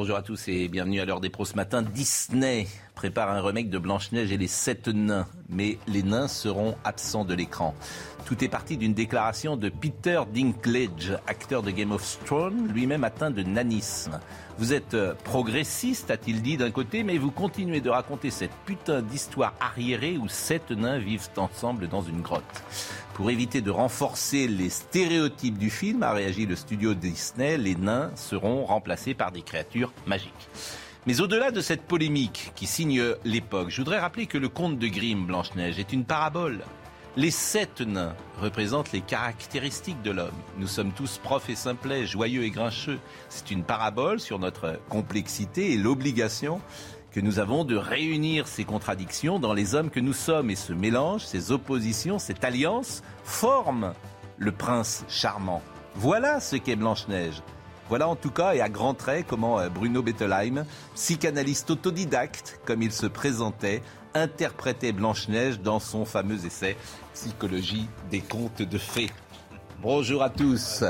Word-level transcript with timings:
Bonjour 0.00 0.14
à 0.14 0.22
tous 0.22 0.46
et 0.46 0.68
bienvenue 0.68 1.00
à 1.00 1.04
l'heure 1.04 1.20
des 1.20 1.28
pros 1.28 1.44
ce 1.44 1.56
matin. 1.56 1.82
Disney 1.82 2.68
prépare 2.94 3.30
un 3.30 3.40
remake 3.42 3.68
de 3.68 3.78
Blanche-Neige 3.78 4.30
et 4.30 4.36
les 4.36 4.46
sept 4.46 4.86
nains, 4.86 5.26
mais 5.48 5.76
les 5.88 6.04
nains 6.04 6.28
seront 6.28 6.76
absents 6.84 7.24
de 7.24 7.34
l'écran. 7.34 7.74
Tout 8.24 8.44
est 8.44 8.48
parti 8.48 8.76
d'une 8.76 8.94
déclaration 8.94 9.56
de 9.56 9.68
Peter 9.68 10.20
Dinklage, 10.32 11.18
acteur 11.26 11.64
de 11.64 11.72
Game 11.72 11.90
of 11.90 12.20
Thrones, 12.24 12.68
lui-même 12.68 13.02
atteint 13.02 13.32
de 13.32 13.42
nanisme. 13.42 14.20
Vous 14.56 14.72
êtes 14.72 14.94
euh, 14.94 15.14
progressiste, 15.24 16.12
a-t-il 16.12 16.42
dit 16.42 16.56
d'un 16.56 16.70
côté, 16.70 17.02
mais 17.02 17.18
vous 17.18 17.32
continuez 17.32 17.80
de 17.80 17.90
raconter 17.90 18.30
cette 18.30 18.54
putain 18.66 19.02
d'histoire 19.02 19.54
arriérée 19.58 20.16
où 20.16 20.28
sept 20.28 20.70
nains 20.70 20.98
vivent 20.98 21.28
ensemble 21.36 21.88
dans 21.88 22.02
une 22.02 22.20
grotte. 22.20 22.62
Pour 23.18 23.32
éviter 23.32 23.62
de 23.62 23.72
renforcer 23.72 24.46
les 24.46 24.70
stéréotypes 24.70 25.58
du 25.58 25.70
film, 25.70 26.04
a 26.04 26.12
réagi 26.12 26.46
le 26.46 26.54
studio 26.54 26.94
Disney, 26.94 27.58
les 27.58 27.74
nains 27.74 28.12
seront 28.14 28.64
remplacés 28.64 29.12
par 29.12 29.32
des 29.32 29.42
créatures 29.42 29.92
magiques. 30.06 30.48
Mais 31.04 31.20
au-delà 31.20 31.50
de 31.50 31.60
cette 31.60 31.82
polémique 31.82 32.52
qui 32.54 32.68
signe 32.68 33.02
l'époque, 33.24 33.70
je 33.70 33.78
voudrais 33.78 33.98
rappeler 33.98 34.26
que 34.26 34.38
le 34.38 34.48
conte 34.48 34.78
de 34.78 34.86
Grimm, 34.86 35.26
Blanche-Neige, 35.26 35.80
est 35.80 35.92
une 35.92 36.04
parabole. 36.04 36.60
Les 37.16 37.32
sept 37.32 37.80
nains 37.80 38.14
représentent 38.40 38.92
les 38.92 39.00
caractéristiques 39.00 40.02
de 40.02 40.12
l'homme. 40.12 40.30
Nous 40.56 40.68
sommes 40.68 40.92
tous 40.92 41.18
profs 41.18 41.50
et 41.50 41.56
simplets, 41.56 42.06
joyeux 42.06 42.44
et 42.44 42.50
grincheux. 42.50 43.00
C'est 43.28 43.50
une 43.50 43.64
parabole 43.64 44.20
sur 44.20 44.38
notre 44.38 44.78
complexité 44.88 45.72
et 45.72 45.76
l'obligation 45.76 46.60
que 47.18 47.24
nous 47.24 47.40
avons 47.40 47.64
de 47.64 47.74
réunir 47.74 48.46
ces 48.46 48.62
contradictions 48.62 49.40
dans 49.40 49.52
les 49.52 49.74
hommes 49.74 49.90
que 49.90 49.98
nous 49.98 50.12
sommes. 50.12 50.50
Et 50.50 50.54
ce 50.54 50.72
mélange, 50.72 51.26
ces 51.26 51.50
oppositions, 51.50 52.20
cette 52.20 52.44
alliance 52.44 53.02
forme 53.24 53.92
le 54.36 54.52
prince 54.52 55.04
charmant. 55.08 55.60
Voilà 55.96 56.38
ce 56.38 56.54
qu'est 56.54 56.76
Blanche-Neige. 56.76 57.42
Voilà 57.88 58.06
en 58.06 58.14
tout 58.14 58.30
cas 58.30 58.54
et 58.54 58.60
à 58.60 58.68
grands 58.68 58.94
traits 58.94 59.26
comment 59.26 59.58
euh, 59.58 59.68
Bruno 59.68 60.00
Bettelheim, 60.00 60.64
psychanalyste 60.94 61.72
autodidacte 61.72 62.60
comme 62.64 62.82
il 62.82 62.92
se 62.92 63.06
présentait, 63.06 63.82
interprétait 64.14 64.92
Blanche-Neige 64.92 65.58
dans 65.58 65.80
son 65.80 66.04
fameux 66.04 66.46
essai 66.46 66.76
Psychologie 67.14 67.88
des 68.12 68.20
contes 68.20 68.62
de 68.62 68.78
fées. 68.78 69.10
Bonjour 69.80 70.24
à 70.24 70.30
tous. 70.30 70.82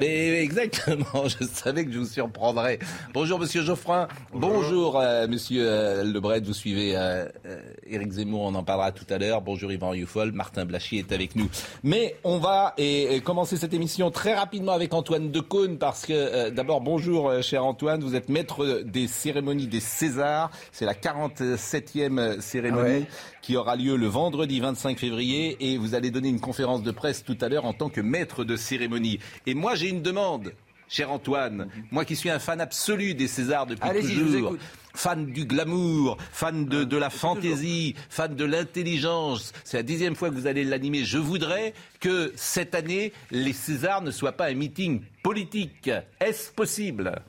Mais 0.00 0.42
exactement, 0.42 1.06
je 1.26 1.44
savais 1.46 1.86
que 1.86 1.92
je 1.92 1.98
vous 2.00 2.04
surprendrais. 2.04 2.78
Bonjour 3.14 3.38
Monsieur 3.38 3.62
Geoffrin. 3.62 4.06
Bonjour, 4.34 5.00
euh, 5.00 5.26
Monsieur 5.26 5.62
euh, 5.66 6.04
Lebret. 6.04 6.40
Vous 6.40 6.52
suivez 6.52 6.94
euh, 6.94 7.26
euh, 7.46 7.60
Éric 7.86 8.12
Zemmour, 8.12 8.42
on 8.42 8.54
en 8.54 8.64
parlera 8.64 8.92
tout 8.92 9.06
à 9.08 9.16
l'heure. 9.16 9.40
Bonjour 9.40 9.72
Yvan 9.72 9.94
Youfol. 9.94 10.32
Martin 10.32 10.66
Blachier 10.66 10.98
est 10.98 11.12
avec 11.12 11.36
nous. 11.36 11.48
Mais 11.84 12.16
on 12.22 12.38
va 12.38 12.74
et, 12.76 13.14
et 13.16 13.20
commencer 13.22 13.56
cette 13.56 13.72
émission 13.72 14.10
très 14.10 14.34
rapidement 14.34 14.72
avec 14.72 14.92
Antoine 14.92 15.30
Decaune 15.30 15.78
parce 15.78 16.04
que 16.04 16.12
euh, 16.12 16.50
d'abord 16.50 16.82
bonjour 16.82 17.30
euh, 17.30 17.40
cher 17.40 17.64
Antoine. 17.64 18.02
Vous 18.02 18.14
êtes 18.14 18.28
maître 18.28 18.82
des 18.84 19.08
cérémonies 19.08 19.68
des 19.68 19.80
Césars. 19.80 20.50
C'est 20.70 20.84
la 20.84 20.94
47e 20.94 22.40
cérémonie 22.40 22.82
Ouais. 22.82 23.06
Qui 23.42 23.56
aura 23.56 23.76
lieu 23.76 23.96
le 23.96 24.06
vendredi 24.06 24.60
25 24.60 24.98
février 24.98 25.56
et 25.60 25.76
vous 25.76 25.94
allez 25.94 26.10
donner 26.10 26.28
une 26.28 26.40
conférence 26.40 26.82
de 26.82 26.90
presse 26.92 27.24
tout 27.24 27.36
à 27.40 27.48
l'heure 27.48 27.66
en 27.66 27.74
tant 27.74 27.90
que 27.90 28.00
maître 28.00 28.44
de 28.44 28.56
cérémonie. 28.56 29.18
Et 29.46 29.54
moi 29.54 29.74
j'ai 29.74 29.88
une 29.88 30.00
demande, 30.00 30.54
cher 30.88 31.10
Antoine, 31.10 31.68
moi 31.90 32.04
qui 32.04 32.16
suis 32.16 32.30
un 32.30 32.38
fan 32.38 32.60
absolu 32.60 33.14
des 33.14 33.26
Césars 33.28 33.66
depuis 33.66 33.88
toujours. 34.32 34.56
Fan 34.94 35.32
du 35.32 35.46
glamour, 35.46 36.18
fan 36.32 36.66
de, 36.66 36.84
de 36.84 36.96
la 36.98 37.08
fantaisie, 37.08 37.94
fan 38.10 38.36
de 38.36 38.44
l'intelligence. 38.44 39.54
C'est 39.64 39.78
la 39.78 39.82
dixième 39.82 40.14
fois 40.14 40.28
que 40.28 40.34
vous 40.34 40.46
allez 40.46 40.64
l'animer. 40.64 41.02
Je 41.02 41.16
voudrais 41.16 41.72
que 41.98 42.30
cette 42.36 42.74
année, 42.74 43.14
les 43.30 43.54
Césars 43.54 44.02
ne 44.02 44.10
soient 44.10 44.32
pas 44.32 44.48
un 44.48 44.54
meeting 44.54 45.00
politique. 45.22 45.90
Est-ce 46.20 46.52
possible? 46.52 47.22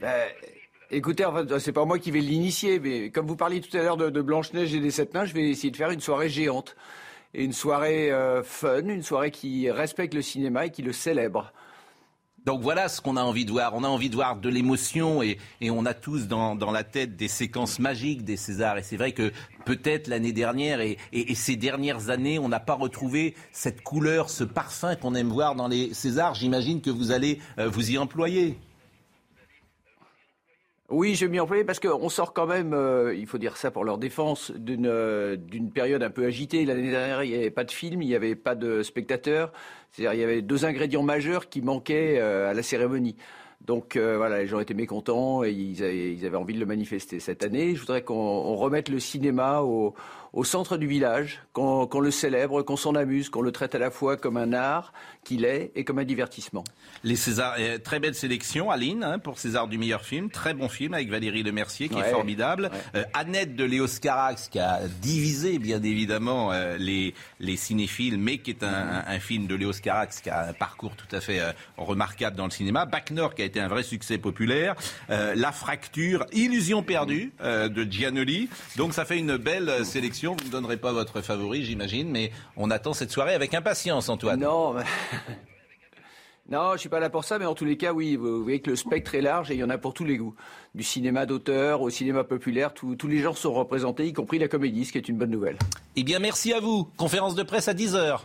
Ben, 0.00 0.28
écoutez, 0.90 1.24
en 1.24 1.34
fait, 1.34 1.58
c'est 1.58 1.72
pas 1.72 1.84
moi 1.84 1.98
qui 1.98 2.10
vais 2.10 2.20
l'initier, 2.20 2.78
mais 2.80 3.10
comme 3.10 3.26
vous 3.26 3.36
parliez 3.36 3.60
tout 3.60 3.76
à 3.76 3.82
l'heure 3.82 3.96
de, 3.96 4.20
Blanche-Neige 4.20 4.74
et 4.74 4.80
des 4.80 4.90
Sept 4.90 5.14
Nains, 5.14 5.24
je 5.24 5.34
vais 5.34 5.48
essayer 5.48 5.70
de 5.70 5.76
faire 5.76 5.90
une 5.90 6.00
soirée 6.00 6.28
géante. 6.28 6.76
Et 7.34 7.44
une 7.44 7.52
soirée 7.52 8.10
euh, 8.10 8.42
fun, 8.42 8.86
une 8.86 9.02
soirée 9.02 9.30
qui 9.30 9.70
respecte 9.70 10.14
le 10.14 10.22
cinéma 10.22 10.66
et 10.66 10.70
qui 10.70 10.80
le 10.80 10.92
célèbre. 10.92 11.52
Donc 12.46 12.62
voilà 12.62 12.88
ce 12.88 13.02
qu'on 13.02 13.18
a 13.18 13.22
envie 13.22 13.44
de 13.44 13.50
voir. 13.50 13.74
On 13.74 13.84
a 13.84 13.88
envie 13.88 14.08
de 14.08 14.14
voir 14.14 14.36
de 14.36 14.48
l'émotion 14.48 15.22
et, 15.22 15.38
on 15.60 15.84
a 15.84 15.92
tous 15.92 16.26
dans, 16.26 16.54
la 16.54 16.84
tête 16.84 17.16
des 17.16 17.28
séquences 17.28 17.78
magiques 17.78 18.24
des 18.24 18.38
Césars. 18.38 18.78
Et 18.78 18.82
c'est 18.82 18.96
vrai 18.96 19.12
que 19.12 19.32
peut-être 19.66 20.06
l'année 20.06 20.32
dernière 20.32 20.80
et 20.80 20.96
ces 21.34 21.56
dernières 21.56 22.08
années, 22.08 22.38
on 22.38 22.48
n'a 22.48 22.60
pas 22.60 22.74
retrouvé 22.74 23.34
cette 23.52 23.82
couleur, 23.82 24.30
ce 24.30 24.44
parfum 24.44 24.96
qu'on 24.96 25.14
aime 25.14 25.28
voir 25.28 25.54
dans 25.54 25.68
les 25.68 25.92
Césars. 25.92 26.34
J'imagine 26.34 26.80
que 26.80 26.88
vous 26.88 27.10
allez 27.10 27.40
euh, 27.58 27.68
vous 27.68 27.90
y 27.90 27.98
employer. 27.98 28.56
Oui, 30.90 31.14
je 31.14 31.26
vais 31.26 31.30
m'y 31.30 31.38
employer 31.38 31.64
parce 31.64 31.80
qu'on 31.80 32.08
sort 32.08 32.32
quand 32.32 32.46
même, 32.46 32.72
euh, 32.72 33.14
il 33.14 33.26
faut 33.26 33.36
dire 33.36 33.58
ça 33.58 33.70
pour 33.70 33.84
leur 33.84 33.98
défense, 33.98 34.50
d'une 34.52 34.86
euh, 34.86 35.36
période 35.74 36.02
un 36.02 36.08
peu 36.08 36.24
agitée. 36.24 36.64
L'année 36.64 36.90
dernière, 36.90 37.22
il 37.24 37.30
n'y 37.30 37.36
avait 37.36 37.50
pas 37.50 37.64
de 37.64 37.70
film, 37.70 38.00
il 38.00 38.08
n'y 38.08 38.14
avait 38.14 38.34
pas 38.34 38.54
de 38.54 38.82
spectateurs. 38.82 39.52
C'est-à-dire, 39.92 40.14
il 40.14 40.20
y 40.20 40.24
avait 40.24 40.40
deux 40.40 40.64
ingrédients 40.64 41.02
majeurs 41.02 41.50
qui 41.50 41.60
manquaient 41.60 42.18
euh, 42.18 42.50
à 42.50 42.54
la 42.54 42.62
cérémonie. 42.62 43.16
Donc 43.60 43.96
euh, 43.96 44.16
voilà, 44.16 44.38
les 44.38 44.46
gens 44.46 44.60
étaient 44.60 44.74
mécontents 44.74 45.44
et 45.44 45.50
ils 45.50 45.82
avaient, 45.82 46.14
ils 46.14 46.24
avaient 46.24 46.36
envie 46.36 46.54
de 46.54 46.60
le 46.60 46.66
manifester. 46.66 47.20
Cette 47.20 47.42
année, 47.42 47.74
je 47.74 47.80
voudrais 47.80 48.02
qu'on 48.02 48.14
on 48.14 48.56
remette 48.56 48.88
le 48.88 49.00
cinéma 49.00 49.60
au, 49.60 49.94
au 50.32 50.44
centre 50.44 50.76
du 50.76 50.86
village, 50.86 51.40
qu'on 51.52 52.00
le 52.00 52.10
célèbre, 52.10 52.62
qu'on 52.62 52.76
s'en 52.76 52.94
amuse, 52.94 53.28
qu'on 53.30 53.42
le 53.42 53.52
traite 53.52 53.74
à 53.74 53.78
la 53.78 53.90
fois 53.90 54.16
comme 54.16 54.36
un 54.36 54.52
art 54.52 54.92
qu'il 55.24 55.44
est 55.44 55.72
et 55.74 55.84
comme 55.84 55.98
un 55.98 56.04
divertissement. 56.04 56.64
Les 57.04 57.16
Césars, 57.16 57.54
euh, 57.58 57.78
très 57.78 58.00
belle 58.00 58.14
sélection, 58.14 58.70
Aline, 58.70 59.04
hein, 59.04 59.18
pour 59.18 59.38
César 59.38 59.68
du 59.68 59.78
meilleur 59.78 60.04
film. 60.04 60.30
Très 60.30 60.54
bon 60.54 60.68
film 60.68 60.94
avec 60.94 61.08
Valérie 61.10 61.42
Lemercier, 61.42 61.88
qui 61.88 61.98
est 61.98 62.10
formidable. 62.10 62.70
Ouais. 62.72 63.00
Euh, 63.00 63.04
Annette 63.14 63.54
de 63.56 63.64
Léos 63.64 63.98
Carax, 64.00 64.48
qui 64.48 64.58
a 64.58 64.80
divisé, 65.02 65.58
bien 65.58 65.82
évidemment, 65.82 66.52
euh, 66.52 66.76
les, 66.78 67.14
les 67.40 67.56
cinéphiles, 67.56 68.18
mais 68.18 68.38
qui 68.38 68.50
est 68.50 68.62
un, 68.62 68.68
un- 68.68 69.04
un 69.06 69.18
film 69.18 69.46
de 69.46 69.54
Léos 69.54 69.72
Carax, 69.82 70.20
qui 70.20 70.30
a 70.30 70.48
un 70.48 70.52
parcours 70.52 70.94
tout 70.96 71.14
à 71.14 71.20
fait 71.20 71.40
euh, 71.40 71.52
remarquable 71.76 72.36
dans 72.36 72.44
le 72.46 72.50
cinéma. 72.50 72.84
Bac 72.86 73.10
Nord, 73.10 73.34
qui 73.34 73.42
a 73.42 73.44
été 73.44 73.60
un 73.60 73.68
vrai 73.68 73.82
succès 73.82 74.18
populaire. 74.18 74.74
La 75.08 75.52
Fracture, 75.52 76.26
Illusion 76.32 76.82
perdue, 76.82 77.32
de 77.42 77.84
Giannoli. 77.90 78.48
Donc 78.76 78.94
ça 78.94 79.04
fait 79.04 79.18
une 79.18 79.36
belle 79.36 79.68
euh, 79.68 79.84
Vous 80.36 80.44
ne 80.46 80.50
donnerez 80.50 80.76
pas 80.76 80.92
votre 80.92 81.20
favori, 81.20 81.64
j'imagine, 81.64 82.10
mais 82.10 82.30
on 82.56 82.70
attend 82.70 82.92
cette 82.92 83.10
soirée 83.10 83.34
avec 83.34 83.54
impatience, 83.54 84.08
Antoine. 84.08 84.40
Non, 84.40 84.72
mais- 84.74 84.82
non, 86.50 86.72
je 86.74 86.78
suis 86.78 86.88
pas 86.88 87.00
là 87.00 87.10
pour 87.10 87.24
ça, 87.24 87.38
mais 87.38 87.44
en 87.46 87.54
tous 87.54 87.64
les 87.64 87.76
cas, 87.76 87.92
oui, 87.92 88.16
vous, 88.16 88.42
voyez 88.42 88.60
que 88.60 88.70
le 88.70 88.76
spectre 88.76 89.14
est 89.14 89.20
large 89.20 89.50
et 89.50 89.54
il 89.54 89.60
y 89.60 89.64
en 89.64 89.70
a 89.70 89.78
pour 89.78 89.94
tous 89.94 90.04
les 90.04 90.16
goûts. 90.16 90.34
Du 90.74 90.82
cinéma 90.82 91.26
d'auteur 91.26 91.82
au 91.82 91.90
cinéma 91.90 92.24
populaire, 92.24 92.72
tous 92.74 92.94
tous 92.96 93.08
les 93.08 93.18
genres 93.20 93.36
sont 93.36 93.52
représentés, 93.52 94.06
y 94.06 94.12
compris 94.12 94.38
la 94.38 94.48
comédie, 94.48 94.84
ce 94.84 94.92
qui 94.92 94.98
est 94.98 95.08
une 95.08 95.18
bonne 95.18 95.30
nouvelle. 95.30 95.58
Eh 95.96 96.04
bien, 96.04 96.18
merci 96.18 96.52
à 96.52 96.60
vous. 96.60 96.88
Conférence 96.96 97.34
de 97.34 97.42
presse 97.42 97.68
à 97.68 97.74
10h. 97.74 98.20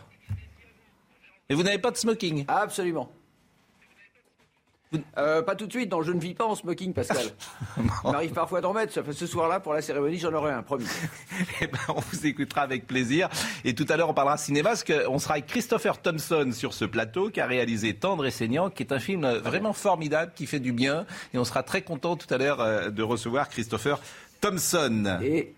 Et 1.50 1.54
vous 1.54 1.62
n'avez 1.62 1.78
pas 1.78 1.90
de 1.90 1.96
smoking? 1.96 2.44
Absolument. 2.48 3.10
Euh, 5.18 5.42
pas 5.42 5.54
tout 5.54 5.66
de 5.66 5.72
suite, 5.72 5.90
non, 5.90 6.02
je 6.02 6.12
ne 6.12 6.20
vis 6.20 6.34
pas 6.34 6.44
en 6.44 6.54
smoking, 6.54 6.92
Pascal. 6.92 7.26
Il 7.76 8.10
m'arrive 8.10 8.32
parfois 8.32 8.60
d'en 8.60 8.72
mettre. 8.72 8.92
Ce 9.12 9.26
soir-là, 9.26 9.60
pour 9.60 9.74
la 9.74 9.82
cérémonie, 9.82 10.18
j'en 10.18 10.32
aurai 10.32 10.52
un, 10.52 10.62
promis. 10.62 10.86
Eh 11.60 11.66
ben, 11.66 11.78
on 11.88 12.00
vous 12.00 12.26
écoutera 12.26 12.62
avec 12.62 12.86
plaisir. 12.86 13.28
Et 13.64 13.74
tout 13.74 13.86
à 13.88 13.96
l'heure, 13.96 14.08
on 14.08 14.14
parlera 14.14 14.36
cinéma, 14.36 14.70
parce 14.70 14.84
qu'on 14.84 15.18
sera 15.18 15.34
avec 15.34 15.46
Christopher 15.46 16.00
Thompson 16.00 16.50
sur 16.52 16.74
ce 16.74 16.84
plateau, 16.84 17.30
qui 17.30 17.40
a 17.40 17.46
réalisé 17.46 17.94
Tendre 17.94 18.26
et 18.26 18.30
saignant, 18.30 18.70
qui 18.70 18.82
est 18.82 18.92
un 18.92 18.98
film 18.98 19.24
euh, 19.24 19.40
vraiment 19.40 19.72
formidable, 19.72 20.32
qui 20.34 20.46
fait 20.46 20.60
du 20.60 20.72
bien. 20.72 21.06
Et 21.32 21.38
on 21.38 21.44
sera 21.44 21.62
très 21.62 21.82
content 21.82 22.16
tout 22.16 22.32
à 22.32 22.38
l'heure 22.38 22.60
euh, 22.60 22.90
de 22.90 23.02
recevoir 23.02 23.48
Christopher 23.48 24.00
Thompson. 24.40 25.18
Et, 25.22 25.54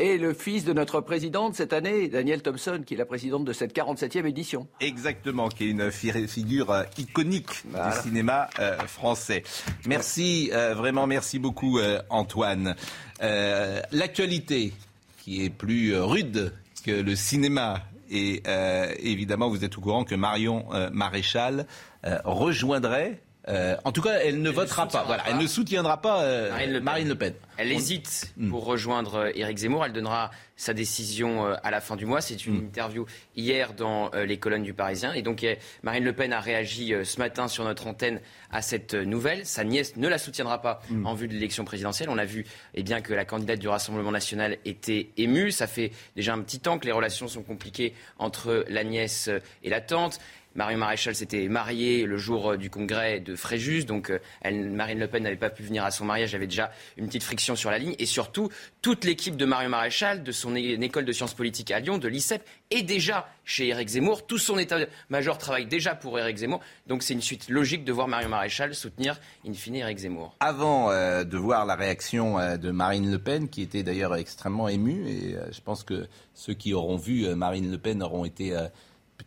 et 0.00 0.18
le 0.18 0.34
fils 0.34 0.64
de 0.64 0.72
notre 0.72 1.00
présidente 1.00 1.54
cette 1.54 1.72
année, 1.72 2.08
Danielle 2.08 2.42
Thompson, 2.42 2.82
qui 2.84 2.94
est 2.94 2.96
la 2.96 3.04
présidente 3.04 3.44
de 3.44 3.52
cette 3.52 3.74
47e 3.76 4.26
édition. 4.26 4.66
Exactement, 4.80 5.48
qui 5.48 5.64
est 5.66 5.70
une 5.70 5.90
fi- 5.92 6.26
figure 6.26 6.70
euh, 6.72 6.82
iconique 6.98 7.50
Voilà. 7.70 7.94
du 7.94 8.00
cinéma 8.02 8.48
euh, 8.58 8.78
français. 8.86 9.42
Merci, 9.86 10.50
euh, 10.52 10.74
vraiment 10.74 11.06
merci 11.06 11.38
beaucoup 11.38 11.78
Antoine. 12.08 12.74
L'actualité, 13.92 14.72
qui 15.22 15.44
est 15.44 15.50
plus 15.50 15.96
rude 15.96 16.52
que 16.84 16.90
le 16.90 17.14
cinéma 17.14 17.82
Et 18.10 18.42
évidemment, 18.98 19.48
vous 19.48 19.64
êtes 19.64 19.76
au 19.78 19.80
courant 19.80 20.02
que 20.04 20.14
Marion 20.16 20.64
Maréchal 20.92 21.66
rejoindrait 22.24 23.20
euh, 23.50 23.76
en 23.84 23.92
tout 23.92 24.02
cas, 24.02 24.18
elle 24.22 24.40
ne 24.42 24.50
votera 24.50 24.86
pas. 24.86 25.02
Voilà, 25.04 25.24
elle 25.28 25.38
ne 25.38 25.46
soutiendra 25.46 26.00
pas 26.00 26.22
euh, 26.22 26.80
Marine, 26.80 27.08
le 27.08 27.14
Pen. 27.14 27.34
Elle 27.56 27.72
hésite 27.72 28.32
hmm. 28.36 28.48
pour 28.48 28.64
rejoindre 28.64 29.16
euh, 29.16 29.30
Éric 29.34 29.58
Zemmour. 29.58 29.84
Elle 29.84 29.92
donnera 29.92 30.30
sa 30.56 30.72
décision 30.74 31.46
à 31.46 31.70
la 31.70 31.80
fin 31.80 31.96
du 31.96 32.04
mois. 32.04 32.20
C'est 32.20 32.46
une 32.46 32.60
hmm. 32.60 32.66
interview 32.66 33.06
hier 33.34 33.72
dans 33.72 34.10
les 34.10 34.38
colonnes 34.38 34.62
du 34.62 34.74
Parisien. 34.74 35.14
Et 35.14 35.22
donc, 35.22 35.46
Marine 35.82 36.04
Le 36.04 36.12
Pen 36.12 36.34
a 36.34 36.40
réagi 36.40 36.92
ce 37.02 37.18
matin 37.18 37.48
sur 37.48 37.64
notre 37.64 37.86
antenne 37.86 38.20
à 38.50 38.60
cette 38.60 38.92
nouvelle. 38.92 39.46
Sa 39.46 39.64
nièce 39.64 39.96
ne 39.96 40.06
la 40.06 40.18
soutiendra 40.18 40.60
pas 40.60 40.82
hmm. 40.90 41.06
en 41.06 41.14
vue 41.14 41.28
de 41.28 41.32
l'élection 41.32 41.64
présidentielle. 41.64 42.10
On 42.10 42.18
a 42.18 42.26
vu 42.26 42.44
eh 42.74 42.82
bien, 42.82 43.00
que 43.00 43.14
la 43.14 43.24
candidate 43.24 43.58
du 43.58 43.68
Rassemblement 43.68 44.12
national 44.12 44.58
était 44.66 45.08
émue. 45.16 45.50
Ça 45.50 45.66
fait 45.66 45.92
déjà 46.14 46.34
un 46.34 46.42
petit 46.42 46.60
temps 46.60 46.78
que 46.78 46.84
les 46.84 46.92
relations 46.92 47.26
sont 47.26 47.42
compliquées 47.42 47.94
entre 48.18 48.66
la 48.68 48.84
nièce 48.84 49.30
et 49.62 49.70
la 49.70 49.80
tante. 49.80 50.20
Marion 50.54 50.78
Maréchal 50.78 51.14
s'était 51.14 51.48
mariée 51.48 52.06
le 52.06 52.16
jour 52.16 52.52
euh, 52.52 52.56
du 52.56 52.70
congrès 52.70 53.20
de 53.20 53.36
Fréjus, 53.36 53.84
donc 53.84 54.10
euh, 54.10 54.18
Marine 54.50 54.98
Le 54.98 55.06
Pen 55.06 55.22
n'avait 55.22 55.36
pas 55.36 55.50
pu 55.50 55.62
venir 55.62 55.84
à 55.84 55.92
son 55.92 56.04
mariage, 56.04 56.30
il 56.30 56.32
y 56.32 56.36
avait 56.36 56.46
déjà 56.48 56.72
une 56.96 57.06
petite 57.06 57.22
friction 57.22 57.54
sur 57.54 57.70
la 57.70 57.78
ligne. 57.78 57.94
Et 57.98 58.06
surtout, 58.06 58.48
toute 58.82 59.04
l'équipe 59.04 59.36
de 59.36 59.44
Marion 59.44 59.70
Maréchal, 59.70 60.24
de 60.24 60.32
son 60.32 60.56
école 60.56 61.04
de 61.04 61.12
sciences 61.12 61.34
politiques 61.34 61.70
à 61.70 61.78
Lyon, 61.78 61.98
de 61.98 62.08
l'ICEP, 62.08 62.42
est 62.70 62.82
déjà 62.82 63.28
chez 63.44 63.68
Éric 63.68 63.88
Zemmour. 63.88 64.26
Tout 64.26 64.38
son 64.38 64.58
état-major 64.58 65.38
travaille 65.38 65.66
déjà 65.66 65.94
pour 65.94 66.18
Éric 66.18 66.38
Zemmour. 66.38 66.60
Donc 66.86 67.02
c'est 67.02 67.14
une 67.14 67.22
suite 67.22 67.48
logique 67.48 67.84
de 67.84 67.92
voir 67.92 68.08
Marion 68.08 68.28
Maréchal 68.28 68.74
soutenir, 68.74 69.20
in 69.46 69.52
fine, 69.52 69.76
Éric 69.76 69.98
Zemmour. 69.98 70.34
Avant 70.40 70.90
euh, 70.90 71.22
de 71.22 71.36
voir 71.36 71.64
la 71.64 71.76
réaction 71.76 72.38
de 72.56 72.70
Marine 72.70 73.10
Le 73.10 73.18
Pen, 73.18 73.48
qui 73.48 73.62
était 73.62 73.84
d'ailleurs 73.84 74.16
extrêmement 74.16 74.68
émue, 74.68 75.06
et 75.08 75.36
je 75.52 75.60
pense 75.60 75.84
que 75.84 76.08
ceux 76.34 76.54
qui 76.54 76.74
auront 76.74 76.96
vu 76.96 77.32
Marine 77.34 77.70
Le 77.70 77.78
Pen 77.78 78.02
auront 78.02 78.24
été 78.24 78.56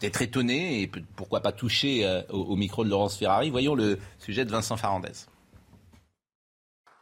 peut-être 0.03 0.21
étonné 0.21 0.81
et 0.81 0.91
pourquoi 1.15 1.39
pas 1.39 1.53
touché 1.53 2.05
euh, 2.05 2.21
au, 2.27 2.57
micro 2.57 2.83
de 2.83 2.89
Laurence 2.89 3.17
Ferrari. 3.17 3.49
Voyons 3.49 3.73
le 3.73 3.99
sujet 4.19 4.43
de 4.43 4.51
Vincent 4.51 4.75
Farandez. 4.75 5.27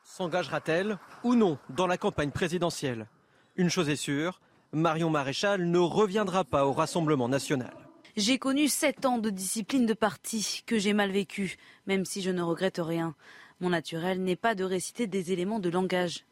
S'engagera-t-elle 0.04 1.00
ou 1.24 1.34
non 1.34 1.58
dans 1.70 1.88
la 1.88 1.98
campagne 1.98 2.30
présidentielle? 2.30 3.08
Une 3.56 3.72
chose 3.72 3.90
est 3.90 3.96
sûre, 3.96 4.40
Marion 4.72 5.10
Maréchal 5.10 5.66
ne 5.66 5.80
reviendra 5.80 6.44
pas 6.44 6.68
au 6.68 6.74
Rassemblement 6.74 7.28
national. 7.28 7.74
J'ai 8.18 8.38
connu 8.38 8.68
sept 8.68 9.04
ans 9.08 9.18
de 9.18 9.32
discipline 9.32 9.88
de 9.88 9.96
parti 9.96 10.62
que 10.68 10.78
j'ai 10.78 10.94
mal 10.94 11.10
vécu, 11.10 11.58
même 11.88 12.06
si 12.06 12.22
je 12.22 12.30
ne 12.30 12.44
regrette 12.44 12.80
rien. 12.80 13.16
Mon 13.62 13.70
naturel 13.70 14.22
n'est 14.22 14.36
pas 14.36 14.54
de 14.54 14.64
réciter 14.64 15.08
des 15.08 15.32
éléments 15.32 15.60
de 15.60 15.70
langage. 15.70 16.26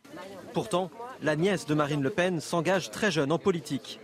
Pourtant, 0.53 0.91
la 1.23 1.35
nièce 1.35 1.65
de 1.65 1.73
Marine 1.73 2.03
Le 2.03 2.11
Pen 2.11 2.39
s'engage 2.39 2.91
très 2.91 3.09
jeune 3.09 3.31
en 3.31 3.39
politique. 3.39 3.99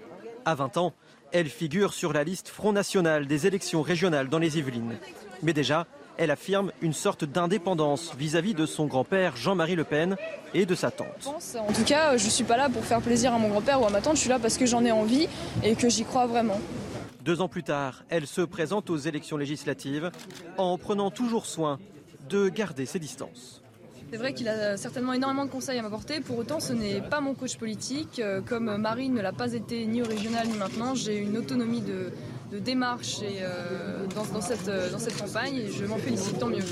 À 0.46 0.56
20 0.56 0.78
ans, 0.78 0.94
elle 1.36 1.50
figure 1.50 1.94
sur 1.94 2.14
la 2.14 2.24
liste 2.24 2.48
Front 2.48 2.72
National 2.72 3.28
des 3.28 3.46
élections 3.46 3.82
régionales 3.82 4.30
dans 4.30 4.38
les 4.38 4.58
Yvelines. 4.58 4.98
Mais 5.44 5.52
déjà, 5.52 5.86
elle 6.16 6.32
affirme 6.32 6.72
une 6.82 6.94
sorte 6.94 7.26
d'indépendance 7.26 8.16
vis-à-vis 8.18 8.54
de 8.54 8.66
son 8.66 8.86
grand-père 8.86 9.36
Jean-Marie 9.36 9.76
Le 9.76 9.84
Pen 9.84 10.16
et 10.54 10.66
de 10.66 10.74
sa 10.76 10.92
tante. 10.92 11.28
En 11.28 11.74
tout 11.74 11.84
cas, 11.84 12.16
je 12.16 12.24
ne 12.24 12.30
suis 12.30 12.46
pas 12.46 12.56
là 12.56 12.70
pour 12.70 12.86
faire 12.86 13.02
plaisir 13.02 13.34
à 13.34 13.38
mon 13.38 13.50
grand-père 13.50 13.82
ou 13.82 13.86
à 13.86 13.90
ma 13.90 14.00
tante, 14.00 14.16
je 14.16 14.22
suis 14.22 14.30
là 14.30 14.40
parce 14.40 14.58
que 14.58 14.66
j'en 14.66 14.86
ai 14.86 14.94
envie 14.94 15.28
et 15.62 15.76
que 15.76 15.90
j'y 15.90 16.06
crois 16.06 16.26
vraiment. 16.26 16.62
Deux 17.26 17.42
ans 17.42 17.50
plus 17.50 17.64
tard, 17.64 18.06
elle 18.08 18.28
se 18.28 18.40
présente 18.40 18.90
aux 18.90 18.98
élections 18.98 19.36
législatives 19.36 20.12
en 20.58 20.78
prenant 20.78 21.12
toujours 21.12 21.48
soin 21.48 21.80
de 22.30 22.48
garder 22.48 22.86
ses 22.86 23.00
distances. 23.00 23.62
C'est 24.12 24.18
vrai 24.18 24.34
qu'il 24.34 24.48
a 24.48 24.78
certainement 24.78 25.14
énormément 25.14 25.46
de 25.46 25.50
conseils 25.50 25.80
à 25.80 25.82
m'apporter. 25.82 26.22
Pour 26.22 26.38
autant, 26.38 26.60
ce 26.60 26.74
n'est 26.74 27.02
pas 27.02 27.22
mon 27.22 27.34
coach 27.34 27.58
politique. 27.58 28.20
Euh, 28.20 28.42
comme 28.42 28.78
Marine 28.78 29.14
ne 29.14 29.22
l'a 29.22 29.34
pas 29.34 29.54
été 29.54 29.86
ni 29.86 30.02
au 30.02 30.06
régional 30.06 30.48
ni 30.48 30.58
maintenant, 30.58 30.96
j'ai 30.96 31.18
une 31.18 31.38
autonomie 31.38 31.82
de, 31.82 32.12
démarche 32.60 33.18
euh, 33.22 34.06
dans, 34.16 34.42
cette, 34.42 34.70
euh, 34.70 34.90
dans 34.90 35.00
cette 35.00 35.18
campagne 35.18 35.56
et 35.56 35.72
je 35.72 35.84
m'en 35.86 35.98
félicite, 35.98 36.40
tant 36.40 36.48
mieux. 36.48 36.64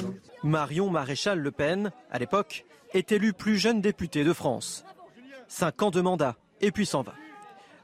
Marion 0.43 0.89
Maréchal 0.89 1.39
Le 1.39 1.51
Pen, 1.51 1.91
à 2.09 2.19
l'époque, 2.19 2.65
est 2.93 3.11
élue 3.11 3.33
plus 3.33 3.57
jeune 3.57 3.81
députée 3.81 4.23
de 4.23 4.31
France. 4.31 4.85
Cinq 5.49 5.81
ans 5.81 5.91
de 5.91 5.99
mandat 5.99 6.37
et 6.61 6.71
puis 6.71 6.85
s'en 6.85 7.01
va. 7.01 7.13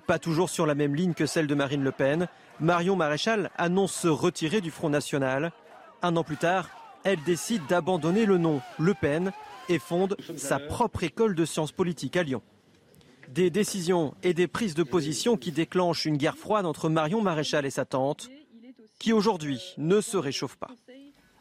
Pas 0.07 0.19
toujours 0.19 0.50
sur 0.50 0.66
la 0.66 0.75
même 0.75 0.96
ligne 0.96 1.13
que 1.13 1.25
celle 1.25 1.48
de 1.48 1.56
Marine 1.56 1.84
Le 1.84 1.92
Pen, 1.92 2.28
Marion 2.60 2.96
Maréchal 2.96 3.51
annonce 3.57 3.94
se 3.94 4.07
retirer 4.07 4.62
du 4.62 4.72
Front 4.72 4.90
National. 4.90 5.51
Un 6.01 6.16
an 6.16 6.24
plus 6.24 6.38
tard, 6.38 6.69
elle 7.04 7.24
décide 7.24 7.66
d'abandonner 7.68 8.25
le 8.25 8.38
nom 8.38 8.62
Le 8.78 8.94
Pen 8.94 9.31
et 9.69 9.80
fonde 9.80 10.18
sa 10.36 10.60
propre 10.60 11.04
école 11.04 11.36
de 11.36 11.46
sciences 11.46 11.72
politiques 11.72 12.18
à 12.18 12.24
Lyon. 12.24 12.42
Des 13.30 13.50
décisions 13.50 14.16
et 14.24 14.34
des 14.34 14.48
prises 14.48 14.74
de 14.74 14.84
position 14.84 15.38
qui 15.38 15.51
déclenchent 15.51 16.06
une 16.06 16.18
guerre 16.18 16.38
froide 16.38 16.66
entre 16.66 16.90
Marion 16.90 17.22
Maréchal 17.22 17.66
et 17.66 17.69
sa 17.69 17.86
tante, 17.86 18.30
qui 18.98 19.13
aujourd'hui 19.13 19.62
ne 19.78 20.01
se 20.01 20.18
réchauffe 20.18 20.56
pas. 20.56 20.72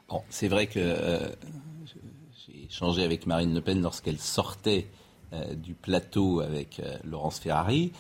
Bon, 0.09 0.23
c'est 0.29 0.49
vrai 0.49 0.67
que 0.67 0.79
euh, 0.79 1.29
j'ai 2.47 2.65
échangé 2.65 3.03
avec 3.03 3.27
Marine 3.27 3.55
Le 3.55 3.61
Pen 3.61 3.81
lorsqu'elle 3.81 4.19
sortait 4.19 4.87
euh, 5.33 5.55
du 5.55 5.75
plateau 5.75 6.41
avec 6.41 6.81
euh, 6.81 6.97
Laurence 7.05 7.39
Ferrari. 7.39 7.93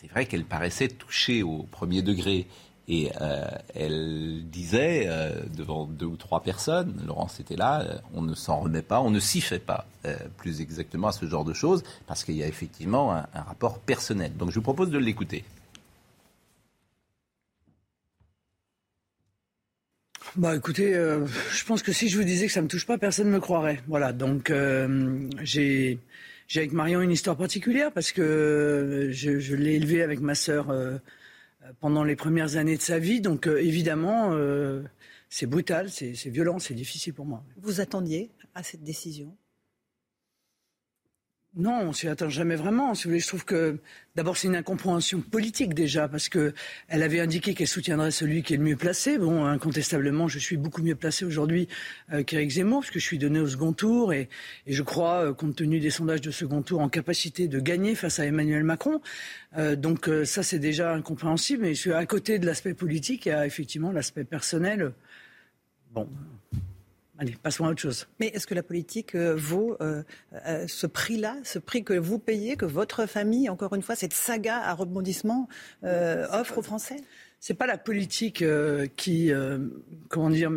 C'est 0.00 0.10
vrai 0.10 0.26
qu'elle 0.26 0.44
paraissait 0.44 0.88
touchée 0.88 1.42
au 1.42 1.64
premier 1.70 2.02
degré. 2.02 2.46
Et 2.90 3.10
euh, 3.20 3.46
elle 3.74 4.44
disait 4.48 5.04
euh, 5.06 5.42
devant 5.54 5.84
deux 5.84 6.06
ou 6.06 6.16
trois 6.16 6.42
personnes, 6.42 6.98
Laurence 7.06 7.38
était 7.38 7.56
là, 7.56 7.82
euh, 7.82 7.98
on 8.14 8.22
ne 8.22 8.34
s'en 8.34 8.60
remet 8.60 8.80
pas, 8.80 9.02
on 9.02 9.10
ne 9.10 9.20
s'y 9.20 9.42
fait 9.42 9.58
pas 9.58 9.86
plus 10.38 10.62
exactement 10.62 11.08
à 11.08 11.12
ce 11.12 11.26
genre 11.26 11.44
de 11.44 11.52
choses, 11.52 11.82
parce 12.06 12.24
qu'il 12.24 12.34
y 12.34 12.42
a 12.42 12.46
effectivement 12.46 13.12
un, 13.12 13.26
rapport 13.34 13.78
personnel. 13.78 14.32
Donc 14.38 14.48
je 14.48 14.54
vous 14.54 14.62
propose 14.62 14.88
de 14.88 14.96
l'écouter. 14.96 15.44
Bah 20.34 20.56
écoutez, 20.56 20.94
je 20.94 21.64
pense 21.66 21.82
que 21.82 21.92
si 21.92 22.08
je 22.08 22.16
vous 22.16 22.24
disais 22.24 22.46
que 22.46 22.52
ça 22.52 22.62
me 22.62 22.68
touche 22.68 22.86
pas, 22.86 22.96
personne 22.96 23.26
ne 23.26 23.32
me 23.32 23.40
croirait. 23.40 23.82
Voilà, 23.86 24.14
donc 24.14 24.50
j'ai 25.42 25.98
avec 26.56 26.72
Marion 26.72 27.02
une 27.02 27.10
histoire 27.10 27.36
particulière 27.36 27.92
parce 27.92 28.12
que 28.12 29.10
je 29.12 29.54
l'ai 29.54 29.74
élevée 29.74 30.02
avec 30.02 30.20
ma 30.20 30.34
sœur 30.34 30.72
pendant 31.80 32.04
les 32.04 32.16
premières 32.16 32.56
années 32.56 32.76
de 32.76 32.82
sa 32.82 32.98
vie. 32.98 33.20
Donc 33.20 33.46
euh, 33.46 33.62
évidemment, 33.62 34.32
euh, 34.32 34.82
c'est 35.28 35.46
brutal, 35.46 35.90
c'est 35.90 36.12
violent, 36.28 36.58
c'est 36.58 36.74
difficile 36.74 37.14
pour 37.14 37.26
moi. 37.26 37.44
Vous 37.56 37.80
attendiez 37.80 38.30
à 38.54 38.62
cette 38.62 38.82
décision? 38.82 39.36
Non, 41.58 41.88
on 41.88 41.92
s'y 41.92 42.06
attend 42.06 42.28
jamais 42.28 42.54
vraiment. 42.54 42.94
Si 42.94 43.04
vous 43.04 43.10
voulez, 43.10 43.20
je 43.20 43.26
trouve 43.26 43.44
que 43.44 43.80
d'abord 44.14 44.36
c'est 44.36 44.46
une 44.46 44.54
incompréhension 44.54 45.20
politique 45.20 45.74
déjà 45.74 46.06
parce 46.06 46.28
que 46.28 46.54
elle 46.86 47.02
avait 47.02 47.18
indiqué 47.18 47.52
qu'elle 47.52 47.66
soutiendrait 47.66 48.12
celui 48.12 48.44
qui 48.44 48.54
est 48.54 48.58
le 48.58 48.62
mieux 48.62 48.76
placé. 48.76 49.18
Bon, 49.18 49.44
incontestablement, 49.44 50.28
je 50.28 50.38
suis 50.38 50.56
beaucoup 50.56 50.82
mieux 50.84 50.94
placé 50.94 51.24
aujourd'hui 51.24 51.66
euh, 52.12 52.22
qu'Éric 52.22 52.50
Zemmour 52.50 52.82
parce 52.82 52.92
que 52.92 53.00
je 53.00 53.04
suis 53.04 53.18
donné 53.18 53.40
au 53.40 53.48
second 53.48 53.72
tour 53.72 54.12
et, 54.12 54.28
je 54.68 54.82
crois, 54.84 55.24
euh, 55.24 55.34
compte 55.34 55.56
tenu 55.56 55.80
des 55.80 55.90
sondages 55.90 56.20
de 56.20 56.30
second 56.30 56.62
tour, 56.62 56.80
en 56.80 56.88
capacité 56.88 57.48
de 57.48 57.58
gagner 57.58 57.96
face 57.96 58.20
à 58.20 58.24
Emmanuel 58.24 58.62
Macron. 58.62 59.00
Euh, 59.56 59.74
donc 59.74 60.08
ça, 60.24 60.44
c'est 60.44 60.60
déjà 60.60 60.94
incompréhensible. 60.94 61.64
Mais 61.64 61.92
à 61.92 62.06
côté 62.06 62.38
de 62.38 62.46
l'aspect 62.46 62.74
politique, 62.74 63.26
il 63.26 63.30
y 63.30 63.32
a 63.32 63.44
effectivement 63.46 63.90
l'aspect 63.90 64.22
personnel. 64.22 64.92
Bon, 65.90 66.08
Allez, 67.20 67.34
passons 67.42 67.64
à 67.64 67.70
autre 67.70 67.80
chose. 67.80 68.06
Mais 68.20 68.28
est-ce 68.28 68.46
que 68.46 68.54
la 68.54 68.62
politique 68.62 69.16
euh, 69.16 69.34
vaut 69.34 69.76
euh, 69.80 70.04
euh, 70.46 70.66
ce 70.68 70.86
prix-là, 70.86 71.36
ce 71.42 71.58
prix 71.58 71.82
que 71.82 71.94
vous 71.94 72.20
payez, 72.20 72.56
que 72.56 72.64
votre 72.64 73.06
famille, 73.06 73.48
encore 73.48 73.74
une 73.74 73.82
fois, 73.82 73.96
cette 73.96 74.12
saga 74.12 74.58
à 74.58 74.72
rebondissement 74.72 75.48
offre 75.82 76.58
aux 76.58 76.62
Français? 76.62 76.96
C'est 77.40 77.54
pas 77.54 77.66
la 77.66 77.78
politique 77.78 78.44
qui, 78.96 79.32
comment 80.08 80.30
dire, 80.30 80.50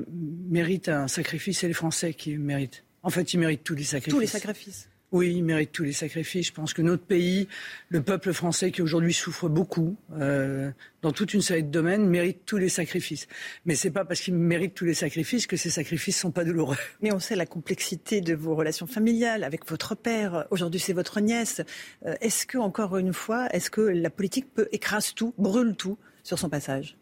mérite 0.49 0.89
un 0.89 1.07
sacrifice, 1.07 1.59
c'est 1.59 1.67
les 1.67 1.73
Français 1.73 2.13
qui 2.13 2.37
méritent. 2.37 2.83
En 3.03 3.09
fait, 3.09 3.33
ils 3.33 3.37
méritent 3.37 3.63
tous 3.63 3.75
les 3.75 3.83
sacrifices. 3.83 4.13
Tous 4.13 4.19
les 4.19 4.27
sacrifices. 4.27 4.90
Oui, 5.11 5.33
il 5.35 5.43
mérite 5.43 5.73
tous 5.73 5.83
les 5.83 5.91
sacrifices. 5.91 6.47
Je 6.47 6.53
pense 6.53 6.73
que 6.73 6.81
notre 6.81 7.03
pays, 7.03 7.49
le 7.89 8.01
peuple 8.01 8.31
français 8.31 8.71
qui 8.71 8.81
aujourd'hui 8.81 9.13
souffre 9.13 9.49
beaucoup 9.49 9.97
euh, 10.13 10.71
dans 11.01 11.11
toute 11.11 11.33
une 11.33 11.41
série 11.41 11.63
de 11.63 11.69
domaines, 11.69 12.07
mérite 12.07 12.45
tous 12.45 12.55
les 12.55 12.69
sacrifices. 12.69 13.27
Mais 13.65 13.75
c'est 13.75 13.91
pas 13.91 14.05
parce 14.05 14.21
qu'il 14.21 14.35
mérite 14.35 14.73
tous 14.73 14.85
les 14.85 14.93
sacrifices 14.93 15.47
que 15.47 15.57
ces 15.57 15.69
sacrifices 15.69 16.17
sont 16.17 16.31
pas 16.31 16.45
douloureux. 16.45 16.77
Mais 17.01 17.11
on 17.11 17.19
sait 17.19 17.35
la 17.35 17.45
complexité 17.45 18.21
de 18.21 18.33
vos 18.33 18.55
relations 18.55 18.87
familiales 18.87 19.43
avec 19.43 19.69
votre 19.69 19.95
père. 19.95 20.47
Aujourd'hui, 20.49 20.79
c'est 20.79 20.93
votre 20.93 21.19
nièce. 21.19 21.61
Euh, 22.05 22.15
est-ce 22.21 22.45
que, 22.45 22.57
encore 22.57 22.95
une 22.95 23.11
fois, 23.11 23.49
est-ce 23.51 23.69
que 23.69 23.81
la 23.81 24.09
politique 24.09 24.53
peut 24.53 24.69
écraser 24.71 25.11
tout, 25.13 25.33
brûle 25.37 25.75
tout 25.75 25.97
sur 26.23 26.39
son 26.39 26.47
passage? 26.47 26.97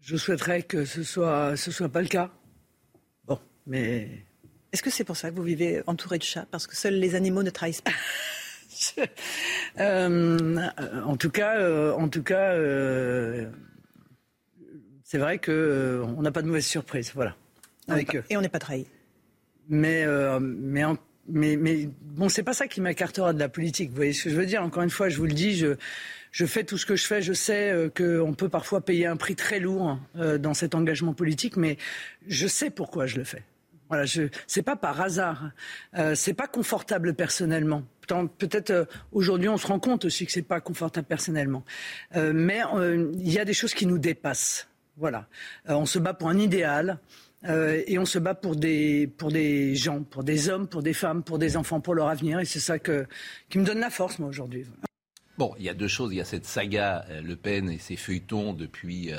Je 0.00 0.16
souhaiterais 0.16 0.62
que 0.62 0.84
ce 0.84 1.04
soit, 1.04 1.56
ce 1.56 1.70
soit 1.70 1.88
pas 1.88 2.02
le 2.02 2.08
cas. 2.08 2.32
Bon, 3.26 3.38
mais 3.66 4.24
est-ce 4.74 4.82
que 4.82 4.90
c'est 4.90 5.04
pour 5.04 5.16
ça 5.16 5.30
que 5.30 5.36
vous 5.36 5.42
vivez 5.42 5.82
entouré 5.86 6.18
de 6.18 6.24
chats? 6.24 6.46
Parce 6.50 6.66
que 6.66 6.76
seuls 6.76 6.98
les 6.98 7.14
animaux 7.14 7.42
ne 7.42 7.50
trahissent 7.50 7.80
pas 7.80 7.92
euh, 9.78 10.58
en 11.06 11.16
tout 11.16 11.30
cas, 11.30 11.58
euh, 11.58 11.92
en 11.92 12.08
tout 12.08 12.24
cas, 12.24 12.54
euh, 12.54 13.48
c'est 15.04 15.18
vrai 15.18 15.38
que 15.38 16.02
on 16.16 16.22
n'a 16.22 16.32
pas 16.32 16.42
de 16.42 16.48
mauvaise 16.48 16.66
surprise, 16.66 17.12
voilà. 17.14 17.36
et 18.28 18.36
on 18.36 18.40
n'est 18.40 18.48
pas 18.48 18.58
trahi. 18.58 18.86
Mais, 19.68 20.04
mais 20.40 20.84
mais, 21.28 21.56
mais 21.56 21.88
bon, 22.02 22.28
c'est 22.28 22.42
pas 22.42 22.52
ça 22.52 22.66
qui 22.66 22.80
m'écartera 22.80 23.32
de 23.32 23.38
la 23.38 23.48
politique. 23.48 23.90
Vous 23.90 23.96
voyez 23.96 24.12
ce 24.12 24.24
que 24.24 24.30
je 24.30 24.36
veux 24.36 24.46
dire? 24.46 24.62
Encore 24.62 24.82
une 24.82 24.90
fois, 24.90 25.08
je 25.08 25.16
vous 25.16 25.26
le 25.26 25.32
dis, 25.32 25.56
je, 25.56 25.76
je 26.30 26.46
fais 26.46 26.64
tout 26.64 26.76
ce 26.76 26.84
que 26.84 26.96
je 26.96 27.06
fais. 27.06 27.22
Je 27.22 27.32
sais 27.32 27.70
euh, 27.70 27.88
qu'on 27.88 28.34
peut 28.34 28.48
parfois 28.48 28.80
payer 28.80 29.06
un 29.06 29.16
prix 29.16 29.36
très 29.36 29.60
lourd 29.60 29.98
euh, 30.16 30.36
dans 30.36 30.54
cet 30.54 30.74
engagement 30.74 31.14
politique, 31.14 31.56
mais 31.56 31.78
je 32.26 32.46
sais 32.46 32.70
pourquoi 32.70 33.06
je 33.06 33.16
le 33.16 33.24
fais. 33.24 33.42
Voilà, 33.88 34.06
je, 34.06 34.22
c'est 34.46 34.62
pas 34.62 34.76
par 34.76 35.00
hasard. 35.00 35.50
Euh, 35.96 36.14
c'est 36.14 36.34
pas 36.34 36.46
confortable 36.46 37.14
personnellement. 37.14 37.84
Peut-être 38.38 38.70
euh, 38.70 38.84
aujourd'hui 39.12 39.48
on 39.48 39.56
se 39.56 39.66
rend 39.66 39.78
compte 39.78 40.04
aussi 40.04 40.26
que 40.26 40.32
c'est 40.32 40.42
pas 40.42 40.60
confortable 40.60 41.06
personnellement. 41.06 41.64
Euh, 42.16 42.32
mais 42.34 42.62
il 42.74 43.32
y 43.32 43.38
a 43.38 43.44
des 43.44 43.54
choses 43.54 43.74
qui 43.74 43.86
nous 43.86 43.98
dépassent. 43.98 44.68
Voilà. 44.96 45.26
on 45.66 45.86
se 45.86 45.98
bat 45.98 46.14
pour 46.14 46.28
un 46.28 46.38
idéal. 46.38 47.00
et 47.44 47.98
on 47.98 48.06
se 48.06 48.20
bat 48.20 48.34
pour 48.34 48.54
des, 48.54 49.08
pour 49.18 49.32
des 49.32 49.74
gens, 49.74 50.04
pour 50.04 50.22
des 50.22 50.48
hommes, 50.48 50.68
pour 50.68 50.82
des 50.82 50.94
femmes, 50.94 51.24
pour 51.24 51.38
des 51.38 51.56
enfants, 51.56 51.80
pour 51.80 51.94
leur 51.94 52.08
avenir. 52.08 52.38
Et 52.38 52.44
c'est 52.44 52.60
ça 52.60 52.78
que, 52.78 53.04
qui 53.48 53.58
me 53.58 53.64
donne 53.64 53.80
la 53.80 53.90
force, 53.90 54.20
moi, 54.20 54.28
aujourd'hui. 54.28 54.64
Bon, 55.36 55.52
il 55.58 55.64
y 55.64 55.68
a 55.68 55.74
deux 55.74 55.88
choses. 55.88 56.12
Il 56.12 56.16
y 56.16 56.20
a 56.20 56.24
cette 56.24 56.46
saga 56.46 57.04
Le 57.22 57.34
Pen 57.34 57.68
et 57.68 57.78
ses 57.78 57.96
feuilletons 57.96 58.52
depuis 58.52 59.10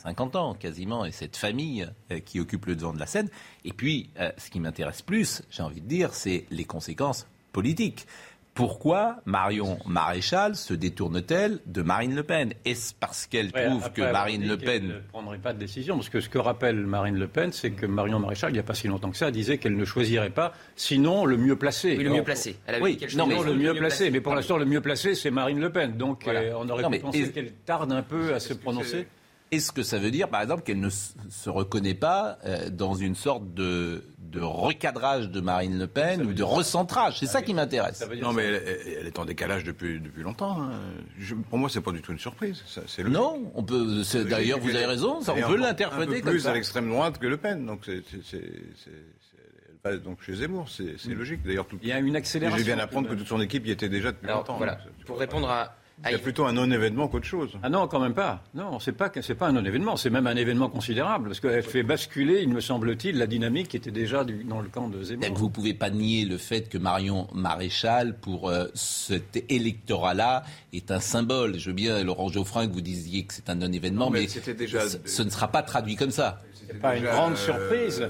50 0.00 0.36
ans 0.36 0.54
quasiment, 0.54 1.04
et 1.04 1.12
cette 1.12 1.36
famille 1.36 1.86
euh, 2.10 2.20
qui 2.20 2.40
occupe 2.40 2.66
le 2.66 2.76
devant 2.76 2.92
de 2.92 2.98
la 2.98 3.06
scène. 3.06 3.28
Et 3.64 3.72
puis, 3.72 4.10
euh, 4.18 4.30
ce 4.38 4.50
qui 4.50 4.60
m'intéresse 4.60 5.02
plus, 5.02 5.42
j'ai 5.50 5.62
envie 5.62 5.80
de 5.80 5.86
dire, 5.86 6.14
c'est 6.14 6.46
les 6.50 6.64
conséquences 6.64 7.26
politiques. 7.52 8.06
Pourquoi 8.54 9.16
Marion 9.24 9.78
Maréchal 9.86 10.56
se 10.56 10.74
détourne-t-elle 10.74 11.60
de 11.66 11.82
Marine 11.82 12.14
Le 12.14 12.22
Pen? 12.22 12.52
Est-ce 12.64 12.94
parce 12.98 13.26
qu'elle 13.26 13.52
trouve 13.52 13.92
que 13.92 14.02
Marine 14.02 14.46
Le 14.46 14.58
Pen 14.58 14.88
ne 14.88 14.98
prendrait 14.98 15.38
pas 15.38 15.52
de 15.52 15.58
décision 15.58 15.96
Parce 15.96 16.08
que 16.08 16.20
ce 16.20 16.28
que 16.28 16.38
rappelle 16.38 16.84
Marine 16.84 17.16
Le 17.16 17.28
Pen, 17.28 17.52
c'est 17.52 17.70
que 17.70 17.86
Marion 17.86 18.18
Maréchal, 18.18 18.50
il 18.50 18.54
n'y 18.54 18.58
a 18.58 18.64
pas 18.64 18.74
si 18.74 18.88
longtemps 18.88 19.10
que 19.10 19.16
ça, 19.16 19.30
disait 19.30 19.58
qu'elle 19.58 19.76
ne 19.76 19.84
choisirait 19.84 20.30
pas, 20.30 20.52
sinon 20.76 21.24
le 21.24 21.36
mieux 21.36 21.56
placé. 21.56 21.96
Oui, 21.96 22.04
le 22.04 22.10
mieux 22.10 22.24
placé. 22.24 22.56
Elle 22.66 22.82
oui, 22.82 22.98
non, 23.16 23.26
mais 23.26 23.42
le 23.42 23.54
mieux 23.54 23.74
placé. 23.74 24.10
Mais 24.10 24.20
pour 24.20 24.34
l'instant, 24.34 24.58
le 24.58 24.64
mieux 24.64 24.80
placé, 24.80 25.14
c'est 25.14 25.30
Marine 25.30 25.60
Le 25.60 25.70
Pen. 25.70 25.96
Donc, 25.96 26.26
euh, 26.26 26.52
on 26.56 26.68
aurait 26.68 26.88
pu 26.90 26.98
penser 26.98 27.30
qu'elle 27.30 27.52
tarde 27.52 27.92
un 27.92 28.02
peu 28.02 28.34
à 28.34 28.40
se 28.40 28.54
prononcer. 28.54 29.06
Est-ce 29.50 29.72
que 29.72 29.82
ça 29.82 29.98
veut 29.98 30.12
dire, 30.12 30.28
par 30.28 30.42
exemple, 30.42 30.62
qu'elle 30.62 30.78
ne 30.78 30.90
se 30.90 31.50
reconnaît 31.50 31.94
pas 31.94 32.38
euh, 32.44 32.70
dans 32.70 32.94
une 32.94 33.16
sorte 33.16 33.52
de, 33.52 34.04
recadrage 34.40 35.28
de 35.28 35.40
Marine 35.40 35.76
Le 35.76 35.88
Pen 35.88 36.22
ou 36.22 36.32
de 36.32 36.42
recentrage? 36.44 37.18
C'est 37.18 37.26
ça 37.26 37.42
qui 37.42 37.52
m'intéresse. 37.52 38.08
Non, 38.22 38.32
mais 38.32 38.44
elle, 38.44 39.06
est 39.08 39.18
en 39.18 39.24
décalage 39.24 39.64
depuis, 39.64 39.98
depuis 39.98 40.22
longtemps. 40.22 40.62
Hein. 40.62 40.70
pour 41.48 41.58
moi, 41.58 41.68
c'est 41.68 41.80
pas 41.80 41.90
du 41.90 42.00
tout 42.00 42.12
une 42.12 42.18
surprise. 42.20 42.62
C'est 42.86 43.02
non, 43.02 43.50
on 43.56 43.64
peut. 43.64 44.02
D'ailleurs, 44.28 44.60
vous 44.60 44.70
avez 44.70 44.86
raison. 44.86 45.20
Ça, 45.20 45.34
on 45.34 45.48
peut 45.48 45.56
l'interpréter 45.56 46.20
comme 46.20 46.30
plus 46.30 46.46
à 46.46 46.54
l'extrême 46.54 46.88
droite 46.88 47.18
que 47.18 47.26
Le 47.26 47.36
Pen. 47.36 47.66
Donc 47.66 47.80
c'est 47.84 48.02
donc 50.04 50.22
chez 50.22 50.34
Zemmour, 50.34 50.68
c'est 50.68 51.14
logique. 51.14 51.42
D'ailleurs, 51.42 51.66
il 51.82 51.88
y 51.88 51.92
a 51.92 51.98
une 51.98 52.16
accélération. 52.16 52.58
Je 52.58 52.64
viens 52.64 52.76
d'apprendre 52.76 53.08
que 53.08 53.14
toute 53.14 53.26
son 53.26 53.40
équipe 53.40 53.66
y 53.66 53.70
était 53.70 53.88
déjà 53.88 54.12
depuis 54.12 54.28
longtemps. 54.28 54.58
Voilà. 54.58 54.78
Pour 55.06 55.18
répondre 55.18 55.50
à, 55.50 55.74
c'est 56.04 56.22
plutôt 56.22 56.46
un 56.46 56.52
non-événement 56.52 57.08
qu'autre 57.08 57.26
chose. 57.26 57.58
Ah 57.62 57.68
non, 57.68 57.88
quand 57.88 58.00
même 58.00 58.14
pas. 58.14 58.42
Non, 58.54 58.78
c'est 58.78 58.92
pas 58.92 59.10
c'est 59.20 59.34
pas 59.34 59.48
un 59.48 59.52
non-événement, 59.52 59.96
c'est 59.96 60.10
même 60.10 60.26
un 60.26 60.36
événement 60.36 60.68
considérable 60.68 61.28
parce 61.28 61.40
qu'elle 61.40 61.62
fait 61.62 61.82
basculer, 61.82 62.40
il 62.42 62.48
me 62.48 62.60
semble-t-il, 62.60 63.18
la 63.18 63.26
dynamique 63.26 63.68
qui 63.68 63.76
était 63.76 63.90
déjà 63.90 64.24
dans 64.24 64.60
le 64.60 64.68
camp 64.68 64.88
de 64.88 65.02
Zemmour. 65.02 65.28
Vous 65.34 65.46
ne 65.46 65.52
pouvez 65.52 65.74
pas 65.74 65.90
nier 65.90 66.24
le 66.24 66.38
fait 66.38 66.68
que 66.68 66.78
Marion 66.78 67.28
Maréchal, 67.34 68.16
pour 68.18 68.48
euh, 68.48 68.66
cet 68.74 69.44
électorat-là, 69.50 70.44
est 70.72 70.90
un 70.90 71.00
symbole. 71.00 71.58
Je 71.58 71.70
veux 71.70 71.74
bien, 71.74 72.02
Laurent 72.02 72.28
Geoffrin, 72.28 72.66
que 72.66 72.72
vous 72.72 72.80
disiez 72.80 73.24
que 73.24 73.34
c'est 73.34 73.50
un 73.50 73.56
non-événement, 73.56 74.10
mais, 74.10 74.26
déjà... 74.56 74.88
ce, 74.88 75.22
ne 75.22 75.30
sera 75.30 75.48
pas 75.48 75.62
traduit 75.62 75.96
comme 75.96 76.10
ça. 76.10 76.40
C'est 76.54 76.80
pas 76.80 76.96
une 76.96 77.04
grande 77.04 77.36
surprise. 77.36 78.08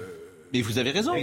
Mais 0.52 0.62
vous 0.62 0.78
avez 0.78 0.90
raison. 0.90 1.14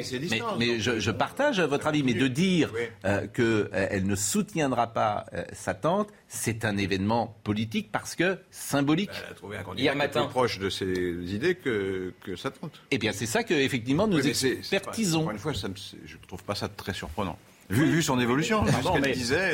mais, 0.57 0.79
je, 0.79 1.11
partage 1.11 1.59
votre 1.59 1.87
avis. 1.87 2.03
Mais 2.03 2.13
de 2.13 2.27
dire 2.27 2.71
euh, 3.05 3.27
qu'elle 3.27 3.69
euh, 3.73 3.99
ne 4.01 4.15
soutiendra 4.15 4.87
pas 4.87 5.25
euh, 5.33 5.43
sa 5.53 5.73
tante, 5.73 6.09
c'est 6.27 6.65
un 6.65 6.77
événement 6.77 7.35
politique 7.43 7.91
parce 7.91 8.15
que 8.15 8.37
symbolique. 8.51 9.09
Elle 9.25 9.31
a 9.31 9.35
trouvé 9.35 9.57
un 9.57 9.63
candidat 9.63 9.95
matin. 9.95 10.23
plus 10.23 10.31
proche 10.31 10.59
de 10.59 10.69
ses 10.69 11.33
idées 11.33 11.55
que, 11.55 12.13
que 12.23 12.35
sa 12.35 12.51
tante. 12.51 12.81
Eh 12.91 12.97
bien, 12.97 13.11
c'est 13.11 13.25
ça 13.25 13.43
que 13.43 13.53
effectivement 13.53 14.07
nous 14.07 14.25
expertisons. 14.25 15.21
Encore 15.21 15.31
une 15.31 15.39
fois, 15.39 15.53
je 15.53 15.67
ne 15.67 16.27
trouve 16.27 16.43
pas 16.43 16.55
ça 16.55 16.67
très 16.67 16.93
surprenant. 16.93 17.37
Vu, 17.69 18.01
son 18.01 18.19
évolution, 18.19 18.63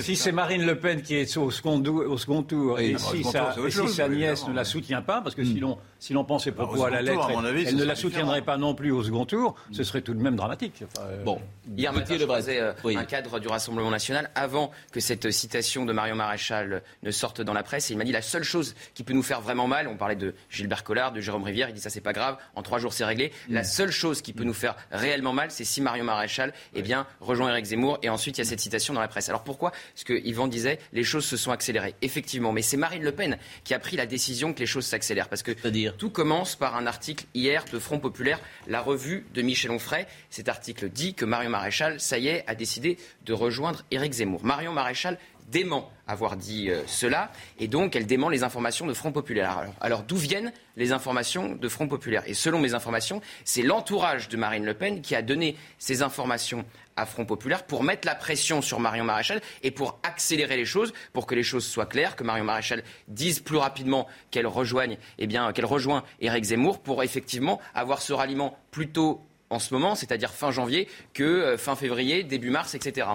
si 0.01 0.15
c'est 0.15 0.31
Marine 0.31 0.65
Le 0.65 0.77
Pen 0.77 1.01
qui 1.01 1.15
est 1.15 1.37
au 1.37 1.49
second, 1.49 1.83
au 1.83 2.17
second 2.17 2.43
tour 2.43 2.79
et, 2.79 2.95
si, 2.97 3.23
sa, 3.23 4.07
nièce 4.07 4.47
ne 4.47 4.53
la 4.53 4.63
soutient 4.63 5.01
pas, 5.01 5.21
parce 5.21 5.33
que 5.33 5.41
hmm. 5.41 5.53
sinon 5.53 5.77
si 6.03 6.11
l'on 6.11 6.25
pense 6.25 6.43
ses 6.43 6.51
propos 6.51 6.83
à 6.83 6.89
la 6.89 7.01
lettre, 7.01 7.29
elle, 7.31 7.75
ne 7.77 7.83
la 7.85 7.95
soutiendrait 7.95 8.41
pas 8.41 8.57
non 8.57 8.75
plus 8.75 8.91
au 8.91 9.03
second 9.03 9.25
tour, 9.25 9.55
ce 9.71 9.85
serait 9.85 10.01
tout 10.01 10.13
de 10.13 10.21
même 10.21 10.35
dramatique. 10.35 10.83
Euh, 10.99 11.23
bon, 11.23 11.39
hier 11.77 11.93
matin, 11.93 12.17
je 12.19 12.25
faisais 12.25 12.59
euh, 12.59 12.73
un 12.83 13.05
cadre 13.05 13.39
du 13.39 13.47
Rassemblement 13.47 13.89
national 13.89 14.29
avant 14.35 14.71
que 14.91 14.99
cette 14.99 15.31
citation 15.31 15.85
de 15.85 15.93
Marion 15.93 16.15
Maréchal 16.15 16.83
ne 17.03 17.11
sorte 17.11 17.39
dans 17.39 17.53
la 17.53 17.63
presse. 17.63 17.89
Et 17.89 17.93
il 17.93 17.97
m'a 17.97 18.03
dit 18.03 18.11
la 18.11 18.21
seule 18.21 18.43
chose 18.43 18.75
qui 18.95 19.03
peut 19.03 19.13
nous 19.13 19.23
faire 19.23 19.39
vraiment 19.39 19.65
mal, 19.65 19.87
on 19.87 19.95
parlait 19.95 20.17
de 20.17 20.35
Gilbert 20.49 20.83
Collard, 20.83 21.13
de 21.13 21.21
Jérôme 21.21 21.43
Rivière, 21.43 21.69
il 21.69 21.73
dit 21.73 21.79
ça 21.79 21.89
c'est 21.89 22.01
pas 22.01 22.11
grave, 22.11 22.35
en 22.55 22.63
trois 22.63 22.79
jours 22.79 22.91
c'est 22.91 23.05
réglé. 23.05 23.31
La 23.49 23.61
mm. 23.61 23.63
seule 23.63 23.91
chose 23.91 24.21
qui 24.21 24.33
peut 24.33 24.43
nous 24.43 24.53
faire 24.53 24.75
réellement 24.91 25.31
mal, 25.31 25.51
c'est 25.51 25.63
si 25.63 25.79
Marion 25.79 26.03
Maréchal 26.03 26.51
eh 26.75 26.81
bien, 26.81 27.07
rejoint 27.21 27.49
Éric 27.49 27.63
Zemmour. 27.63 27.97
Et 28.03 28.09
ensuite, 28.09 28.37
il 28.37 28.41
y 28.41 28.43
a 28.43 28.45
cette 28.45 28.59
citation 28.59 28.93
dans 28.93 29.01
la 29.01 29.07
presse. 29.07 29.29
Alors 29.29 29.43
pourquoi? 29.43 29.71
Parce 29.71 30.03
que 30.03 30.13
Yvan 30.13 30.47
disait 30.47 30.77
les 30.91 31.03
choses 31.03 31.25
se 31.25 31.37
sont 31.37 31.51
accélérées. 31.51 31.95
Effectivement, 32.01 32.51
mais 32.51 32.61
c'est 32.61 32.77
Marine 32.77 33.03
Le 33.03 33.13
Pen 33.13 33.37
qui 33.63 33.73
a 33.73 33.79
pris 33.79 33.97
la 33.97 34.05
décision 34.05 34.53
que 34.53 34.59
les 34.59 34.65
choses 34.65 34.85
s'accélèrent. 34.85 35.29
Parce 35.29 35.41
que 35.41 35.51
tout 35.91 36.09
commence 36.09 36.55
par 36.55 36.75
un 36.75 36.85
article 36.85 37.25
hier 37.33 37.65
de 37.71 37.79
Front 37.79 37.99
Populaire, 37.99 38.39
la 38.67 38.81
revue 38.81 39.25
de 39.33 39.41
Michel 39.41 39.71
Onfray. 39.71 40.05
Cet 40.29 40.49
article 40.49 40.89
dit 40.89 41.13
que 41.13 41.25
Marion 41.25 41.49
Maréchal, 41.49 41.99
ça 41.99 42.17
y 42.17 42.27
est, 42.27 42.43
a 42.47 42.55
décidé 42.55 42.97
de 43.25 43.33
rejoindre 43.33 43.83
Éric 43.89 44.13
Zemmour. 44.13 44.43
Marion 44.43 44.73
Maréchal 44.73 45.17
dément 45.49 45.91
avoir 46.07 46.35
dit 46.35 46.69
euh, 46.69 46.81
cela, 46.87 47.31
et 47.59 47.67
donc 47.67 47.95
elle 47.95 48.05
dément 48.05 48.29
les 48.29 48.43
informations 48.43 48.85
de 48.85 48.93
Front 48.93 49.11
Populaire. 49.11 49.69
Alors, 49.79 50.03
d'où 50.03 50.17
viennent 50.17 50.51
les 50.75 50.91
informations 50.91 51.55
de 51.55 51.69
Front 51.69 51.87
Populaire? 51.87 52.23
Et 52.27 52.33
selon 52.33 52.59
mes 52.59 52.73
informations, 52.73 53.21
c'est 53.45 53.61
l'entourage 53.61 54.29
de 54.29 54.37
Marine 54.37 54.65
Le 54.65 54.73
Pen 54.73 55.01
qui 55.01 55.15
a 55.15 55.21
donné 55.21 55.55
ces 55.79 56.01
informations 56.01 56.65
à 56.95 57.05
Front 57.05 57.25
Populaire 57.25 57.63
pour 57.63 57.83
mettre 57.83 58.07
la 58.07 58.15
pression 58.15 58.61
sur 58.61 58.79
Marion 58.79 59.03
Maréchal 59.03 59.41
et 59.61 59.71
pour 59.71 59.99
accélérer 60.03 60.57
les 60.57 60.65
choses, 60.65 60.93
pour 61.13 61.25
que 61.25 61.35
les 61.35 61.43
choses 61.43 61.65
soient 61.65 61.85
claires, 61.85 62.15
que 62.15 62.23
Marion 62.23 62.43
Maréchal 62.43 62.83
dise 63.07 63.39
plus 63.39 63.57
rapidement 63.57 64.07
qu'elle 64.31 64.47
rejoigne, 64.47 64.97
eh 65.17 65.27
bien, 65.27 65.51
qu'elle 65.53 65.65
rejoint 65.65 66.03
Éric 66.19 66.45
Zemmour 66.45 66.79
pour 66.79 67.03
effectivement 67.03 67.59
avoir 67.73 68.01
ce 68.01 68.13
ralliement 68.13 68.57
plus 68.71 68.89
tôt 68.89 69.21
en 69.49 69.59
ce 69.59 69.73
moment, 69.73 69.95
c'est-à-dire 69.95 70.31
fin 70.31 70.51
janvier, 70.51 70.87
que 71.13 71.23
euh, 71.23 71.57
fin 71.57 71.75
février, 71.75 72.23
début 72.23 72.49
mars, 72.49 72.73
etc. 72.73 73.07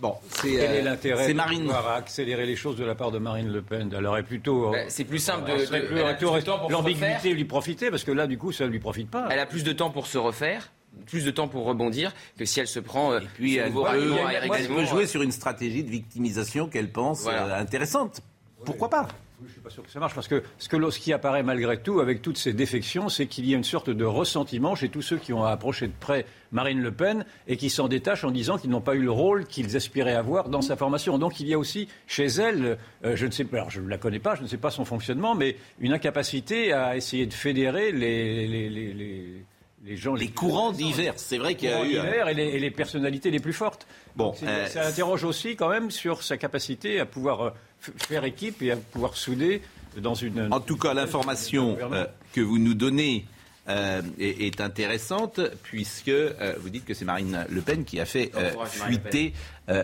Bon, 0.00 0.14
c'est 0.28 0.50
quel 0.50 0.76
est 0.76 0.80
euh, 0.80 0.82
l'intérêt 0.82 1.32
de 1.32 1.58
pouvoir 1.58 1.88
accélérer 1.88 2.46
les 2.46 2.54
choses 2.54 2.76
de 2.76 2.84
la 2.84 2.94
part 2.94 3.10
de 3.10 3.18
Marine 3.18 3.50
Le 3.50 3.62
Pen? 3.62 3.92
Elle 3.96 4.06
aurait 4.06 4.22
plutôt. 4.22 4.70
Ben, 4.70 4.86
c'est 4.88 5.04
plus 5.04 5.18
simple 5.18 5.50
de. 5.50 6.70
L'ambiguïté 6.70 7.32
lui 7.32 7.44
profiter 7.44 7.90
parce 7.90 8.04
que 8.04 8.12
là, 8.12 8.26
du 8.26 8.38
coup, 8.38 8.52
ça 8.52 8.64
ne 8.64 8.70
lui 8.70 8.78
profite 8.78 9.10
pas. 9.10 9.26
Elle 9.30 9.40
a 9.40 9.46
plus 9.46 9.64
de 9.64 9.72
temps 9.72 9.90
pour 9.90 10.06
se 10.06 10.18
refaire 10.18 10.70
plus 11.06 11.24
de 11.24 11.30
temps 11.30 11.48
pour 11.48 11.64
rebondir 11.64 12.14
que 12.38 12.44
si 12.44 12.60
elle 12.60 12.68
se 12.68 12.80
prend 12.80 13.12
euh, 13.12 13.20
et 13.20 13.26
puis 13.34 13.56
elle 13.56 13.72
peut, 13.72 14.84
jouer 14.84 15.06
sur 15.06 15.22
une 15.22 15.32
stratégie 15.32 15.82
de 15.82 15.90
victimisation 15.90 16.68
qu'elle 16.68 16.90
pense 16.90 17.26
euh, 17.26 17.54
intéressante. 17.54 18.20
Pourquoi 18.64 18.90
pas? 18.90 19.08
Je 19.40 19.46
ne 19.46 19.52
suis 19.52 19.60
pas 19.60 19.70
sûr 19.70 19.84
que 19.84 19.90
ça 19.90 20.00
marche, 20.00 20.14
parce 20.14 20.26
que 20.26 20.42
ce, 20.58 20.68
que 20.68 20.90
ce 20.90 20.98
qui 20.98 21.12
apparaît 21.12 21.44
malgré 21.44 21.80
tout, 21.80 22.00
avec 22.00 22.22
toutes 22.22 22.38
ces 22.38 22.52
défections, 22.52 23.08
c'est 23.08 23.26
qu'il 23.26 23.48
y 23.48 23.54
a 23.54 23.56
une 23.56 23.62
sorte 23.62 23.88
de 23.88 24.04
ressentiment 24.04 24.74
chez 24.74 24.88
tous 24.88 25.02
ceux 25.02 25.16
qui 25.16 25.32
ont 25.32 25.44
approché 25.44 25.86
de 25.86 25.92
près 25.98 26.26
Marine 26.50 26.82
Le 26.82 26.90
Pen 26.90 27.24
et 27.46 27.56
qui 27.56 27.70
s'en 27.70 27.86
détachent 27.86 28.24
en 28.24 28.32
disant 28.32 28.58
qu'ils 28.58 28.70
n'ont 28.70 28.80
pas 28.80 28.96
eu 28.96 29.02
le 29.02 29.12
rôle 29.12 29.46
qu'ils 29.46 29.76
aspiraient 29.76 30.16
avoir 30.16 30.48
dans 30.48 30.60
sa 30.60 30.76
formation. 30.76 31.18
Donc 31.18 31.38
il 31.38 31.46
y 31.46 31.54
a 31.54 31.58
aussi 31.58 31.86
chez 32.08 32.26
elle, 32.26 32.78
euh, 33.04 33.14
je 33.14 33.26
ne 33.26 33.30
sais 33.30 33.44
pas, 33.44 33.58
alors 33.58 33.70
je 33.70 33.80
ne 33.80 33.88
la 33.88 33.96
connais 33.96 34.18
pas, 34.18 34.34
je 34.34 34.42
ne 34.42 34.48
sais 34.48 34.56
pas 34.56 34.70
son 34.70 34.84
fonctionnement, 34.84 35.36
mais 35.36 35.56
une 35.78 35.92
incapacité 35.92 36.72
à 36.72 36.96
essayer 36.96 37.26
de 37.26 37.34
fédérer 37.34 37.92
les, 37.92 38.48
les, 38.48 38.68
les, 38.68 38.92
les 38.92 39.44
gens, 39.86 40.14
les, 40.14 40.28
courants 40.28 40.72
divers. 40.72 41.14
C'est 41.16 41.38
vrai 41.38 41.54
qu'il 41.54 41.70
y 41.70 41.72
a 41.72 41.84
eu 41.84 42.30
et 42.30 42.34
les, 42.34 42.42
et 42.42 42.58
les, 42.58 42.70
personnalités 42.70 43.30
les 43.30 43.40
plus 43.40 43.52
fortes. 43.52 43.86
Bon, 44.16 44.34
euh, 44.42 44.66
ça 44.66 44.86
interroge 44.86 45.24
aussi 45.24 45.56
quand 45.56 45.68
même 45.68 45.90
sur 45.90 46.22
sa 46.22 46.36
capacité 46.36 47.00
à 47.00 47.06
pouvoir 47.06 47.40
euh, 47.40 47.50
faire 47.80 48.24
équipe 48.24 48.62
et 48.62 48.72
à 48.72 48.76
pouvoir 48.76 49.16
souder 49.16 49.62
dans 50.00 50.14
une. 50.14 50.52
En 50.52 50.60
tout 50.60 50.76
cas, 50.76 50.94
l'information 50.94 51.76
euh, 51.80 52.06
que 52.32 52.40
vous 52.40 52.58
nous 52.58 52.74
donnez 52.74 53.24
euh, 53.68 54.02
est, 54.18 54.60
intéressante 54.60 55.40
puisque 55.62 56.08
euh, 56.08 56.54
vous 56.60 56.70
dites 56.70 56.84
que 56.84 56.94
c'est 56.94 57.04
Marine 57.04 57.46
Le 57.50 57.60
Pen 57.60 57.84
qui 57.84 58.00
a 58.00 58.04
fait 58.04 58.32
fuiter 58.66 59.32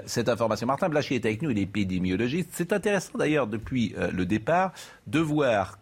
cette 0.07 0.29
information. 0.29 0.67
Martin 0.67 0.89
Blachier 0.89 1.17
est 1.17 1.27
avec 1.27 1.43
nous, 1.43 1.51
il 1.51 1.59
est 1.59 1.63
épidémiologiste. 1.63 2.51
C'est 2.53 2.73
intéressant 2.73 3.19
d'ailleurs 3.19 3.47
depuis 3.47 3.95
le 4.13 4.25
départ 4.25 4.73
de 5.07 5.19
voir 5.19 5.79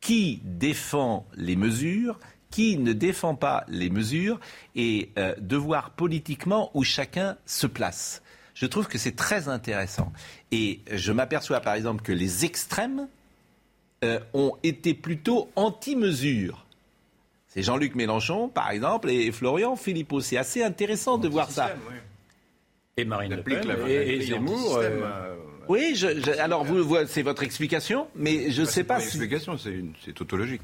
qui 0.00 0.40
défend 0.44 1.26
les 1.34 1.56
mesures, 1.56 2.20
qui 2.54 2.78
ne 2.78 2.92
défend 2.92 3.34
pas 3.34 3.64
les 3.68 3.90
mesures 3.90 4.38
et 4.76 5.10
de 5.38 5.56
voir 5.56 5.90
politiquement 5.90 6.70
où 6.74 6.84
chacun 6.84 7.36
se 7.46 7.66
place 7.66 8.22
je 8.56 8.66
trouve 8.66 8.86
que 8.86 8.98
c'est 8.98 9.16
très 9.16 9.48
intéressant. 9.48 10.12
Et 10.52 10.78
je 10.88 11.10
m'aperçois 11.10 11.58
par 11.58 11.74
exemple 11.74 12.04
que 12.04 12.12
les 12.12 12.44
extrêmes 12.44 13.08
euh, 14.04 14.20
ont 14.32 14.52
été 14.62 14.94
plutôt 14.94 15.50
anti-mesures. 15.56 16.64
C'est 17.48 17.64
Jean-Luc 17.64 17.96
Mélenchon, 17.96 18.48
par 18.48 18.70
exemple, 18.70 19.10
et 19.10 19.32
Florian 19.32 19.74
Philippot. 19.74 20.20
C'est 20.20 20.36
assez 20.36 20.62
intéressant 20.62 21.18
de 21.18 21.26
voir 21.26 21.50
ça. 21.50 21.74
Et 22.96 23.04
Marine 23.04 23.34
Le 23.34 23.42
Pen 23.42 23.66
la- 23.66 23.88
et, 23.88 24.18
et 24.18 24.20
Zemmour. 24.22 24.76
euh, 24.76 24.82
euh, 25.02 25.36
Oui, 25.68 25.94
je, 25.96 26.20
je- 26.20 26.38
alors 26.38 26.62
vous, 26.64 26.84
vous- 26.84 27.06
c'est 27.08 27.22
votre 27.22 27.42
explication, 27.42 28.06
mais 28.14 28.52
je 28.52 28.60
ne 28.60 28.66
bah, 28.66 28.70
sais 28.70 28.72
c'est 28.72 28.84
pas 28.84 28.94
une 28.96 29.00
si. 29.00 29.06
explication, 29.08 29.58
c'est 29.58 30.12
tautologique. 30.14 30.62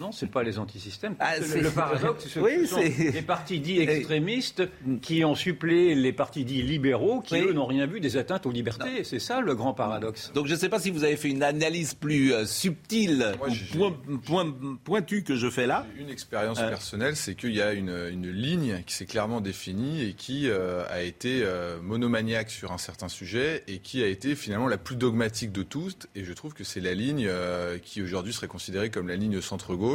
Non, 0.00 0.12
c'est 0.12 0.30
pas 0.30 0.44
les 0.44 0.58
antisystèmes. 0.60 1.16
Ah, 1.18 1.38
Le- 1.38 1.44
c'est- 1.44 1.60
le 1.60 1.70
paradoxe, 1.70 2.28
ce 2.28 2.38
Oui, 2.38 2.52
ce 2.62 2.66
sont 2.66 2.76
c'est- 2.80 3.10
les 3.10 3.22
partis 3.22 3.58
dits 3.58 3.80
extrémistes 3.80 4.62
qui 5.02 5.24
ont 5.24 5.34
suppléé 5.34 5.96
les 5.96 6.12
partis 6.12 6.44
dits 6.44 6.62
libéraux 6.62 7.20
qui, 7.20 7.34
Oui. 7.34 7.40
eux, 7.48 7.52
n'ont 7.52 7.66
rien 7.66 7.86
vu 7.86 7.98
des 7.98 8.16
atteintes 8.16 8.46
aux 8.46 8.52
libertés. 8.52 9.02
C'est 9.02 9.18
ça 9.18 9.40
le 9.40 9.56
grand 9.56 9.74
paradoxe. 9.74 10.30
Donc 10.34 10.46
je 10.46 10.52
ne 10.54 10.58
sais 10.58 10.68
pas 10.68 10.78
si 10.78 10.90
vous 10.92 11.02
avez 11.02 11.16
fait 11.16 11.30
une 11.30 11.42
analyse 11.42 11.94
plus 11.94 12.32
euh, 12.32 12.46
subtile 12.46 13.34
Moi, 13.38 13.48
ou 13.48 13.52
j'ai- 13.52 13.76
point- 13.76 13.96
point- 14.24 14.54
pointue 14.84 15.24
que 15.24 15.34
je 15.34 15.50
fais 15.50 15.66
là. 15.66 15.84
Une 15.98 16.10
expérience 16.10 16.60
Euh. 16.60 16.68
personnelle, 16.68 17.16
c'est 17.16 17.34
qu'il 17.34 17.54
y 17.56 17.60
a 17.60 17.72
une, 17.72 17.88
une 18.12 18.30
ligne 18.30 18.82
qui 18.86 18.94
s'est 18.94 19.06
clairement 19.06 19.40
définie 19.40 20.02
et 20.04 20.12
qui 20.12 20.48
euh, 20.48 20.84
a 20.90 21.02
été 21.02 21.40
euh, 21.42 21.80
monomaniaque 21.82 22.50
sur 22.50 22.70
un 22.70 22.78
certain 22.78 23.08
sujet 23.08 23.64
et 23.66 23.78
qui 23.78 24.02
a 24.04 24.06
été 24.06 24.36
finalement 24.36 24.68
la 24.68 24.78
plus 24.78 24.94
dogmatique 24.94 25.50
de 25.50 25.64
toutes. 25.64 26.06
Et 26.14 26.22
je 26.24 26.32
trouve 26.34 26.54
que 26.54 26.62
c'est 26.62 26.80
la 26.80 26.94
ligne 26.94 27.26
euh, 27.28 27.78
qui 27.78 28.00
aujourd'hui 28.00 28.32
serait 28.32 28.46
considérée 28.46 28.90
comme 28.90 29.08
la 29.08 29.16
ligne 29.16 29.40
centre-gauche. 29.40 29.87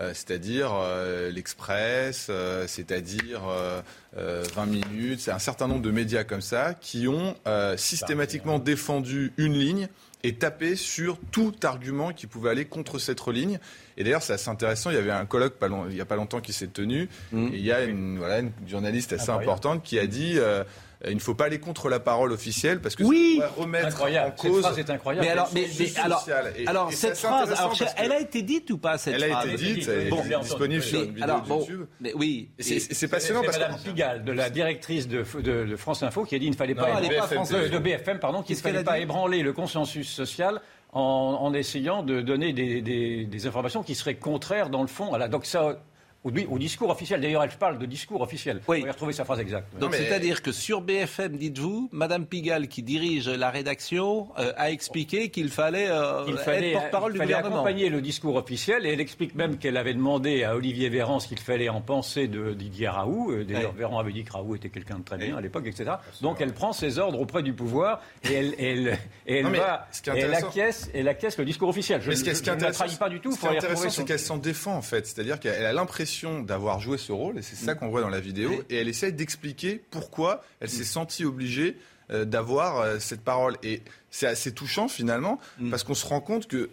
Euh, 0.00 0.12
c'est-à-dire 0.14 0.70
euh, 0.74 1.30
l'Express, 1.30 2.28
euh, 2.30 2.66
c'est-à-dire 2.66 3.42
euh, 3.48 3.82
euh, 4.16 4.42
20 4.54 4.66
minutes, 4.66 5.20
c'est 5.20 5.30
un 5.32 5.38
certain 5.38 5.68
nombre 5.68 5.82
de 5.82 5.90
médias 5.90 6.24
comme 6.24 6.40
ça 6.40 6.74
qui 6.74 7.08
ont 7.08 7.34
systématiquement 7.76 8.58
défendu 8.58 9.32
une 9.36 9.54
ligne 9.54 9.88
et 10.24 10.34
tapé 10.36 10.76
sur 10.76 11.18
tout 11.32 11.52
argument 11.64 12.12
qui 12.12 12.26
pouvait 12.28 12.50
aller 12.50 12.64
contre 12.64 12.98
cette 13.00 13.26
ligne. 13.26 13.58
Et 13.96 14.04
d'ailleurs, 14.04 14.22
c'est 14.22 14.32
assez 14.34 14.48
intéressant. 14.50 14.90
Il 14.90 14.94
y 14.94 14.98
avait 14.98 15.10
un 15.10 15.26
colloque 15.26 15.54
pas 15.54 15.66
long- 15.68 15.86
il 15.88 15.94
n'y 15.96 16.00
a 16.00 16.04
pas 16.04 16.14
longtemps 16.16 16.40
qui 16.40 16.52
s'est 16.52 16.68
tenu. 16.68 17.08
Mmh. 17.32 17.48
Et 17.48 17.56
il 17.56 17.64
y 17.64 17.72
a 17.72 17.82
une, 17.82 18.18
voilà, 18.18 18.38
une 18.38 18.52
journaliste 18.68 19.12
assez 19.12 19.22
Incroyable. 19.24 19.42
importante 19.44 19.82
qui 19.82 19.98
a 19.98 20.06
dit 20.06 20.34
euh, 20.36 20.62
il 21.08 21.14
ne 21.16 21.20
faut 21.20 21.34
pas 21.34 21.46
aller 21.46 21.58
contre 21.58 21.88
la 21.88 21.98
parole 22.00 22.32
officielle 22.32 22.80
parce 22.80 22.94
que 22.94 23.02
Oui. 23.02 23.38
ça 23.40 23.48
pourrait 23.48 23.62
remettre 23.62 23.86
Incroyable. 23.88 24.34
en 24.38 24.42
Cette 24.42 24.50
cause. 24.52 24.60
phrase 24.62 24.78
est 24.78 24.90
incroyable. 24.90 25.26
Mais 25.26 25.32
alors, 25.32 25.50
mais, 25.54 25.66
alors, 26.02 26.18
sociale. 26.20 26.52
Et- 26.56 26.66
alors 26.66 26.88
et 26.90 26.94
cette 26.94 27.16
phrase, 27.18 27.52
alors, 27.52 27.76
que- 27.78 27.84
elle 27.96 28.12
a 28.12 28.20
été 28.20 28.42
dite 28.42 28.70
ou 28.70 28.78
pas 28.78 28.98
cette 28.98 29.14
Elle 29.14 29.24
a 29.24 29.28
phrase? 29.28 29.46
été 29.48 29.56
dite, 29.56 29.86
Bon, 29.86 29.92
elle 30.24 30.32
est 30.32 30.34
bon, 30.36 30.40
disponible 30.42 30.82
sur 30.82 31.00
une 31.02 31.06
vidéo 31.10 31.24
alors, 31.24 31.42
bon, 31.42 31.60
YouTube. 31.60 31.86
mais 32.00 32.12
oui. 32.14 32.50
C'est- 32.58 33.08
passionnant 33.08 33.40
C'est 33.40 33.46
parce 33.46 33.58
Madame 33.58 33.76
que 33.78 33.82
Pigalle, 33.88 34.24
de 34.24 34.32
la 34.32 34.48
directrice 34.50 35.08
de, 35.08 35.24
de- 35.40 35.64
de 35.64 35.76
France 35.76 36.02
Info, 36.02 36.24
qui 36.24 36.34
a 36.34 36.38
dit 36.38 36.44
qu'il 36.44 36.52
ne 36.52 36.56
fallait 36.56 36.74
Non, 36.74 36.82
pas 36.82 37.02
est 37.02 37.08
BFM, 37.08 37.24
française. 37.36 37.64
de, 37.64 37.68
de 37.68 37.78
BFM, 37.78 38.18
pardon, 38.18 38.42
qu'il 38.42 38.56
ne 38.56 38.60
fallait 38.60 38.84
pas 38.84 38.98
ébranler 38.98 39.42
le 39.42 39.52
consensus 39.52 40.08
social 40.08 40.60
en, 40.92 41.00
en 41.00 41.52
essayant 41.54 42.02
de 42.02 42.20
donner 42.20 42.52
des, 42.52 42.80
des- 42.82 43.24
des 43.24 43.46
informations 43.46 43.82
qui 43.82 43.94
seraient 43.94 44.14
contraires, 44.16 44.68
dans 44.70 44.82
le 44.82 44.88
fond, 44.88 45.14
à 45.14 45.18
la 45.18 45.26
doxa, 45.28 45.78
au, 46.24 46.30
au 46.30 46.58
discours 46.58 46.90
officiel. 46.90 47.20
D'ailleurs, 47.20 47.42
elle 47.42 47.50
parle 47.50 47.78
de 47.78 47.86
discours 47.86 48.20
officiel. 48.20 48.60
Oui. 48.68 48.76
Vous 48.76 48.82
pouvez 48.82 48.90
retrouver 48.92 49.12
sa 49.12 49.24
phrase 49.24 49.40
exacte. 49.40 49.76
Donc 49.78 49.90
mais- 49.92 49.98
c'est-à-dire 49.98 50.42
que 50.42 50.52
sur 50.52 50.80
BFM, 50.80 51.36
dites-vous, 51.36 51.88
Madame 51.92 52.26
Pigalle, 52.26 52.68
qui 52.68 52.82
dirige 52.82 53.28
la 53.28 53.50
rédaction, 53.50 54.28
euh, 54.38 54.52
a 54.56 54.70
expliqué 54.70 55.30
qu'il 55.30 55.48
fallait, 55.50 55.88
euh, 55.90 56.24
Il 56.28 56.36
fallait, 56.36 56.70
être 56.72 56.80
porte-parole 56.80 57.12
du 57.12 57.18
fallait 57.18 57.32
gouvernement. 57.34 57.56
accompagner 57.56 57.88
le 57.88 58.00
discours 58.00 58.36
officiel 58.36 58.86
et 58.86 58.92
elle 58.92 59.00
explique 59.00 59.34
même 59.34 59.58
qu'elle 59.58 59.76
avait 59.76 59.94
demandé 59.94 60.44
à 60.44 60.54
Olivier 60.54 60.88
Véran 60.88 61.18
ce 61.20 61.28
qu'il 61.28 61.38
fallait 61.40 61.68
en 61.68 61.80
penser 61.80 62.28
de 62.28 62.52
Didier 62.52 62.88
Raoult. 62.88 63.32
Euh, 63.32 63.44
D'ailleurs, 63.44 63.72
Ouais. 63.72 63.78
Véran 63.78 63.98
avait 63.98 64.12
dit 64.12 64.22
que 64.24 64.32
Raoult 64.32 64.54
était 64.56 64.68
quelqu'un 64.68 64.98
de 64.98 65.04
très 65.04 65.16
bien 65.16 65.36
à 65.36 65.40
l'époque, 65.40 65.66
etc. 65.66 65.92
Donc 66.20 66.40
elle 66.40 66.52
prend 66.52 66.72
ses 66.72 66.98
ordres 66.98 67.20
auprès 67.20 67.42
du 67.42 67.52
pouvoir 67.52 68.00
et 68.28 68.32
elle, 68.34 68.54
elle, 68.58 68.98
et 69.26 69.38
elle 69.38 69.44
Non, 69.44 69.50
va, 69.50 69.88
et 70.14 70.18
elle 70.20 70.34
acquiesce, 70.34 70.90
elle 70.94 71.08
acquiesce 71.08 71.36
le 71.38 71.44
discours 71.44 71.68
officiel. 71.68 72.00
Je, 72.02 72.10
ne 72.10 72.60
la 72.62 72.70
trahis 72.72 72.96
pas 72.96 73.08
du 73.08 73.18
tout. 73.20 73.32
Ce 73.32 73.40
qui 73.40 73.46
est 73.46 73.56
intéressant, 73.56 73.90
c'est 73.90 74.04
qu'elle 74.04 74.18
s'en 74.18 74.36
défend 74.38 74.76
en 74.76 74.82
fait. 74.82 75.06
C'est-à-dire 75.06 75.40
qu'elle 75.40 75.64
a 75.64 75.72
l'impression 75.72 76.11
d'avoir 76.46 76.80
joué 76.80 76.98
ce 76.98 77.12
rôle, 77.12 77.38
et 77.38 77.42
c'est 77.42 77.56
ça 77.56 77.74
qu'on 77.74 77.88
voit 77.88 78.00
dans 78.02 78.08
la 78.08 78.20
vidéo, 78.20 78.50
Oui. 78.50 78.58
et 78.70 78.76
elle 78.76 78.88
essaie 78.88 79.12
d'expliquer 79.12 79.82
pourquoi 79.90 80.44
elle 80.60 80.68
s'est 80.70 80.84
sentie 80.84 81.24
obligée 81.24 81.76
euh, 82.10 82.24
d'avoir 82.24 82.78
euh, 82.80 82.98
cette 82.98 83.22
parole. 83.22 83.56
Et 83.62 83.80
c'est 84.10 84.26
assez 84.26 84.52
touchant 84.52 84.88
finalement, 84.88 85.38
parce 85.70 85.84
qu'on 85.84 85.94
se 85.94 86.06
rend 86.06 86.20
compte 86.20 86.46
que 86.46 86.68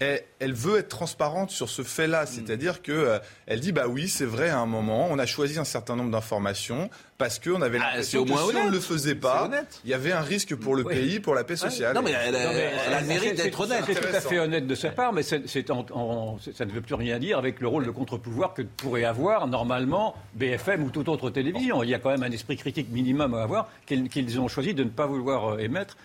elle, 0.00 0.22
elle 0.40 0.52
veut 0.52 0.78
être 0.78 0.88
transparente 0.88 1.50
sur 1.50 1.68
ce 1.68 1.82
fait-là, 1.82 2.26
c'est-à-dire 2.26 2.82
que 2.82 2.92
euh, 2.92 3.18
elle 3.46 3.60
dit 3.60 3.72
bah 3.72 3.86
oui 3.88 4.08
c'est 4.08 4.24
vrai 4.24 4.48
à 4.50 4.58
un 4.58 4.66
moment 4.66 5.06
on 5.10 5.18
a 5.18 5.26
choisi 5.26 5.58
un 5.58 5.64
certain 5.64 5.94
nombre 5.96 6.10
d'informations 6.10 6.90
parce 7.16 7.38
qu'on 7.38 7.62
avait 7.62 7.78
Ah, 7.80 7.90
l'impression 7.90 8.24
que 8.24 8.30
moins 8.30 8.50
si 8.50 8.56
on 8.56 8.66
ne 8.66 8.70
le 8.72 8.80
faisait 8.80 9.14
pas 9.14 9.48
il 9.84 9.90
y 9.90 9.92
a 9.94 9.96
avait 9.96 10.10
un 10.12 10.20
risque 10.20 10.54
pour 10.56 10.74
le 10.74 10.84
Oui. 10.84 10.94
pays 10.94 11.20
pour 11.20 11.34
la 11.36 11.44
paix 11.44 11.54
sociale. 11.56 11.94
Non 11.94 12.02
mais 12.02 12.10
elle, 12.10 12.34
a- 12.34 12.44
Non, 12.46 12.52
mais 12.52 12.70
elle 12.86 12.92
a 12.92 13.00
le 13.00 13.06
c'est- 13.06 13.12
mérite 13.14 13.36
d'être 13.36 13.60
honnête. 13.60 13.84
C'est 13.86 13.94
tout 13.94 14.16
à 14.16 14.20
fait 14.20 14.38
honnête 14.40 14.66
de 14.66 14.74
sa 14.74 14.90
part, 14.90 15.12
mais 15.12 15.22
en- 15.70 15.86
en- 15.92 16.38
ça 16.40 16.64
ne 16.64 16.72
veut 16.72 16.80
plus 16.80 16.94
rien 16.96 17.18
dire 17.20 17.38
avec 17.38 17.60
le 17.60 17.68
rôle 17.68 17.86
de 17.86 17.90
contre-pouvoir 17.92 18.52
que 18.52 18.62
pourrait 18.62 19.04
avoir 19.04 19.46
normalement 19.46 20.16
BFM 20.34 20.82
ou 20.82 20.90
toute 20.90 21.08
autre 21.08 21.30
télévision. 21.30 21.82
Il 21.84 21.88
y 21.90 21.94
a 21.94 21.98
quand 22.00 22.10
même 22.10 22.24
un 22.24 22.30
esprit 22.32 22.56
critique 22.56 22.90
minimum 22.90 23.32
à 23.34 23.42
avoir 23.44 23.68
qu'ils 23.86 24.08
qu'ils 24.08 24.40
ont 24.40 24.48
choisi 24.48 24.74
de 24.74 24.82
ne 24.84 24.90
pas 24.90 25.06
vouloir 25.06 25.54
euh, 25.54 25.58
émettre 25.58 25.96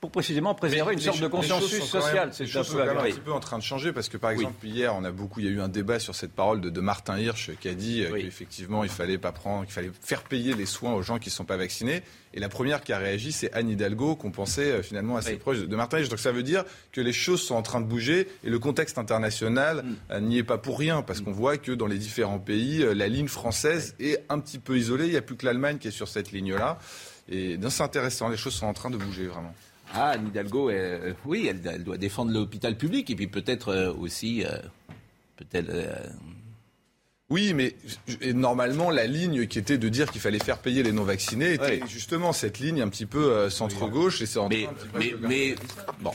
pour 0.00 0.10
précisément 0.10 0.54
préserver 0.54 0.92
une 0.92 1.00
sorte 1.00 1.20
de 1.20 1.26
consensus 1.26 1.82
social. 1.84 2.30
C'est 2.32 2.44
un 2.44 2.62
peu 2.62 2.82
un 2.82 3.02
petit 3.04 3.20
peu 3.20 3.32
en 3.32 3.40
train 3.40 3.58
de 3.58 3.62
changer 3.62 3.92
parce 3.92 4.08
que 4.08 4.16
par 4.18 4.30
exemple 4.30 4.64
hier 4.66 4.94
on 4.94 5.04
a 5.04 5.10
beaucoup, 5.10 5.40
il 5.40 5.46
y 5.46 5.48
a 5.48 5.52
eu 5.52 5.60
un 5.60 5.68
débat 5.68 5.98
sur 5.98 6.14
cette 6.14 6.32
parole 6.32 6.60
de, 6.60 6.68
de 6.70 6.80
Martin 6.80 7.18
Hirsch 7.18 7.50
qui 7.60 7.68
a 7.68 7.74
dit 7.74 8.04
euh, 8.04 8.10
Oui. 8.12 8.22
qu'effectivement 8.24 8.84
il 8.84 8.90
fallait 8.90 9.16
pas 9.18 9.32
prendre, 9.32 9.64
qu'il 9.64 9.72
fallait 9.72 9.90
faire 10.02 10.22
payer 10.22 10.54
les 10.54 10.66
soins 10.66 10.92
aux 10.92 11.02
gens 11.02 11.18
qui 11.18 11.30
ne 11.30 11.32
sont 11.32 11.44
pas 11.46 11.56
vaccinés. 11.56 12.02
Et 12.34 12.40
la 12.40 12.50
première 12.50 12.82
qui 12.82 12.92
a 12.92 12.98
réagi 12.98 13.32
c'est 13.32 13.50
Anne 13.54 13.70
Hidalgo 13.70 14.16
qu'on 14.16 14.30
pensait 14.30 14.70
euh, 14.70 14.82
finalement 14.82 15.16
assez 15.16 15.32
Oui. 15.32 15.36
proche 15.38 15.58
de, 15.60 15.76
Martin 15.76 15.98
Hirsch. 15.98 16.10
Donc 16.10 16.18
ça 16.18 16.30
veut 16.32 16.42
dire 16.42 16.64
que 16.92 17.00
les 17.00 17.14
choses 17.14 17.40
sont 17.42 17.54
en 17.54 17.62
train 17.62 17.80
de 17.80 17.86
bouger 17.86 18.28
et 18.44 18.50
le 18.50 18.58
contexte 18.58 18.98
international 18.98 19.82
Mm. 19.82 19.94
euh, 20.12 20.20
n'y 20.20 20.38
est 20.38 20.44
pas 20.44 20.58
pour 20.58 20.78
rien 20.78 21.02
parce 21.02 21.20
qu'on 21.22 21.32
voit 21.32 21.56
que 21.56 21.72
dans 21.72 21.86
les 21.86 21.98
différents 21.98 22.38
pays 22.38 22.84
la 22.94 23.08
ligne 23.08 23.28
française 23.28 23.94
est 23.98 24.22
un 24.28 24.38
petit 24.40 24.58
peu 24.58 24.76
isolée. 24.76 25.06
Il 25.06 25.10
n'y 25.12 25.16
a 25.16 25.22
plus 25.22 25.36
que 25.36 25.46
l'Allemagne 25.46 25.78
qui 25.78 25.88
est 25.88 25.92
sur 25.92 26.08
cette 26.08 26.32
ligne 26.32 26.54
là. 26.54 26.78
Et 27.28 27.58
c'est 27.70 27.82
intéressant, 27.82 28.28
les 28.28 28.36
choses 28.36 28.54
sont 28.54 28.66
en 28.66 28.72
train 28.72 28.90
de 28.90 28.96
bouger 28.96 29.26
vraiment. 29.26 29.52
Ah, 29.96 30.10
Anne 30.10 30.28
Hidalgo, 30.28 30.70
euh, 30.70 31.12
oui, 31.24 31.46
elle, 31.48 31.60
elle 31.72 31.84
doit 31.84 31.96
défendre 31.98 32.32
l'hôpital 32.32 32.76
public 32.76 33.08
et 33.10 33.14
puis 33.16 33.26
peut-être 33.26 33.68
euh, 33.70 33.92
aussi, 33.92 34.44
euh, 34.44 34.50
peut-être. 35.36 35.68
euh, 35.70 35.94
Oui, 37.28 37.54
mais 37.54 37.74
et 38.20 38.32
normalement, 38.32 38.90
la 38.90 39.06
ligne 39.06 39.46
qui 39.48 39.58
était 39.58 39.78
de 39.78 39.88
dire 39.88 40.10
qu'il 40.12 40.20
fallait 40.20 40.38
faire 40.38 40.58
payer 40.58 40.82
les 40.84 40.92
non-vaccinés 40.92 41.54
était 41.54 41.64
Ouais. 41.64 41.80
justement 41.88 42.32
cette 42.32 42.60
ligne 42.60 42.80
un 42.82 42.88
petit 42.88 43.06
peu 43.06 43.32
euh, 43.32 43.50
centre-gauche. 43.50 44.22
Et 44.22 44.26
c'est 44.26 44.38
en 44.38 44.48
mais, 44.48 44.64
train 44.64 44.74
mais, 45.00 45.14
mais 45.20 45.54
bon, 46.00 46.12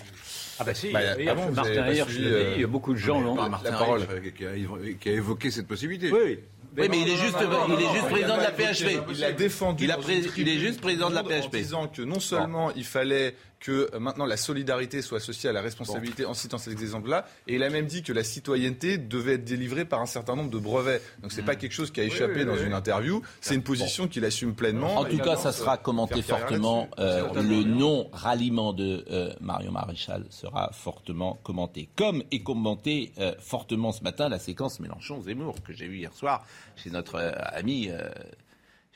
Ah 0.60 0.64
bah 0.64 0.74
si, 0.74 0.92
Bah, 0.92 1.00
ah 1.28 1.36
bon, 1.36 1.52
Martin 1.52 1.82
pas 1.84 1.94
Hirsch 1.94 2.12
suivi, 2.14 2.30
l'a 2.30 2.36
euh, 2.38 2.56
dit, 2.58 2.66
beaucoup 2.66 2.94
de 2.94 2.98
gens 3.00 3.20
l'ont. 3.20 3.36
Martin 3.50 3.72
parole. 3.72 4.02
Hirsch, 4.02 4.34
qui 4.38 4.46
a, 4.46 4.56
évo- 4.56 4.98
qui 5.00 5.10
a 5.10 5.12
évoqué 5.14 5.52
cette 5.52 5.68
possibilité. 5.68 6.12
Oui, 6.14 6.20
oui. 6.24 6.40
oui, 6.78 6.88
mais 6.90 7.02
il 7.02 7.10
est 7.10 7.18
juste, 7.18 7.36
il 7.68 7.74
est 7.84 7.94
juste 7.94 8.08
président 8.10 8.38
de 8.38 8.44
la 8.44 8.52
PHP. 8.52 9.02
Il 9.14 9.24
a 9.26 9.32
défendu. 9.34 9.84
Il 9.84 9.92
a 9.92 9.98
pré- 9.98 10.22
il 10.38 10.48
est 10.48 10.60
juste 10.60 10.80
président 10.80 11.10
de 11.10 11.16
la 11.16 11.22
En 11.26 11.28
PHP. 11.28 11.56
disant 11.58 11.88
que 11.90 12.04
non 12.04 12.20
seulement 12.22 12.72
il 12.72 12.86
fallait 12.86 13.36
que 13.62 13.90
euh, 13.94 14.00
maintenant 14.00 14.26
la 14.26 14.38
solidarité 14.38 15.02
soit 15.02 15.20
associée 15.20 15.50
à 15.50 15.54
la 15.54 15.62
responsabilité 15.62 16.26
en 16.26 16.34
citant 16.34 16.58
cet 16.58 16.82
exemple-là, 16.82 17.26
et 17.48 17.56
il 17.56 17.64
a 17.64 17.70
même 17.70 17.86
dit 17.86 18.04
que 18.04 18.12
la 18.12 18.24
citoyenneté 18.24 18.98
devait 18.98 19.36
être 19.36 19.46
délivrée 19.46 19.86
par 19.86 20.02
un 20.02 20.06
certain 20.06 20.36
nombre 20.36 20.50
de 20.50 20.58
brevets. 20.58 21.02
Donc 21.22 21.32
c'est 21.32 21.44
pas 21.44 21.56
quelque 21.56 21.72
chose 21.72 21.92
qui 21.92 22.02
a 22.02 22.04
échappé 22.04 22.40
oui, 22.40 22.46
dans 22.46 22.56
oui. 22.56 22.66
une 22.66 22.74
interview. 22.74 23.22
C'est 23.40 23.56
une 23.56 23.64
position 23.64 24.08
qu'il 24.08 24.26
assume 24.26 24.56
pleinement. 24.56 24.98
En 24.98 25.06
tout 25.06 25.20
cas, 25.20 25.38
ça 25.38 25.54
sera 25.54 25.78
commenté 25.78 26.22
fortement. 26.22 26.90
euh, 27.00 27.32
le 27.42 27.64
non-ralliement 27.64 28.74
de 28.74 29.06
euh, 29.12 29.34
Marion 29.40 29.72
Maréchal 29.72 30.26
sera 30.30 30.72
fortement 30.74 31.40
commenté. 31.44 31.88
Comme 31.96 32.24
est 32.32 32.42
commenté 32.42 33.14
euh, 33.20 33.34
fortement 33.40 33.92
ce 33.92 34.04
matin 34.04 34.28
la 34.28 34.40
séquence 34.40 34.80
Mélenchon-Zemmour 34.80 35.62
que 35.64 35.72
j'ai 35.74 35.86
eue 35.86 35.98
hier 35.98 36.14
soir 36.14 36.46
chez 36.76 36.90
notre 36.90 37.20
ami, 37.54 37.90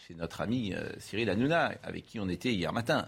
chez 0.07 0.15
notre 0.15 0.41
ami 0.41 0.73
Cyril 0.97 1.29
Hanouna, 1.29 1.73
avec 1.83 2.05
qui 2.05 2.19
on 2.19 2.27
était 2.29 2.51
hier 2.51 2.73
matin. 2.73 3.07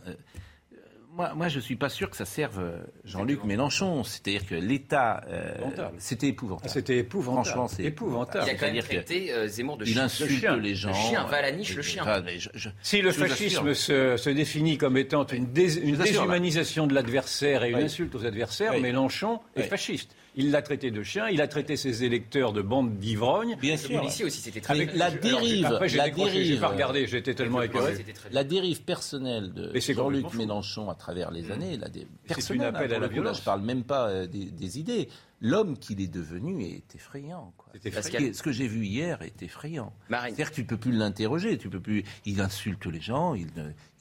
Moi, 1.17 1.33
moi, 1.35 1.47
je 1.47 1.59
suis 1.59 1.75
pas 1.75 1.89
sûr 1.89 2.11
que 2.11 2.15
ça 2.15 2.25
serve 2.25 2.59
euh, 2.59 2.77
Jean-Luc 3.03 3.43
Mélenchon. 3.43 4.03
C'est-à-dire 4.03 4.45
que 4.45 4.53
l'État, 4.53 5.21
euh, 5.27 5.55
Épouvantable. 5.55 5.95
c'était 5.97 6.27
épouvantable. 6.27 6.67
Ah, 6.69 6.73
C'était 6.73 6.97
épouvantable. 6.99 7.45
Franchement, 7.47 7.67
c'est 7.67 7.83
épouvantable. 7.85 8.45
Il 8.47 8.51
a 8.51 8.55
quand 8.55 8.71
même 8.71 8.83
traité 8.83 9.33
euh, 9.33 9.47
Zemmour 9.47 9.77
de 9.77 9.85
Il 9.85 9.93
chien. 9.93 10.03
insulte 10.03 10.29
Le 10.31 10.37
chien. 10.37 10.57
les 10.57 10.75
gens. 10.75 10.89
Le 10.89 10.93
chien, 10.93 11.23
va 11.25 11.37
à 11.37 11.41
la 11.41 11.51
niche, 11.51 11.75
le 11.75 11.81
chien. 11.81 12.03
Mais 12.23 12.37
je- 12.37 12.49
je- 12.53 12.69
Si 12.83 13.01
le 13.01 13.11
fascisme 13.11 13.73
se, 13.73 14.15
se 14.15 14.29
définit 14.29 14.77
comme 14.77 14.95
étant 14.95 15.25
une, 15.25 15.47
dés- 15.51 15.79
une 15.79 15.95
vous 15.95 16.01
assure, 16.03 16.21
là. 16.21 16.27
déshumanisation 16.27 16.85
de 16.85 16.93
l'adversaire 16.93 17.63
et 17.63 17.71
une 17.71 17.77
Oui. 17.77 17.83
insulte 17.85 18.13
aux 18.13 18.23
adversaires, 18.25 18.73
Oui. 18.75 18.81
Mélenchon 18.81 19.39
est 19.55 19.63
fasciste. 19.63 20.15
Il 20.39 20.51
l'a 20.51 20.61
traité 20.61 20.91
de 20.91 21.01
chien, 21.03 21.27
il 21.29 21.41
a 21.41 21.47
traité 21.47 21.75
ses 21.75 22.03
électeurs 22.03 22.53
de 22.53 22.61
bande 22.61 22.97
d'ivrognes. 22.99 23.57
Bien 23.59 23.75
sûr. 23.75 23.99
policier 23.99 24.23
aussi, 24.23 24.39
c'était 24.39 24.61
très 24.61 24.75
Mais 24.77 24.85
la 24.93 25.05
Alors, 25.07 25.19
dérive, 25.19 25.65
Après, 25.65 25.89
j'ai 25.89 25.97
la 25.97 26.05
décroché, 26.05 26.31
j'ai 26.35 26.43
dérive, 26.43 26.59
pas 26.61 26.67
regardé, 26.67 27.07
j'étais 27.07 27.33
tellement 27.33 27.61
écœuré. 27.61 27.95
la 28.31 28.43
dérive 28.43 28.83
personnelle 28.83 29.51
de 29.51 29.71
Jean-Luc. 29.79 30.31
Mélenchon 30.35 30.89
à 30.89 30.95
travers 30.95 31.31
les 31.31 31.51
années, 31.51 31.75
la 31.77 31.89
dé- 31.89 32.07
C'est 32.27 32.35
personnelle, 32.35 32.61
une 32.69 32.75
appel 32.75 32.93
hein, 32.93 32.95
à 32.97 32.99
la 32.99 33.07
le 33.07 33.07
coup, 33.09 33.15
là, 33.15 33.21
violence. 33.21 33.39
je 33.39 33.43
parle 33.43 33.61
même 33.61 33.83
pas 33.83 34.07
euh, 34.09 34.27
des, 34.27 34.45
des 34.45 34.79
idées. 34.79 35.09
L'homme 35.41 35.77
qu'il 35.77 36.01
est 36.01 36.07
devenu 36.07 36.63
est 36.63 36.95
effrayant. 36.95 37.53
Quoi. 37.57 37.73
Ce 37.83 38.41
que 38.41 38.51
j'ai 38.51 38.67
vu 38.67 38.85
hier 38.85 39.21
est 39.21 39.43
effrayant. 39.43 39.93
C'est-à-dire 40.09 40.49
que 40.49 40.55
tu 40.55 40.61
ne 40.61 40.67
peux 40.67 40.77
plus 40.77 40.91
l'interroger, 40.91 41.57
tu 41.57 41.69
peux 41.69 41.79
plus. 41.79 42.03
Il 42.25 42.41
insulte 42.41 42.85
les 42.87 43.01
gens, 43.01 43.35
il, 43.35 43.47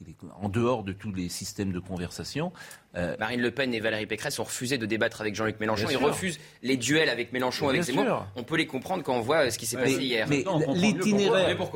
il, 0.01 0.09
est 0.09 0.15
en 0.35 0.49
dehors 0.49 0.83
de 0.83 0.93
tous 0.93 1.11
les 1.11 1.29
systèmes 1.29 1.71
de 1.71 1.79
conversation. 1.79 2.51
Euh, 2.95 3.15
Marine 3.19 3.41
Le 3.41 3.51
Pen 3.51 3.73
et 3.73 3.79
Valérie 3.79 4.07
Pécresse 4.07 4.39
ont 4.39 4.43
refusé 4.43 4.77
de 4.77 4.85
débattre 4.85 5.21
avec 5.21 5.35
Jean-Luc 5.35 5.59
Mélenchon. 5.59 5.87
Ils 5.91 5.97
refusent 5.97 6.39
les 6.63 6.77
duels 6.77 7.09
avec 7.09 7.31
Mélenchon, 7.31 7.69
avec 7.69 7.83
Zemmour. 7.83 8.25
On 8.35 8.43
peut 8.43 8.57
les 8.57 8.65
comprendre 8.65 9.03
quand 9.03 9.15
on 9.15 9.21
voit 9.21 9.45
euh, 9.45 9.49
ce 9.51 9.59
qui 9.59 9.67
s'est 9.67 9.77
passé 9.77 10.01
hier. 10.01 10.27
Mais 10.27 10.43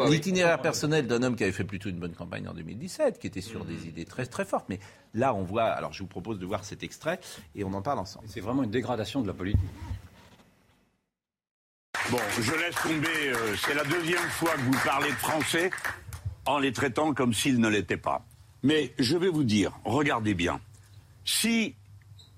l'itinéraire 0.09 0.61
personnel 0.61 1.05
d'un 1.05 1.21
homme 1.21 1.35
qui 1.35 1.43
avait 1.43 1.51
fait 1.51 1.63
plutôt 1.63 1.89
une 1.89 1.99
bonne 1.99 2.13
campagne 2.13 2.47
en 2.47 2.53
2017, 2.53 3.19
qui 3.19 3.27
était 3.27 3.41
sur 3.41 3.65
des 3.65 3.87
idées 3.87 4.05
très 4.05 4.25
très 4.25 4.45
fortes. 4.45 4.65
Mais 4.69 4.79
là, 5.13 5.33
on 5.33 5.43
voit. 5.43 5.65
Alors, 5.65 5.93
je 5.93 5.99
vous 5.99 6.07
propose 6.07 6.39
de 6.39 6.45
voir 6.45 6.63
cet 6.63 6.83
extrait 6.83 7.19
et 7.55 7.63
on 7.63 7.73
en 7.73 7.81
parle 7.81 7.99
ensemble. 7.99 8.25
C'est 8.29 8.41
vraiment 8.41 8.63
une 8.63 8.71
dégradation 8.71 9.21
de 9.21 9.27
la 9.27 9.33
politique. 9.33 9.61
Bon, 12.09 12.19
je 12.39 12.51
laisse 12.51 12.75
tomber. 12.75 13.29
Euh, 13.29 13.55
c'est 13.57 13.73
la 13.73 13.83
deuxième 13.83 14.29
fois 14.29 14.53
que 14.53 14.61
vous 14.61 14.77
parlez 14.83 15.09
de 15.09 15.15
français 15.15 15.69
en 16.45 16.57
les 16.57 16.73
traitant 16.73 17.13
comme 17.13 17.33
s'ils 17.33 17.59
ne 17.59 17.69
l'étaient 17.69 17.97
pas. 17.97 18.25
Mais 18.63 18.93
je 18.99 19.17
vais 19.17 19.29
vous 19.29 19.43
dire, 19.43 19.71
regardez 19.85 20.33
bien. 20.33 20.59
Si 21.25 21.75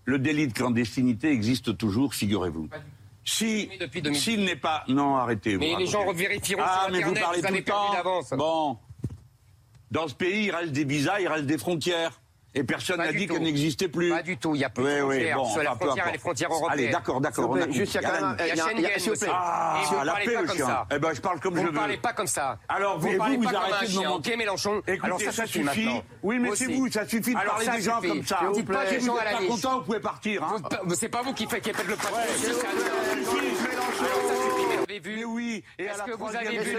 le 0.06 0.20
délit 0.20 0.48
de 0.48 0.54
clandestinité 0.54 1.32
existe 1.32 1.78
toujours, 1.78 2.14
figurez-vous. 2.14 2.70
Si, 3.26 3.70
s'il 4.14 4.44
n'est 4.44 4.58
pas, 4.58 4.84
non, 4.90 5.16
arrêtez. 5.16 5.58
Mais 5.58 5.76
les 5.78 5.86
gens 5.86 6.06
revérifieront 6.06 6.62
ah, 6.64 6.88
sur 6.88 6.96
Internet, 6.96 7.02
mais 7.02 7.08
vous 7.08 7.14
parlez 7.14 7.40
vous 7.40 7.46
avez 7.48 7.64
tout 7.64 7.72
le 7.72 8.30
temps. 8.30 8.38
Bon, 8.38 8.78
dans 9.92 10.08
ce 10.08 10.14
pays, 10.14 10.46
il 10.46 10.52
reste 10.52 10.74
des 10.74 10.84
visas, 10.84 11.20
il 11.22 11.28
reste 11.28 11.46
des 11.46 11.58
frontières. 11.58 12.20
Et 12.56 12.64
personne 12.64 12.98
n'a 12.98 13.12
dit 13.12 13.28
qu'elle 13.28 13.42
n'existait 13.42 13.88
plus. 13.88 14.10
Pas 14.10 14.22
du 14.22 14.38
tout. 14.38 14.54
Il 14.56 14.62
y 14.62 14.64
a 14.64 14.70
plus 14.70 14.84
de 14.84 14.90
frontières. 15.00 15.38
bon, 15.38 15.46
sur 15.46 15.64
la 15.64 15.76
frontière 15.76 16.08
et 16.08 16.12
les 16.12 16.18
frontières 16.20 16.52
européennes. 16.52 16.72
Allez, 16.80 16.90
d'accord, 16.92 17.22
d'accord. 17.22 17.58
Juste, 17.72 17.96
il 17.96 18.02
y 18.02 18.06
a 18.06 18.10
quand 18.10 18.22
même 18.22 18.38
il 18.40 18.82
y 18.82 18.86
a 18.86 19.00
Schengen. 19.00 19.30
Ah, 19.32 19.82
la 20.04 20.14
paix, 20.14 20.26
le 20.28 20.48
comme 20.48 20.56
chien. 20.56 20.66
ça. 20.68 20.88
Eh 20.94 21.00
ben, 21.00 21.14
je 21.14 21.22
parle 21.22 21.40
comme 21.40 21.54
vous 21.54 21.60
je 21.62 21.66
veux. 21.66 21.72
Vous 21.72 21.78
parlez 21.78 21.98
pas 21.98 22.14
comme 22.14 22.28
ça. 22.28 22.60
Alors, 22.70 23.00
vous, 23.00 23.10
vous, 23.10 23.42
vous, 23.42 23.56
arrêtez 23.56 23.94
de 23.94 24.00
me 24.00 24.08
montrer. 24.08 24.38
Mélenchon. 24.38 24.82
Écoutez, 24.88 25.06
Alors 25.06 25.20
ça, 25.20 25.32
ça 25.32 25.46
suffit. 25.48 25.90
Oui, 26.22 26.40
mais 26.40 26.56
c'est 26.56 26.68
vous, 26.68 26.90
ça 26.92 27.08
suffit 27.08 27.34
de 27.34 27.40
parler 27.40 27.68
des 27.68 27.82
gens 27.82 28.02
comme 28.02 28.26
ça. 28.26 28.40
Dites 28.54 28.68
pas 28.68 28.86
des 28.86 28.98
vous 29.00 29.06
gens 29.08 29.16
à 29.16 29.24
n'êtes 29.26 29.34
pas 29.34 29.48
content, 29.48 29.80
vous 29.80 29.86
pouvez 29.86 30.00
partir. 30.00 30.44
hein. 30.44 30.56
C'est 30.96 31.10
pas 31.10 31.22
vous 31.24 31.34
qui 31.34 31.48
faites 31.48 31.66
le 31.66 31.96
patron. 31.96 32.18
Mais 35.04 35.24
oui, 35.26 35.64
et 35.80 35.88
à 35.88 35.92
Est-ce 35.92 36.00
la 36.00 36.04
que 36.06 36.12
vous 36.12 36.36
avez 36.36 36.58
vu 36.60 36.78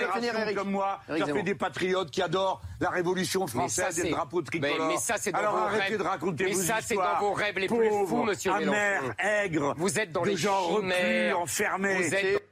les- 0.49 0.55
comme 0.55 0.71
moi, 0.71 1.01
ça 1.09 1.27
fait 1.27 1.43
des 1.43 1.55
patriotes 1.55 2.11
qui 2.11 2.23
adorent 2.23 2.61
la 2.81 2.91
Révolution 2.91 3.41
Mais 3.43 3.47
ça, 3.47 3.53
française 3.59 3.99
et 3.99 4.03
c'est- 4.03 4.09
le 4.09 4.15
drapeau 4.15 4.43
tricolore. 4.43 4.77
Mais- 4.79 4.87
mais 4.95 4.97
ça, 4.97 5.15
c'est 5.19 5.33
dans 5.33 5.39
Alors 5.39 5.53
vos 5.53 5.59
arrêtez 5.65 5.85
rêves. 5.85 5.99
de 5.99 6.03
raconter 6.03 6.45
Mais 6.45 6.53
vos 6.53 6.63
ça, 6.63 6.77
c'est 6.81 6.95
dans 6.97 7.19
vos 7.21 7.33
rêves 7.33 7.59
les 7.59 7.67
plus 7.69 7.89
Pauvres, 7.89 8.09
fous, 8.09 8.23
monsieur 8.25 8.53
amers, 8.53 9.03
Mélenchon. 9.03 9.15
aigres, 9.19 9.75
Vous 9.77 9.99
êtes 9.99 10.13
dans 10.13 10.25
les 10.25 10.37
gens 10.37 10.61
reclus, 10.63 11.33
enfermés. 11.35 11.95
Vous 12.09 12.15
êtes 12.15 12.43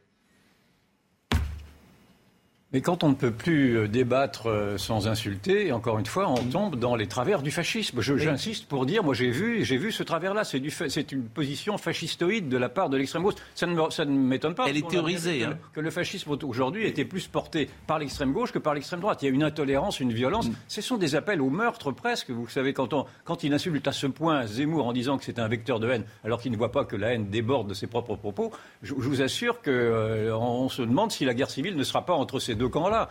Mais 2.72 2.80
quand 2.80 3.04
on 3.04 3.10
ne 3.10 3.14
peut 3.14 3.30
plus 3.30 3.76
euh, 3.76 3.88
débattre 3.88 4.46
euh, 4.48 4.78
sans 4.78 5.06
insulter, 5.06 5.72
encore 5.72 5.98
une 5.98 6.06
fois, 6.06 6.28
on 6.30 6.42
tombe 6.42 6.78
dans 6.78 6.96
les 6.96 7.06
travers 7.06 7.42
du 7.42 7.50
fascisme. 7.50 8.00
J'insiste 8.00 8.66
pour 8.66 8.86
dire, 8.86 9.04
moi 9.04 9.12
j'ai 9.12 9.30
vu, 9.30 9.62
j'ai 9.64 9.76
vu 9.76 9.92
ce 9.92 10.02
travers-là. 10.02 10.44
C'est 10.44 10.58
fa- 10.70 10.86
une 11.12 11.24
position 11.24 11.76
fascistoïde 11.76 12.48
de 12.48 12.56
la 12.56 12.70
part 12.70 12.88
de 12.88 12.96
l'extrême 12.96 13.22
gauche. 13.24 13.34
Ça 13.54 13.66
ne, 13.66 14.04
m'étonne 14.06 14.54
pas. 14.54 14.66
Elle 14.68 14.78
est 14.78 14.88
théorisée, 14.88 15.44
hein. 15.44 15.58
Que, 15.74 15.80
le 15.80 15.90
fascisme 15.90 16.30
aujourd'hui 16.42 16.86
était 16.86 17.04
plus 17.04 17.26
porté 17.26 17.68
par 17.86 17.98
l'extrême 17.98 18.32
gauche 18.32 18.52
que 18.52 18.58
par 18.58 18.72
l'extrême 18.72 19.00
droite. 19.00 19.22
Il 19.22 19.26
y 19.26 19.28
a 19.28 19.34
une 19.34 19.42
intolérance, 19.42 20.00
une 20.00 20.12
violence. 20.12 20.48
Mm. 20.48 20.54
Ce 20.68 20.80
sont 20.80 20.96
des 20.96 21.14
appels 21.14 21.42
au 21.42 21.50
meurtre 21.50 21.92
presque. 21.92 22.30
Vous 22.30 22.48
savez, 22.48 22.72
quand, 22.72 22.94
on, 22.94 23.04
quand 23.24 23.44
il 23.44 23.52
insulte 23.52 23.86
à 23.86 23.92
ce 23.92 24.06
point 24.06 24.46
Zemmour 24.46 24.86
en 24.86 24.94
disant 24.94 25.18
que 25.18 25.24
c'est 25.24 25.38
un 25.38 25.48
vecteur 25.48 25.78
de 25.78 25.90
haine, 25.90 26.04
alors 26.24 26.40
qu'il 26.40 26.52
ne 26.52 26.56
voit 26.56 26.72
pas 26.72 26.86
que 26.86 26.96
la 26.96 27.12
haine 27.12 27.28
déborde 27.28 27.68
de 27.68 27.74
ses 27.74 27.86
propres 27.86 28.16
propos, 28.16 28.50
je, 28.82 28.94
je 28.94 29.08
vous 29.08 29.20
assure 29.20 29.60
qu'on 29.60 29.72
on 29.72 30.68
se 30.70 30.80
demande 30.80 31.12
si 31.12 31.26
la 31.26 31.34
guerre 31.34 31.50
civile 31.50 31.76
ne 31.76 31.84
sera 31.84 32.06
pas 32.06 32.14
entre 32.14 32.38
ces 32.38 32.54
deux 32.54 32.61
camps-là. 32.68 33.08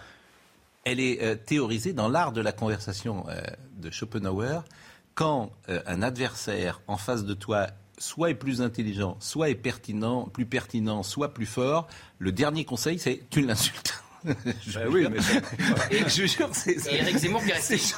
Elle 0.84 1.00
est 1.00 1.22
euh, 1.22 1.36
théorisée 1.36 1.94
dans 1.94 2.10
l'art 2.10 2.32
de 2.32 2.42
la 2.42 2.52
conversation 2.52 3.26
euh, 3.30 3.40
de 3.78 3.92
Schopenhauer. 3.92 4.64
Quand 5.14 5.52
euh, 5.70 5.80
un 5.86 6.02
adversaire 6.02 6.82
en 6.88 6.98
face 6.98 7.24
de 7.26 7.34
toi 7.34 7.68
soit 7.98 8.32
est 8.32 8.36
plus 8.36 8.62
intelligent, 8.62 9.16
soit 9.20 9.50
est 9.50 9.56
pertinent, 9.56 10.24
plus 10.26 10.46
pertinent, 10.48 11.04
soit 11.04 11.34
plus 11.34 11.46
fort, 11.46 11.88
le 12.18 12.32
dernier 12.32 12.66
conseil, 12.66 12.98
c'est 12.98 13.22
tu 13.30 13.42
l'insultes. 13.42 14.02
je 14.26 14.80
Bah 14.80 14.86
oui, 14.90 15.08
mais 15.10 15.20
Et 15.92 16.08
je 16.08 16.26
jure, 16.26 16.50
c'est 16.52 16.78
Et 16.92 16.96
Éric 16.96 17.18
Zemmour 17.18 17.44
qui 17.44 17.52
c'est- 17.60 17.96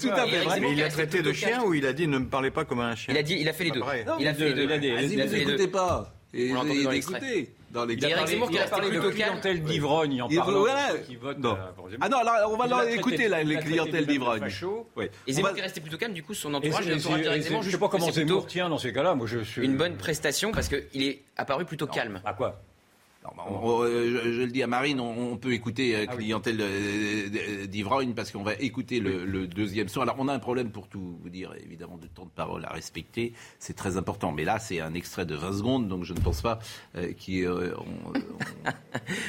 tout 0.00 0.10
à 0.10 0.26
fait 0.26 0.44
vrai. 0.44 0.60
Mais 0.60 0.72
il 0.72 0.82
a 0.82 0.88
traité 0.88 1.22
de 1.22 1.32
chien 1.32 1.62
ou 1.64 1.74
il 1.74 1.86
a 1.86 1.92
dit 1.92 2.06
ne 2.06 2.18
me 2.18 2.26
parlez 2.26 2.50
pas 2.50 2.64
comme 2.64 2.80
un 2.80 2.94
chien 2.94 3.14
Il 3.14 3.18
a 3.18 3.22
dit, 3.22 3.36
il 3.40 3.48
a 3.48 3.52
fait 3.52 3.64
les 3.64 3.70
deux. 3.70 3.80
pareil. 3.80 4.04
Il 4.18 4.26
a 4.28 4.34
fait 4.34 4.48
les 4.48 4.54
deux. 4.54 4.62
il 4.64 4.70
a 4.72 4.74
a 4.74 5.02
vous 5.02 5.08
fait 5.08 5.16
les 5.38 5.44
deux. 5.44 5.50
n'écoutez 5.52 5.68
pas. 5.68 6.14
Et 6.34 6.50
On 6.50 6.54
l'a 6.54 6.60
entendu 6.60 6.80
et 6.80 6.84
dans 6.84 6.90
d'écouter. 6.90 7.54
Dans 7.72 7.86
les 7.86 7.94
Il 7.94 8.02
y 8.02 8.04
a 8.04 8.10
Éric 8.10 8.26
Zemmour 8.28 8.50
qui 8.50 8.58
a 8.58 8.66
parlé 8.68 8.90
de 8.90 8.98
plutôt 9.00 9.16
calme. 9.16 9.30
clientèle 9.40 9.62
d'ivrogne 9.62 10.20
en 10.22 10.28
parlant 10.28 10.58
voilà. 10.60 10.88
qui 11.06 11.16
votent 11.16 11.38
Non. 11.38 11.52
euh, 11.54 11.72
pour 11.74 11.88
Zemmour. 11.88 12.04
Ah 12.04 12.08
non, 12.10 12.22
là, 12.22 12.46
on 12.50 12.56
va 12.56 12.66
Il 12.66 12.68
l'a 12.70 12.76
leur 12.76 12.78
traité- 12.84 12.98
écouter 12.98 13.28
là, 13.28 13.42
les 13.42 13.56
clientèles 13.56 14.06
d'ivrogne. 14.06 14.42
Oui. 14.96 15.04
Et 15.26 15.30
On 15.30 15.32
Zemmour 15.32 15.48
va- 15.48 15.54
qui 15.54 15.60
est 15.60 15.62
resté 15.62 15.80
plutôt 15.80 15.96
calme, 15.96 16.12
du 16.12 16.22
coup, 16.22 16.34
son 16.34 16.52
entourage, 16.52 16.86
l'entourage 16.86 17.22
d'Éric 17.22 17.42
Zemmour, 17.44 17.62
je 17.62 17.68
ne 17.68 17.72
sais 17.72 17.78
pas 17.78 17.88
comment 17.88 18.10
Zemmour 18.10 18.46
tient 18.46 18.68
dans 18.68 18.76
ces 18.78 18.92
cas-là. 18.92 19.14
Moi, 19.14 19.26
je 19.26 19.38
suis 19.38 19.64
une 19.64 19.76
bonne 19.78 19.96
prestation 19.96 20.52
parce 20.52 20.68
qu'il 20.68 21.02
est 21.02 21.22
apparu 21.38 21.64
plutôt 21.64 21.86
calme. 21.86 22.20
À 22.26 22.34
quoi? 22.34 22.60
Non, 23.24 23.30
bah, 23.36 23.44
on- 23.48 23.54
on- 23.68 23.82
euh, 23.84 24.20
je, 24.24 24.32
je 24.32 24.40
le 24.42 24.48
dis 24.50 24.62
à 24.62 24.66
Marine, 24.66 24.98
on, 24.98 25.32
on 25.32 25.36
peut 25.36 25.52
écouter 25.52 25.94
euh, 25.94 26.06
Ah 26.08 26.16
clientèle 26.16 26.58
euh, 26.60 27.66
d'ivrogne 27.66 28.14
parce 28.14 28.32
qu'on 28.32 28.42
va 28.42 28.54
écouter 28.54 28.98
le, 28.98 29.24
le 29.24 29.46
deuxième 29.46 29.88
son. 29.88 30.00
Alors 30.00 30.16
on 30.18 30.26
a 30.28 30.32
un 30.34 30.38
problème 30.40 30.70
pour 30.70 30.88
tout 30.88 31.18
vous 31.22 31.28
dire, 31.30 31.52
évidemment, 31.64 31.98
de 31.98 32.08
temps 32.08 32.24
de 32.24 32.30
parole 32.30 32.64
à 32.64 32.70
respecter, 32.72 33.32
c'est 33.60 33.76
très 33.76 33.96
important. 33.96 34.32
Mais 34.32 34.44
là, 34.44 34.58
c'est 34.58 34.80
un 34.80 34.94
extrait 34.94 35.24
de 35.24 35.36
20 35.36 35.52
secondes, 35.52 35.88
donc 35.88 36.02
je 36.04 36.14
ne 36.14 36.18
pense 36.20 36.40
pas 36.42 36.58
euh, 36.96 37.12
qu'on 37.12 38.12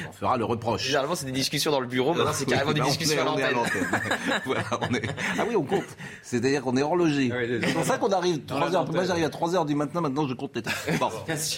on 0.08 0.12
fera 0.12 0.36
le 0.36 0.44
reproche. 0.44 0.82
Généralement, 0.86 1.14
c'est 1.14 1.26
des 1.26 1.32
discussions 1.32 1.70
dans 1.70 1.80
le 1.80 1.86
bureau. 1.86 2.14
Maintenant, 2.14 2.32
c'est 2.32 2.46
Oui, 2.46 2.52
carrément 2.52 2.72
des 2.72 2.80
on 2.80 2.84
discussions 2.86 3.16
est- 3.16 3.20
à 3.20 3.32
on 3.32 3.38
est 3.38 3.42
à 3.42 3.50
l'antenne. 3.52 3.88
Voilà, 4.44 4.62
est- 4.94 5.10
Ah 5.38 5.44
oui, 5.48 5.56
on 5.56 5.62
compte. 5.64 5.84
C'est-à-dire 6.22 6.62
qu'on 6.62 6.76
est 6.76 6.82
horloger. 6.82 7.30
Ah 7.32 7.36
oui, 7.40 7.60
c'est 7.62 7.72
pour 7.74 7.84
ça 7.84 7.98
qu'on 7.98 8.10
arrive 8.12 8.44
3 8.44 8.70
la 8.70 8.78
heures. 8.78 8.92
Moi, 8.92 9.04
j'arrive 9.04 9.24
à 9.24 9.30
3 9.30 9.54
heures 9.54 9.64
du 9.66 9.74
matin. 9.74 10.00
Maintenant, 10.00 10.26
je 10.26 10.34
compte 10.34 10.54
les 10.56 10.62
temps. 10.62 10.70
Bon. 10.98 11.10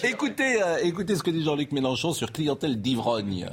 écoutez, 0.03 0.61
euh, 0.61 0.77
écoutez 0.83 1.15
ce 1.15 1.23
que 1.23 1.31
dit 1.31 1.43
Jean-Luc 1.43 1.71
Mélenchon 1.71 2.13
sur 2.13 2.26
clientèle 2.31 2.81
d'ivrogne. 2.81 3.47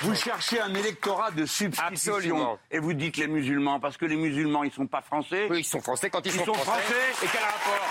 Vous 0.00 0.14
cherchez 0.14 0.58
un 0.58 0.72
électorat 0.74 1.30
de 1.32 1.44
substitution 1.44 2.14
Absolument. 2.14 2.58
et 2.70 2.78
vous 2.78 2.94
dites 2.94 3.18
les 3.18 3.26
musulmans 3.26 3.78
parce 3.78 3.98
que 3.98 4.06
les 4.06 4.16
musulmans 4.16 4.62
ils 4.64 4.72
sont 4.72 4.86
pas 4.86 5.02
français. 5.02 5.48
Oui, 5.50 5.60
ils 5.60 5.64
sont 5.64 5.82
français 5.82 6.08
quand 6.08 6.24
ils, 6.24 6.34
Ils 6.34 6.44
sont 6.44 6.54
français. 6.54 6.94
Et 7.22 7.26
quel 7.30 7.42
rapport 7.42 7.90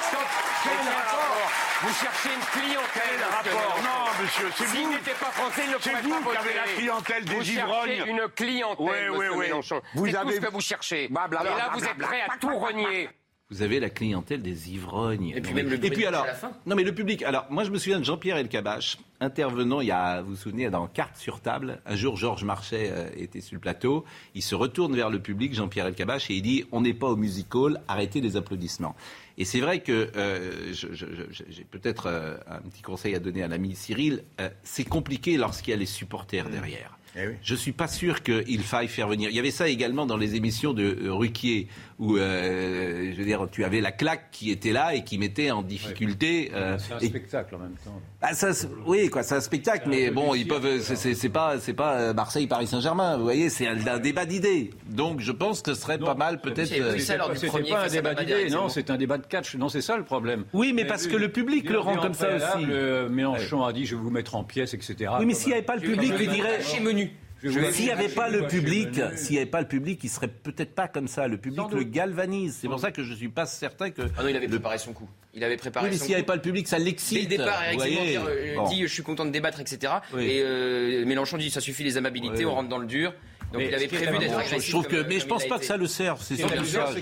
Quel 0.64 0.72
Et 0.72 0.76
quel 0.84 0.94
rapport 0.94 1.52
Vous 1.84 1.94
cherchez 1.94 2.30
une 2.34 2.62
clientèle. 2.62 3.20
Quel 3.44 3.54
rapport. 3.54 3.78
Non, 3.84 4.24
monsieur, 4.24 4.48
c'est 4.56 4.66
S'ils 4.68 4.84
vous. 4.86 4.92
n'étaient 4.94 5.12
pas 5.12 5.26
français, 5.32 5.62
ils 5.66 5.72
ne 5.72 5.78
C'est 5.80 5.90
pourraient 5.92 6.02
vous 6.02 6.24
pas 6.24 6.32
qui 6.32 6.38
avez 6.38 6.54
la 6.56 6.64
clientèle 6.64 7.26
des 7.26 7.36
vous 7.36 7.52
ivrognes. 7.52 7.96
cherchez 7.98 8.10
une 8.12 8.28
clientèle, 8.30 8.78
Oui, 8.80 8.90
oui, 9.12 9.18
monsieur 9.18 9.32
oui. 9.36 9.46
Mélenchon. 9.46 9.82
Vous 9.94 10.06
C'est 10.08 10.12
tout 10.14 10.18
avez- 10.18 10.36
ce 10.36 10.40
que 10.42 10.52
vous 10.52 10.62
cherchez. 10.62 11.08
Bla, 11.08 11.28
bla, 11.28 11.42
Et 11.42 11.46
là, 11.46 11.70
vous 11.74 11.84
êtes 11.86 11.98
prêt 12.00 12.22
à 12.22 12.38
tout 12.40 12.58
renier. 12.58 13.10
Vous 13.52 13.62
avez 13.62 13.80
la 13.80 13.90
clientèle 13.90 14.42
des 14.42 14.72
ivrognes. 14.72 15.34
Et 15.36 15.42
puis 15.42 15.54
même 15.54 15.70
le 15.70 15.76
Et 15.84 15.90
puis 15.92 16.06
alors, 16.06 16.24
à 16.24 16.28
la 16.28 16.34
fin. 16.34 16.52
non 16.66 16.76
mais 16.76 16.84
le 16.84 16.94
public. 16.94 17.22
Alors 17.24 17.46
moi 17.50 17.64
je 17.64 17.70
me 17.70 17.78
souviens 17.78 18.00
de 18.00 18.06
Jean-Pierre 18.06 18.38
Elkabach 18.38 18.98
intervenant 19.20 19.82
il 19.82 19.88
y 19.88 19.92
a, 19.92 20.22
vous 20.22 20.32
vous 20.32 20.36
souvenez, 20.36 20.70
dans 20.70 20.88
Carte 20.88 21.16
sur 21.18 21.42
table. 21.42 21.80
Un 21.86 21.96
jour 21.96 22.18
Georges 22.18 22.44
Marchais 22.44 22.90
euh, 22.92 23.10
était 23.16 23.42
sur 23.42 23.56
le 23.56 23.60
plateau. 23.60 24.04
Il 24.34 24.42
se 24.42 24.56
retourne 24.56 24.96
vers 24.96 25.12
le 25.12 25.20
public, 25.20 25.54
Jean-Pierre 25.54 25.86
Elkabach, 25.86 26.32
et 26.32 26.36
il 26.36 26.42
dit 26.42 26.66
on 26.72 26.82
n'est 26.82 26.96
pas 26.96 27.08
au 27.08 27.16
music 27.16 27.54
hall, 27.54 27.80
arrêtez 27.88 28.20
les 28.22 28.36
applaudissements. 28.36 28.96
Et 29.38 29.46
c'est 29.46 29.60
vrai 29.60 29.80
que 29.80 30.12
euh, 30.16 30.72
j'ai 30.72 31.64
peut-être 31.64 32.08
euh, 32.08 32.38
un 32.48 32.60
petit 32.60 32.82
conseil 32.82 33.16
à 33.16 33.20
donner 33.20 33.44
à 33.44 33.48
l'ami 33.48 33.76
Cyril. 33.76 34.24
Euh, 34.40 34.50
c'est 34.64 34.84
compliqué 34.84 35.38
lorsqu'il 35.38 35.72
y 35.72 35.74
a 35.74 35.78
les 35.78 35.86
supporters 35.86 36.50
derrière. 36.50 36.98
Eh 37.16 37.28
oui. 37.28 37.34
Je 37.42 37.56
suis 37.56 37.72
pas 37.72 37.88
sûr 37.88 38.24
qu'il 38.24 38.62
faille 38.62 38.88
faire 38.88 39.08
venir. 39.08 39.30
Il 39.30 39.36
y 39.36 39.40
avait 39.40 39.52
ça 39.52 39.68
également 39.68 40.06
dans 40.06 40.16
les 40.16 40.36
émissions 40.36 40.74
de 40.74 41.10
Ruquier, 41.10 41.68
où 42.02 42.18
euh, 42.18 43.12
je 43.14 43.18
veux 43.18 43.24
dire, 43.26 43.48
tu 43.52 43.64
avais 43.64 43.80
la 43.80 43.92
claque 43.92 44.32
qui 44.32 44.50
était 44.50 44.72
là 44.72 44.96
et 44.96 45.04
qui 45.04 45.20
mettait 45.20 45.52
en 45.52 45.62
difficulté. 45.62 46.52
euh, 46.54 46.78
C'est 46.80 46.94
un 46.94 47.00
et- 47.00 47.06
spectacle 47.06 47.54
en 47.56 47.60
même 47.60 47.76
temps. 47.86 48.02
Ah, 48.24 48.34
ça, 48.34 48.50
oui, 48.88 49.08
quoi, 49.10 49.22
c'est 49.22 49.36
un 49.36 49.40
spectacle, 49.42 49.88
mais 49.88 50.10
bon, 50.10 50.34
ils 50.34 50.48
peuvent. 50.48 50.82
c'est- 50.82 50.96
C'est 50.96 51.14
c'est 51.14 51.30
pas, 51.30 51.60
c'est 51.60 51.74
pas 51.74 51.94
euh, 51.98 52.14
Marseille, 52.14 52.48
Paris 52.48 52.66
Saint-Germain. 52.66 53.18
Vous 53.18 53.24
voyez, 53.24 53.50
c'est 53.50 53.68
un, 53.68 53.78
un 53.88 54.00
débat 54.00 54.26
d'idées. 54.26 54.72
Donc, 54.90 55.20
je 55.20 55.32
pense 55.32 55.62
que 55.62 55.74
ce 55.76 55.82
serait 55.82 56.00
pas 56.00 56.16
mal, 56.16 56.42
peut-être. 56.42 56.68
C'était 57.00 57.48
premier 57.48 57.70
pas 57.70 57.84
un 57.86 57.88
débat 57.88 58.16
d'idées, 58.16 58.50
non, 58.50 58.68
c'est 58.68 58.90
un 58.90 58.98
débat 58.98 59.20
de 59.20 59.28
catch. 59.28 59.56
Non, 59.56 59.70
c'est 59.70 59.82
ça 59.82 59.96
le 59.96 60.04
problème. 60.04 60.46
Oui, 60.54 60.74
mais 60.74 60.86
parce 60.86 61.06
que 61.08 61.16
le 61.18 61.30
public 61.30 61.70
le 61.70 61.80
rend 61.80 61.96
comme 61.98 62.16
ça 62.16 62.30
aussi. 62.36 62.66
Mélenchon 63.12 63.64
a 63.64 63.72
dit 63.74 63.86
je 63.86 63.96
vais 63.96 64.02
vous 64.02 64.10
mettre 64.10 64.36
en 64.36 64.44
pièces, 64.44 64.74
etc. 64.74 64.96
Oui, 65.20 65.26
mais 65.28 65.36
s'il 65.36 65.50
n'y 65.50 65.54
avait 65.54 65.62
pas 65.62 65.76
le 65.76 65.82
public, 65.82 66.14
il 66.20 66.30
dirait. 66.30 66.62
Chez 66.64 66.80
menu. 66.80 67.12
S'il 67.42 67.86
n'y 67.86 67.92
avait 67.92 68.10
pas 68.10 68.30
le 68.30 68.48
public, 68.48 68.90
s'il 69.16 69.32
n'y 69.32 69.38
avait 69.42 69.50
pas 69.50 69.62
le 69.62 69.68
public, 69.68 70.00
il 70.04 70.10
serait 70.10 70.28
peut-être 70.28 70.76
pas 70.76 70.88
comme 70.88 71.08
ça. 71.08 71.28
Le 71.28 71.38
public 71.38 71.66
le 71.72 71.84
galvanise. 71.84 72.58
C'est 72.62 72.68
pour 72.68 72.80
ça 72.80 72.92
que 72.92 73.04
je 73.04 73.14
suis 73.14 73.30
pas 73.30 73.46
certain 73.46 73.90
que. 73.90 74.04
Ah 74.18 74.24
non, 74.24 74.30
il 74.30 74.36
avait 74.36 74.48
préparé 74.48 74.78
son 74.78 74.94
coup. 74.94 75.10
Il 75.34 75.44
avait 75.44 75.58
préparé 75.58 75.86
Oui, 75.86 75.92
mais 75.92 75.98
son 75.98 76.04
s'il 76.04 76.10
n'y 76.10 76.16
avait 76.16 76.24
coup. 76.24 76.28
pas 76.28 76.36
le 76.36 76.42
public, 76.42 76.68
ça 76.68 76.78
Dès 76.78 76.84
l'excite. 76.86 77.22
le 77.22 77.38
départ, 77.38 77.64
Eric 77.64 77.80
Zemmour 77.80 78.28
euh, 78.28 78.56
Bon. 78.58 78.68
dit 78.70 78.82
je 78.82 78.94
suis 78.94 79.04
content 79.04 79.26
de 79.26 79.32
débattre, 79.32 79.60
etc. 79.62 79.94
Oui. 80.14 80.26
Et 80.26 80.42
euh, 80.44 81.06
Mélenchon 81.06 81.38
dit 81.38 81.50
ça 81.50 81.62
suffit 81.62 81.84
les 81.84 81.98
amabilités, 81.98 82.40
Oui, 82.40 82.46
on 82.46 82.54
rentre 82.56 82.70
dans 82.70 82.78
le 82.78 82.86
dur. 82.88 83.14
Donc 83.52 83.62
Mais 83.62 83.68
il 83.68 83.76
avait 83.76 83.88
prévu 83.88 84.18
d'être 84.18 84.38
agressif. 84.38 84.66
Je 84.66 84.72
trouve 84.72 84.88
que, 84.88 85.04
mais 85.08 85.20
je 85.20 85.26
pense 85.28 85.46
pas 85.46 85.60
que 85.60 85.66
ça 85.66 85.76
le 85.78 85.88
sert. 85.88 86.18
C'est 86.22 86.38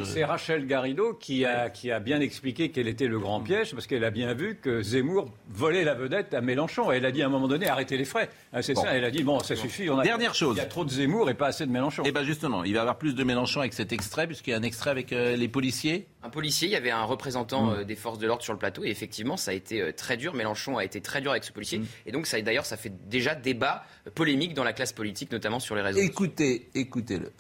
c'est 0.05 0.25
Rachel 0.25 0.65
Garrido 0.65 1.13
qui 1.13 1.45
a, 1.45 1.69
qui 1.69 1.91
a 1.91 1.99
bien 1.99 2.19
expliqué 2.21 2.71
quel 2.71 2.87
était 2.87 3.07
le 3.07 3.19
grand 3.19 3.39
piège, 3.41 3.73
parce 3.73 3.87
qu'elle 3.87 4.03
a 4.03 4.09
bien 4.11 4.33
vu 4.33 4.55
que 4.61 4.81
Zemmour 4.81 5.29
volait 5.49 5.83
la 5.83 5.93
vedette 5.93 6.33
à 6.33 6.41
Mélenchon. 6.41 6.91
Et 6.91 6.97
elle 6.97 7.05
a 7.05 7.11
dit 7.11 7.21
à 7.21 7.27
un 7.27 7.29
moment 7.29 7.47
donné, 7.47 7.67
arrêtez 7.67 7.97
les 7.97 8.05
frais. 8.05 8.29
Ah, 8.51 8.61
C'est 8.61 8.73
Bon. 8.73 8.81
ça, 8.81 8.95
elle 8.95 9.05
a 9.05 9.11
dit, 9.11 9.23
bon, 9.23 9.39
ça 9.39 9.55
suffit. 9.55 9.89
On 9.89 9.99
a, 9.99 10.03
Dernière 10.03 10.33
chose. 10.35 10.55
Il 10.55 10.59
y 10.59 10.63
a 10.63 10.65
trop 10.65 10.85
de 10.85 10.89
Zemmour 10.89 11.29
et 11.29 11.33
pas 11.33 11.47
assez 11.47 11.65
de 11.65 11.71
Mélenchon. 11.71 12.03
Eh 12.05 12.11
ben 12.11 12.23
justement, 12.23 12.63
il 12.63 12.73
va 12.73 12.77
y 12.77 12.81
avoir 12.81 12.97
plus 12.97 13.13
de 13.15 13.23
Mélenchon 13.23 13.59
avec 13.59 13.73
cet 13.73 13.91
extrait, 13.91 14.25
puisqu'il 14.27 14.51
y 14.51 14.53
a 14.53 14.57
un 14.57 14.63
extrait 14.63 14.89
avec 14.89 15.13
euh, 15.13 15.35
les 15.35 15.47
policiers. 15.47 16.07
Un 16.23 16.29
policier, 16.29 16.67
il 16.67 16.71
y 16.71 16.75
avait 16.75 16.91
un 16.91 17.03
Mm. 17.05 17.09
représentant 17.09 17.71
euh, 17.71 17.83
des 17.83 17.95
forces 17.95 18.19
de 18.19 18.27
l'ordre 18.27 18.43
sur 18.43 18.53
le 18.53 18.59
plateau 18.59 18.83
et 18.83 18.89
effectivement 18.89 19.37
ça 19.37 19.51
a 19.51 19.53
été 19.53 19.81
euh, 19.81 19.91
très 19.93 20.17
dur. 20.17 20.33
Mélenchon 20.33 20.77
a 20.77 20.83
été 20.83 20.99
très 21.01 21.21
dur 21.21 21.31
avec 21.31 21.43
ce 21.43 21.51
policier 21.51 21.79
Mm. 21.79 21.85
et 22.07 22.11
donc 22.11 22.27
ça 22.27 22.39
d'ailleurs 22.41 22.65
ça 22.65 22.75
fait 22.77 22.91
déjà 23.07 23.35
débat 23.35 23.83
polémique 24.13 24.53
dans 24.53 24.63
la 24.63 24.73
classe 24.73 24.93
politique 24.93 25.31
notamment 25.31 25.59
sur 25.59 25.75
les 25.75 25.81
réseaux. 25.81 25.99
Écoutez, 25.99 26.69
écoutez-le. 26.75 27.31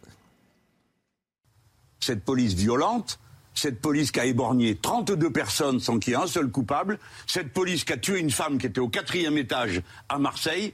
cette 1.99 2.23
police 2.23 2.53
violente, 2.53 3.19
cette 3.53 3.81
police 3.81 4.11
qui 4.11 4.19
a 4.19 4.25
éborgné 4.25 4.75
32 4.75 5.31
personnes 5.31 5.79
sans 5.79 5.99
qu'il 5.99 6.13
y 6.13 6.15
ait 6.15 6.19
un 6.19 6.27
seul 6.27 6.49
coupable, 6.49 6.97
cette 7.27 7.51
police 7.51 7.83
qui 7.83 7.93
a 7.93 7.97
tué 7.97 8.19
une 8.19 8.31
femme 8.31 8.57
qui 8.57 8.67
était 8.67 8.79
au 8.79 8.87
quatrième 8.89 9.37
étage 9.37 9.81
à 10.07 10.17
Marseille, 10.17 10.73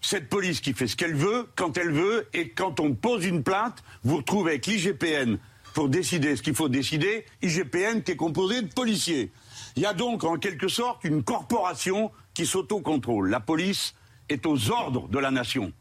cette 0.00 0.28
police 0.28 0.60
qui 0.60 0.72
fait 0.72 0.86
ce 0.86 0.96
qu'elle 0.96 1.14
veut, 1.14 1.46
quand 1.56 1.76
elle 1.76 1.92
veut, 1.92 2.26
et 2.32 2.48
quand 2.50 2.80
on 2.80 2.94
pose 2.94 3.24
une 3.26 3.42
plainte, 3.42 3.82
vous 4.02 4.18
retrouvez 4.18 4.52
avec 4.52 4.66
l'IGPN 4.66 5.38
pour 5.74 5.88
décider 5.88 6.36
ce 6.36 6.42
qu'il 6.42 6.54
faut 6.54 6.68
décider, 6.68 7.24
IGPN 7.42 8.02
qui 8.02 8.12
est 8.12 8.16
composé 8.16 8.62
de 8.62 8.72
policiers. 8.72 9.30
Il 9.76 9.82
y 9.82 9.86
a 9.86 9.92
donc 9.94 10.24
en 10.24 10.36
quelque 10.36 10.68
sorte 10.68 11.04
une 11.04 11.22
corporation 11.22 12.10
qui 12.34 12.46
s'autocontrôle. 12.46 13.30
La 13.30 13.40
police 13.40 13.94
est 14.30 14.46
aux 14.46 14.70
ordres 14.70 15.08
de 15.08 15.18
la 15.18 15.30
nation. 15.30 15.72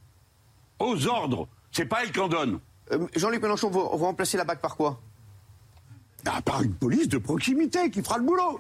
Aux 0.80 1.08
ordres. 1.08 1.48
C'est 1.72 1.86
pas 1.86 2.04
elle 2.04 2.12
qui 2.12 2.20
en 2.20 2.28
donne. 2.28 2.60
Euh, 2.92 3.08
Jean-Luc 3.16 3.42
Mélenchon, 3.42 3.70
vous, 3.70 3.82
vous 3.82 4.06
remplacez 4.06 4.38
la 4.38 4.44
BAC 4.44 4.60
par 4.60 4.76
quoi? 4.76 5.00
Ah, 6.26 6.42
par 6.42 6.62
une 6.62 6.74
police 6.74 7.08
de 7.08 7.18
proximité 7.18 7.90
qui 7.92 8.02
fera 8.02 8.18
le 8.18 8.26
boulot. 8.26 8.60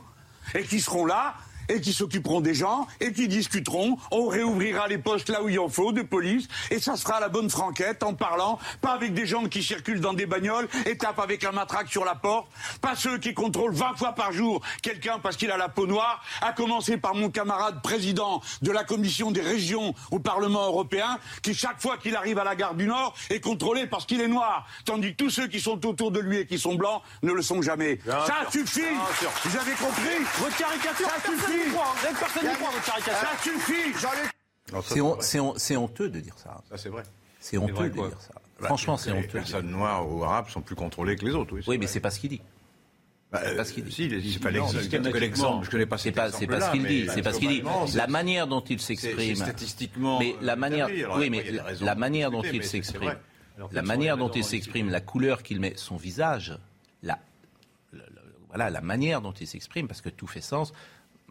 Et 0.53 0.63
qui 0.63 0.79
seront 0.79 1.05
là, 1.05 1.35
et 1.69 1.79
qui 1.81 1.93
s'occuperont 1.93 2.41
des 2.41 2.53
gens, 2.53 2.87
et 2.99 3.13
qui 3.13 3.27
discuteront. 3.27 3.97
On 4.11 4.27
réouvrira 4.27 4.87
les 4.87 4.97
postes 4.97 5.29
là 5.29 5.41
où 5.43 5.49
il 5.49 5.59
en 5.59 5.69
faut 5.69 5.91
de 5.91 6.01
police, 6.01 6.47
et 6.71 6.79
ça 6.79 6.95
sera 6.95 7.19
la 7.19 7.29
bonne 7.29 7.49
franquette 7.49 8.03
en 8.03 8.13
parlant, 8.13 8.59
pas 8.81 8.91
avec 8.91 9.13
des 9.13 9.25
gens 9.25 9.45
qui 9.45 9.63
circulent 9.63 10.01
dans 10.01 10.13
des 10.13 10.25
bagnoles 10.25 10.67
et 10.85 10.97
tapent 10.97 11.19
avec 11.19 11.43
un 11.43 11.51
matraque 11.51 11.89
sur 11.89 12.03
la 12.03 12.15
porte, 12.15 12.47
pas 12.81 12.95
ceux 12.95 13.17
qui 13.17 13.33
contrôlent 13.33 13.73
20 13.73 13.95
fois 13.97 14.13
par 14.13 14.31
jour 14.31 14.61
quelqu'un 14.81 15.19
parce 15.19 15.37
qu'il 15.37 15.51
a 15.51 15.57
la 15.57 15.69
peau 15.69 15.87
noire, 15.87 16.21
à 16.41 16.51
commencer 16.53 16.97
par 16.97 17.13
mon 17.15 17.29
camarade 17.29 17.81
président 17.81 18.41
de 18.61 18.71
la 18.71 18.83
commission 18.83 19.31
des 19.31 19.41
régions 19.41 19.93
au 20.11 20.19
Parlement 20.19 20.65
européen, 20.65 21.19
qui 21.41 21.53
chaque 21.53 21.81
fois 21.81 21.97
qu'il 21.97 22.15
arrive 22.15 22.39
à 22.39 22.43
la 22.43 22.55
gare 22.55 22.73
du 22.75 22.87
Nord 22.87 23.13
est 23.29 23.39
contrôlé 23.39 23.87
parce 23.87 24.05
qu'il 24.05 24.21
est 24.21 24.27
noir, 24.27 24.65
tandis 24.85 25.11
que 25.11 25.17
tous 25.17 25.29
ceux 25.29 25.47
qui 25.47 25.59
sont 25.59 25.85
autour 25.85 26.11
de 26.11 26.19
lui 26.19 26.37
et 26.37 26.45
qui 26.45 26.57
sont 26.57 26.75
blancs 26.75 27.01
ne 27.21 27.31
le 27.31 27.41
sont 27.41 27.61
jamais. 27.61 27.99
ça 28.05 28.49
suffit. 28.51 28.81
Vous 29.45 29.57
avez 29.57 29.71
compris? 29.73 30.25
Votre 30.39 30.57
caricature, 30.57 31.07
Ça 31.07 31.15
personne 31.21 31.58
suffit 31.59 31.69
n'y 31.69 31.73
croit. 31.75 31.93
Personne 32.19 32.47
n'y 32.49 32.55
croit, 32.55 32.71
votre 32.71 32.85
caricature. 32.85 33.13
Ça 33.13 33.43
suffit 33.43 33.99
Jean-Luc 33.99 34.31
Non, 34.73 34.81
ça, 34.81 34.89
C'est 35.57 35.75
honteux 35.77 36.09
de 36.09 36.19
dire 36.19 36.33
ça. 36.37 36.61
Ça, 36.69 36.77
c'est 36.77 36.89
vrai. 36.89 37.03
C'est 37.39 37.57
honteux 37.57 37.73
vrai 37.73 37.89
de 37.89 37.93
dire 37.95 38.21
ça. 38.21 38.33
Bah, 38.59 38.67
Franchement, 38.67 38.97
c'est 38.97 39.11
les 39.11 39.17
honteux. 39.19 39.27
dire 39.27 39.33
personnes 39.39 39.69
noires 39.69 40.09
ou 40.11 40.23
arabes 40.23 40.49
sont 40.49 40.61
plus 40.61 40.75
contrôlées 40.75 41.15
que 41.15 41.25
les 41.25 41.33
autres. 41.33 41.53
Oui, 41.53 41.63
Oui, 41.67 41.77
mais 41.77 41.87
c'est 41.87 41.99
pas 42.01 42.11
ce 42.11 42.19
qu'il 42.19 42.29
dit. 42.31 42.41
Bah, 43.31 43.41
euh, 43.45 43.55
pas 43.55 43.63
ce 43.63 43.73
qu'il 43.73 43.85
dit. 43.85 43.91
Si, 43.91 44.05
il- 44.05 44.33
c'est 44.33 44.39
pas 44.39 44.49
Non, 44.51 44.55
l'exemple. 44.65 44.79
systématiquement. 44.81 45.11
que 45.13 45.17
l'exemple. 45.19 45.65
Je 45.65 45.69
connais 45.71 45.85
pas 45.85 45.97
C'est 45.97 46.03
cet 46.05 46.15
pas, 46.15 46.31
c'est 46.31 46.47
pas 46.47 46.61
ce 46.61 46.71
qu'il 46.71 46.85
dit. 46.85 47.07
C'est 47.13 47.21
pas 47.21 47.31
ce 47.31 47.39
qu'il 47.39 47.49
dit. 47.49 47.63
La 47.95 48.07
manière 48.07 48.47
dont 48.47 48.61
il 48.61 48.79
s'exprime. 48.81 49.35
statistiquement, 49.35 50.19
Mais 50.19 50.35
la 50.41 50.55
manière. 50.55 50.87
Alors, 50.87 51.17
oui, 51.17 51.29
mais 51.29 51.45
la 51.79 51.95
manière 51.95 52.31
dont 52.31 52.41
il 52.41 52.63
s'exprime, 52.63 53.15
la 53.71 53.81
manière 53.81 54.15
les 54.15 54.19
dont 54.19 54.29
il 54.29 54.43
s'exprime, 54.43 54.89
la 54.89 54.99
couleur 55.01 55.43
qu'il 55.43 55.59
met, 55.59 55.73
son 55.77 55.95
visage, 55.95 56.57
la, 57.03 57.19
voilà, 58.49 58.69
la 58.71 58.81
manière 58.81 59.21
dont 59.21 59.31
il 59.33 59.47
s'exprime, 59.47 59.87
parce 59.87 60.01
que 60.01 60.09
tout 60.09 60.27
fait 60.27 60.41
sens. 60.41 60.73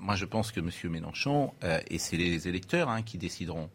Moi, 0.00 0.14
je 0.16 0.24
pense 0.24 0.52
que 0.52 0.60
M. 0.60 0.70
Mélenchon, 0.90 1.52
euh, 1.64 1.80
et 1.90 1.98
c'est 1.98 2.16
les 2.16 2.48
électeurs 2.48 2.88
hein, 2.88 3.02
qui 3.02 3.18
décideront, 3.18 3.68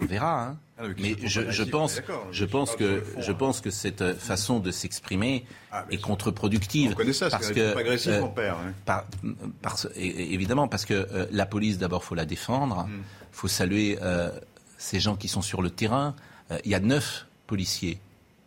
on 0.00 0.04
verra. 0.06 0.46
hein. 0.48 0.58
Ah, 0.78 0.84
mais 0.98 1.14
je, 1.22 1.40
pense, 1.64 2.00
je 2.32 2.44
pense 2.44 2.76
que, 2.76 3.00
fond, 3.00 3.20
je 3.20 3.32
hein. 3.32 3.34
pense 3.34 3.60
que 3.60 3.70
cette 3.70 4.02
euh, 4.02 4.14
façon 4.14 4.60
de 4.60 4.70
s'exprimer 4.70 5.44
Ah, 5.72 5.84
est 5.90 6.00
contre-productive. 6.00 6.92
On 6.92 6.94
connaît 6.94 7.12
ça, 7.12 7.28
parce 7.28 7.50
que 7.50 7.76
agressif, 7.76 8.12
euh, 8.12 8.22
on 8.22 8.28
perd. 8.28 8.56
hein. 8.58 8.72
par- 9.64 9.86
évidemment, 9.96 10.68
parce 10.68 10.84
que 10.84 10.94
euh, 10.94 11.26
la 11.30 11.46
police, 11.46 11.78
d'abord, 11.78 12.04
faut 12.04 12.14
la 12.14 12.24
défendre. 12.24 12.86
Il 12.88 12.94
Mm. 12.98 13.02
faut 13.32 13.48
saluer 13.48 13.98
euh, 14.02 14.30
ces 14.78 15.00
gens 15.00 15.16
qui 15.16 15.28
sont 15.28 15.42
sur 15.42 15.60
le 15.62 15.70
terrain. 15.70 16.14
Il 16.64 16.70
y 16.70 16.74
a 16.74 16.80
neuf 16.80 17.26
policiers 17.46 18.00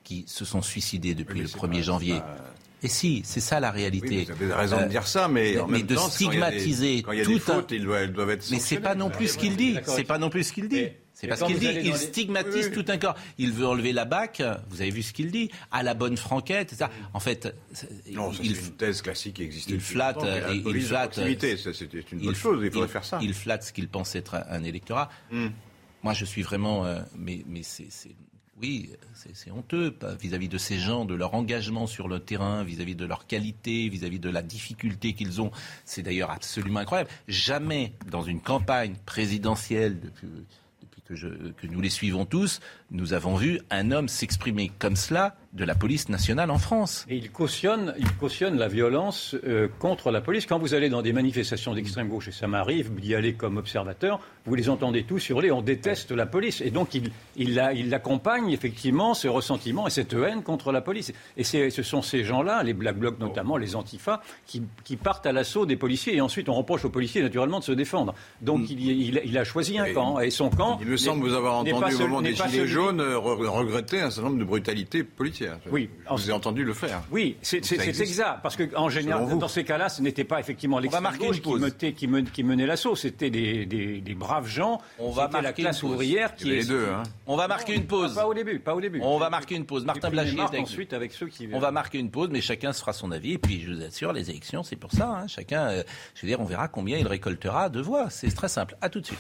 qui 0.03 0.25
se 0.27 0.43
sont 0.45 0.61
suicidés 0.61 1.15
depuis 1.15 1.35
Oui, 1.35 1.41
le 1.41 1.47
c'est 1.47 1.57
1er 1.57 1.77
pas- 1.77 1.81
janvier. 1.83 2.19
pas- 2.19 2.37
Et 2.83 2.89
si, 2.89 3.21
c'est 3.25 3.39
ça 3.39 3.59
la 3.59 3.71
réalité. 3.71 4.25
Oui, 4.27 4.35
vous 4.37 4.43
avez 4.43 4.53
raison 4.53 4.77
de 4.77 4.81
Euh, 4.83 4.87
dire 4.87 5.07
ça, 5.07 5.27
mais, 5.29 5.57
en 5.59 5.67
mais 5.67 5.77
même 5.79 5.87
de 5.87 5.95
temps, 5.95 6.01
quand 6.09 6.19
il 6.19 6.25
y 6.25 6.41
a 6.43 6.51
des- 6.51 6.59
stigmatiser 6.59 7.01
quand 7.03 7.11
il 7.13 7.17
y 7.19 7.21
a 7.21 7.23
tout 7.23 7.29
des 7.31 7.35
un- 7.37 7.39
fautes, 7.39 7.71
ils 7.71 7.83
doivent, 7.83 8.11
doivent 8.11 8.29
être 8.31 8.45
Mais 8.51 8.59
c'est 8.59 8.79
pas 8.79 8.95
non 8.95 9.09
plus 9.09 9.27
ce 9.29 9.37
qu'il 9.37 9.55
dit. 9.55 9.77
C'est 9.85 10.03
pas 10.03 10.17
non 10.17 10.29
plus 10.29 10.43
ce 10.43 10.53
qu'il 10.53 10.67
dit. 10.67 10.87
C'est 11.13 11.27
et 11.27 11.29
pas 11.29 11.35
ce 11.35 11.41
quand 11.41 11.47
qu'il 11.47 11.59
dit. 11.59 11.67
Il 11.67 11.91
les- 11.91 11.95
stigmatise 11.95 12.53
Oui, 12.55 12.73
oui. 12.75 12.83
tout 12.83 12.91
un 12.91 12.97
corps. 12.97 13.15
Il 13.37 13.51
veut 13.53 13.65
enlever 13.67 13.93
la 13.93 14.03
BAC. 14.03 14.41
Vous 14.69 14.81
avez 14.81 14.89
vu 14.89 15.01
ce 15.03 15.13
qu'il 15.13 15.31
dit 15.31 15.49
À 15.71 15.81
la 15.83 15.93
bonne 15.93 16.17
franquette. 16.17 16.73
etc. 16.73 16.89
En 17.13 17.19
fait, 17.21 17.55
Non, 18.11 18.33
ça, 18.33 18.39
il, 18.43 18.55
c'est 18.55 18.61
une 18.65 18.71
thèse 18.71 19.01
classique 19.01 19.35
qui 19.35 19.43
existait 19.43 19.73
il 19.75 19.79
flatte, 19.79 20.17
et- 20.23 20.55
il 20.55 20.63
de 20.63 20.79
flatte, 20.81 21.11
proximité, 21.13 21.55
ça, 21.55 21.71
c'était 21.71 21.99
une 22.11 22.19
bonne 22.19 22.29
il- 22.31 22.35
chose, 22.35 22.59
il 22.63 22.71
faudrait 22.71 22.87
il- 22.87 22.91
faire 22.91 23.05
ça. 23.05 23.19
Il 23.21 23.33
flatte 23.33 23.63
ce 23.63 23.71
qu'il 23.71 23.87
pense 23.87 24.15
être 24.15 24.35
un, 24.35 24.43
un 24.49 24.63
électorat. 24.63 25.09
Hmm. 25.31 25.49
Moi, 26.01 26.13
je 26.13 26.25
suis 26.25 26.41
vraiment. 26.41 26.85
euh, 26.85 26.99
mais 27.17 27.43
mais 27.47 27.61
c'est. 27.63 27.87
Oui, 28.61 28.91
c'est 29.33 29.51
honteux 29.51 29.97
vis-à-vis 30.21 30.47
de 30.47 30.57
ces 30.57 30.77
gens, 30.77 31.05
de 31.05 31.15
leur 31.15 31.33
engagement 31.33 31.87
sur 31.87 32.07
le 32.07 32.19
terrain, 32.19 32.63
vis-à-vis 32.63 32.95
de 32.95 33.05
leur 33.05 33.25
qualité, 33.25 33.89
vis-à-vis 33.89 34.19
de 34.19 34.29
la 34.29 34.41
difficulté 34.41 35.13
qu'ils 35.13 35.41
ont. 35.41 35.51
C'est 35.85 36.03
d'ailleurs 36.03 36.31
absolument 36.31 36.79
incroyable. 36.79 37.09
Jamais 37.27 37.93
dans 38.09 38.21
une 38.21 38.39
campagne 38.41 38.95
présidentielle 39.05 39.99
depuis, 39.99 40.27
que 41.57 41.67
nous 41.67 41.81
les 41.81 41.89
suivons 41.89 42.25
tous, 42.25 42.59
nous 42.91 43.13
avons 43.13 43.35
vu 43.35 43.59
un 43.69 43.91
homme 43.91 44.07
s'exprimer 44.07 44.71
comme 44.79 44.95
cela 44.95 45.35
de 45.53 45.65
la 45.65 45.75
police 45.75 46.09
nationale 46.09 46.49
en 46.49 46.57
France. 46.57 47.05
Et 47.09 47.15
il 47.15 47.29
cautionne, 47.31 47.93
il 47.99 48.11
cautionne 48.13 48.57
la 48.57 48.67
violence 48.67 49.35
euh, 49.45 49.67
contre 49.79 50.09
la 50.09 50.19
police. 50.19 50.47
Quand 50.47 50.57
vous 50.57 50.73
allez 50.73 50.89
dans 50.89 51.03
des 51.03 51.13
manifestations 51.13 51.75
d'extrême 51.75 52.07
gauche, 52.09 52.27
et 52.29 52.31
ça 52.31 52.47
m'arrive 52.47 52.91
d'y 52.95 53.13
aller 53.13 53.33
comme 53.33 53.57
observateur, 53.57 54.19
vous 54.45 54.55
les 54.55 54.67
entendez 54.69 55.03
tous 55.03 55.29
hurler 55.29 55.51
on 55.51 55.61
déteste 55.61 56.11
la 56.11 56.25
police. 56.25 56.59
Et 56.61 56.71
donc 56.71 56.95
il, 56.95 57.11
il, 57.35 57.53
la- 57.53 57.71
il 57.73 57.93
accompagne 57.93 58.49
effectivement 58.49 59.13
ce 59.13 59.27
ressentiment 59.27 59.85
et 59.85 59.91
cette 59.91 60.13
haine 60.13 60.41
contre 60.41 60.71
la 60.71 60.81
police. 60.81 61.13
Et 61.37 61.43
ce 61.43 61.83
sont 61.83 62.01
ces 62.01 62.23
gens-là, 62.23 62.63
les 62.63 62.73
Black 62.73 62.97
Blocs 62.97 63.19
notamment, 63.19 63.55
les 63.57 63.75
Antifas, 63.75 64.21
qui, 64.47 64.63
qui 64.83 64.95
partent 64.97 65.27
à 65.27 65.31
l'assaut 65.31 65.67
des 65.67 65.75
policiers. 65.75 66.15
Et 66.15 66.21
ensuite 66.21 66.49
on 66.49 66.53
reproche 66.55 66.83
aux 66.83 66.89
policiers 66.89 67.21
naturellement 67.21 67.59
de 67.59 67.63
se 67.63 67.71
défendre. 67.71 68.15
Donc 68.41 68.69
il, 68.71 68.81
il- 68.89 69.21
il 69.23 69.37
a 69.37 69.43
choisi 69.43 69.77
un 69.77 69.85
Et- 69.85 69.93
camp. 69.93 70.19
Et 70.19 70.31
son 70.31 70.49
camp. 70.49 70.79
Il 70.81 70.87
me 70.87 70.97
semble 70.97 71.21
vous 71.27 71.35
avoir 71.35 71.57
entendu 71.57 71.93
au 71.95 71.99
moment 71.99 72.21
des 72.23 72.33
Gilets 72.33 72.49
celui- 72.49 72.67
jaunes 72.67 73.01
euh, 73.01 73.17
re- 73.17 73.45
regretter 73.47 74.01
un 74.01 74.09
certain 74.09 74.29
nombre 74.29 74.39
de 74.39 74.45
brutalités 74.45 75.03
policières. 75.03 75.42
Oui. 75.71 75.89
Je 76.07 76.13
vous 76.13 76.29
ai 76.29 76.33
entendu 76.33 76.63
le 76.63 76.73
faire. 76.73 77.01
Oui, 77.11 77.37
c'est 77.41 77.57
exact. 78.01 78.39
Parce 78.41 78.55
qu'en 78.57 78.89
général, 78.89 79.37
dans 79.37 79.47
ces 79.47 79.63
cas-là, 79.63 79.89
ce 79.89 80.01
n'était 80.01 80.23
pas 80.23 80.39
effectivement 80.39 80.79
l'extrême 80.79 81.03
gauche 81.17 81.41
qui, 81.77 81.93
qui, 81.93 82.07
men- 82.07 82.25
qui 82.29 82.43
menait 82.43 82.65
l'assaut. 82.65 82.95
C'était 82.95 83.29
des, 83.29 83.65
des- 83.65 84.01
des 84.01 84.15
braves 84.15 84.47
gens. 84.47 84.79
On 84.99 85.11
va 85.11 85.23
la 85.23 85.41
marquer 85.41 85.61
une 85.61 85.65
classe 85.67 85.79
pause. 85.81 85.91
ouvrière 85.91 86.31
Il 86.37 86.41
qui 86.41 86.47
y 86.47 86.51
avait 86.51 86.59
est. 86.59 86.61
les 86.63 86.67
deux. 86.67 86.87
Hein. 86.89 87.03
On 87.27 87.35
va 87.35 87.47
marquer 87.47 87.75
une 87.75 87.85
pause. 87.85 88.13
Pas 88.15 88.27
au 88.27 88.33
début, 88.33 88.59
pas 88.59 88.75
au 88.75 88.81
début. 88.81 88.99
On 89.03 89.17
va 89.17 89.29
marquer 89.29 89.55
une 89.55 89.65
pause. 89.65 89.85
Martin 89.85 90.09
Blachier 90.09 90.39
est 90.39 90.59
ensuite 90.59 90.93
avec 90.93 91.11
ceux 91.13 91.27
qui. 91.27 91.47
On 91.53 91.59
va 91.59 91.71
marquer 91.71 91.99
une 91.99 92.11
pause, 92.11 92.29
mais 92.31 92.41
chacun 92.41 92.73
se 92.73 92.79
fera 92.81 92.93
son 92.93 93.11
avis. 93.11 93.33
Et 93.33 93.37
puis, 93.37 93.61
je 93.61 93.71
vous 93.73 93.81
assure, 93.81 94.13
les 94.13 94.29
élections, 94.29 94.63
c'est 94.63 94.75
pour 94.75 94.91
ça. 94.91 95.07
hein. 95.09 95.27
Chacun, 95.27 95.67
euh, 95.67 95.83
je 96.15 96.21
veux 96.21 96.27
dire, 96.27 96.39
on 96.39 96.45
verra 96.45 96.67
combien 96.67 96.97
il 96.97 97.07
récoltera 97.07 97.69
de 97.69 97.81
voix. 97.81 98.09
C'est 98.09 98.33
très 98.33 98.47
simple. 98.49 98.75
À 98.81 98.89
tout 98.89 98.99
de 99.01 99.05
suite. 99.05 99.19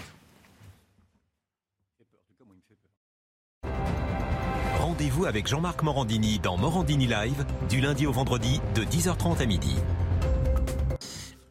Rendez-vous 4.93 5.25
avec 5.25 5.47
Jean-Marc 5.47 5.81
Morandini 5.81 6.37
dans 6.37 6.55
Morandini 6.55 7.07
Live, 7.07 7.43
du 7.67 7.81
lundi 7.81 8.05
au 8.05 8.11
vendredi, 8.11 8.61
de 8.75 8.83
10h30 8.83 9.41
à 9.41 9.45
midi. 9.47 9.75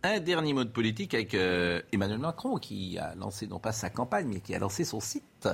Un 0.05 0.21
dernier 0.21 0.53
mot 0.53 0.63
de 0.63 0.69
politique 0.71 1.13
avec 1.13 1.35
euh, 1.35 1.83
Emmanuel 1.93 2.21
Macron, 2.21 2.59
qui 2.59 2.99
a 3.01 3.17
lancé 3.17 3.49
non 3.49 3.59
pas 3.59 3.73
sa 3.73 3.91
campagne, 3.91 4.29
mais 4.33 4.39
qui 4.39 4.55
a 4.55 4.61
lancé 4.61 4.85
son 4.85 5.01
site. 5.01 5.49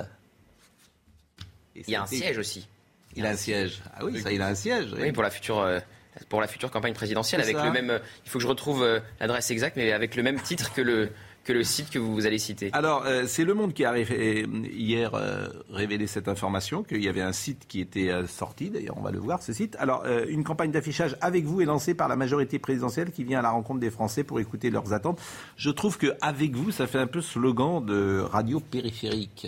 Et 1.75 1.81
Il 1.87 1.89
y 1.89 1.95
a 1.95 2.03
un 2.03 2.05
siège 2.05 2.37
aussi. 2.37 2.67
Il 3.15 3.25
a 3.25 3.31
un 3.31 3.35
siège. 3.35 3.81
Ah 3.95 4.05
oui, 4.05 4.21
ça, 4.21 4.31
il 4.31 4.43
a 4.43 4.49
un 4.49 4.55
siège. 4.55 4.93
Oui, 4.95 5.11
pour 5.11 5.23
la 5.23 5.31
future. 5.31 5.57
euh, 5.57 5.79
pour 6.27 6.41
la 6.41 6.47
future 6.47 6.69
campagne 6.69 6.93
présidentielle, 6.93 7.41
avec 7.41 7.57
ça. 7.57 7.65
le 7.65 7.71
même. 7.71 7.89
euh, 7.89 7.99
il 8.23 8.29
faut 8.29 8.37
que 8.37 8.43
je 8.43 8.47
retrouve 8.47 9.01
l'adresse 9.19 9.49
exacte, 9.49 9.77
mais 9.77 9.93
avec 9.93 10.15
le 10.15 10.21
même 10.21 10.39
titre 10.39 10.71
que 10.73 10.81
le 10.81 11.09
que 11.49 11.53
le 11.53 11.63
site 11.63 11.89
que 11.89 11.97
vous 11.97 12.27
allez 12.27 12.37
citer. 12.37 12.69
Alors, 12.73 13.03
euh, 13.07 13.23
c'est 13.25 13.43
Le 13.43 13.55
Monde 13.55 13.73
qui 13.73 13.83
a 13.83 13.89
ré- 13.89 14.05
euh, 14.11 14.45
hier 14.71 15.15
euh, 15.15 15.47
révélé 15.71 16.05
cette 16.05 16.27
information, 16.27 16.83
qu'il 16.83 17.03
y 17.03 17.07
avait 17.09 17.23
un 17.23 17.31
site 17.33 17.65
qui 17.67 17.81
était 17.81 18.09
euh, 18.11 18.27
sorti, 18.27 18.69
d'ailleurs 18.69 18.97
on 18.97 19.01
va 19.01 19.09
le 19.09 19.17
voir 19.17 19.41
ce 19.41 19.51
site. 19.51 19.75
Alors, 19.79 20.03
euh, 20.05 20.25
une 20.29 20.43
campagne 20.43 20.69
d'affichage 20.69 21.17
avec 21.21 21.45
vous 21.45 21.59
est 21.61 21.65
lancée 21.65 21.95
par 21.95 22.07
la 22.07 22.15
majorité 22.15 22.59
présidentielle 22.59 23.09
qui 23.11 23.23
vient 23.23 23.39
à 23.39 23.41
la 23.41 23.49
rencontre 23.49 23.79
des 23.79 23.89
Français 23.89 24.23
pour 24.23 24.39
écouter 24.39 24.69
leurs 24.69 24.93
attentes. 24.93 25.19
Je 25.57 25.71
trouve 25.71 25.97
que 25.97 26.13
avec 26.21 26.55
vous, 26.55 26.69
ça 26.69 26.85
fait 26.85 26.99
un 26.99 27.07
peu 27.07 27.21
slogan 27.21 27.83
de 27.83 28.19
radio 28.19 28.59
périphérique. 28.59 29.47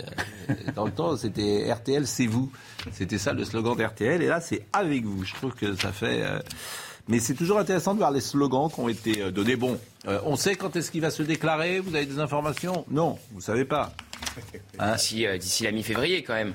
Euh, 0.50 0.54
Dans 0.74 0.86
le 0.86 0.90
temps, 0.92 1.16
c'était 1.16 1.72
RTL, 1.72 2.04
c'est 2.08 2.26
vous. 2.26 2.50
C'était 2.90 3.18
ça 3.18 3.32
le 3.32 3.44
slogan 3.44 3.76
d'RTL, 3.76 4.22
et 4.22 4.26
là 4.26 4.40
c'est 4.40 4.66
avec 4.72 5.04
vous. 5.04 5.22
Je 5.24 5.34
trouve 5.34 5.54
que 5.54 5.76
ça 5.76 5.92
fait... 5.92 6.24
mais 7.08 7.18
c'est 7.18 7.34
toujours 7.34 7.58
intéressant 7.58 7.94
de 7.94 7.98
voir 7.98 8.10
les 8.10 8.20
slogans 8.20 8.70
qui 8.70 8.80
ont 8.80 8.88
été 8.88 9.22
euh, 9.22 9.30
donnés. 9.30 9.56
Bon, 9.56 9.78
euh, 10.06 10.20
on 10.24 10.36
sait 10.36 10.54
quand 10.54 10.76
est-ce 10.76 10.90
qu'il 10.90 11.00
va 11.00 11.10
se 11.10 11.22
déclarer 11.22 11.80
Vous 11.80 11.94
avez 11.94 12.06
des 12.06 12.18
informations? 12.18 12.84
Non, 12.90 13.18
vous 13.32 13.40
savez 13.40 13.64
pas. 13.64 13.92
D'ici 14.78 15.26
euh, 15.26 15.36
d'ici 15.36 15.64
la 15.64 15.72
mi-février, 15.72 16.22
quand 16.22 16.34
même. 16.34 16.54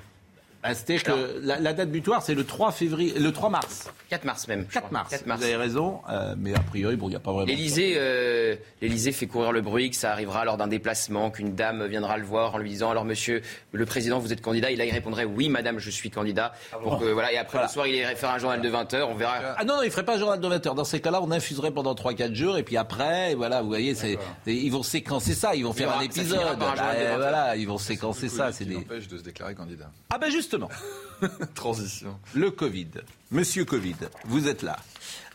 Ah, 0.70 0.74
C'est-à-dire 0.76 1.04
que 1.04 1.40
la, 1.44 1.60
la 1.60 1.74
date 1.74 1.90
butoir, 1.90 2.22
c'est 2.22 2.34
le 2.36 2.44
3 2.46 2.72
février, 2.72 3.14
le 3.18 3.32
3 3.32 3.50
mars. 3.50 3.90
4 4.10 4.24
mars 4.26 4.48
même. 4.48 4.66
4 4.68 4.92
mars. 4.92 5.10
4 5.10 5.26
mars. 5.26 5.40
Vous 5.40 5.46
avez 5.46 5.56
raison, 5.56 6.00
euh, 6.10 6.36
mais 6.38 6.54
a 6.56 6.60
priori, 6.60 6.96
bon, 6.96 7.08
il 7.08 7.12
n'y 7.12 7.16
a 7.16 7.20
pas 7.20 7.32
vraiment. 7.32 7.46
L'Élysée, 7.48 7.94
euh, 7.98 8.56
l'Élysée 8.82 9.12
fait 9.12 9.28
courir 9.28 9.52
le 9.52 9.62
bruit 9.62 9.90
que 9.90 9.96
ça 9.96 10.12
arrivera 10.12 10.46
lors 10.46 10.58
d'un 10.58 10.68
déplacement, 10.68 11.30
qu'une 11.32 11.56
dame 11.56 11.86
viendra 11.88 12.18
le 12.18 12.26
voir 12.26 12.56
en 12.56 12.58
lui 12.58 12.70
disant 12.70 12.90
alors 12.92 13.06
Monsieur 13.06 13.42
le 13.72 13.86
Président, 13.86 14.20
vous 14.20 14.32
êtes 14.34 14.42
candidat. 14.42 14.72
Et 14.72 14.76
là, 14.76 14.86
il 14.86 14.92
répondrait 14.92 15.26
oui, 15.26 15.50
Madame, 15.50 15.80
je 15.80 15.90
suis 15.90 16.10
candidat. 16.10 16.54
Pour 16.82 17.00
que, 17.00 17.06
voilà. 17.06 17.32
Et 17.34 17.38
après 17.38 17.62
le 17.62 17.68
soir, 17.68 17.88
il 17.88 17.96
irait 17.96 18.16
faire 18.16 18.32
un 18.32 18.38
journal 18.40 18.62
de 18.62 18.70
20 18.70 18.94
heures. 18.94 19.10
On 19.10 19.16
verra. 19.16 19.36
Ah 19.58 19.64
non, 19.66 19.76
non, 19.78 19.82
il 19.84 19.88
ne 19.88 19.92
ferait 19.92 20.06
pas 20.06 20.16
un 20.16 20.20
journal 20.20 20.40
de 20.40 20.48
20 20.48 20.66
heures. 20.68 20.76
Dans 20.76 20.84
ces 20.84 21.00
cas-là, 21.02 21.20
on 21.22 21.32
infuserait 21.32 21.72
pendant 21.72 21.94
3-4 21.94 22.34
jours, 22.34 22.58
et 22.58 22.64
puis 22.64 22.78
après, 22.78 23.36
voilà, 23.36 23.62
vous 23.62 23.68
voyez, 23.68 23.96
c'est, 23.96 24.18
ils 24.46 24.70
vont 24.72 24.84
séquencer 24.84 25.34
ça, 25.34 25.56
ils 25.56 25.64
vont 25.64 25.74
faire 25.74 25.90
aura- 25.90 26.00
un 26.00 26.02
épisode. 26.02 26.26
finira 26.40 26.56
par 26.56 26.72
un 26.72 26.76
journal 26.76 26.96
de 26.98 27.04
Bah, 27.04 27.06
20 27.06 27.12
heures. 27.12 27.18
voilà, 27.18 27.56
ils 27.56 27.68
vont 27.68 27.78
séquencer 27.78 28.30
ça. 28.30 28.52
C'est 28.52 28.66
qui 28.66 28.76
des... 28.76 29.08
de 29.08 29.18
se 29.18 29.24
déclarer 29.24 29.54
candidat. 29.56 29.92
Ah 30.10 30.18
ben 30.18 30.30
justement. 30.58 31.38
Transition. 31.56 32.20
Le 32.36 32.52
Covid. 32.52 32.88
Monsieur 33.32 33.66
Covid, 33.66 33.96
vous 34.26 34.48
êtes 34.48 34.62
là. 34.62 34.78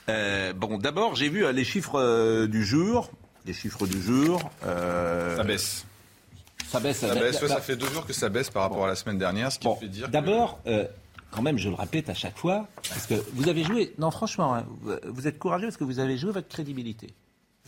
Euh, 0.08 0.52
bon, 0.52 0.78
d'abord, 0.78 1.14
j'ai 1.14 1.28
vu 1.28 1.44
euh, 1.44 1.52
les 1.52 1.64
chiffres 1.64 1.98
euh, 1.98 2.46
du 2.46 2.64
jour. 2.64 3.10
Les 3.46 3.52
chiffres 3.52 3.86
du 3.86 4.00
jour. 4.00 4.50
Ça 4.62 5.42
baisse. 5.44 5.84
Ça 6.68 6.80
baisse. 6.80 6.98
Ça 6.98 7.08
la- 7.14 7.20
baisse, 7.20 7.42
ouais, 7.42 7.48
la- 7.48 7.54
ça 7.56 7.60
fait 7.60 7.76
deux 7.76 7.88
jours 7.88 8.06
que 8.06 8.12
ça 8.12 8.28
baisse 8.28 8.50
par 8.50 8.62
rapport 8.62 8.84
à 8.84 8.88
la 8.88 8.94
semaine 8.96 9.18
dernière, 9.18 9.50
ce 9.52 9.58
qui 9.58 9.66
Bon, 9.66 9.76
fait 9.76 9.88
dire 9.88 10.08
D'abord, 10.08 10.60
quand 11.30 11.42
même, 11.42 11.58
je 11.58 11.68
le 11.68 11.74
répète 11.74 12.08
à 12.10 12.14
chaque 12.14 12.36
fois, 12.38 12.66
parce 12.88 13.06
que 13.06 13.14
vous 13.34 13.48
avez 13.48 13.64
joué. 13.64 13.94
Non, 13.98 14.10
franchement, 14.10 14.54
hein, 14.54 14.66
vous 15.04 15.26
êtes 15.26 15.38
courageux 15.38 15.66
parce 15.66 15.76
que 15.76 15.84
vous 15.84 15.98
avez 15.98 16.16
joué 16.18 16.30
votre 16.30 16.48
crédibilité. 16.48 17.08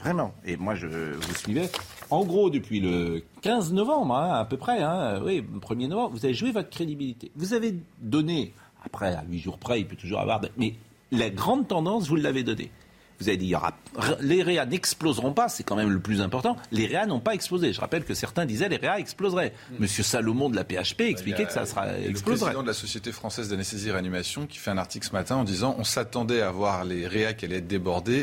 Vraiment. 0.05 0.35
Et 0.45 0.59
moi, 0.59 0.75
je 0.75 0.87
vous 0.87 1.35
suivais. 1.35 1.71
En 2.11 2.25
gros, 2.27 2.51
depuis 2.51 2.79
le 2.79 3.25
15 3.41 3.73
novembre, 3.73 4.15
hein, 4.15 4.35
à 4.35 4.45
peu 4.45 4.59
près, 4.59 4.83
hein, 4.83 5.23
oui, 5.25 5.43
1er 5.63 5.89
novembre, 5.89 6.11
vous 6.11 6.27
avez 6.27 6.35
joué 6.35 6.53
votre 6.53 6.69
crédibilité. 6.69 7.33
Vous 7.37 7.55
avez 7.55 7.75
donné, 8.03 8.53
après, 8.85 9.15
à 9.15 9.25
8 9.27 9.39
jours 9.39 9.57
près, 9.57 9.81
il 9.81 9.87
peut 9.87 9.97
toujours 9.97 10.21
avoir. 10.21 10.43
Mais 10.59 10.75
la 11.11 11.31
grande 11.31 11.69
tendance, 11.69 12.07
vous 12.07 12.17
l'avez 12.17 12.43
donnée. 12.43 12.71
Vous 13.21 13.29
avez 13.29 13.37
dit, 13.37 13.47
il 13.47 13.51
y 13.51 13.55
aura, 13.55 13.73
les 14.21 14.43
réas 14.43 14.67
n'exploseront 14.67 15.33
pas, 15.33 15.49
c'est 15.49 15.63
quand 15.63 15.77
même 15.77 15.91
le 15.91 16.01
plus 16.01 16.21
important. 16.21 16.57
Les 16.73 16.87
réas 16.87 17.07
n'ont 17.07 17.21
pas 17.21 17.35
explosé. 17.35 17.73
Je 17.73 17.81
rappelle 17.81 18.05
que 18.05 18.15
certains 18.15 18.45
disaient 18.45 18.69
les 18.69 18.77
réas 18.77 18.99
exploseraient. 18.99 19.53
Monsieur 19.79 20.03
Salomon 20.03 20.51
de 20.51 20.57
la 20.57 20.65
PHP 20.65 21.03
expliquait 21.03 21.45
que 21.45 21.53
ça 21.53 21.67
sera 21.67 21.87
le 21.93 22.11
exploserait. 22.11 22.47
président 22.47 22.63
de 22.63 22.69
la 22.69 22.75
Société 22.75 23.13
française 23.13 23.49
d'anesthésie 23.49 23.89
et 23.89 23.93
réanimation 23.93 24.47
qui 24.47 24.59
fait 24.59 24.71
un 24.71 24.79
article 24.79 25.07
ce 25.07 25.13
matin 25.13 25.37
en 25.37 25.45
disant 25.45 25.77
on 25.79 25.85
s'attendait 25.85 26.43
à 26.43 26.51
voir 26.51 26.85
les 26.85 27.07
réa 27.07 27.35
qui 27.35 27.45
allaient 27.45 27.59
être 27.59 27.67
débordés. 27.67 28.23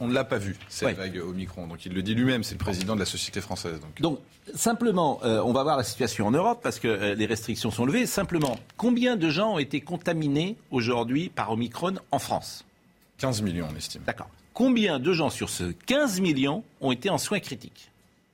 On, 0.00 0.08
ne 0.08 0.12
l'a 0.12 0.24
pas 0.24 0.38
vu, 0.38 0.56
cette 0.68 0.88
Oui. 0.88 0.94
vague 0.94 1.20
Omicron. 1.26 1.66
Donc 1.66 1.86
il 1.86 1.92
le 1.92 2.02
dit 2.02 2.14
lui-même, 2.14 2.42
c'est 2.42 2.54
le 2.54 2.58
président 2.58 2.94
de 2.94 3.00
la 3.00 3.06
Société 3.06 3.40
française. 3.40 3.80
Donc. 3.80 4.00
Donc, 4.00 4.18
simplement, 4.54 5.20
euh, 5.24 5.40
on 5.44 5.52
va 5.52 5.62
voir 5.62 5.76
la 5.76 5.84
situation 5.84 6.26
en 6.26 6.30
Europe 6.30 6.60
parce 6.62 6.78
que 6.78 6.88
euh, 6.88 7.14
les 7.14 7.26
restrictions 7.26 7.70
sont 7.70 7.84
levées. 7.86 8.06
Simplement, 8.06 8.58
combien 8.76 9.16
de 9.16 9.28
gens 9.30 9.54
ont 9.54 9.58
été 9.58 9.80
contaminés 9.80 10.56
aujourd'hui 10.70 11.28
par 11.28 11.50
Omicron 11.52 11.94
en 12.10 12.18
France? 12.18 12.64
15 13.22 13.40
millions, 13.42 13.68
on 13.72 13.76
estime. 13.76 14.02
D'accord. 14.04 14.28
Combien 14.52 14.98
de 14.98 15.12
gens 15.12 15.30
sur 15.30 15.48
ce 15.48 15.64
15 15.86 16.20
millions 16.20 16.64
ont 16.80 16.90
été 16.90 17.08
en 17.08 17.18
soins 17.18 17.38
critiques 17.38 17.88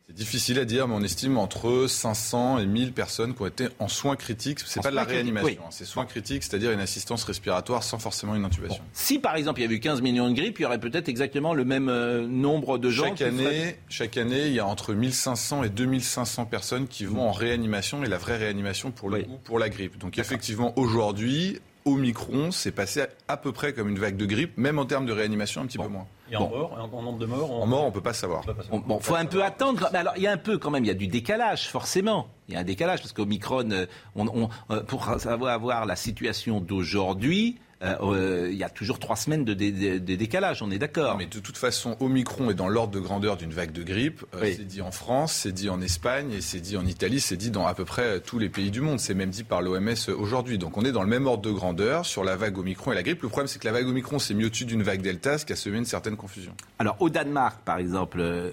C'est 0.09 0.15
difficile 0.17 0.59
à 0.59 0.65
dire, 0.65 0.89
mais 0.89 0.95
on 0.95 1.03
estime 1.03 1.37
entre 1.37 1.87
500 1.87 2.59
et 2.59 2.65
1000 2.67 2.95
personnes 2.95 3.35
qui 3.35 3.43
ont 3.43 3.47
été 3.47 3.69
en 3.81 3.89
soins 3.89 4.17
critiques. 4.17 4.61
C'est 4.61 4.81
En 4.81 4.83
pas 4.83 4.91
de 4.91 4.97
la 4.97 5.05
réanimation, 5.05 5.47
oui. 5.51 5.59
hein, 5.63 5.69
c'est 5.71 5.85
soins 5.85 6.07
critiques, 6.07 6.43
c'est-à-dire 6.43 6.73
une 6.73 6.81
assistance 6.81 7.23
respiratoire 7.25 7.83
sans 7.83 7.99
forcément 7.99 8.35
une 8.35 8.47
intubation. 8.47 8.83
Si 8.95 9.19
par 9.19 9.37
exemple 9.37 9.61
il 9.61 9.65
y 9.65 9.67
avait 9.67 9.75
eu 9.75 9.81
15 9.81 10.01
millions 10.01 10.31
de 10.31 10.35
grippes, 10.35 10.59
il 10.59 10.63
y 10.63 10.65
aurait 10.65 10.81
peut-être 10.81 11.11
exactement 11.11 11.53
le 11.53 11.67
même 11.67 11.91
euh, 11.91 12.27
nombre 12.27 12.79
de 12.79 12.89
gens. 12.89 13.05
Chaque 13.09 13.21
année, 13.21 13.77
chaque 13.91 14.17
année, 14.17 14.47
il 14.47 14.55
y 14.55 14.59
a 14.59 14.67
entre 14.67 14.95
1500 14.95 15.65
et 15.65 15.69
2500 15.69 16.47
personnes 16.47 16.89
qui 16.89 17.05
vont 17.05 17.29
en 17.29 17.33
réanimation 17.33 18.03
et 18.03 18.09
la 18.09 18.17
vraie 18.17 18.39
réanimation 18.39 18.91
pour 18.91 19.11
le 19.11 19.23
coup 19.25 19.39
pour 19.45 19.59
la 19.59 19.69
grippe. 19.69 19.99
Donc 19.99 20.19
effectivement, 20.19 20.73
aujourd'hui, 20.79 21.61
Omicron, 21.89 22.51
c'est 22.51 22.73
passé 22.73 23.03
à, 23.03 23.09
à 23.29 23.37
peu 23.37 23.53
près 23.53 23.73
comme 23.73 23.89
une 23.89 23.99
vague 23.99 24.17
de 24.17 24.27
grippe, 24.27 24.57
même 24.57 24.79
en 24.79 24.85
termes 24.85 25.07
de 25.07 25.13
réanimation, 25.13 25.63
un 25.63 25.67
petit 25.67 25.79
peu 25.79 25.89
moins. 25.89 26.07
Et 26.31 26.37
en 26.37 26.49
mort, 26.49 26.73
en, 26.79 26.97
en 26.99 27.03
nombre 27.03 27.19
de 27.19 27.27
morts 27.27 27.51
En 27.63 27.67
mort, 27.67 27.85
on 27.87 27.91
peut 27.91 28.03
pas 28.03 28.13
savoir. 28.13 28.45
Bon, 28.71 28.79
bon, 28.87 29.01
faut 29.01 29.15
un 29.15 29.25
peu 29.25 29.43
attendre. 29.43 29.89
Mais 29.93 29.99
alors, 29.99 30.13
il 30.17 30.23
y 30.23 30.27
a 30.27 30.33
un 30.33 30.37
peu 30.37 30.59
quand 30.59 30.71
même, 30.71 30.85
il 30.85 30.89
y 30.89 30.91
a 30.91 30.95
du 30.95 31.07
décalage, 31.09 31.69
forcément. 31.69 32.29
Il 32.49 32.55
y 32.55 32.57
a 32.57 32.61
un 32.61 32.65
décalage 32.65 33.01
parce 33.01 33.13
qu'Omicron, 33.13 33.71
euh, 33.71 33.87
on, 34.15 34.27
on, 34.29 34.49
euh, 34.71 34.83
pour 34.83 35.05
savoir 35.21 35.53
avoir 35.55 35.87
la 35.87 35.97
situation 35.97 36.61
d'aujourd'hui, 36.61 37.59
euh, 37.83 37.95
euh, 38.03 38.49
il 38.51 38.57
y 38.59 38.65
a 38.65 38.69
toujours 38.69 38.99
trois 38.99 39.15
semaines 39.17 39.45
de, 39.45 39.55
dé- 39.55 39.71
de- 39.73 39.99
de 39.99 40.15
décalage. 40.17 40.63
On 40.63 40.71
est 40.71 40.79
d'accord. 40.79 41.17
Mais 41.17 41.27
de 41.27 41.39
toute 41.39 41.57
façon, 41.57 41.97
Omicron 42.01 42.51
est 42.51 42.55
dans 42.55 42.69
l'ordre 42.69 42.93
de 42.93 43.01
grandeur 43.01 43.37
d'une 43.37 43.53
vague 43.53 43.73
de 43.73 43.83
grippe. 43.83 44.25
Euh, 44.35 44.41
Oui. 44.43 44.55
C'est 44.57 44.65
dit 44.67 44.81
en 44.83 44.91
France, 44.91 45.33
c'est 45.33 45.53
dit 45.53 45.71
en 45.71 45.81
Espagne 45.81 46.33
et 46.33 46.41
c'est 46.41 46.61
dit 46.61 46.77
en 46.77 46.85
Italie, 46.87 47.21
c'est 47.21 47.37
dit 47.37 47.51
dans 47.51 47.67
à 47.67 47.75
peu 47.75 47.85
près 47.85 48.21
tous 48.21 48.39
les 48.39 48.49
pays 48.49 48.71
du 48.71 48.81
monde. 48.81 48.99
C'est 49.01 49.15
même 49.15 49.31
dit 49.31 49.45
par 49.45 49.63
l'OMS 49.63 49.95
aujourd'hui. 50.19 50.59
Donc 50.59 50.77
on 50.77 50.83
est 50.85 50.93
dans 50.93 51.03
le 51.03 51.09
même 51.09 51.27
ordre 51.27 51.43
de 51.43 51.53
grandeur 51.53 52.05
sur 52.05 52.25
la 52.25 52.37
vague 52.37 52.59
Omicron 52.59 52.93
et 52.93 52.95
la 52.97 53.03
grippe. 53.03 53.23
Le 53.23 53.29
problème, 53.29 53.47
c'est 53.49 53.59
que 53.61 53.67
la 53.67 53.73
vague 53.73 53.87
Omicron, 53.87 54.19
c'est 54.19 54.35
mieux 54.35 54.47
au-dessus 54.47 54.65
d'une 54.65 54.83
vague 54.83 55.03
Delta, 55.03 55.39
ce 55.39 55.47
qui 55.47 55.53
a 55.53 55.57
semé 55.57 55.79
une 55.79 55.85
certaine 55.85 56.17
confusion. 56.17 56.53
Alors 56.79 56.97
au 57.01 57.11
Danemark, 57.11 57.61
par 57.65 57.79
exemple, 57.79 58.19
euh, 58.21 58.51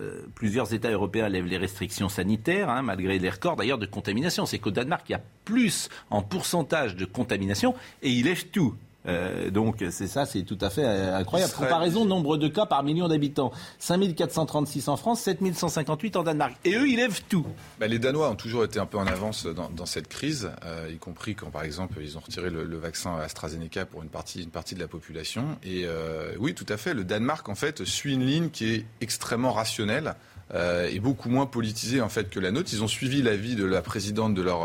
euh, 0.00 0.22
plusieurs 0.34 0.74
États 0.74 0.90
européens 0.90 1.28
lèvent 1.28 1.46
les 1.46 1.58
restrictions 1.58 2.08
sanitaires, 2.08 2.68
hein, 2.70 2.82
malgré 2.82 3.18
les 3.18 3.30
records 3.30 3.56
d'ailleurs 3.56 3.78
de 3.78 3.86
contamination. 3.86 4.46
C'est 4.46 4.58
qu'au 4.58 4.70
Danemark, 4.70 5.04
il 5.08 5.12
y 5.12 5.14
a 5.16 5.22
plus 5.44 5.88
en 6.10 6.22
pourcentage 6.22 6.96
de 6.96 7.04
contamination 7.04 7.74
et 8.02 8.10
ils 8.10 8.24
lèvent 8.24 8.46
tout. 8.46 8.63
Euh, 9.06 9.50
donc 9.50 9.84
c'est 9.90 10.06
ça, 10.06 10.24
c'est 10.26 10.42
tout 10.44 10.58
à 10.60 10.70
fait 10.70 10.84
euh, 10.84 11.16
incroyable. 11.16 11.50
Israël- 11.52 11.68
Comparaison 11.68 12.04
nombre 12.04 12.36
de 12.36 12.48
cas 12.48 12.66
par 12.66 12.82
million 12.82 13.06
d'habitants. 13.08 13.52
5436 13.78 14.88
en 14.88 14.96
France, 14.96 15.20
7158 15.22 16.16
en 16.16 16.22
Danemark. 16.22 16.54
Et 16.64 16.74
eux, 16.74 16.88
ils 16.88 16.96
lèvent 16.96 17.20
tout. 17.28 17.46
Bah, 17.78 17.86
les 17.86 17.98
Danois 17.98 18.30
ont 18.30 18.34
toujours 18.36 18.64
été 18.64 18.78
un 18.80 18.86
peu 18.86 18.98
en 18.98 19.06
avance 19.06 19.46
dans, 19.46 19.68
dans 19.70 19.86
cette 19.86 20.08
crise, 20.08 20.50
euh, 20.64 20.90
y 20.92 20.96
compris 20.98 21.34
quand, 21.34 21.50
par 21.50 21.64
exemple, 21.64 21.98
ils 22.00 22.16
ont 22.16 22.20
retiré 22.20 22.50
le, 22.50 22.64
le 22.64 22.76
vaccin 22.78 23.16
AstraZeneca 23.16 23.84
pour 23.86 24.02
une 24.02 24.08
partie, 24.08 24.42
une 24.42 24.50
partie 24.50 24.74
de 24.74 24.80
la 24.80 24.88
population. 24.88 25.58
Et 25.62 25.82
euh, 25.84 26.32
oui, 26.38 26.54
tout 26.54 26.66
à 26.68 26.76
fait. 26.76 26.94
Le 26.94 27.04
Danemark, 27.04 27.48
en 27.48 27.54
fait, 27.54 27.84
suit 27.84 28.14
une 28.14 28.24
ligne 28.26 28.48
qui 28.50 28.72
est 28.72 28.84
extrêmement 29.00 29.52
rationnelle 29.52 30.14
euh, 30.54 30.88
et 30.90 31.00
beaucoup 31.00 31.28
moins 31.30 31.46
politisée 31.46 32.00
en 32.00 32.08
fait 32.08 32.28
que 32.30 32.38
la 32.40 32.50
nôtre. 32.50 32.70
Ils 32.72 32.82
ont 32.82 32.88
suivi 32.88 33.22
l'avis 33.22 33.54
de 33.56 33.64
la 33.64 33.80
présidente 33.82 34.34
de 34.34 34.42
leur 34.42 34.64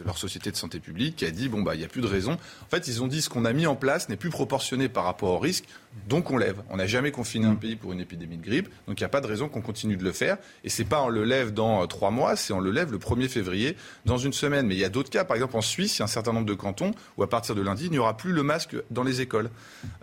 de 0.00 0.06
leur 0.06 0.18
société 0.18 0.50
de 0.50 0.56
santé 0.56 0.80
publique 0.80 1.16
qui 1.16 1.24
a 1.24 1.30
dit 1.30 1.48
bon 1.48 1.62
bah 1.62 1.74
il 1.74 1.78
n'y 1.78 1.84
a 1.84 1.88
plus 1.88 2.00
de 2.00 2.06
raison. 2.06 2.32
En 2.32 2.68
fait, 2.68 2.88
ils 2.88 3.02
ont 3.02 3.06
dit 3.06 3.22
ce 3.22 3.28
qu'on 3.28 3.44
a 3.44 3.52
mis 3.52 3.66
en 3.66 3.76
place 3.76 4.08
n'est 4.08 4.16
plus 4.16 4.30
proportionné 4.30 4.88
par 4.88 5.04
rapport 5.04 5.30
au 5.30 5.38
risque, 5.38 5.64
donc 6.08 6.30
on 6.30 6.36
lève. 6.36 6.62
On 6.70 6.76
n'a 6.76 6.86
jamais 6.86 7.10
confiné 7.10 7.46
un 7.46 7.54
pays 7.54 7.76
pour 7.76 7.92
une 7.92 8.00
épidémie 8.00 8.36
de 8.36 8.44
grippe, 8.44 8.68
donc 8.86 8.98
il 9.00 9.02
n'y 9.02 9.06
a 9.06 9.10
pas 9.10 9.20
de 9.20 9.26
raison 9.26 9.48
qu'on 9.48 9.60
continue 9.60 9.96
de 9.96 10.04
le 10.04 10.12
faire. 10.12 10.38
Et 10.64 10.68
c'est 10.68 10.84
pas 10.84 11.02
on 11.02 11.08
le 11.08 11.24
lève 11.24 11.52
dans 11.52 11.82
euh, 11.82 11.86
trois 11.86 12.10
mois, 12.10 12.36
c'est 12.36 12.52
on 12.52 12.60
le 12.60 12.70
lève 12.70 12.92
le 12.92 12.98
1er 12.98 13.28
février 13.28 13.76
dans 14.06 14.18
une 14.18 14.32
semaine. 14.32 14.66
Mais 14.66 14.74
il 14.74 14.80
y 14.80 14.84
a 14.84 14.88
d'autres 14.88 15.10
cas, 15.10 15.24
par 15.24 15.36
exemple 15.36 15.56
en 15.56 15.62
Suisse, 15.62 15.96
il 15.96 16.00
y 16.00 16.02
a 16.02 16.04
un 16.04 16.08
certain 16.08 16.32
nombre 16.32 16.46
de 16.46 16.54
cantons 16.54 16.92
où 17.16 17.22
à 17.22 17.28
partir 17.28 17.54
de 17.54 17.62
lundi 17.62 17.86
il 17.86 17.90
n'y 17.90 17.98
aura 17.98 18.16
plus 18.16 18.32
le 18.32 18.42
masque 18.42 18.76
dans 18.90 19.04
les 19.04 19.20
écoles. 19.20 19.50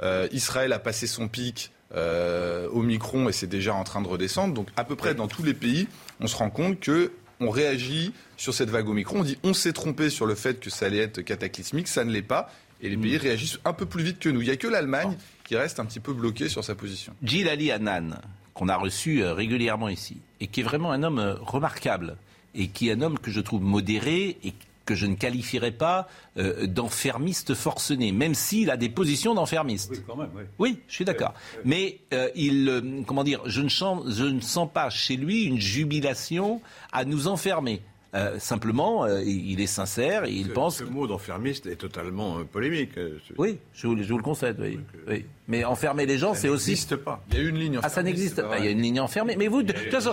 Euh, 0.01 0.27
Israël 0.31 0.73
a 0.73 0.79
passé 0.79 1.07
son 1.07 1.27
pic. 1.27 1.71
Euh, 1.95 2.67
Omicron 2.73 3.29
et 3.29 3.31
c'est 3.31 3.47
déjà 3.47 3.73
en 3.73 3.85
train 3.85 4.01
de 4.01 4.09
redescendre. 4.09 4.53
Donc 4.53 4.67
à 4.75 4.83
peu 4.83 4.97
près 4.97 5.15
dans 5.15 5.27
tous 5.27 5.43
les 5.43 5.53
pays, 5.53 5.87
on 6.19 6.27
se 6.27 6.35
rend 6.35 6.49
compte 6.49 6.81
que 6.81 7.13
on 7.39 7.49
réagit 7.49 8.13
sur 8.35 8.53
cette 8.53 8.69
vague 8.69 8.87
Omicron. 8.89 9.19
On 9.19 9.23
dit 9.23 9.37
on 9.43 9.53
s'est 9.53 9.73
trompé 9.73 10.09
sur 10.09 10.25
le 10.25 10.35
fait 10.35 10.59
que 10.59 10.69
ça 10.69 10.85
allait 10.85 10.99
être 10.99 11.21
cataclysmique, 11.21 11.87
ça 11.87 12.03
ne 12.03 12.11
l'est 12.11 12.21
pas. 12.21 12.51
Et 12.81 12.89
les 12.89 12.97
pays 12.97 13.17
réagissent 13.17 13.59
un 13.65 13.73
peu 13.73 13.87
plus 13.87 14.03
vite 14.03 14.19
que 14.19 14.29
nous. 14.29 14.41
Il 14.41 14.45
n'y 14.45 14.51
a 14.51 14.55
que 14.55 14.67
l'Allemagne 14.67 15.17
qui 15.43 15.55
reste 15.55 15.79
un 15.79 15.85
petit 15.85 15.99
peu 15.99 16.13
bloquée 16.13 16.47
sur 16.47 16.63
sa 16.63 16.75
position. 16.75 17.13
Gilles 17.23 17.49
Ali 17.49 17.71
Hanan, 17.71 18.19
qu'on 18.53 18.69
a 18.69 18.75
reçu 18.75 19.23
euh, 19.23 19.33
régulièrement 19.33 19.89
ici, 19.89 20.17
et 20.39 20.47
qui 20.47 20.59
est 20.59 20.63
vraiment 20.63 20.91
un 20.91 21.01
homme 21.01 21.19
euh, 21.19 21.35
remarquable, 21.39 22.17
et 22.53 22.67
qui 22.67 22.89
est 22.89 22.93
un 22.93 23.01
homme 23.01 23.17
que 23.17 23.31
je 23.31 23.39
trouve 23.41 23.63
modéré 23.63 24.37
et 24.43 24.53
que 24.87 24.95
je 24.95 25.05
ne 25.05 25.13
qualifierais 25.15 25.71
pas 25.71 26.07
euh, 26.37 26.65
d'enfermiste 26.65 27.53
forcené, 27.53 28.11
même 28.11 28.33
s'il 28.33 28.71
a 28.71 28.77
des 28.77 28.89
positions 28.89 29.35
d'enfermiste. 29.35 29.91
Oui, 29.91 29.99
quand 30.07 30.15
même, 30.15 30.29
oui. 30.35 30.43
Oui, 30.57 30.79
je 30.87 30.93
suis 30.95 31.05
d'accord. 31.05 31.35
Mais 31.65 31.99
euh, 32.13 32.29
il, 32.35 32.67
euh, 32.69 32.81
comment 33.05 33.23
dire, 33.23 33.41
je 33.45 33.61
ne, 33.61 33.69
sens, 33.69 34.03
je 34.09 34.23
ne 34.23 34.39
sens 34.41 34.67
pas 34.73 34.89
chez 34.89 35.17
lui 35.17 35.43
une 35.43 35.59
jubilation 35.59 36.61
à 36.91 37.05
nous 37.05 37.27
enfermer. 37.27 37.81
Euh, 38.15 38.39
simplement, 38.39 39.03
euh, 39.03 39.21
il 39.21 39.59
est 39.59 39.67
sincère 39.67 40.23
et 40.23 40.31
il 40.31 40.47
Ce- 40.47 40.51
pense. 40.51 40.77
Ce 40.77 40.83
mot 40.85 41.05
d'enfermiste 41.07 41.65
est 41.67 41.75
totalement 41.75 42.39
euh, 42.39 42.43
polémique. 42.45 42.91
Oui, 43.37 43.57
je 43.73 43.85
vous, 43.87 44.01
je 44.01 44.07
vous 44.09 44.17
le 44.17 44.23
concède. 44.23 44.55
Oui. 44.59 44.79
oui. 45.07 45.25
Mais 45.49 45.63
enfermer 45.63 46.05
les 46.05 46.17
gens, 46.17 46.33
c'est 46.33 46.49
aussi. 46.49 46.71
n'existe 46.71 46.97
pas. 46.97 47.23
Il 47.31 47.37
y 47.37 47.39
a 47.39 47.43
une 47.49 47.57
ligne 47.57 47.77
Ah, 47.77 47.83
ça 47.83 47.87
enfermée, 47.87 48.09
n'existe 48.09 48.35
pas 48.41 48.49
pas. 48.49 48.59
Il 48.59 48.65
y 48.65 48.67
a 48.67 48.71
une 48.71 48.81
ligne 48.81 48.99
enfermée. 48.99 49.35
Mais 49.37 49.47
vous, 49.47 49.63
de 49.63 49.71
toute 49.71 49.89
façon, 49.91 50.11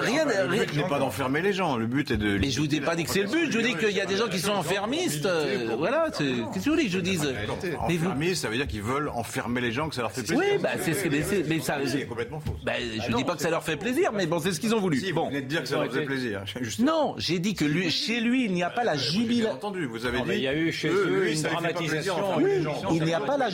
rien, 0.00 0.24
Le 0.24 0.56
but 0.56 0.74
n'est 0.76 0.88
pas 0.88 0.98
d'enfermer 0.98 1.42
les 1.42 1.52
gens, 1.52 1.76
le 1.76 1.86
but 1.86 2.10
est 2.10 2.16
de. 2.16 2.38
Mais 2.38 2.50
je 2.50 2.60
vous 2.60 2.74
ai 2.74 2.80
pas 2.80 2.96
dit 2.96 3.04
que 3.04 3.10
c'est 3.10 3.22
le 3.22 3.28
but. 3.28 3.50
Je 3.52 3.58
vous 3.58 3.64
dis 3.64 3.74
qu'il 3.74 3.90
y 3.96 4.00
a 4.00 4.06
des 4.06 4.16
gens 4.16 4.28
qui 4.28 4.38
sont 4.38 4.52
enfermistes. 4.52 5.26
euh, 5.26 5.74
Voilà. 5.78 6.06
c'est- 6.12 6.24
Qu'est-ce 6.24 6.64
que 6.64 6.70
vous 6.70 6.76
voulez 6.76 6.84
que 6.84 6.90
je 6.92 6.96
vous 6.98 7.02
dise 7.02 7.34
Enfermer, 7.78 8.34
ça 8.34 8.48
veut 8.48 8.56
dire 8.56 8.66
qu'ils 8.66 8.82
veulent 8.82 9.08
enfermer 9.10 9.60
les 9.60 9.72
gens, 9.72 9.88
que 9.88 9.94
ça 9.94 10.02
leur 10.02 10.12
fait 10.12 10.22
plaisir. 10.22 10.38
Oui, 10.38 10.58
bah, 10.62 10.70
c'est 10.80 10.94
ce 10.94 11.02
que 11.04 11.08
mais 11.08 11.22
c'est- 11.22 11.44
mais 11.48 11.60
ça. 11.60 11.76
C'est 11.86 12.06
complètement 12.06 12.40
faux. 12.40 12.56
Bah, 12.64 12.72
je 12.78 13.14
dis 13.14 13.24
pas 13.24 13.34
que 13.36 13.42
ça 13.42 13.50
leur 13.50 13.62
fait 13.64 13.76
plaisir, 13.76 14.12
mais 14.14 14.26
bon, 14.26 14.40
c'est 14.40 14.52
ce 14.52 14.60
qu'ils 14.60 14.74
ont 14.74 14.80
voulu. 14.80 14.98
Si, 15.00 15.12
Bon. 15.12 15.24
vous 15.24 15.28
venez 15.30 15.42
de 15.42 15.46
dire 15.48 15.62
que 15.62 15.68
ça 15.68 15.76
leur 15.76 15.92
fait 15.92 16.04
plaisir. 16.04 16.42
Non, 16.78 17.14
j'ai 17.18 17.38
dit 17.38 17.54
que 17.54 17.64
lui, 17.64 17.90
chez 17.90 18.20
lui, 18.20 18.44
il 18.46 18.52
n'y 18.52 18.62
a 18.62 18.70
pas 18.70 18.84
la 18.84 18.96
jubilation. 18.96 19.52
entendu, 19.52 19.86
vous 19.86 20.06
avez 20.06 20.20
dit. 20.20 20.24
il 20.34 20.40
y 20.40 20.48
a 20.48 20.54
eu 20.54 20.72
chez 20.72 20.88
eux, 20.88 21.28
une 21.30 21.36
ça 21.36 21.48
dramatisation. 21.48 22.14
Il 22.92 23.02
n'y 23.04 23.14
a 23.14 23.20
pas 23.20 23.36
la. 23.36 23.48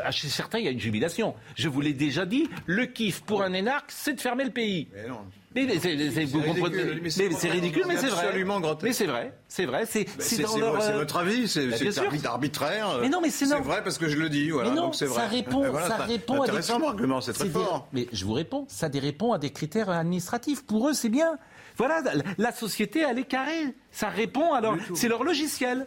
Je- 0.00 0.06
ah, 0.06 0.10
chez 0.10 0.28
certains, 0.28 0.58
il 0.58 0.64
y 0.64 0.68
a 0.68 0.70
une 0.70 0.80
jubilation. 0.80 1.34
Je 1.56 1.68
vous 1.68 1.80
l'ai 1.80 1.92
déjà 1.92 2.26
dit. 2.26 2.48
Le 2.66 2.86
kiff 2.86 3.20
pour 3.22 3.42
un 3.42 3.52
énarque, 3.52 3.90
c'est 3.92 4.14
de 4.14 4.20
fermer 4.20 4.44
le 4.44 4.50
pays. 4.50 4.88
Mais 4.94 5.08
non. 5.08 5.18
Mais 5.52 5.66
c'est- 5.80 5.98
c'est- 5.98 6.20
ridicule, 6.40 7.00
mais 7.02 7.10
c'est 7.10 8.02
c'est 8.02 8.06
c'est 8.06 8.08
vrai. 8.14 8.26
absolument. 8.26 8.60
Mais 8.84 8.92
c'est 8.92 9.06
vrai, 9.06 9.32
c'est 9.48 9.64
vrai. 9.66 9.84
C'est 9.84 10.04
Bah, 10.04 10.10
c'est 10.18 10.22
C'est 10.22 10.36
c'est 10.36 10.46
c'est 10.46 10.62
euh, 10.92 10.96
votre 10.98 11.16
avis, 11.16 11.48
c'est 11.48 11.66
bah, 11.66 11.76
c'est 11.76 12.26
arbitraire. 12.26 12.98
Mais 13.00 13.08
non, 13.08 13.20
mais 13.20 13.30
c'est 13.30 13.46
C'est 13.46 13.58
vrai 13.58 13.82
parce 13.82 13.98
que 13.98 14.08
je 14.08 14.16
le 14.16 14.28
dis, 14.28 14.50
voilà. 14.50 14.70
mais 14.70 14.76
non, 14.76 14.82
donc 14.82 14.94
c'est 14.94 15.06
vrai. 15.06 15.22
ça 15.22 15.26
répond, 15.26 15.68
voilà, 15.68 15.88
ça 15.88 15.96
répond 16.04 16.34
à 16.34 16.44
des 16.46 16.50
intéressant 16.50 16.78
mon 16.78 16.88
argument, 16.90 17.20
c'est 17.20 17.32
très 17.32 17.44
des- 17.46 17.50
fort. 17.50 17.88
Mais 17.92 18.06
je 18.12 18.24
vous 18.24 18.32
réponds, 18.34 18.64
ça 18.68 18.88
des 18.88 19.00
répond 19.00 19.32
à 19.32 19.38
des 19.38 19.50
critères 19.50 19.90
administratifs. 19.90 20.64
Pour 20.64 20.88
eux, 20.88 20.92
c'est 20.94 21.08
bien. 21.08 21.36
Voilà, 21.76 22.00
la, 22.02 22.22
la 22.38 22.52
société, 22.52 23.00
elle 23.00 23.18
est 23.18 23.24
carrée. 23.28 23.74
Ça 23.90 24.08
répond 24.08 24.52
à 24.52 24.60
leur, 24.60 24.76
c'est 24.94 25.08
leur 25.08 25.24
logiciel. 25.24 25.86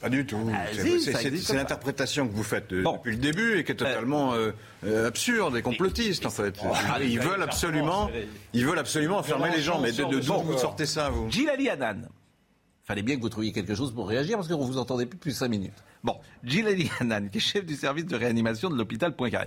Pas 0.00 0.08
du 0.08 0.26
tout. 0.26 0.50
Ah, 0.52 0.64
C'est- 0.72 1.52
l'interprétation 1.54 2.26
que 2.26 2.34
vous 2.34 2.42
faites 2.42 2.72
euh, 2.72 2.82
Bon. 2.82 2.94
depuis 2.96 3.12
le 3.12 3.18
début 3.18 3.58
et 3.58 3.64
qui 3.64 3.72
est 3.72 3.76
totalement 3.76 4.34
euh, 4.34 4.50
euh, 4.84 5.06
absurde 5.06 5.56
et 5.56 5.62
complotiste 5.62 6.26
en 6.26 6.30
fait. 6.30 6.58
Ils 7.02 7.20
veulent 7.20 7.42
absolument, 7.42 8.10
ils 8.52 8.66
veulent 8.66 8.78
absolument 8.80 9.18
enfermer 9.18 9.50
les 9.54 9.62
gens. 9.62 9.80
Mais 9.80 9.92
de 9.92 10.04
de- 10.04 10.20
d'où 10.20 10.34
vous 10.42 10.58
sortez 10.58 10.86
ça, 10.86 11.08
vous? 11.10 11.30
Gilali 11.30 11.68
Hanan. 11.68 12.08
Fallait 12.84 13.02
bien 13.02 13.14
que 13.16 13.20
vous 13.20 13.28
trouviez 13.28 13.52
quelque 13.52 13.76
chose 13.76 13.94
pour 13.94 14.08
réagir 14.08 14.36
parce 14.38 14.48
qu'on 14.48 14.56
vous 14.64 14.76
entendait 14.78 15.06
plus 15.06 15.16
depuis 15.16 15.32
5 15.32 15.46
minutes. 15.48 15.72
Bon, 16.02 16.16
Gilali 16.42 16.90
Hanan, 16.98 17.30
qui 17.30 17.38
est 17.38 17.40
chef 17.40 17.64
du 17.64 17.76
service 17.76 18.06
de 18.06 18.16
réanimation 18.16 18.70
de 18.70 18.76
l'hôpital 18.76 19.14
Poincaré. 19.14 19.46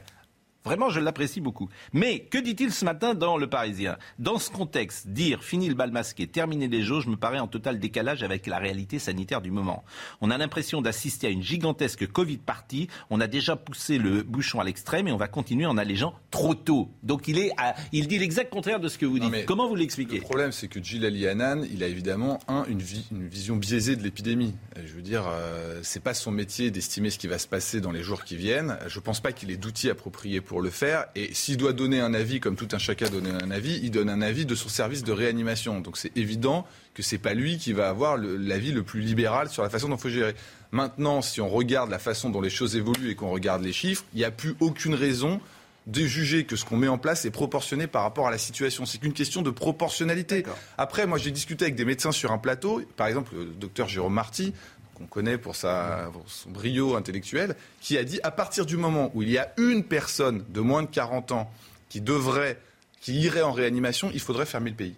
Vraiment, 0.66 0.89
je 0.89 0.99
l'apprécie 0.99 1.41
beaucoup. 1.41 1.70
Mais 1.93 2.20
que 2.20 2.38
dit-il 2.38 2.72
ce 2.74 2.84
matin 2.86 3.13
dans 3.13 3.38
Le 3.38 3.47
Parisien? 3.47 3.97
Dans 4.20 4.39
ce 4.39 4.49
contexte, 4.49 5.07
dire 5.07 5.43
fini 5.43 5.68
le 5.70 5.76
bal 5.76 5.91
masqué, 5.91 6.28
terminer 6.28 6.68
les 6.68 6.82
jauges 6.82 7.07
me 7.07 7.16
paraît 7.16 7.39
en 7.39 7.47
total 7.47 7.80
décalage 7.80 8.24
avec 8.24 8.47
la 8.47 8.57
réalité 8.57 8.97
sanitaire 8.99 9.41
du 9.41 9.51
moment. 9.51 9.84
On 10.22 10.32
a 10.32 10.38
l'impression 10.38 10.82
d'assister 10.82 11.28
à 11.28 11.30
une 11.30 11.43
gigantesque 11.43 12.07
Covid 12.07 12.38
party. 12.38 12.88
On 13.09 13.22
a 13.22 13.28
déjà 13.28 13.55
poussé 13.55 13.97
le 13.97 14.24
bouchon 14.24 14.59
à 14.59 14.63
l'extrême 14.63 15.07
et 15.07 15.11
on 15.11 15.18
va 15.18 15.28
continuer 15.28 15.66
en 15.68 15.78
allégeant 15.78 16.16
trop 16.32 16.55
tôt. 16.55 16.89
Donc 17.03 17.28
il 17.28 17.38
est, 17.38 17.51
à- 17.57 17.76
il 17.91 18.07
dit 18.07 18.18
l'exact 18.18 18.51
contraire 18.51 18.80
de 18.80 18.89
ce 18.89 18.97
que 18.97 19.05
vous 19.05 19.20
dites. 19.20 19.45
Comment 19.45 19.68
vous 19.70 19.76
l'expliquez? 19.76 20.16
Le 20.18 20.22
problème, 20.22 20.51
c'est 20.51 20.68
que 20.68 20.82
Gilali 20.84 21.28
Hanan, 21.28 21.66
il 21.72 21.84
a 21.84 21.88
évidemment 21.88 22.39
un, 22.47 22.66
une, 22.66 22.82
vi- 22.82 23.05
une 23.11 23.28
vision 23.28 23.55
biaisée 23.55 23.95
de 23.95 24.01
l'épidémie. 24.03 24.55
Je 24.76 24.93
veux 24.93 25.01
dire, 25.01 25.26
euh, 25.28 25.80
c'est 25.84 26.01
pas 26.03 26.13
son 26.13 26.32
métier 26.32 26.72
d'estimer 26.72 27.09
ce 27.11 27.20
qui 27.20 27.28
va 27.28 27.38
se 27.38 27.47
passer 27.47 27.82
dans 27.82 27.91
les 27.91 28.01
jours 28.03 28.24
qui 28.24 28.36
viennent. 28.36 28.78
Je 28.88 28.99
pense 28.99 29.20
pas 29.20 29.32
qu'il 29.32 29.51
ait 29.51 29.57
d'outils 29.57 29.89
appropriés 29.89 30.41
pour 30.41 30.55
le 30.62 30.70
faire. 30.70 31.06
Et 31.16 31.34
s'il 31.34 31.58
doit 31.58 31.74
donner 31.74 31.99
un 31.99 32.14
avis, 32.14 32.39
comme 32.39 32.56
tout 32.56 32.68
un 32.72 32.78
chacun 32.78 33.10
donne 33.10 33.28
un 33.28 33.51
avis, 33.51 33.80
il 33.84 33.91
donne 33.91 34.10
un 34.10 34.22
avis 34.22 34.45
de 34.45 34.56
son 34.56 34.70
service 34.70 35.03
de 35.03 35.12
réanimation. 35.12 35.80
Donc 35.82 35.97
c'est 35.97 36.16
évident 36.18 36.66
que 36.93 37.01
c'est 37.03 37.18
pas 37.18 37.34
lui 37.34 37.58
qui 37.58 37.74
va 37.74 37.89
avoir 37.89 38.18
le- 38.18 38.38
l'avis 38.38 38.72
le 38.72 38.84
plus 38.84 39.01
libéral 39.01 39.49
sur 39.49 39.64
la 39.64 39.70
façon 39.70 39.89
dont 39.89 39.95
il 39.97 40.01
faut 40.01 40.10
gérer. 40.10 40.36
Maintenant, 40.72 41.22
si 41.22 41.41
on 41.41 41.49
regarde 41.49 41.89
la 41.89 41.99
façon 41.99 42.30
dont 42.30 42.41
les 42.41 42.49
choses 42.49 42.76
évoluent 42.76 43.10
et 43.12 43.16
qu'on 43.16 43.30
regarde 43.32 43.64
les 43.64 43.74
chiffres, 43.74 44.03
il 44.14 44.18
n'y 44.20 44.26
a 44.26 44.32
plus 44.32 44.56
aucune 44.60 44.93
raison 44.95 45.39
de 45.88 46.01
juger 46.01 46.45
que 46.45 46.56
ce 46.56 46.66
qu'on 46.66 46.78
met 46.78 46.88
en 46.88 46.97
place 46.97 47.26
est 47.26 47.30
proportionné 47.32 47.86
par 47.86 48.01
rapport 48.01 48.28
à 48.28 48.32
la 48.32 48.39
situation. 48.39 48.88
C'est 48.88 48.97
qu'une 48.97 49.14
question 49.14 49.43
de 49.43 49.51
proportionnalité. 49.51 50.43
Après, 50.80 51.06
moi, 51.06 51.20
j'ai 51.20 51.30
discuté 51.30 51.66
avec 51.66 51.76
des 51.76 51.86
médecins 51.86 52.12
sur 52.12 52.32
un 52.32 52.39
plateau, 52.39 52.82
par 52.97 53.06
exemple 53.06 53.36
le 53.36 53.45
docteur 53.45 53.88
Jérôme 53.88 54.14
Marty, 54.16 54.51
qu'on 54.96 55.06
connaît 55.06 55.38
pour, 55.38 55.56
sa, 55.56 56.12
son 56.26 56.50
brio 56.50 56.96
intellectuel, 56.96 57.56
qui 57.82 57.98
a 57.98 58.04
dit 58.04 58.20
à 58.24 58.32
partir 58.32 58.66
du 58.66 58.78
moment 58.78 59.12
où 59.14 59.22
il 59.22 59.30
y 59.30 59.38
a 59.38 59.54
une 59.58 59.84
personne 59.84 60.43
de 60.50 60.62
moins 60.62 60.84
de 60.84 60.88
40 60.88 61.32
ans 61.32 61.52
qui 61.89 62.02
devrait, 62.02 62.60
qui 63.02 63.20
irait 63.20 63.41
en 63.41 63.52
réanimation, 63.52 64.10
il 64.14 64.20
faudrait 64.20 64.46
fermer 64.46 64.72
le 64.72 64.76
pays. 64.76 64.96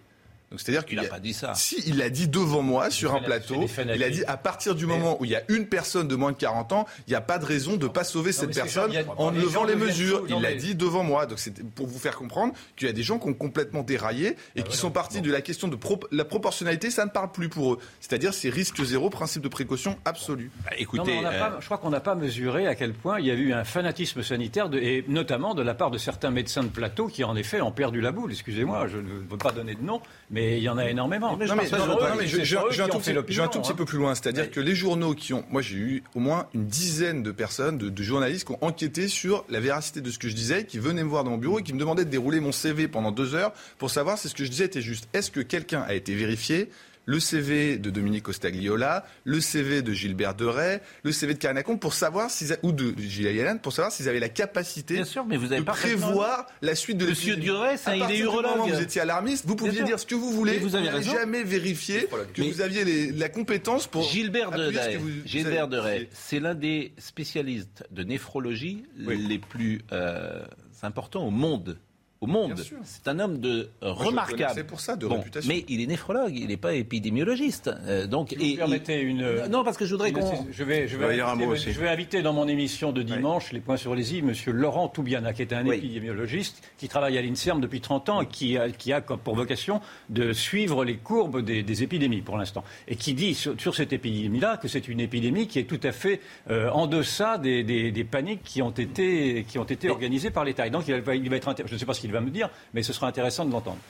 Donc 0.50 0.60
c'est-à-dire 0.60 0.86
qu'il 0.86 0.96
n'a 1.00 1.04
pas 1.08 1.20
dit 1.20 1.34
ça. 1.34 1.52
Si, 1.54 1.82
il 1.86 1.98
l'a 1.98 2.08
dit 2.08 2.26
devant 2.26 2.62
moi 2.62 2.88
sur 2.90 3.14
un 3.14 3.20
plateau. 3.20 3.66
Il 3.94 4.02
a 4.02 4.08
dit 4.08 4.24
à 4.26 4.36
partir 4.38 4.74
du 4.74 4.86
moment 4.86 5.18
où 5.20 5.24
il 5.26 5.30
y 5.30 5.36
a 5.36 5.42
une 5.48 5.66
personne 5.66 6.08
de 6.08 6.16
moins 6.16 6.32
de 6.32 6.38
40 6.38 6.72
ans, 6.72 6.86
il 7.06 7.10
n'y 7.10 7.16
a 7.16 7.20
pas 7.20 7.38
de 7.38 7.44
raison 7.44 7.76
de 7.76 7.86
ne 7.86 7.92
pas 7.92 8.02
sauver 8.04 8.32
cette 8.32 8.54
personne 8.54 8.90
en 9.18 9.30
les 9.30 9.40
levant 9.40 9.64
les 9.64 9.76
mesures. 9.76 10.24
Il 10.28 10.40
l'a 10.40 10.50
mais- 10.50 10.56
dit 10.56 10.74
devant 10.74 11.02
moi. 11.04 11.26
Donc 11.26 11.38
c'est 11.38 11.62
pour 11.74 11.86
vous 11.86 11.98
faire 11.98 12.16
comprendre 12.16 12.54
qu'il 12.76 12.86
y 12.86 12.90
a 12.90 12.94
des 12.94 13.02
gens 13.02 13.18
qui 13.18 13.28
ont 13.28 13.34
complètement 13.34 13.82
déraillé 13.82 14.36
et 14.56 14.62
qui 14.62 14.76
sont 14.76 14.90
partis 14.90 15.20
de 15.20 15.30
la 15.30 15.42
question 15.42 15.68
de 15.68 15.76
pro- 15.76 16.00
la 16.12 16.24
proportionnalité. 16.24 16.90
Ça 16.90 17.04
ne 17.04 17.10
parle 17.10 17.30
plus 17.30 17.50
pour 17.50 17.74
eux. 17.74 17.78
C'est-à-dire 18.00 18.32
c'est 18.32 18.48
risque 18.48 18.82
zéro, 18.82 19.10
principe 19.10 19.42
de 19.42 19.48
précaution 19.48 19.98
absolu. 20.06 20.50
Bah, 20.64 20.70
Écoutez, 20.78 21.18
on 21.20 21.24
euh, 21.26 21.38
pas- 21.38 21.56
je 21.60 21.64
crois 21.66 21.76
qu'on 21.78 21.90
n'a 21.90 22.00
pas 22.00 22.14
mesuré 22.14 22.66
à 22.66 22.74
quel 22.74 22.94
point 22.94 23.20
il 23.20 23.26
y 23.26 23.30
a 23.30 23.34
eu 23.34 23.52
un 23.52 23.64
fanatisme 23.64 24.22
sanitaire, 24.22 24.70
de- 24.70 24.78
et 24.78 25.04
notamment 25.08 25.54
de 25.54 25.62
la 25.62 25.74
part 25.74 25.90
de 25.90 25.98
certains 25.98 26.30
médecins 26.30 26.62
de 26.62 26.68
plateau 26.68 27.08
qui, 27.08 27.22
en 27.24 27.36
effet, 27.36 27.60
ont 27.60 27.72
perdu 27.72 28.00
la 28.00 28.12
boule. 28.12 28.30
Excusez-moi, 28.32 28.86
je 28.86 28.96
ne 28.96 29.08
veux 29.28 29.36
pas 29.36 29.52
donner 29.52 29.74
de 29.74 29.82
nom, 29.82 30.00
mais 30.30 30.37
il 30.58 30.62
y 30.62 30.68
en 30.68 30.78
a 30.78 30.88
énormément. 30.88 31.32
Non, 31.32 31.36
mais, 31.38 31.46
C'est 31.66 31.76
non, 31.78 31.96
mais 32.18 32.26
je, 32.26 32.38
je- 32.38 32.44
je 32.44 32.76
vais 32.76 32.82
un 32.82 32.88
tout 32.88 32.98
petit- 32.98 33.10
je 33.10 33.12
vais 33.12 33.18
un 33.18 33.48
tout 33.48 33.48
l'opinion, 33.48 33.48
petit 33.48 33.72
hein. 33.72 33.74
peu 33.76 33.84
plus 33.84 33.98
loin. 33.98 34.14
C'est-à-dire 34.14 34.50
que 34.50 34.60
les 34.60 34.74
journaux 34.74 35.14
qui 35.14 35.32
ont. 35.34 35.44
Moi, 35.50 35.62
j'ai 35.62 35.76
eu 35.76 36.02
au 36.14 36.20
moins 36.20 36.46
une 36.54 36.66
dizaine 36.66 37.22
de 37.22 37.30
personnes, 37.30 37.78
de, 37.78 37.88
de 37.88 38.02
journalistes 38.02 38.46
qui 38.46 38.52
ont 38.52 38.58
enquêté 38.60 39.08
sur 39.08 39.44
la 39.48 39.60
véracité 39.60 40.00
de 40.00 40.10
ce 40.10 40.18
que 40.18 40.28
je 40.28 40.34
disais, 40.34 40.64
qui 40.64 40.78
venaient 40.78 41.04
me 41.04 41.08
voir 41.08 41.24
dans 41.24 41.30
mon 41.30 41.38
bureau 41.38 41.58
et 41.58 41.62
qui 41.62 41.72
me 41.72 41.78
demandaient 41.78 42.04
de 42.04 42.10
dérouler 42.10 42.40
mon 42.40 42.52
CV 42.52 42.88
pendant 42.88 43.10
deux 43.12 43.34
heures 43.34 43.52
pour 43.78 43.90
savoir 43.90 44.18
si 44.18 44.28
ce 44.28 44.34
que 44.34 44.44
je 44.44 44.50
disais 44.50 44.64
était 44.64 44.82
juste. 44.82 45.08
Est-ce 45.12 45.30
que 45.30 45.40
quelqu'un 45.40 45.82
a 45.86 45.94
été 45.94 46.14
vérifié? 46.14 46.70
Le 47.08 47.20
CV 47.20 47.78
de 47.78 47.88
Dominique 47.88 48.28
Ostagliola, 48.28 49.06
le 49.24 49.40
CV 49.40 49.80
de 49.80 49.94
Gilbert 49.94 50.34
Deray, 50.34 50.80
le 51.04 51.10
CV 51.10 51.32
de 51.32 51.38
Karine 51.38 51.56
Lacombe, 51.56 51.80
pour 51.80 51.94
savoir 51.94 52.30
s'ils 52.30 52.54
ou 52.62 52.70
de 52.70 52.92
Gilles 52.98 53.34
Yann, 53.34 53.58
pour 53.60 53.72
savoir 53.72 53.90
s'ils 53.90 54.10
avaient 54.10 54.20
la 54.20 54.28
capacité 54.28 54.92
Bien 54.94 55.04
sûr, 55.06 55.24
mais 55.24 55.38
vous 55.38 55.50
avez 55.52 55.62
de 55.62 55.64
prévoir 55.66 56.46
la 56.60 56.74
suite 56.74 56.98
de 56.98 57.06
Monsieur. 57.06 57.36
Duret, 57.36 57.78
c'est 57.78 57.92
un- 57.92 57.94
il 57.94 58.10
est 58.10 58.18
urologue. 58.18 58.68
vous 58.70 58.80
étiez 58.82 59.00
alarmiste, 59.00 59.46
vous 59.46 59.56
pouviez 59.56 59.82
dire 59.84 59.98
ce 59.98 60.04
que 60.04 60.14
vous 60.14 60.30
voulez. 60.32 60.52
Mais 60.52 60.58
vous 60.58 60.76
avez 60.76 60.84
n'avez 60.90 61.02
jamais 61.02 61.44
vérifié 61.44 62.06
que 62.34 62.42
Mais- 62.42 62.50
vous 62.50 62.60
aviez 62.60 62.84
les- 62.84 63.10
la 63.12 63.30
compétence 63.30 63.86
pour 63.86 64.02
Gilbert 64.02 64.50
Deray, 64.50 64.96
vous- 64.98 65.08
Gilbert 65.24 65.68
Deray, 65.68 66.10
c'est 66.12 66.40
l'un 66.40 66.54
des 66.54 66.92
spécialistes 66.98 67.84
de 67.90 68.02
néphrologie 68.02 68.84
les 68.98 69.38
plus 69.38 69.80
euh, 69.92 70.44
importants 70.82 71.26
au 71.26 71.30
monde. 71.30 71.78
Au 72.20 72.26
monde. 72.26 72.54
C'est 72.82 73.06
un 73.06 73.20
homme 73.20 73.38
de 73.38 73.68
le 73.80 73.88
remarquable. 73.90 74.38
connaissais 74.42 74.64
pour 74.64 74.80
ça, 74.80 74.96
de 74.96 75.06
réputation. 75.06 75.48
Mais 75.48 75.64
il 75.68 75.80
est 75.80 75.86
néphrologue, 75.86 76.36
il 76.36 76.48
n'est 76.48 76.56
pas 76.56 76.74
épidémiologiste. 76.74 77.70
Euh, 77.86 78.06
donc, 78.08 78.30
Si 78.30 78.36
vous 78.36 78.44
me 78.52 78.56
permettez 78.56 79.00
une. 79.00 79.46
Non, 79.48 79.62
parce 79.62 79.76
que 79.76 79.86
je 79.86 79.92
voudrais 79.92 80.10
une- 80.10 80.18
qu'on. 80.18 80.46
Je 80.50 80.64
vais, 80.64 80.88
je, 80.88 80.96
un 80.96 81.08
inviter, 81.08 81.46
mot 81.46 81.52
aussi. 81.52 81.72
je 81.72 81.80
vais 81.80 81.88
inviter 81.88 82.22
dans 82.22 82.32
mon 82.32 82.48
émission 82.48 82.90
de 82.90 83.02
dimanche, 83.02 83.52
Les 83.52 83.60
Points 83.60 83.76
sur 83.76 83.94
les 83.94 84.16
i, 84.16 84.22
Monsieur 84.22 84.50
Laurent 84.52 84.88
Toubiana, 84.88 85.32
qui 85.32 85.42
est 85.42 85.52
un 85.52 85.64
Oui. 85.66 85.76
épidémiologiste 85.76 86.60
qui 86.76 86.88
travaille 86.88 87.16
à 87.18 87.22
l'INSERM 87.22 87.60
depuis 87.60 87.80
30 87.80 88.08
ans 88.08 88.22
et 88.22 88.26
qui 88.26 88.56
a, 88.58 88.68
qui 88.70 88.92
a 88.92 89.00
comme 89.00 89.20
pour 89.20 89.36
vocation 89.36 89.80
de 90.08 90.32
suivre 90.32 90.84
les 90.84 90.96
courbes 90.96 91.42
des, 91.44 91.62
des 91.62 91.82
épidémies 91.84 92.22
pour 92.22 92.36
l'instant. 92.36 92.64
Et 92.88 92.96
qui 92.96 93.14
dit 93.14 93.34
sur, 93.34 93.60
sur 93.60 93.74
cette 93.76 93.92
épidémie-là 93.92 94.56
que 94.56 94.66
c'est 94.66 94.88
une 94.88 94.98
épidémie 95.00 95.46
qui 95.46 95.60
est 95.60 95.64
tout 95.68 95.80
à 95.84 95.92
fait 95.92 96.20
euh, 96.50 96.68
en 96.70 96.88
deçà 96.88 97.38
des, 97.38 97.62
des- 97.62 97.92
des 97.92 98.04
paniques 98.04 98.42
qui 98.42 98.60
ont 98.60 98.70
été, 98.70 99.44
qui 99.48 99.58
ont 99.58 99.64
été 99.64 99.88
organisées 99.88 100.30
par 100.30 100.44
l'État. 100.44 100.66
Et 100.66 100.70
donc 100.70 100.88
il 100.88 100.94
va, 101.00 101.14
il 101.14 101.30
va 101.30 101.36
être 101.36 101.54
je 101.64 101.72
ne 101.74 101.78
sais 101.78 101.86
pas 101.86 101.94
ce 101.94 102.07
qu'il 102.08 102.14
va 102.14 102.22
me 102.22 102.30
dire, 102.30 102.48
mais 102.72 102.82
ce 102.82 102.94
sera 102.94 103.06
intéressant 103.06 103.44
de 103.44 103.52
l'entendre. 103.52 103.80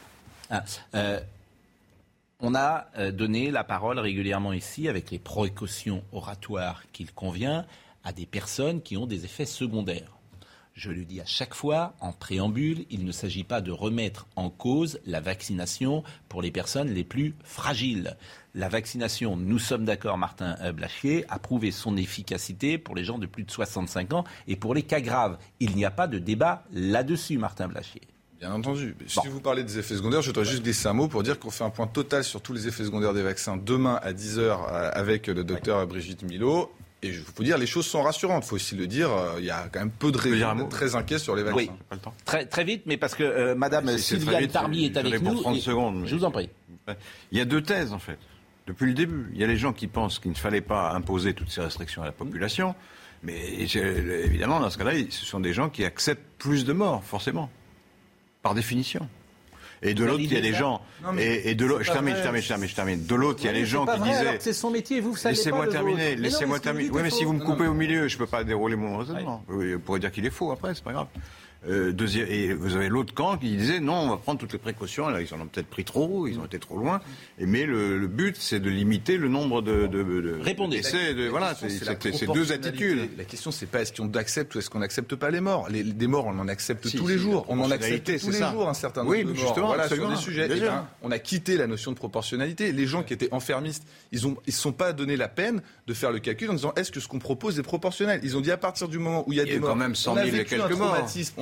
Ah, 0.50 0.64
euh, 0.96 1.20
on 2.40 2.56
a 2.56 2.88
euh, 2.98 3.12
donné 3.12 3.52
la 3.52 3.62
parole 3.62 4.00
régulièrement 4.00 4.52
ici, 4.52 4.88
avec 4.88 5.12
les 5.12 5.20
précautions 5.20 6.02
oratoires 6.12 6.82
qu'il 6.92 7.12
convient, 7.12 7.64
à 8.02 8.12
des 8.12 8.26
personnes 8.26 8.82
qui 8.82 8.96
ont 8.96 9.06
des 9.06 9.24
effets 9.24 9.46
secondaires. 9.46 10.17
Je 10.78 10.92
le 10.92 11.04
dis 11.04 11.20
à 11.20 11.24
chaque 11.26 11.54
fois, 11.54 11.96
en 11.98 12.12
préambule, 12.12 12.84
il 12.88 13.04
ne 13.04 13.10
s'agit 13.10 13.42
pas 13.42 13.60
de 13.60 13.72
remettre 13.72 14.28
en 14.36 14.48
cause 14.48 15.00
la 15.06 15.20
vaccination 15.20 16.04
pour 16.28 16.40
les 16.40 16.52
personnes 16.52 16.94
les 16.94 17.02
plus 17.02 17.34
fragiles. 17.42 18.16
La 18.54 18.68
vaccination, 18.68 19.36
nous 19.36 19.58
sommes 19.58 19.84
d'accord, 19.84 20.18
Martin 20.18 20.54
euh, 20.60 20.70
Blachier, 20.70 21.24
a 21.30 21.40
prouvé 21.40 21.72
son 21.72 21.96
efficacité 21.96 22.78
pour 22.78 22.94
les 22.94 23.02
gens 23.02 23.18
de 23.18 23.26
plus 23.26 23.42
de 23.42 23.50
65 23.50 24.12
ans 24.12 24.24
et 24.46 24.54
pour 24.54 24.72
les 24.72 24.84
cas 24.84 25.00
graves. 25.00 25.38
Il 25.58 25.74
n'y 25.74 25.84
a 25.84 25.90
pas 25.90 26.06
de 26.06 26.20
débat 26.20 26.62
là-dessus, 26.72 27.38
Martin 27.38 27.66
Blachier. 27.66 28.02
Bien 28.38 28.52
entendu. 28.52 28.94
Si 29.08 29.26
vous 29.26 29.40
parlez 29.40 29.64
des 29.64 29.80
effets 29.80 29.96
secondaires, 29.96 30.22
je 30.22 30.30
dois 30.30 30.44
juste 30.44 30.62
glisser 30.62 30.86
un 30.86 30.92
mot 30.92 31.08
pour 31.08 31.24
dire 31.24 31.40
qu'on 31.40 31.50
fait 31.50 31.64
un 31.64 31.70
point 31.70 31.88
total 31.88 32.22
sur 32.22 32.40
tous 32.40 32.52
les 32.52 32.68
effets 32.68 32.84
secondaires 32.84 33.14
des 33.14 33.24
vaccins 33.24 33.56
demain 33.56 33.98
à 34.00 34.12
10h 34.12 34.64
avec 34.92 35.26
le 35.26 35.42
docteur 35.42 35.84
Brigitte 35.88 36.22
Milo. 36.22 36.70
Et 37.02 37.12
je 37.12 37.20
peux 37.22 37.44
dire, 37.44 37.58
les 37.58 37.66
choses 37.66 37.86
sont 37.86 38.02
rassurantes. 38.02 38.44
Il 38.44 38.48
faut 38.48 38.56
aussi 38.56 38.74
le 38.74 38.86
dire, 38.88 39.10
euh, 39.12 39.36
il 39.38 39.44
y 39.44 39.50
a 39.50 39.68
quand 39.72 39.78
même 39.78 39.90
peu 39.90 40.10
de 40.10 40.18
raisons 40.18 40.66
très 40.66 40.96
inquiets 40.96 41.18
sur 41.20 41.36
les 41.36 41.44
vaccins. 41.44 41.56
Oui. 41.56 41.70
Pas 41.88 41.94
le 41.94 42.00
temps. 42.00 42.14
Très, 42.24 42.44
très 42.46 42.64
vite, 42.64 42.82
mais 42.86 42.96
parce 42.96 43.14
que 43.14 43.22
euh, 43.22 43.54
Madame 43.54 43.96
Sylviane 43.98 44.48
Tarby 44.48 44.86
est 44.86 44.96
avec 44.96 45.22
nous. 45.22 45.40
30 45.40 45.56
et- 45.56 45.60
secondes, 45.60 46.00
mais- 46.00 46.06
Je 46.08 46.16
vous 46.16 46.24
en 46.24 46.30
prie. 46.32 46.50
Il 47.30 47.38
y 47.38 47.40
a 47.40 47.44
deux 47.44 47.62
thèses, 47.62 47.92
en 47.92 47.98
fait. 47.98 48.18
Depuis 48.66 48.86
le 48.86 48.94
début, 48.94 49.30
il 49.32 49.40
y 49.40 49.44
a 49.44 49.46
les 49.46 49.56
gens 49.56 49.72
qui 49.72 49.86
pensent 49.86 50.18
qu'il 50.18 50.30
ne 50.32 50.36
fallait 50.36 50.60
pas 50.60 50.90
imposer 50.92 51.34
toutes 51.34 51.50
ces 51.50 51.60
restrictions 51.60 52.02
à 52.02 52.06
la 52.06 52.12
population. 52.12 52.74
Mais 53.22 53.36
évidemment, 53.54 54.60
dans 54.60 54.70
ce 54.70 54.78
cas-là, 54.78 54.92
ce 55.10 55.24
sont 55.24 55.40
des 55.40 55.52
gens 55.52 55.68
qui 55.70 55.84
acceptent 55.84 56.22
plus 56.38 56.64
de 56.64 56.72
morts, 56.72 57.02
forcément, 57.04 57.50
par 58.42 58.54
définition. 58.54 59.08
Et 59.82 59.94
de 59.94 60.04
l'autre, 60.04 60.20
il 60.20 60.32
y 60.32 60.36
a 60.36 60.40
des 60.40 60.52
gens. 60.52 60.80
Et, 61.18 61.50
et 61.50 61.54
de 61.54 61.64
l'autre, 61.64 61.84
je 61.84 61.92
termine, 61.92 62.16
je 62.16 62.22
termine, 62.22 62.42
je 62.42 62.48
termine, 62.48 62.68
je 62.68 62.74
termine. 62.74 63.06
De 63.06 63.14
l'autre, 63.14 63.40
il 63.42 63.46
y 63.46 63.48
a 63.48 63.52
les 63.52 63.66
gens 63.66 63.86
qui 63.86 64.00
disaient. 64.00 64.38
c'est 64.40 64.52
son 64.52 64.70
métier, 64.70 65.00
vous, 65.00 65.10
vous 65.10 65.16
savez 65.16 65.34
Laissez-moi 65.34 65.66
terminer, 65.68 66.16
laissez-moi 66.16 66.56
vous 66.56 66.62
terminer. 66.62 66.90
Oui, 66.90 67.02
mais 67.02 67.10
si 67.10 67.24
vous 67.24 67.32
me 67.32 67.44
coupez 67.44 67.66
au 67.66 67.74
milieu, 67.74 68.08
je 68.08 68.14
ne 68.14 68.18
peux 68.18 68.26
pas 68.26 68.44
dérouler 68.44 68.76
mon 68.76 68.98
raisonnement. 68.98 69.44
On 69.48 69.78
pourrait 69.78 70.00
dire 70.00 70.12
qu'il 70.12 70.26
est 70.26 70.30
faux 70.30 70.50
après, 70.52 70.74
c'est 70.74 70.84
pas 70.84 70.92
grave. 70.92 71.06
Euh, 71.68 71.92
deuxième, 71.92 72.28
et 72.28 72.52
vous 72.54 72.76
avez 72.76 72.88
l'autre 72.88 73.12
camp 73.12 73.36
qui 73.36 73.56
disait 73.56 73.80
non, 73.80 73.94
on 73.94 74.08
va 74.10 74.16
prendre 74.16 74.38
toutes 74.38 74.52
les 74.52 74.60
précautions. 74.60 75.08
Là, 75.08 75.20
ils 75.20 75.34
en 75.34 75.40
ont 75.40 75.46
peut-être 75.46 75.66
pris 75.66 75.84
trop, 75.84 76.28
ils 76.28 76.38
ont 76.38 76.44
été 76.44 76.60
trop 76.60 76.76
loin. 76.76 77.00
Et 77.38 77.46
mais 77.46 77.66
le, 77.66 77.98
le 77.98 78.06
but, 78.06 78.36
c'est 78.38 78.60
de 78.60 78.70
limiter 78.70 79.16
le 79.16 79.28
nombre 79.28 79.60
de, 79.60 79.88
de, 79.88 80.02
de 80.04 80.38
Répondez. 80.40 80.80
De, 80.82 81.28
voilà, 81.28 81.54
c'est 81.56 82.32
deux 82.32 82.52
attitudes. 82.52 83.10
La 83.18 83.24
question, 83.24 83.50
c'est 83.50 83.66
pas 83.66 83.80
est-ce 83.82 83.92
qu'on 83.92 84.12
accepte 84.14 84.54
ou 84.54 84.58
est-ce 84.60 84.70
qu'on 84.70 84.78
n'accepte 84.78 85.16
pas 85.16 85.30
les 85.30 85.40
morts. 85.40 85.68
Les, 85.68 85.82
des 85.82 86.06
morts, 86.06 86.26
on 86.26 86.38
en 86.38 86.46
accepte 86.46 86.86
Si, 86.86 86.96
tous 86.96 87.06
si, 87.06 87.12
les 87.14 87.18
jours. 87.18 87.44
On 87.48 87.58
en 87.60 87.70
accepte 87.72 88.06
tous 88.20 88.30
les 88.30 88.38
ça. 88.38 88.52
jours 88.52 88.68
un 88.68 88.74
certain 88.74 89.02
nombre 89.02 89.16
Oui, 89.16 89.24
de 89.24 89.30
morts. 89.30 89.36
justement, 89.36 89.66
voilà, 89.66 89.88
sur 89.88 90.08
des 90.08 90.16
sujets. 90.16 90.48
Eh 90.50 90.60
ben, 90.60 90.86
on 91.02 91.10
a 91.10 91.18
quitté 91.18 91.56
la 91.56 91.66
notion 91.66 91.90
de 91.90 91.96
proportionnalité. 91.96 92.70
Les 92.70 92.86
gens 92.86 93.02
qui 93.02 93.12
étaient 93.14 93.32
enfermistes, 93.32 93.82
ils 94.12 94.26
ont, 94.28 94.36
ils 94.46 94.52
se 94.52 94.60
sont 94.60 94.72
pas 94.72 94.92
donné 94.92 95.16
la 95.16 95.28
peine 95.28 95.60
de 95.88 95.94
faire 95.94 96.12
le 96.12 96.20
calcul 96.20 96.50
en 96.50 96.54
disant 96.54 96.72
est-ce 96.76 96.92
que 96.92 97.00
ce 97.00 97.08
qu'on 97.08 97.18
propose 97.18 97.58
est 97.58 97.62
proportionnel? 97.64 98.20
Ils 98.22 98.36
ont 98.36 98.40
dit 98.40 98.52
à 98.52 98.56
partir 98.56 98.88
du 98.88 98.98
moment 98.98 99.24
où 99.28 99.32
il 99.32 99.38
y 99.38 99.40
a 99.40 99.44
Il 99.44 99.48
y 99.48 99.50
a 99.50 99.54
des 99.54 99.60
quand 99.60 99.66
morts, 99.68 99.76
même 99.76 99.94
100 99.96 100.12
on 100.12 100.16
a 100.18 100.24
000 100.24 100.36
et 100.36 100.40
un 100.40 100.44
quelques 100.44 100.72
morts. 100.72 100.94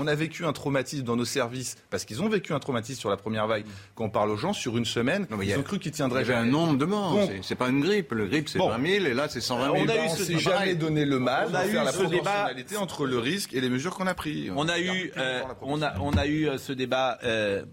On 0.06 0.08
a 0.08 0.14
vécu 0.14 0.44
un 0.46 0.52
traumatisme 0.52 1.02
dans 1.02 1.16
nos 1.16 1.24
services 1.24 1.74
parce 1.90 2.04
qu'ils 2.04 2.22
ont 2.22 2.28
vécu 2.28 2.52
un 2.52 2.60
traumatisme 2.60 3.00
sur 3.00 3.10
la 3.10 3.16
première 3.16 3.48
vague. 3.48 3.64
Quand 3.96 4.04
on 4.04 4.08
parle 4.08 4.30
aux 4.30 4.36
gens 4.36 4.52
sur 4.52 4.76
une 4.76 4.84
semaine, 4.84 5.26
mais 5.30 5.36
il 5.46 5.48
y 5.48 5.50
ils 5.50 5.54
a- 5.54 5.58
ont 5.58 5.64
cru 5.64 5.80
qu'ils 5.80 5.88
Il 5.90 5.94
y 5.94 5.96
tiendraient 5.96 6.20
avait 6.20 6.34
un 6.34 6.44
nombre 6.44 6.76
de 6.78 6.84
morts. 6.84 7.10
Donc, 7.14 7.30
C'est- 7.42 7.56
pas 7.56 7.68
une 7.70 7.80
grippe. 7.80 8.12
Le 8.12 8.26
grippe, 8.28 8.48
c'est 8.48 8.58
Bon. 8.58 8.68
20 8.68 8.80
000 8.86 9.06
et 9.06 9.14
là, 9.14 9.28
c'est 9.28 9.40
120 9.40 9.64
000. 9.72 9.76
on 9.84 9.88
a 9.88 9.96
eu 9.96 9.98
Bon, 10.08 10.14
ce 10.14 10.22
c'est 10.24 10.38
jamais 10.38 10.76
donné 10.76 11.04
le 11.04 11.18
mal 11.18 11.46
On 11.48 11.50
de 11.50 11.56
a 11.56 11.62
faire 11.64 11.82
eu 11.82 11.84
la 11.86 11.90
ce 11.92 12.02
débat- 12.02 12.08
proportionnalité 12.22 12.76
entre 12.76 13.04
le 13.06 13.18
risque 13.18 13.52
et 13.52 13.60
les 13.60 13.68
mesures 13.68 13.96
qu'on 13.96 14.06
a 14.06 14.14
prises. 14.14 14.52
On 14.54 14.68
a 14.68 14.78
eu, 14.78 15.10
euh, 15.16 15.42
on 15.62 15.82
a, 15.82 15.98
on 15.98 16.12
a 16.12 16.26
eu 16.26 16.48
euh, 16.48 16.56
ce 16.58 16.72
débat 16.72 17.18
euh, 17.24 17.64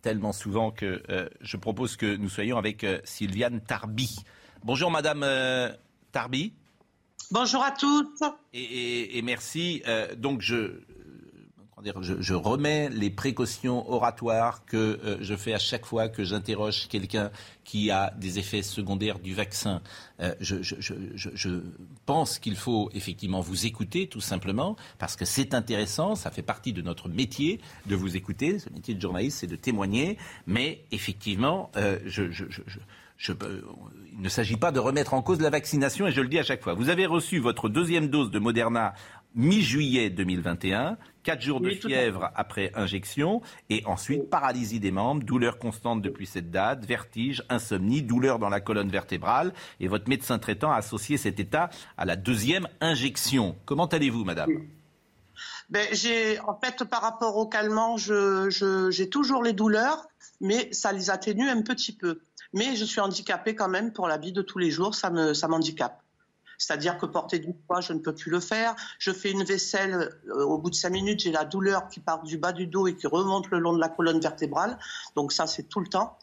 tellement 0.00 0.32
souvent 0.32 0.70
que 0.70 1.02
euh, 1.10 1.28
je 1.42 1.58
propose 1.58 1.96
que 1.96 2.16
nous 2.16 2.30
soyons 2.30 2.56
avec 2.56 2.86
Sylviane 3.04 3.60
Tarby. 3.60 4.16
Bonjour 4.64 4.90
Madame 4.90 5.22
euh, 5.22 5.68
Tarby. 6.10 6.54
Bonjour 7.32 7.62
à 7.62 7.72
toutes. 7.72 8.22
Et, 8.54 8.62
et- 8.62 9.18
et 9.18 9.22
merci. 9.22 9.82
Euh, 9.88 10.14
donc 10.16 10.40
je, 10.40 10.80
je, 11.84 12.34
remets 12.34 12.88
les 12.88 13.10
précautions 13.10 13.90
oratoires 13.90 14.64
que 14.64 14.76
euh, 14.76 15.18
je 15.20 15.34
fais 15.34 15.52
à 15.52 15.58
chaque 15.58 15.84
fois 15.84 16.08
que 16.08 16.24
j'interroge 16.24 16.88
quelqu'un 16.88 17.30
qui 17.64 17.90
a 17.90 18.14
des 18.16 18.38
effets 18.38 18.62
secondaires 18.62 19.18
du 19.18 19.34
vaccin. 19.34 19.82
Euh, 20.20 20.34
je, 20.40 21.60
pense 22.06 22.38
qu'il 22.38 22.56
faut 22.56 22.88
effectivement 22.94 23.40
vous 23.40 23.66
écouter 23.66 24.06
tout 24.06 24.20
simplement 24.22 24.76
parce 24.98 25.16
que 25.16 25.26
c'est 25.26 25.52
intéressant, 25.52 26.14
ça 26.14 26.30
fait 26.30 26.42
partie 26.42 26.72
de 26.72 26.80
notre 26.80 27.08
métier 27.08 27.60
de 27.86 27.94
vous 27.94 28.16
écouter. 28.16 28.58
Ce 28.58 28.70
métier 28.70 28.94
de 28.94 29.00
journaliste, 29.00 29.40
c'est 29.40 29.46
de 29.46 29.56
témoigner. 29.56 30.16
Mais 30.46 30.84
effectivement, 30.92 31.70
euh, 31.76 31.98
il 33.28 34.20
ne 34.20 34.28
s'agit 34.28 34.56
pas 34.56 34.72
de 34.72 34.78
remettre 34.78 35.14
en 35.14 35.22
cause 35.22 35.40
la 35.40 35.50
vaccination 35.50 36.06
et 36.06 36.12
je 36.12 36.20
le 36.20 36.28
dis 36.28 36.38
à 36.38 36.42
chaque 36.42 36.62
fois. 36.62 36.74
Vous 36.74 36.88
avez 36.88 37.06
reçu 37.06 37.38
votre 37.38 37.68
deuxième 37.68 38.08
dose 38.08 38.30
de 38.30 38.38
Moderna 38.38 38.94
mi-juillet 39.34 40.10
2021, 40.10 40.96
quatre 41.22 41.42
jours 41.42 41.60
de 41.60 41.68
Oui, 41.68 41.76
fièvre 41.76 42.30
après 42.34 42.72
injection 42.74 43.42
et 43.68 43.82
ensuite 43.84 44.30
paralysie 44.30 44.80
des 44.80 44.90
membres, 44.90 45.22
douleur 45.24 45.58
constante 45.58 46.00
depuis 46.02 46.26
cette 46.26 46.50
date, 46.50 46.84
vertige, 46.86 47.42
insomnie, 47.48 48.02
douleur 48.02 48.38
dans 48.38 48.48
la 48.48 48.60
colonne 48.60 48.88
vertébrale 48.90 49.52
et 49.80 49.88
votre 49.88 50.08
médecin 50.08 50.38
traitant 50.38 50.70
a 50.72 50.76
associé 50.76 51.16
cet 51.16 51.38
état 51.40 51.68
à 51.98 52.04
la 52.04 52.16
deuxième 52.16 52.68
injection. 52.80 53.56
Comment 53.66 53.86
allez-vous, 53.86 54.24
madame? 54.24 54.50
Ben, 55.68 55.86
j'ai, 55.92 56.38
en 56.40 56.58
fait, 56.58 56.84
par 56.84 57.02
rapport 57.02 57.36
au 57.36 57.46
calmant, 57.46 57.96
je, 57.96 58.48
je- 58.48 58.90
j'ai 58.90 59.08
toujours 59.10 59.42
les 59.42 59.52
douleurs, 59.52 60.06
mais 60.40 60.72
ça 60.72 60.92
les 60.92 61.10
atténue 61.10 61.48
un 61.50 61.60
petit 61.62 61.92
peu. 61.92 62.20
Mais 62.54 62.76
je 62.76 62.84
suis 62.84 63.00
handicapée 63.00 63.54
quand 63.54 63.68
même 63.68 63.92
pour 63.92 64.06
la 64.08 64.16
vie 64.16 64.32
de 64.32 64.40
tous 64.42 64.58
les 64.58 64.70
jours, 64.70 64.94
ça 64.94 65.10
me, 65.10 65.34
ça 65.34 65.48
m'handicape. 65.48 66.00
C'est-à-dire 66.58 66.98
que 66.98 67.06
porter 67.06 67.38
du 67.38 67.52
poids, 67.52 67.80
je 67.80 67.92
ne 67.92 67.98
peux 67.98 68.14
plus 68.14 68.30
le 68.30 68.40
faire. 68.40 68.74
Je 68.98 69.12
fais 69.12 69.30
une 69.30 69.44
vaisselle, 69.44 70.18
euh, 70.28 70.44
au 70.44 70.58
bout 70.58 70.70
de 70.70 70.74
cinq 70.74 70.90
minutes, 70.90 71.20
j'ai 71.20 71.32
la 71.32 71.44
douleur 71.44 71.88
qui 71.88 72.00
part 72.00 72.22
du 72.22 72.38
bas 72.38 72.52
du 72.52 72.66
dos 72.66 72.86
et 72.86 72.96
qui 72.96 73.06
remonte 73.06 73.48
le 73.50 73.58
long 73.58 73.72
de 73.72 73.80
la 73.80 73.88
colonne 73.88 74.20
vertébrale. 74.20 74.78
Donc 75.14 75.32
ça, 75.32 75.46
c'est 75.46 75.64
tout 75.64 75.80
le 75.80 75.88
temps. 75.88 76.18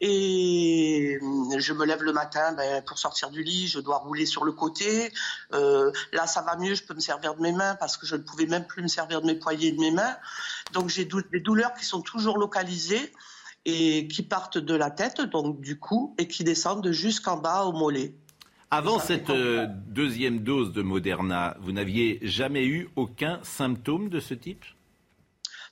Et 0.00 1.18
euh, 1.22 1.58
je 1.58 1.72
me 1.72 1.84
lève 1.84 2.02
le 2.02 2.12
matin 2.12 2.52
ben, 2.52 2.82
pour 2.82 2.98
sortir 2.98 3.30
du 3.30 3.42
lit, 3.42 3.66
je 3.66 3.80
dois 3.80 3.98
rouler 3.98 4.26
sur 4.26 4.44
le 4.44 4.52
côté. 4.52 5.12
Euh, 5.54 5.90
là, 6.12 6.26
ça 6.26 6.42
va 6.42 6.56
mieux, 6.56 6.74
je 6.74 6.84
peux 6.84 6.94
me 6.94 7.00
servir 7.00 7.34
de 7.34 7.42
mes 7.42 7.52
mains 7.52 7.76
parce 7.76 7.96
que 7.96 8.06
je 8.06 8.16
ne 8.16 8.22
pouvais 8.22 8.46
même 8.46 8.66
plus 8.66 8.82
me 8.82 8.88
servir 8.88 9.20
de 9.20 9.26
mes 9.26 9.34
poignets 9.34 9.68
et 9.68 9.72
de 9.72 9.80
mes 9.80 9.90
mains. 9.90 10.16
Donc 10.72 10.88
j'ai 10.88 11.04
des 11.04 11.40
douleurs 11.40 11.74
qui 11.74 11.84
sont 11.84 12.02
toujours 12.02 12.38
localisées 12.38 13.12
et 13.64 14.06
qui 14.06 14.22
partent 14.22 14.58
de 14.58 14.74
la 14.74 14.90
tête, 14.90 15.20
donc 15.20 15.60
du 15.60 15.78
cou, 15.78 16.14
et 16.18 16.28
qui 16.28 16.44
descendent 16.44 16.92
jusqu'en 16.92 17.36
bas 17.36 17.64
au 17.64 17.72
mollet. 17.72 18.14
Avant 18.70 18.98
cette 18.98 19.30
euh, 19.30 19.68
deuxième 19.86 20.40
dose 20.40 20.72
de 20.72 20.82
Moderna, 20.82 21.56
vous 21.60 21.70
n'aviez 21.70 22.18
jamais 22.22 22.66
eu 22.66 22.90
aucun 22.96 23.38
symptôme 23.44 24.08
de 24.08 24.18
ce 24.18 24.34
type? 24.34 24.64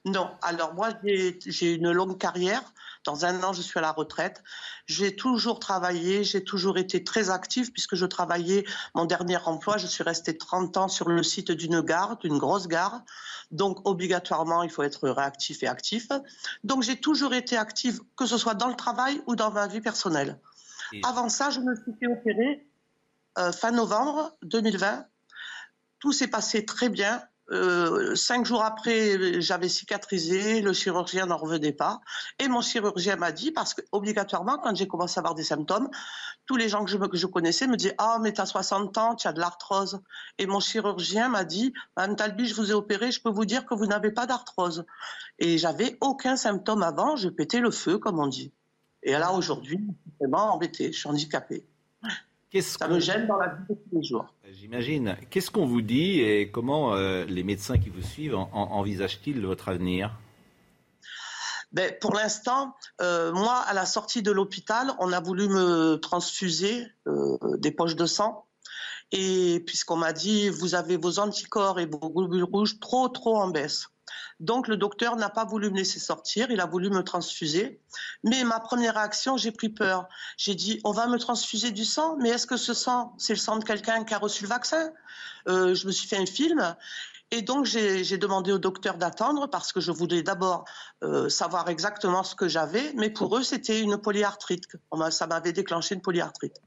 Non, 0.04 0.30
alors 0.42 0.74
moi 0.74 0.90
j'ai 1.02 1.38
j'ai 1.44 1.72
une 1.72 1.90
longue 1.90 2.18
carrière. 2.18 2.62
Dans 3.04 3.24
un 3.24 3.42
an, 3.42 3.52
je 3.52 3.62
suis 3.62 3.78
à 3.78 3.82
la 3.82 3.90
retraite. 3.90 4.44
J'ai 4.86 5.16
toujours 5.16 5.58
travaillé, 5.58 6.22
j'ai 6.24 6.44
toujours 6.44 6.78
été 6.78 7.02
très 7.02 7.30
active 7.30 7.72
puisque 7.72 7.96
je 7.96 8.06
travaillais 8.06 8.64
mon 8.94 9.06
dernier 9.06 9.38
emploi. 9.44 9.76
Je 9.76 9.88
suis 9.88 10.04
restée 10.04 10.38
30 10.38 10.76
ans 10.76 10.88
sur 10.88 11.08
le 11.08 11.22
site 11.22 11.50
d'une 11.50 11.80
gare, 11.80 12.18
d'une 12.18 12.38
grosse 12.38 12.68
gare. 12.68 13.02
Donc 13.50 13.86
obligatoirement, 13.88 14.62
il 14.62 14.70
faut 14.70 14.82
être 14.84 15.08
réactif 15.08 15.64
et 15.64 15.66
actif. 15.66 16.08
Donc 16.62 16.82
j'ai 16.82 16.96
toujours 16.96 17.34
été 17.34 17.56
active, 17.56 18.00
que 18.16 18.26
ce 18.26 18.38
soit 18.38 18.54
dans 18.54 18.68
le 18.68 18.76
travail 18.76 19.20
ou 19.26 19.34
dans 19.34 19.50
ma 19.50 19.66
vie 19.66 19.80
personnelle. 19.80 20.38
Avant 21.02 21.28
ça, 21.28 21.50
je 21.50 21.60
me 21.60 21.74
suis 21.74 21.92
fait 21.98 22.06
opérer 22.06 22.64
euh, 23.38 23.52
fin 23.52 23.70
novembre 23.70 24.36
2020. 24.42 25.06
Tout 25.98 26.12
s'est 26.12 26.28
passé 26.28 26.64
très 26.64 26.88
bien. 26.88 27.22
Euh, 27.50 28.14
cinq 28.14 28.46
jours 28.46 28.62
après, 28.62 29.40
j'avais 29.42 29.68
cicatrisé, 29.68 30.62
le 30.62 30.72
chirurgien 30.72 31.26
n'en 31.26 31.36
revenait 31.36 31.72
pas. 31.72 32.00
Et 32.38 32.48
mon 32.48 32.62
chirurgien 32.62 33.16
m'a 33.16 33.32
dit, 33.32 33.50
parce 33.50 33.74
que 33.74 33.82
obligatoirement, 33.92 34.58
quand 34.58 34.74
j'ai 34.74 34.86
commencé 34.86 35.18
à 35.18 35.20
avoir 35.20 35.34
des 35.34 35.44
symptômes, 35.44 35.90
tous 36.46 36.56
les 36.56 36.68
gens 36.68 36.84
que 36.84 36.90
je, 36.90 36.96
que 36.96 37.16
je 37.16 37.26
connaissais 37.26 37.66
me 37.66 37.76
disaient 37.76 37.94
Ah, 37.98 38.18
mais 38.20 38.32
t'as 38.32 38.46
60 38.46 38.96
ans, 38.98 39.14
tu 39.14 39.28
as 39.28 39.32
de 39.32 39.40
l'arthrose. 39.40 40.00
Et 40.38 40.46
mon 40.46 40.60
chirurgien 40.60 41.28
m'a 41.28 41.44
dit 41.44 41.72
Madame 41.96 42.16
Talbi, 42.16 42.46
je 42.46 42.54
vous 42.54 42.70
ai 42.70 42.74
opéré, 42.74 43.12
je 43.12 43.20
peux 43.20 43.30
vous 43.30 43.44
dire 43.44 43.66
que 43.66 43.74
vous 43.74 43.86
n'avez 43.86 44.10
pas 44.10 44.26
d'arthrose. 44.26 44.86
Et 45.38 45.58
j'avais 45.58 45.98
aucun 46.00 46.36
symptôme 46.36 46.82
avant, 46.82 47.16
je 47.16 47.28
pétais 47.28 47.60
le 47.60 47.70
feu, 47.70 47.98
comme 47.98 48.18
on 48.20 48.26
dit. 48.26 48.52
Et 49.02 49.12
là, 49.12 49.32
aujourd'hui, 49.32 49.78
je 49.78 50.10
suis 50.10 50.18
vraiment 50.18 50.54
embêtée, 50.54 50.92
je 50.92 50.98
suis 50.98 51.08
handicapée. 51.08 51.66
Ça 52.60 52.88
me 52.88 53.00
gêne 53.00 53.26
dans 53.26 53.36
la 53.36 53.48
vie 53.48 53.62
de 53.68 53.74
tous 53.74 53.96
les 53.96 54.02
jours. 54.02 54.26
J'imagine. 54.52 55.16
Qu'est-ce 55.30 55.50
qu'on 55.50 55.66
vous 55.66 55.82
dit 55.82 56.20
et 56.20 56.50
comment 56.50 56.94
euh, 56.94 57.24
les 57.24 57.42
médecins 57.42 57.78
qui 57.78 57.88
vous 57.88 58.02
suivent 58.02 58.36
en- 58.36 58.48
en- 58.52 58.70
envisagent-ils 58.72 59.44
votre 59.44 59.68
avenir? 59.68 60.12
Ben, 61.72 61.92
pour 62.00 62.14
l'instant, 62.14 62.74
euh, 63.00 63.32
moi, 63.32 63.56
à 63.66 63.74
la 63.74 63.84
sortie 63.84 64.22
de 64.22 64.30
l'hôpital, 64.30 64.92
on 65.00 65.12
a 65.12 65.20
voulu 65.20 65.48
me 65.48 65.96
transfuser 65.96 66.86
euh, 67.08 67.36
des 67.58 67.72
poches 67.72 67.96
de 67.96 68.06
sang. 68.06 68.46
Et 69.10 69.62
puisqu'on 69.66 69.96
m'a 69.96 70.12
dit, 70.12 70.48
vous 70.48 70.74
avez 70.74 70.96
vos 70.96 71.18
anticorps 71.18 71.78
et 71.80 71.86
vos 71.86 72.10
globules 72.10 72.44
rouges 72.44 72.78
trop, 72.80 73.08
trop 73.08 73.36
en 73.36 73.48
baisse. 73.48 73.88
Donc 74.44 74.68
le 74.68 74.76
docteur 74.76 75.16
n'a 75.16 75.30
pas 75.30 75.46
voulu 75.46 75.70
me 75.70 75.76
laisser 75.76 75.98
sortir, 75.98 76.50
il 76.50 76.60
a 76.60 76.66
voulu 76.66 76.90
me 76.90 77.02
transfuser. 77.02 77.80
Mais 78.22 78.44
ma 78.44 78.60
première 78.60 78.94
réaction, 78.94 79.38
j'ai 79.38 79.52
pris 79.52 79.70
peur. 79.70 80.06
J'ai 80.36 80.54
dit, 80.54 80.80
on 80.84 80.92
va 80.92 81.06
me 81.06 81.18
transfuser 81.18 81.70
du 81.70 81.84
sang, 81.84 82.16
mais 82.20 82.28
est-ce 82.28 82.46
que 82.46 82.58
ce 82.58 82.74
sang, 82.74 83.14
c'est 83.16 83.32
le 83.32 83.38
sang 83.38 83.56
de 83.56 83.64
quelqu'un 83.64 84.04
qui 84.04 84.12
a 84.12 84.18
reçu 84.18 84.44
le 84.44 84.50
vaccin? 84.50 84.92
Euh, 85.48 85.74
Je 85.74 85.86
me 85.86 85.92
suis 85.92 86.06
fait 86.06 86.18
un 86.18 86.26
film. 86.26 86.76
Et 87.30 87.40
donc 87.40 87.64
j'ai 87.64 88.18
demandé 88.18 88.52
au 88.52 88.58
docteur 88.58 88.96
d'attendre 88.96 89.48
parce 89.48 89.72
que 89.72 89.80
je 89.80 89.90
voulais 89.90 90.22
d'abord 90.22 90.66
euh, 91.02 91.28
savoir 91.28 91.68
exactement 91.68 92.22
ce 92.22 92.34
que 92.34 92.46
j'avais, 92.48 92.92
mais 92.96 93.10
pour 93.10 93.36
eux 93.36 93.42
c'était 93.42 93.80
une 93.80 93.96
polyarthrite. 93.96 94.64
Ça 95.10 95.26
m'avait 95.26 95.52
déclenché 95.52 95.94
une 95.94 96.02
polyarthrite. 96.02 96.60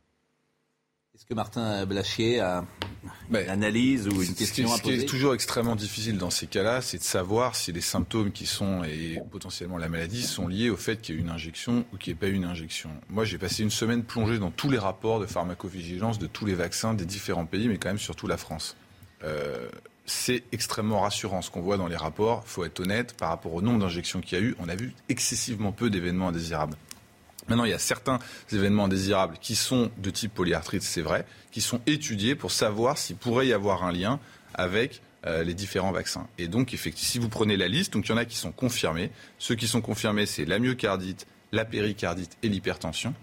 Est-ce 1.18 1.26
que 1.26 1.34
Martin 1.34 1.84
Blachier 1.88 2.41
a 2.41 2.63
une 3.32 3.49
analyse 3.49 4.07
ou 4.07 4.22
une 4.22 4.36
question 4.36 4.72
à 4.72 4.78
ce 4.78 4.84
qui 4.84 4.89
est 4.91 4.93
poser 4.97 5.05
toujours 5.07 5.34
extrêmement 5.34 5.76
difficile 5.76 6.20
dans 6.20 6.30
ces 6.30 6.45
cas-là, 6.45 6.80
c'est 6.84 6.99
de 6.99 7.03
savoir 7.03 7.55
si 7.55 7.72
les 7.72 7.82
symptômes 7.82 8.32
qui 8.32 8.45
sont, 8.45 8.84
et 8.84 9.20
potentiellement 9.32 9.80
la 9.80 9.89
maladie, 9.89 10.22
sont 10.22 10.47
liés 10.47 10.70
au 10.70 10.78
fait 10.78 11.01
qu'il 11.01 11.15
y 11.15 11.18
ait 11.18 11.22
une 11.22 11.32
injection 11.32 11.86
ou 11.91 11.97
qu'il 11.97 12.13
n'y 12.13 12.18
ait 12.18 12.20
pas 12.20 12.28
eu 12.28 12.34
une 12.34 12.45
injection. 12.45 12.91
Moi, 13.09 13.26
j'ai 13.26 13.39
passé 13.39 13.63
une 13.63 13.72
semaine 13.72 14.03
plongée 14.03 14.38
dans 14.38 14.51
tous 14.51 14.70
les 14.70 14.78
rapports 14.78 15.20
de 15.20 15.26
pharmacovigilance 15.26 16.20
de 16.20 16.28
tous 16.28 16.45
les 16.45 16.53
vaccins 16.53 16.93
des 16.93 17.05
différents 17.05 17.47
pays, 17.47 17.68
mais 17.68 17.80
quand 17.80 17.89
même 17.89 17.97
surtout 17.97 18.28
la 18.28 18.38
France. 18.38 18.76
Euh, 19.24 19.70
c'est 20.05 20.43
extrêmement 20.51 21.01
rassurant 21.01 21.41
ce 21.41 21.49
qu'on 21.49 21.61
voit 21.61 21.78
dans 21.78 21.88
les 21.88 21.95
rapports. 21.95 22.43
Il 22.45 22.49
faut 22.49 22.63
être 22.63 22.80
honnête, 22.80 23.15
par 23.18 23.30
rapport 23.30 23.55
au 23.55 23.63
nombre 23.63 23.80
d'injections 23.80 24.22
qu'il 24.22 24.38
y 24.38 24.41
a 24.41 24.43
eu, 24.43 24.55
on 24.59 24.70
a 24.70 24.76
vu 24.76 24.93
excessivement 25.09 25.72
peu 25.72 25.89
d'événements 25.89 26.28
indésirables. 26.28 26.78
Maintenant, 27.48 27.66
il 27.66 27.72
y 27.72 27.74
a 27.74 27.80
certains 27.80 28.20
événements 28.52 28.86
indésirables 28.86 29.38
qui 29.39 29.56
sont 29.56 29.89
de 29.98 30.10
type 30.10 30.34
polyarthrite, 30.34 30.84
c'est 30.84 31.02
vrai, 31.02 31.26
qui 31.52 31.62
sont 31.62 31.82
étudiés 31.86 32.36
pour 32.36 32.52
savoir 32.52 32.98
s'il 32.98 33.16
pourrait 33.16 33.48
y 33.48 33.54
avoir 33.54 33.84
un 33.84 33.91
lien 33.91 34.20
avec 34.54 35.02
euh, 35.26 35.43
les 35.43 35.54
différents 35.54 35.91
vaccins. 35.91 36.28
Et 36.38 36.48
donc, 36.48 36.74
effectivement, 36.74 37.10
si 37.10 37.20
vous 37.20 37.30
prenez 37.30 37.58
la 37.58 37.68
liste, 37.68 37.93
donc 37.93 38.08
il 38.08 38.12
y 38.12 38.14
en 38.14 38.18
a 38.18 38.26
qui 38.26 38.38
sont 38.38 38.52
confirmés. 38.52 39.12
Ceux 39.39 39.56
qui 39.56 39.68
sont 39.68 39.82
confirmés, 39.82 40.26
c'est 40.26 40.45
la 40.45 40.60
myocardite, 40.60 41.26
la 41.52 41.66
péricardite 41.66 42.38
et 42.43 42.50
l'hypertension. 42.50 43.14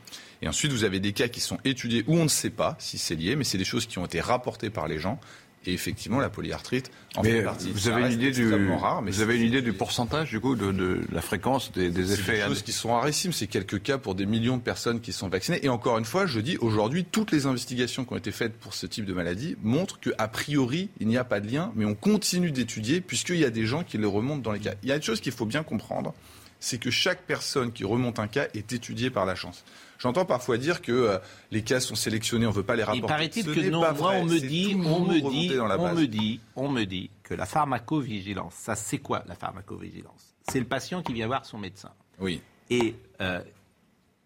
Et 0.42 0.48
ensuite, 0.48 0.72
vous 0.72 0.84
avez 0.84 1.00
des 1.00 1.12
cas 1.12 1.28
qui 1.28 1.40
sont 1.40 1.58
étudiés 1.64 2.04
où 2.06 2.16
on 2.16 2.24
ne 2.24 2.28
sait 2.28 2.50
pas 2.50 2.76
si 2.78 2.98
c'est 2.98 3.14
lié, 3.14 3.36
mais 3.36 3.44
c'est 3.44 3.58
des 3.58 3.64
choses 3.64 3.86
qui 3.86 3.98
ont 3.98 4.04
été 4.04 4.20
rapportées 4.20 4.70
par 4.70 4.88
les 4.88 4.98
gens. 4.98 5.18
Et 5.66 5.72
effectivement, 5.72 6.20
la 6.20 6.28
polyarthrite 6.28 6.90
en 7.16 7.22
mais 7.22 7.30
fait 7.32 7.42
partie. 7.42 7.70
Vous 7.70 7.88
avez, 7.88 8.02
une 8.06 8.12
idée 8.12 8.30
du, 8.30 8.52
rare, 8.72 9.02
mais 9.02 9.10
vous 9.10 9.22
avez 9.22 9.36
une 9.36 9.46
idée 9.46 9.62
du 9.62 9.72
pourcentage, 9.72 10.30
du 10.30 10.40
coup, 10.40 10.56
de, 10.56 11.00
la 11.10 11.22
fréquence 11.22 11.72
des, 11.72 11.90
des 11.90 12.12
effets 12.12 12.38
des 12.38 12.42
choses 12.42 12.62
qui 12.62 12.72
sont 12.72 12.92
rarissimes. 12.92 13.32
C'est 13.32 13.46
quelques 13.46 13.82
cas 13.82 13.98
pour 13.98 14.14
des 14.14 14.26
millions 14.26 14.56
de 14.56 14.62
personnes 14.62 15.00
qui 15.00 15.12
sont 15.12 15.28
vaccinées. 15.28 15.64
Et 15.64 15.68
encore 15.68 15.98
une 15.98 16.04
fois, 16.04 16.26
je 16.26 16.40
dis, 16.40 16.58
aujourd'hui, 16.58 17.04
toutes 17.04 17.32
les 17.32 17.46
investigations 17.46 18.04
qui 18.04 18.12
ont 18.12 18.16
été 18.16 18.32
faites 18.32 18.54
pour 18.58 18.74
ce 18.74 18.86
type 18.86 19.04
de 19.04 19.14
maladie 19.14 19.56
montrent 19.62 19.98
qu'a 20.00 20.28
priori, 20.28 20.90
il 21.00 21.08
n'y 21.08 21.16
a 21.16 21.24
pas 21.24 21.40
de 21.40 21.50
lien, 21.50 21.72
mais 21.76 21.84
on 21.84 21.94
continue 21.94 22.50
d'étudier 22.50 23.00
puisqu'il 23.00 23.36
y 23.36 23.44
a 23.44 23.50
des 23.50 23.66
gens 23.66 23.84
qui 23.84 23.98
le 23.98 24.08
remontent 24.08 24.42
dans 24.42 24.52
les 24.52 24.60
cas. 24.60 24.74
Il 24.82 24.88
y 24.88 24.92
a 24.92 24.96
une 24.96 25.02
chose 25.02 25.20
qu'il 25.20 25.32
faut 25.32 25.46
bien 25.46 25.62
comprendre, 25.62 26.14
c'est 26.60 26.78
que 26.78 26.90
chaque 26.90 27.22
personne 27.22 27.72
qui 27.72 27.84
remonte 27.84 28.18
un 28.18 28.26
cas 28.26 28.46
est 28.54 28.72
étudiée 28.72 29.10
par 29.10 29.26
la 29.26 29.34
chance. 29.34 29.64
J'entends 29.98 30.24
parfois 30.24 30.58
dire 30.58 30.82
que 30.82 30.92
euh, 30.92 31.18
les 31.50 31.62
cas 31.62 31.80
sont 31.80 31.94
sélectionnés, 31.94 32.46
on 32.46 32.50
ne 32.50 32.54
veut 32.54 32.62
pas 32.62 32.76
les 32.76 32.84
rapporter. 32.84 33.04
Il 33.04 33.08
paraît-il 33.08 33.44
que 33.44 33.70
non. 33.70 33.80
Moi, 33.94 34.12
on 34.16 34.24
me 34.24 34.38
dit, 34.38 34.76
on 34.76 35.00
me 35.00 35.20
dit, 35.20 35.52
on 35.58 35.94
me 35.94 36.06
dit, 36.06 36.40
on 36.56 36.68
me 36.68 36.84
dit 36.84 37.10
que 37.22 37.34
la 37.34 37.46
pharmacovigilance, 37.46 38.54
ça 38.54 38.74
c'est 38.74 38.98
quoi 38.98 39.24
la 39.26 39.34
pharmacovigilance? 39.34 40.34
C'est 40.48 40.58
le 40.58 40.66
patient 40.66 41.02
qui 41.02 41.12
vient 41.12 41.26
voir 41.26 41.44
son 41.44 41.58
médecin. 41.58 41.90
Oui. 42.18 42.42
Et 42.70 42.96
euh, 43.20 43.40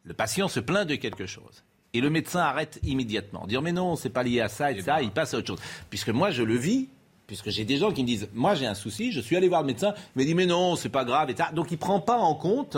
le 0.04 0.14
patient 0.14 0.48
se 0.48 0.60
plaint 0.60 0.88
de 0.88 0.96
quelque 0.96 1.26
chose. 1.26 1.64
Et 1.94 2.00
le 2.00 2.10
médecin 2.10 2.40
arrête 2.40 2.78
immédiatement. 2.82 3.46
Dire 3.46 3.62
mais 3.62 3.72
non, 3.72 3.96
c'est 3.96 4.10
pas 4.10 4.22
lié 4.22 4.40
à 4.40 4.48
ça 4.48 4.72
et, 4.72 4.76
eh 4.78 4.82
ça, 4.82 4.96
ben. 4.96 5.02
il 5.02 5.10
passe 5.10 5.34
à 5.34 5.38
autre 5.38 5.46
chose. 5.46 5.60
Puisque 5.90 6.10
moi 6.10 6.30
je 6.30 6.42
le 6.42 6.56
vis, 6.56 6.88
puisque 7.26 7.50
j'ai 7.50 7.64
des 7.64 7.76
gens 7.76 7.92
qui 7.92 8.02
me 8.02 8.06
disent 8.06 8.28
moi 8.34 8.54
j'ai 8.54 8.66
un 8.66 8.74
souci, 8.74 9.12
je 9.12 9.20
suis 9.20 9.36
allé 9.36 9.48
voir 9.48 9.62
le 9.62 9.68
médecin, 9.68 9.94
il 10.14 10.20
m'a 10.20 10.24
dit 10.24 10.34
mais 10.34 10.46
non, 10.46 10.76
c'est 10.76 10.88
pas 10.88 11.04
grave 11.04 11.30
et 11.30 11.36
ça. 11.36 11.50
Donc 11.52 11.70
il 11.70 11.74
ne 11.74 11.80
prend 11.80 12.00
pas 12.00 12.18
en 12.18 12.34
compte 12.34 12.76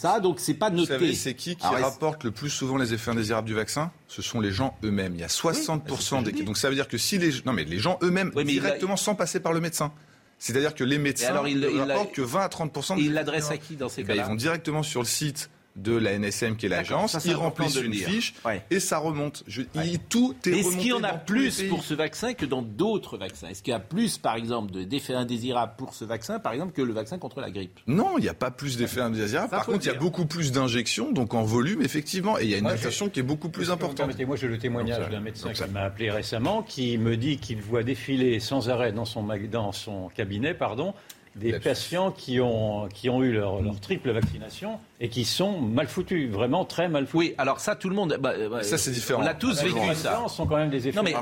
ça, 0.00 0.20
donc, 0.20 0.38
c'est 0.38 0.54
pas 0.54 0.70
noté. 0.70 1.12
c'est 1.12 1.34
qui 1.34 1.56
qui 1.56 1.66
ah 1.66 1.70
rapporte 1.70 2.22
le 2.22 2.30
plus 2.30 2.50
souvent 2.50 2.76
les 2.76 2.94
effets 2.94 3.10
indésirables 3.10 3.48
du 3.48 3.54
vaccin? 3.54 3.90
Ce 4.06 4.22
sont 4.22 4.40
les 4.40 4.52
gens 4.52 4.78
eux-mêmes. 4.84 5.16
Il 5.16 5.20
y 5.20 5.24
a 5.24 5.26
60% 5.26 6.22
des. 6.22 6.44
Donc, 6.44 6.56
ça 6.56 6.68
veut 6.68 6.76
dire 6.76 6.86
que 6.86 6.96
si 6.96 7.18
les, 7.18 7.32
non, 7.44 7.52
mais 7.52 7.64
les 7.64 7.80
gens 7.80 7.98
eux-mêmes, 8.04 8.30
directement 8.44 8.96
sans 8.96 9.16
passer 9.16 9.40
par 9.40 9.52
le 9.52 9.58
médecin. 9.58 9.92
C'est-à-dire 10.38 10.76
que 10.76 10.84
les 10.84 10.98
médecins 10.98 11.30
alors, 11.30 11.48
il, 11.48 11.58
ne 11.58 11.80
rapportent 11.80 12.12
que 12.12 12.22
20 12.22 12.40
à 12.42 12.48
30 12.48 12.96
de... 12.96 13.00
Il 13.00 13.12
l'adresse 13.12 13.50
à 13.50 13.58
qui 13.58 13.74
dans 13.74 13.88
ces 13.88 14.02
eh 14.02 14.04
ben, 14.04 14.14
cas-là 14.14 14.26
Ils 14.26 14.28
vont 14.28 14.36
directement 14.36 14.84
sur 14.84 15.00
le 15.00 15.06
site 15.06 15.50
de 15.82 15.96
la 15.96 16.18
NSM 16.18 16.56
qui 16.56 16.66
est 16.66 16.68
l'agence, 16.68 17.16
ils 17.24 17.34
remplissent 17.34 17.76
une 17.76 17.94
fiche 17.94 18.34
et 18.70 18.80
ça 18.80 18.98
remonte. 18.98 19.44
Il, 19.74 19.98
tout 20.00 20.34
est 20.46 20.50
Est-ce 20.50 20.76
qu'il 20.76 20.88
y 20.88 20.92
en 20.92 21.04
a 21.04 21.14
plus 21.14 21.62
pour 21.68 21.84
ce 21.84 21.94
vaccin 21.94 22.34
que 22.34 22.46
dans 22.46 22.62
d'autres 22.62 23.16
vaccins? 23.16 23.48
Est-ce 23.48 23.62
qu'il 23.62 23.72
y 23.72 23.76
a 23.76 23.80
plus, 23.80 24.18
par 24.18 24.36
exemple, 24.36 24.72
d'effets 24.84 25.14
indésirables 25.14 25.72
pour 25.76 25.94
ce 25.94 26.04
vaccin, 26.04 26.38
par 26.38 26.52
exemple, 26.52 26.72
que 26.72 26.82
le 26.82 26.92
vaccin 26.92 27.18
contre 27.18 27.40
la 27.40 27.50
grippe? 27.50 27.78
Non, 27.86 28.18
il 28.18 28.22
n'y 28.22 28.28
a 28.28 28.34
pas 28.34 28.50
plus 28.50 28.76
d'effets 28.76 29.00
indésirables. 29.00 29.50
Par 29.50 29.66
contre, 29.66 29.86
il 29.86 29.88
y 29.88 29.94
a 29.94 29.98
beaucoup 29.98 30.26
plus 30.26 30.52
d'injections, 30.52 31.12
donc 31.12 31.34
en 31.34 31.42
volume, 31.42 31.82
effectivement, 31.82 32.38
et 32.38 32.44
il 32.44 32.50
y 32.50 32.54
a 32.54 32.58
une 32.58 32.66
inflation 32.66 33.08
qui 33.08 33.20
est 33.20 33.24
beaucoup 33.24 33.48
plus 33.48 33.70
importante. 33.70 33.98
Permettez-moi, 33.98 34.36
j'ai 34.36 34.48
le 34.48 34.58
témoignage 34.58 35.08
d'un 35.10 35.20
médecin 35.20 35.52
qui 35.52 35.70
m'a 35.70 35.82
appelé 35.82 36.10
récemment, 36.10 36.62
qui 36.62 36.98
me 36.98 37.16
dit 37.16 37.38
qu'il 37.38 37.62
voit 37.62 37.82
défiler 37.82 38.40
sans 38.40 38.68
arrêt 38.68 38.92
dans 38.92 39.04
son, 39.04 39.26
dans 39.50 39.72
son 39.72 40.08
cabinet, 40.08 40.54
pardon, 40.54 40.94
des 41.38 41.58
patients 41.58 42.10
qui 42.10 42.40
ont, 42.40 42.88
qui 42.88 43.08
ont 43.08 43.22
eu 43.22 43.32
leur, 43.32 43.60
triple 43.80 44.10
vaccination 44.10 44.78
et 45.00 45.08
qui 45.08 45.24
sont 45.24 45.60
mal 45.60 45.86
foutus, 45.86 46.28
vraiment 46.28 46.64
très 46.64 46.88
mal 46.88 47.06
foutus. 47.06 47.30
Oui, 47.30 47.34
alors 47.38 47.60
ça, 47.60 47.76
tout 47.76 47.88
le 47.88 47.94
monde. 47.94 48.18
Bah, 48.20 48.32
bah, 48.50 48.62
ça, 48.62 48.78
c'est 48.78 48.90
différent. 48.90 49.22
On 49.22 49.26
a 49.26 49.34
tous 49.34 49.58
ah, 49.60 49.64
vécu 49.64 49.88
les 49.88 49.94
ça. 49.94 50.24
sont 50.28 50.46
quand 50.46 50.56
même 50.56 50.70
des 50.70 50.88
effets. 50.88 50.96
Non, 50.96 51.02
mais 51.02 51.14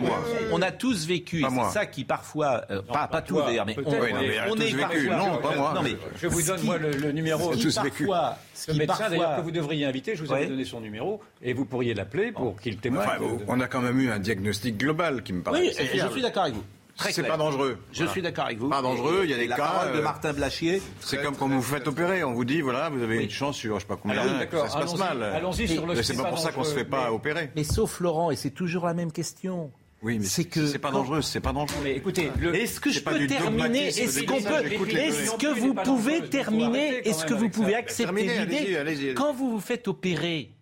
on 0.53 0.63
a 0.63 0.71
tous 0.71 1.07
vécu. 1.07 1.43
C'est 1.43 1.73
ça 1.73 1.87
qui, 1.87 2.05
parfois. 2.05 2.65
Euh, 2.71 2.83
pas, 2.83 2.95
pas, 2.95 3.09
pas 3.09 3.23
tous, 3.23 3.41
d'ailleurs, 3.41 3.67
mais 3.67 3.77
on, 3.85 3.91
oui, 3.91 4.11
tous 4.49 4.63
est 4.63 4.73
vécu. 4.73 5.09
Parfois, 5.09 5.17
non, 5.17 5.37
pas 5.39 5.57
moi. 5.57 5.75
Non, 5.75 5.83
je 6.17 6.27
vous 6.27 6.43
donne, 6.43 6.63
moi, 6.63 6.79
le, 6.79 6.91
le 6.91 7.13
numéro. 7.13 7.51
Qui, 7.51 7.63
tous 7.63 7.75
parfois, 7.75 8.39
ce 8.55 8.71
qui 8.73 8.79
médecin, 8.79 9.11
d'ailleurs, 9.11 9.37
que 9.37 9.43
vous 9.43 9.51
devriez 9.51 9.85
inviter, 9.85 10.17
je 10.17 10.25
vous 10.25 10.33
avais 10.33 10.47
donné 10.47 10.65
son 10.65 10.81
numéro 10.81 11.21
et 11.43 11.53
vous 11.53 11.65
pourriez 11.65 11.95
l'appeler 11.95 12.33
pour 12.33 12.61
qu'il 12.61 12.79
témoigne. 12.79 13.07
On 13.49 13.61
a 13.61 13.67
quand 13.67 13.81
même 13.81 14.01
eu 14.01 14.11
un 14.11 14.19
diagnostic 14.19 14.79
global 14.79 15.23
qui 15.23 15.33
me 15.33 15.43
paraît. 15.43 15.61
Oui, 15.61 15.73
je 15.77 16.09
suis 16.09 16.23
d'accord 16.23 16.45
avec 16.45 16.55
vous. 16.55 16.65
C'est 16.97 17.27
pas 17.27 17.37
dangereux. 17.37 17.79
Je 17.93 18.05
suis 18.07 18.23
d'accord 18.23 18.47
avec 18.47 18.59
vous. 18.59 18.69
Pas 18.69 18.83
dangereux, 18.83 19.21
il 19.25 19.31
y 19.31 19.35
a 19.35 19.37
des 19.37 19.47
la 19.47 19.57
cas. 19.57 19.93
De 19.93 19.99
euh, 19.99 20.03
Martin 20.03 20.33
Blachier. 20.33 20.83
C'est 21.01 21.23
comme 21.23 21.37
quand 21.37 21.49
vous 21.49 21.61
vous 21.61 21.75
faites 21.75 21.87
opérer, 21.87 22.25
on 22.25 22.33
vous 22.33 22.45
dit 22.45 22.61
voilà, 22.61 22.89
vous 22.89 23.03
avez 23.03 23.23
une 23.23 23.31
chance 23.31 23.57
sur 23.57 23.77
je 23.77 23.81
sais 23.81 23.87
pas 23.87 23.97
combien, 23.97 24.21
Alors, 24.21 24.69
ça 24.69 24.69
se 24.69 24.77
passe 24.79 24.99
mal. 24.99 25.23
Allons-y 25.23 25.69
sur 25.69 25.87
le. 25.87 26.03
C'est 26.03 26.17
pas 26.17 26.25
pour 26.25 26.39
ça 26.39 26.53
qu'on 26.53 26.65
se 26.65 26.75
fait 26.75 26.85
pas 26.85 27.13
opérer. 27.13 27.51
Mais 27.55 27.65
sauf 27.65 28.01
Laurent, 28.01 28.31
et 28.31 28.37
c'est 28.37 28.51
toujours 28.51 28.87
la 28.87 28.95
même 28.95 29.13
question. 29.13 29.73
Oui, 30.03 30.19
mais 30.19 30.27
c'est 30.27 30.45
que 30.45 30.67
c'est 30.67 30.79
pas 30.79 30.91
dangereux, 30.91 31.23
c'est 31.23 31.41
pas 31.41 31.53
dangereux. 31.53 31.81
Mais 31.83 31.97
écoutez, 31.97 32.31
est-ce 32.55 32.81
que 32.81 32.91
je 32.91 33.01
peux 33.01 33.27
terminer 33.27 33.89
Est-ce 33.89 34.23
qu'on 34.25 34.43
peut 34.43 34.97
Est-ce 34.97 35.37
que 35.37 35.59
vous 35.59 35.75
pouvez 35.75 36.29
terminer 36.29 37.09
Est-ce 37.09 37.25
que 37.25 37.35
vous 37.35 37.49
pouvez 37.49 37.75
accepter 37.75 38.47
l'idée 38.47 39.15
quand 39.15 39.33
vous 39.33 39.51
vous 39.51 39.61
faites 39.61 39.89
opérer 39.89 40.53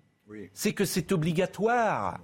C'est 0.52 0.72
que 0.72 0.84
c'est 0.84 1.12
obligatoire. 1.12 2.20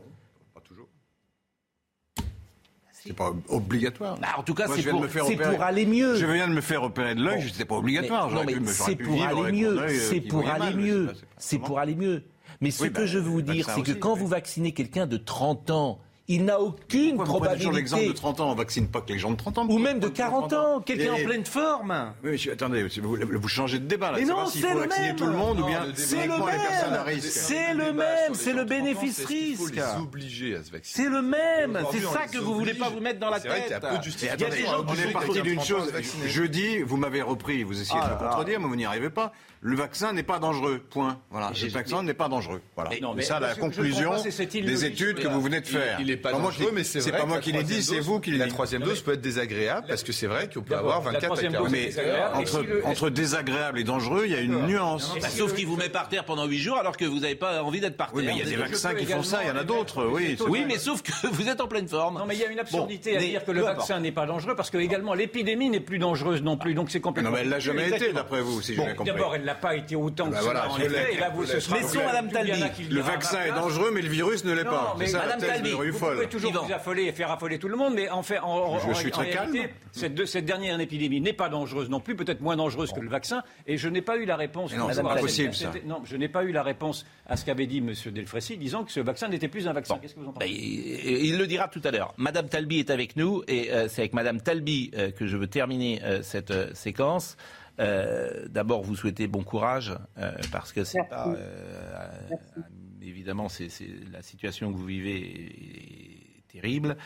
C'est 3.05 3.14
pas 3.14 3.32
obligatoire. 3.48 4.18
Bah, 4.18 4.28
en 4.36 4.42
tout 4.42 4.55
cas, 4.55 4.66
c'est 4.68 4.82
pour, 4.82 5.62
aller 5.62 5.86
mieux. 5.86 6.16
Je 6.16 6.26
viens 6.26 6.48
de 6.48 6.53
me 6.53 6.61
faire 6.61 6.82
opérer 6.82 7.14
de 7.14 7.22
l'œil, 7.22 7.42
bon. 7.42 7.48
c'était 7.51 7.64
pas 7.64 7.76
obligatoire. 7.76 8.30
c'est 8.66 8.96
pour 8.96 9.22
aller 9.22 9.53
mieux. 9.53 9.78
Euh, 9.78 9.88
c'est 9.88 10.20
pour 10.20 10.48
aller 10.48 10.74
mieux. 10.74 11.12
C'est 11.38 11.59
pour 11.59 11.78
aller 11.78 11.94
mieux. 11.94 12.24
Mais 12.61 12.70
ce 12.70 12.84
bah, 12.84 13.01
que 13.01 13.07
je 13.07 13.18
veux 13.18 13.30
vous 13.30 13.42
dire, 13.42 13.68
c'est 13.74 13.82
que 13.82 13.92
quand 13.92 14.14
vous 14.14 14.26
vaccinez 14.26 14.72
quelqu'un 14.72 15.07
de 15.07 15.16
30 15.16 15.70
ans, 15.70 16.01
il 16.31 16.45
n'a 16.45 16.61
aucune 16.61 17.16
Pourquoi 17.16 17.39
probabilité. 17.39 17.68
Vous 17.68 17.76
l'exemple 17.76 18.07
de 18.07 18.12
30 18.12 18.41
ans, 18.41 18.53
on 18.53 18.55
vaccine 18.55 18.87
pas 18.87 19.01
que 19.01 19.12
les 19.12 19.18
gens 19.18 19.33
de 19.33 19.37
30 19.37 19.59
ans. 19.59 19.66
Ou 19.68 19.78
même 19.78 19.99
de 19.99 20.07
40 20.07 20.53
ans, 20.53 20.81
quelqu'un 20.81 21.14
en 21.14 21.24
pleine 21.24 21.45
forme. 21.45 22.12
Oui, 22.22 22.41
mais 22.47 22.53
attendez, 22.53 22.87
vous, 23.03 23.49
changez 23.49 23.81
de 23.81 23.87
débat 23.87 24.12
là. 24.12 24.18
Mais 24.20 24.26
non, 24.26 24.47
c'est 24.47 24.72
le 24.72 24.87
même. 24.87 25.16
tout 25.16 25.26
le 25.26 25.33
monde 25.33 25.59
ou 25.59 25.66
bien 25.66 25.87
c'est 25.95 26.28
le 26.28 26.39
même. 26.39 27.20
C'est 27.20 27.74
le 27.74 27.93
même, 27.93 28.35
c'est 28.35 28.53
le 28.53 28.64
bénéfice 28.64 29.24
risque. 29.24 29.81
obliger 30.01 30.55
à 30.55 30.62
se 30.62 30.70
vacciner. 30.70 31.05
C'est 31.05 31.11
le 31.11 31.20
même, 31.20 31.81
c'est 31.91 32.01
ça 32.01 32.26
que 32.33 32.39
vous 32.39 32.55
voulez 32.55 32.74
pas 32.74 32.91
vous 32.91 33.01
mettre 33.01 33.18
dans 33.18 33.31
la 33.31 33.41
tête. 33.41 33.74
Il 34.22 34.26
y 34.26 34.28
a 34.28 34.37
des 34.37 34.62
gens 34.62 34.85
qui 34.85 34.97
sont 34.97 35.12
partis 35.12 35.43
d'une 35.43 35.61
chose. 35.61 35.93
Je 36.26 36.45
dis, 36.45 36.78
vous 36.83 36.97
m'avez 36.97 37.22
repris, 37.22 37.64
vous 37.64 37.81
essayez 37.81 38.01
ah 38.01 38.09
de 38.09 38.14
me 38.14 38.18
contredire, 38.18 38.61
mais 38.61 38.68
vous 38.68 38.76
n'y 38.76 38.85
arrivez 38.85 39.11
pas 39.11 39.33
le 39.62 39.76
vaccin 39.76 40.14
n'est 40.14 40.22
pas 40.22 40.38
dangereux. 40.38 40.80
Point. 40.90 41.18
Voilà. 41.30 41.52
Le 41.61 41.68
vaccin 41.68 42.02
n'est 42.02 42.14
pas 42.14 42.28
dangereux. 42.28 42.62
Voilà. 42.76 42.90
Non, 43.02 43.12
mais 43.14 43.22
ça, 43.22 43.40
la 43.40 43.54
conclusion 43.54 44.12
des 44.22 44.84
études 44.84 45.18
que 45.18 45.28
vous 45.28 45.40
venez 45.40 45.61
de 45.61 45.66
faire. 45.66 45.98
Il, 46.00 46.06
il 46.06 46.11
est 46.12 46.16
pas, 46.16 46.32
dangereux, 46.32 46.70
mais 46.72 46.82
c'est 46.82 47.12
pas 47.12 47.26
moi 47.26 47.40
qui 47.40 47.52
l'ai 47.52 47.62
dit, 47.62 47.82
c'est 47.82 48.00
vous 48.00 48.20
qui 48.20 48.30
l'ai 48.30 48.38
dit. 48.38 48.44
La 48.44 48.48
troisième 48.48 48.82
dose 48.82 49.02
peut 49.02 49.12
être 49.12 49.20
désagréable 49.20 49.86
parce 49.88 50.02
que 50.02 50.12
c'est 50.12 50.26
vrai 50.26 50.48
qu'on 50.48 50.62
peut 50.62 50.76
avoir 50.76 51.02
24 51.02 51.38
à 51.38 51.42
40. 51.42 51.70
Mais 51.70 51.90
entre 52.84 53.11
désagréable 53.11 53.78
et 53.78 53.84
dangereux, 53.84 54.22
il 54.24 54.32
y 54.32 54.34
a 54.34 54.40
une 54.40 54.66
nuance. 54.66 55.14
Sauf 55.28 55.54
qu'il 55.54 55.66
vous 55.66 55.76
met 55.76 55.88
par 55.88 56.08
terre 56.08 56.24
pendant 56.24 56.46
8 56.46 56.58
jours 56.58 56.78
alors 56.78 56.96
que 56.96 57.04
vous 57.04 57.20
n'avez 57.20 57.34
pas 57.34 57.62
envie 57.62 57.80
d'être 57.80 57.96
par 57.96 58.12
terre. 58.12 58.16
Oui, 58.16 58.26
mais 58.26 58.32
il 58.32 58.38
y 58.38 58.42
a 58.42 58.44
des 58.44 58.56
vaccins 58.56 58.94
qui 58.94 59.06
font 59.06 59.22
ça, 59.22 59.42
il 59.42 59.48
y 59.48 59.50
en 59.50 59.56
a 59.56 59.64
d'autres. 59.64 60.06
Oui, 60.06 60.36
oui, 60.48 60.64
mais 60.66 60.78
sauf 60.78 61.02
que 61.02 61.26
vous 61.26 61.48
êtes 61.48 61.61
en 61.61 61.68
pleine 61.68 61.88
forme. 61.88 62.18
Non, 62.18 62.24
mais 62.26 62.34
il 62.34 62.40
y 62.40 62.44
a 62.44 62.50
une 62.50 62.58
absurdité 62.58 63.16
à 63.16 63.20
dire 63.20 63.44
que 63.44 63.52
le 63.52 63.62
vaccin 63.62 64.00
n'est 64.00 64.12
pas 64.12 64.26
dangereux 64.26 64.54
parce 64.56 64.70
que 64.70 64.78
également 64.78 65.12
l'épidémie 65.12 65.68
n'est 65.68 65.80
plus 65.80 65.98
dangereuse 65.98 66.42
non 66.42 66.56
plus. 66.56 66.74
Donc 66.74 66.90
c'est 66.90 67.00
complètement. 67.00 67.30
Non, 67.30 67.36
mais 67.36 67.42
elle 67.42 67.50
l'a 67.50 67.58
jamais 67.58 67.88
été 67.90 68.12
d'après 68.12 68.40
vous, 68.40 68.62
si 68.62 68.74
j'ai 68.74 68.82
bien 68.82 68.94
compris 68.94 69.12
n'a 69.51 69.55
pas 69.57 69.76
été 69.76 69.96
autant 69.96 70.30
que 70.30 70.36
voilà, 70.36 70.70
en 70.70 70.78
effet. 70.78 71.18
Là, 71.18 71.30
vous, 71.30 71.44
ce 71.44 71.61
sera 71.61 71.76
Le 71.78 73.01
vaccin 73.01 73.42
est 73.42 73.53
dangereux, 73.53 73.90
mais 73.92 74.03
le 74.03 74.09
virus 74.09 74.44
ne 74.44 74.53
l'est 74.53 74.64
pas. 74.64 74.96
C'est 74.98 75.07
ça 75.09 75.22
Mme 75.26 75.66
Vous 75.66 75.98
pouvez 75.98 76.28
toujours 76.28 76.53
vous 76.53 76.72
affoler 76.72 77.05
et 77.05 77.12
faire 77.12 77.30
affoler 77.30 77.59
tout 77.59 77.68
le 77.68 77.76
monde, 77.76 77.94
mais 77.94 78.09
en 78.09 78.22
fait, 78.22 78.38
réalité. 78.40 79.68
Cette, 79.92 80.44
dernière 80.44 80.80
épidémie 80.80 81.20
n'est 81.20 81.32
pas 81.32 81.48
dangereuse 81.48 81.90
non 81.90 82.01
plus, 82.01 82.16
peut-être 82.16 82.40
moins 82.40 82.57
dangereuse 82.57 82.92
que 82.92 83.01
le 83.01 83.09
vaccin. 83.09 83.42
Et 83.66 83.76
je 83.76 83.88
n'ai 83.88 84.03
pas 84.03 84.16
eu 84.16 84.24
la 84.24 84.36
réponse. 84.36 84.74
Non, 84.74 84.88
c'est 84.92 85.03
pas 85.03 85.16
possible 85.16 85.55
ça. 85.55 85.70
Non, 85.84 86.03
je 86.05 86.16
n'ai 86.16 86.28
pas 86.28 86.44
eu 86.44 86.53
la 86.53 86.62
réponse 86.62 87.05
à 87.26 87.36
ce 87.36 87.44
qu'avait 87.44 87.66
dit 87.66 87.78
M. 87.78 87.92
Delfrécy, 88.12 88.57
disant 88.57 88.84
que 88.84 88.92
ce 88.92 89.01
vaccin 89.01 89.28
n'était 89.28 89.48
plus 89.48 89.68
un 89.68 89.72
vaccin. 89.72 89.98
ce 90.05 90.14
que 90.14 90.20
vous 90.20 90.26
en 90.26 90.32
ben, 90.32 90.40
pensez 90.40 90.51
Il 90.53 91.38
le 91.38 91.46
dira 91.46 91.68
tout 91.68 91.80
à 91.84 91.90
l'heure. 91.90 92.14
Madame 92.16 92.48
Talbi 92.48 92.78
est 92.78 92.90
avec 92.90 93.16
nous, 93.16 93.42
et 93.46 93.72
euh, 93.72 93.88
c'est 93.88 94.03
avec 94.03 94.14
Madame 94.14 94.40
Talbi 94.40 94.90
euh, 94.96 95.11
que 95.11 95.26
je 95.26 95.36
veux 95.36 95.46
terminer 95.46 96.01
euh, 96.03 96.22
cette 96.22 96.53
séquence. 96.74 97.36
Euh, 97.81 98.47
d'abord, 98.49 98.83
vous 98.83 98.95
souhaitez 98.95 99.26
bon 99.26 99.43
courage, 99.43 99.97
euh, 100.18 100.33
parce 100.53 100.72
que 100.72 100.85
c'est 100.85 101.03
pas. 101.09 101.28
Euh, 101.28 102.11
évidemment, 103.01 103.49
c'est 103.49 103.70
la 104.12 104.22
situation 104.22 104.72
que 104.72 104.76
vous 104.76 104.87
vivez 104.87 105.16
est, 105.16 106.53
terrible. 106.53 106.97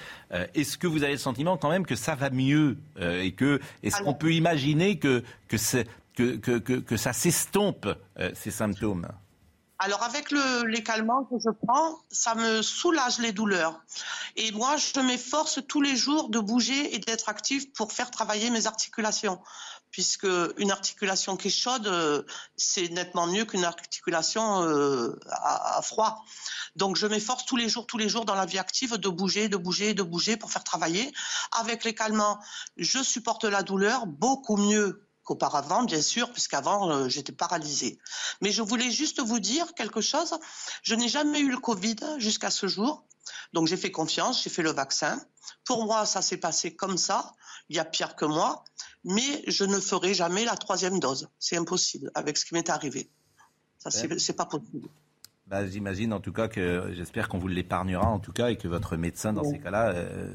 est-ce 0.54 0.78
que 0.78 0.86
vous 0.86 1.02
avez 1.02 1.12
le 1.12 1.18
sentiment 1.18 1.58
quand 1.58 1.68
même 1.68 1.84
que 1.84 1.96
ça 1.96 2.14
va 2.14 2.30
mieux 2.30 2.78
et 2.98 3.32
que 3.32 3.60
est-ce 3.82 4.02
qu'on 4.02 4.14
peut 4.14 4.32
imaginer 4.32 4.98
que 4.98 5.22
que, 6.14 6.96
ça 6.96 7.12
s'estompe 7.12 7.86
ces 8.32 8.50
symptômes? 8.50 9.06
Alors 9.78 10.02
avec 10.02 10.30
les 10.30 10.82
calmants 10.82 11.24
que 11.24 11.36
je 11.38 11.50
prends, 11.50 11.98
ça 12.08 12.34
me 12.34 12.62
soulage 12.62 13.18
les 13.18 13.32
douleurs. 13.32 13.82
Et 14.36 14.50
moi, 14.52 14.76
je 14.76 14.98
m'efforce 15.00 15.60
tous 15.68 15.82
les 15.82 15.94
jours 15.94 16.30
de 16.30 16.38
bouger 16.38 16.94
et 16.94 16.98
d'être 17.00 17.28
active 17.28 17.70
pour 17.72 17.92
faire 17.92 18.10
travailler 18.10 18.48
mes 18.48 18.66
articulations 18.66 19.40
puisque 19.94 20.26
une 20.56 20.72
articulation 20.72 21.36
qui 21.36 21.46
est 21.46 21.50
chaude, 21.52 21.86
euh, 21.86 22.24
c'est 22.56 22.88
nettement 22.88 23.28
mieux 23.28 23.44
qu'une 23.44 23.64
articulation 23.64 24.64
euh, 24.64 25.16
à, 25.30 25.80
froid. 25.82 26.24
Donc 26.74 26.96
je 26.96 27.06
m'efforce 27.06 27.46
tous 27.46 27.54
les 27.54 27.68
jours, 27.68 27.86
tous 27.86 27.96
les 27.96 28.08
jours 28.08 28.24
dans 28.24 28.34
la 28.34 28.44
vie 28.44 28.58
active 28.58 28.96
de 28.96 29.08
bouger, 29.08 29.48
de 29.48 29.56
bouger, 29.56 29.94
de 29.94 30.02
bouger 30.02 30.36
pour 30.36 30.50
faire 30.50 30.64
travailler. 30.64 31.12
Avec 31.52 31.84
les 31.84 31.94
calmants, 31.94 32.40
je 32.76 33.04
supporte 33.04 33.44
la 33.44 33.62
douleur 33.62 34.06
beaucoup 34.06 34.56
mieux 34.56 35.06
qu'auparavant, 35.22 35.84
bien 35.84 36.02
sûr, 36.02 36.32
puisqu'avant, 36.32 36.90
euh, 36.90 37.08
j'étais 37.08 37.30
paralysée. 37.30 38.00
Mais 38.40 38.50
je 38.50 38.62
voulais 38.62 38.90
juste 38.90 39.20
vous 39.20 39.38
dire 39.38 39.74
quelque 39.74 40.00
chose. 40.00 40.34
Je 40.82 40.96
n'ai 40.96 41.08
jamais 41.08 41.38
eu 41.38 41.52
le 41.52 41.58
Covid 41.58 42.16
jusqu'à 42.18 42.50
ce 42.50 42.66
jour. 42.66 43.04
Donc 43.52 43.68
j'ai 43.68 43.76
fait 43.76 43.92
confiance, 43.92 44.42
j'ai 44.42 44.50
fait 44.50 44.62
le 44.62 44.72
vaccin. 44.72 45.24
Pour 45.64 45.84
moi, 45.84 46.04
ça 46.04 46.20
s'est 46.20 46.36
passé 46.36 46.74
comme 46.74 46.98
ça. 46.98 47.32
Il 47.70 47.76
y 47.76 47.78
a 47.78 47.84
pire 47.84 48.14
que 48.16 48.24
moi. 48.24 48.64
Mais 49.04 49.42
je 49.46 49.64
ne 49.64 49.78
ferai 49.80 50.14
jamais 50.14 50.44
la 50.44 50.56
troisième 50.56 50.98
dose. 51.00 51.28
C'est 51.38 51.56
impossible 51.56 52.10
avec 52.14 52.36
ce 52.38 52.44
qui 52.44 52.54
m'est 52.54 52.70
arrivé. 52.70 53.08
Ça, 53.78 53.90
c'est 53.90 54.18
c'est 54.18 54.32
pas 54.36 54.46
possible. 54.46 54.88
Bah, 55.46 55.66
J'imagine 55.66 56.12
en 56.14 56.20
tout 56.20 56.32
cas 56.32 56.48
que 56.48 56.92
j'espère 56.94 57.28
qu'on 57.28 57.38
vous 57.38 57.48
l'épargnera 57.48 58.06
en 58.08 58.18
tout 58.18 58.32
cas 58.32 58.48
et 58.48 58.56
que 58.56 58.66
votre 58.66 58.96
médecin 58.96 59.34
dans 59.34 59.44
ces 59.44 59.58
cas-là 59.58 59.90
euh, 59.94 60.30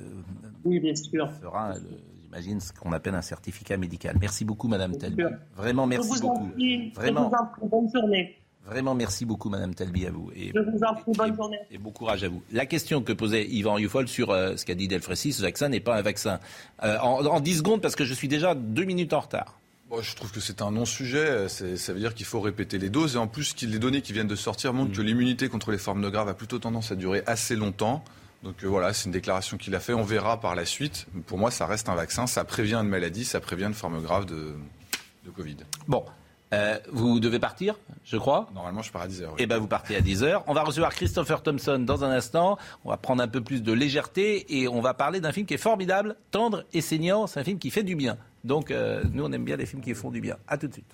Oui, 0.63 0.79
bien 0.79 0.93
sûr. 0.95 1.31
fera, 1.41 1.73
le- 1.79 1.99
j'imagine, 2.21 2.59
ce 2.61 2.71
qu'on 2.73 2.91
appelle 2.91 3.15
un 3.15 3.23
certificat 3.23 3.75
médical. 3.77 4.17
Merci 4.21 4.45
beaucoup, 4.45 4.67
Madame 4.67 4.95
Telby. 4.95 5.23
Vraiment, 5.55 5.85
je 5.85 5.89
merci 5.89 6.11
en 6.11 6.19
beaucoup. 6.27 6.49
prie. 6.49 6.91
Vraiment. 6.91 7.23
Je 7.23 7.29
vous 7.29 7.41
en 7.41 7.45
prie. 7.47 7.67
Bonne 7.69 7.91
journée. 7.91 8.38
Vraiment, 8.69 8.93
merci 8.95 9.25
beaucoup, 9.25 9.49
Madame 9.49 9.73
Telby, 9.73 10.05
à 10.05 10.11
vous. 10.11 10.31
Et, 10.35 10.51
Je 10.53 10.59
vous 10.59 10.79
en 10.87 10.93
prie. 10.93 11.11
Bonne 11.15 11.35
journée. 11.35 11.59
et 11.71 11.77
bon 11.77 11.91
courage 11.91 12.23
à 12.23 12.29
vous. 12.29 12.41
La 12.51 12.65
question 12.65 13.01
que 13.01 13.13
posait 13.13 13.45
Yvan 13.47 13.73
Rioufol 13.75 14.07
sur 14.07 14.29
euh, 14.31 14.55
ce 14.57 14.65
qu'a 14.65 14.75
dit 14.75 14.87
Delfrécy, 14.87 15.33
ce 15.33 15.41
vaccin 15.41 15.69
n'est 15.69 15.79
pas 15.79 15.95
un 15.97 16.01
vaccin. 16.01 16.39
Euh, 16.83 16.97
en, 16.99 17.25
en 17.25 17.39
10 17.39 17.57
secondes, 17.57 17.81
parce 17.81 17.95
que 17.95 18.05
je 18.05 18.13
suis 18.13 18.27
déjà 18.27 18.53
deux 18.55 18.83
minutes 18.85 19.13
en 19.13 19.21
retard. 19.21 19.57
Bon, 19.89 20.01
je 20.03 20.15
trouve 20.15 20.31
que 20.31 20.39
c'est 20.39 20.61
un 20.61 20.69
non-sujet. 20.71 21.47
Ça 21.49 21.93
veut 21.93 21.99
dire 21.99 22.13
qu'il 22.13 22.27
faut 22.27 22.39
répéter 22.41 22.77
les 22.77 22.89
doses. 22.89 23.15
Et 23.15 23.17
en 23.17 23.25
plus, 23.27 23.53
qu'il- 23.53 23.71
les 23.71 23.79
données 23.79 24.03
qui 24.03 24.13
viennent 24.13 24.27
de 24.27 24.35
sortir 24.35 24.71
montrent 24.71 24.95
que 24.95 25.01
l'immunité 25.01 25.49
contre 25.49 25.71
les 25.71 25.79
formes 25.79 26.03
de 26.03 26.09
graves 26.09 26.29
a 26.29 26.35
plutôt 26.35 26.59
tendance 26.59 26.91
à 26.91 26.95
durer 26.95 27.23
assez 27.25 27.55
longtemps. 27.55 28.03
Donc 28.43 28.63
euh, 28.63 28.67
voilà, 28.67 28.93
c'est 28.93 29.05
une 29.07 29.11
déclaration 29.11 29.57
qu'il 29.57 29.73
a 29.73 29.79
fait. 29.79 29.93
On 29.93 30.03
verra 30.03 30.39
par 30.39 30.53
la 30.53 30.63
suite. 30.65 31.07
Pour 31.25 31.39
moi, 31.39 31.49
ça 31.49 31.65
reste 31.65 31.89
un 31.89 31.95
vaccin. 31.95 32.27
Ça 32.27 32.43
prévient 32.43 32.75
une 32.75 32.87
maladie, 32.87 33.25
ça 33.25 33.39
prévient 33.39 33.65
une 33.65 33.73
forme 33.73 33.99
grave 34.01 34.25
de, 34.27 34.53
de 35.25 35.29
Covid. 35.31 35.57
Bon, 35.87 36.05
euh, 36.53 36.79
vous 36.91 37.19
devez 37.19 37.39
partir, 37.39 37.75
je 38.03 38.17
crois. 38.17 38.49
Normalement, 38.55 38.81
je 38.81 38.91
pars 38.91 39.03
à 39.03 39.07
10h. 39.07 39.27
Eh 39.37 39.45
ben, 39.45 39.57
vous 39.57 39.67
partez 39.67 39.95
à 39.95 40.01
10h. 40.01 40.43
On 40.47 40.53
va 40.53 40.63
recevoir 40.63 40.93
Christopher 40.93 41.43
Thompson 41.43 41.79
dans 41.79 42.03
un 42.03 42.09
instant. 42.09 42.57
On 42.85 42.89
va 42.89 42.97
prendre 42.97 43.21
un 43.21 43.27
peu 43.27 43.41
plus 43.41 43.61
de 43.61 43.71
légèreté 43.71 44.57
et 44.59 44.67
on 44.67 44.81
va 44.81 44.93
parler 44.93 45.21
d'un 45.21 45.31
film 45.31 45.45
qui 45.45 45.53
est 45.53 45.57
formidable, 45.57 46.15
tendre 46.31 46.63
et 46.73 46.81
saignant. 46.81 47.27
C'est 47.27 47.39
un 47.39 47.43
film 47.43 47.59
qui 47.59 47.69
fait 47.69 47.83
du 47.83 47.95
bien. 47.95 48.17
Donc, 48.43 48.71
euh, 48.71 49.03
nous, 49.11 49.23
on 49.23 49.31
aime 49.31 49.45
bien 49.45 49.57
les 49.57 49.65
films 49.65 49.81
qui 49.81 49.93
font 49.93 50.09
du 50.09 50.21
bien. 50.21 50.37
À 50.47 50.57
tout 50.57 50.67
de 50.67 50.73
suite. 50.73 50.91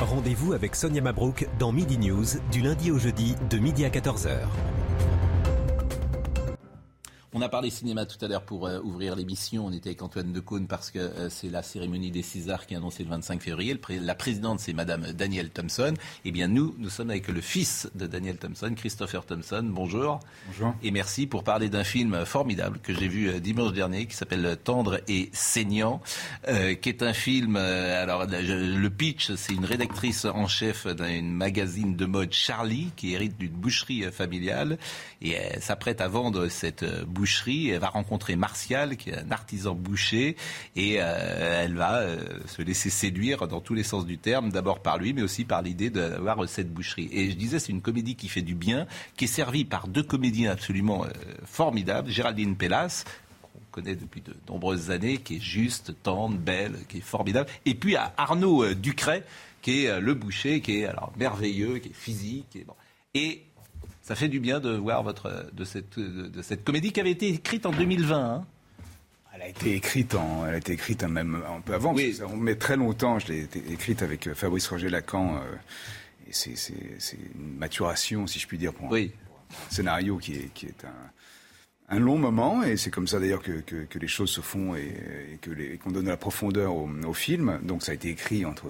Rendez-vous 0.00 0.52
avec 0.52 0.74
Sonia 0.74 1.00
Mabrouk 1.00 1.46
dans 1.60 1.70
Midi 1.70 1.96
News 1.96 2.24
du 2.50 2.60
lundi 2.60 2.90
au 2.90 2.98
jeudi 2.98 3.36
de 3.48 3.58
midi 3.58 3.84
à 3.84 3.88
14h. 3.88 4.48
On 7.34 7.40
a 7.40 7.48
parlé 7.48 7.70
cinéma 7.70 8.04
tout 8.04 8.22
à 8.22 8.28
l'heure 8.28 8.42
pour 8.42 8.66
euh, 8.66 8.78
ouvrir 8.82 9.16
l'émission. 9.16 9.64
On 9.64 9.72
était 9.72 9.88
avec 9.88 10.02
Antoine 10.02 10.34
Decaune 10.34 10.66
parce 10.66 10.90
que 10.90 10.98
euh, 10.98 11.30
c'est 11.30 11.48
la 11.48 11.62
cérémonie 11.62 12.10
des 12.10 12.20
Césars 12.20 12.66
qui 12.66 12.74
est 12.74 12.76
annoncée 12.76 13.04
le 13.04 13.08
25 13.08 13.40
février. 13.40 13.72
Le 13.72 13.78
pré- 13.78 13.98
la 13.98 14.14
présidente, 14.14 14.60
c'est 14.60 14.74
Madame 14.74 15.12
Danielle 15.12 15.48
Thompson. 15.48 15.94
Eh 16.26 16.30
bien, 16.30 16.46
nous, 16.46 16.74
nous 16.78 16.90
sommes 16.90 17.08
avec 17.08 17.28
le 17.28 17.40
fils 17.40 17.88
de 17.94 18.06
Daniel 18.06 18.36
Thompson, 18.36 18.74
Christopher 18.76 19.24
Thompson. 19.24 19.62
Bonjour. 19.64 20.20
Bonjour. 20.48 20.74
Et 20.82 20.90
merci 20.90 21.26
pour 21.26 21.42
parler 21.42 21.70
d'un 21.70 21.84
film 21.84 22.26
formidable 22.26 22.78
que 22.82 22.92
j'ai 22.92 23.08
vu 23.08 23.30
euh, 23.30 23.40
dimanche 23.40 23.72
dernier 23.72 24.04
qui 24.04 24.14
s'appelle 24.14 24.58
Tendre 24.62 25.00
et 25.08 25.30
saignant, 25.32 26.02
qui 26.46 26.88
est 26.90 27.02
un 27.02 27.14
film. 27.14 27.56
alors, 27.56 28.26
le 28.26 28.88
pitch, 28.90 29.32
c'est 29.36 29.54
une 29.54 29.64
rédactrice 29.64 30.26
en 30.26 30.46
chef 30.48 30.86
d'un 30.86 31.22
magazine 31.22 31.96
de 31.96 32.04
mode 32.04 32.32
Charlie 32.34 32.90
qui 32.94 33.14
hérite 33.14 33.38
d'une 33.38 33.52
boucherie 33.52 34.02
familiale 34.12 34.76
et 35.22 35.36
s'apprête 35.60 36.02
à 36.02 36.08
vendre 36.08 36.48
cette 36.48 36.82
euh, 36.82 37.04
boucherie. 37.22 37.68
Elle 37.68 37.78
va 37.78 37.88
rencontrer 37.88 38.34
Martial, 38.34 38.96
qui 38.96 39.10
est 39.10 39.16
un 39.16 39.30
artisan 39.30 39.76
boucher, 39.76 40.36
et 40.74 40.96
euh, 40.98 41.62
elle 41.64 41.76
va 41.76 42.00
euh, 42.00 42.18
se 42.46 42.62
laisser 42.62 42.90
séduire 42.90 43.46
dans 43.46 43.60
tous 43.60 43.74
les 43.74 43.84
sens 43.84 44.04
du 44.06 44.18
terme, 44.18 44.50
d'abord 44.50 44.80
par 44.82 44.98
lui, 44.98 45.12
mais 45.12 45.22
aussi 45.22 45.44
par 45.44 45.62
l'idée 45.62 45.88
d'avoir 45.88 46.48
cette 46.48 46.72
boucherie. 46.72 47.08
Et 47.12 47.30
je 47.30 47.36
disais, 47.36 47.60
c'est 47.60 47.70
une 47.70 47.80
comédie 47.80 48.16
qui 48.16 48.26
fait 48.26 48.42
du 48.42 48.56
bien, 48.56 48.88
qui 49.16 49.26
est 49.26 49.28
servie 49.28 49.64
par 49.64 49.86
deux 49.86 50.02
comédiens 50.02 50.50
absolument 50.50 51.04
euh, 51.04 51.10
formidables, 51.44 52.10
Géraldine 52.10 52.56
Pellas, 52.56 53.04
connaît 53.70 53.94
depuis 53.94 54.20
de 54.20 54.34
nombreuses 54.48 54.90
années, 54.90 55.18
qui 55.18 55.36
est 55.36 55.40
juste, 55.40 55.94
tendre, 56.02 56.36
belle, 56.36 56.74
qui 56.88 56.98
est 56.98 57.00
formidable, 57.00 57.48
et 57.64 57.76
puis 57.76 57.94
Arnaud 58.16 58.74
Ducret, 58.74 59.22
qui 59.62 59.84
est 59.84 60.00
le 60.00 60.14
boucher, 60.14 60.60
qui 60.60 60.80
est 60.80 60.86
alors 60.86 61.12
merveilleux, 61.16 61.78
qui 61.78 61.90
est 61.90 61.94
physique, 61.94 62.56
et 62.56 62.64
bon. 62.64 62.74
Et 63.14 63.42
ça 64.02 64.14
fait 64.14 64.28
du 64.28 64.40
bien 64.40 64.60
de 64.60 64.70
voir 64.76 65.02
votre 65.02 65.50
de 65.52 65.64
cette 65.64 65.98
de, 65.98 66.26
de 66.28 66.42
cette 66.42 66.64
comédie 66.64 66.92
qui 66.92 67.00
avait 67.00 67.12
été 67.12 67.28
écrite 67.28 67.64
en 67.66 67.70
2020. 67.72 68.34
hein. 68.34 68.46
Elle 69.34 69.42
a 69.42 69.48
été 69.48 69.74
écrite, 69.74 70.14
en, 70.14 70.46
elle 70.46 70.54
a 70.54 70.58
été 70.58 70.72
écrite 70.74 71.02
même 71.04 71.42
un 71.48 71.60
peu 71.62 71.72
avant. 71.72 71.94
ça- 72.12 72.26
on 72.26 72.36
met 72.36 72.56
très 72.56 72.76
longtemps. 72.76 73.18
Je 73.18 73.28
l'ai 73.32 73.48
écrite 73.70 74.02
avec 74.02 74.26
euh, 74.26 74.34
Fabrice 74.34 74.68
Roger 74.68 74.90
Lacan. 74.90 75.36
euh, 75.36 75.40
et 76.28 76.32
c'est, 76.32 76.54
c'est- 76.56 76.96
c'est 76.98 77.16
une 77.34 77.56
maturation, 77.56 78.26
si 78.26 78.38
je 78.38 78.46
puis 78.46 78.58
dire, 78.58 78.74
pour 78.74 78.86
un, 78.86 78.90
pour 79.26 79.38
un 79.38 79.70
scénario 79.74 80.18
qui 80.18 80.34
est, 80.34 80.52
qui 80.52 80.66
est 80.66 80.84
un, 80.84 81.96
un 81.96 81.98
long 81.98 82.18
moment. 82.18 82.62
Et 82.62 82.76
c'est 82.76 82.90
comme 82.90 83.06
ça 83.08 83.20
d'ailleurs 83.20 83.42
que, 83.42 83.60
que- 83.62 83.84
que 83.84 83.98
les 83.98 84.06
choses 84.08 84.30
se 84.30 84.42
font 84.42 84.74
et, 84.76 84.94
et 85.42 85.78
qu'on 85.78 85.90
donne 85.90 86.04
de 86.04 86.10
la 86.10 86.16
profondeur 86.18 86.74
au, 86.76 86.88
au 87.06 87.14
film. 87.14 87.58
Donc 87.62 87.82
ça 87.82 87.92
a 87.92 87.94
été 87.94 88.10
écrit 88.10 88.44
entre. 88.44 88.66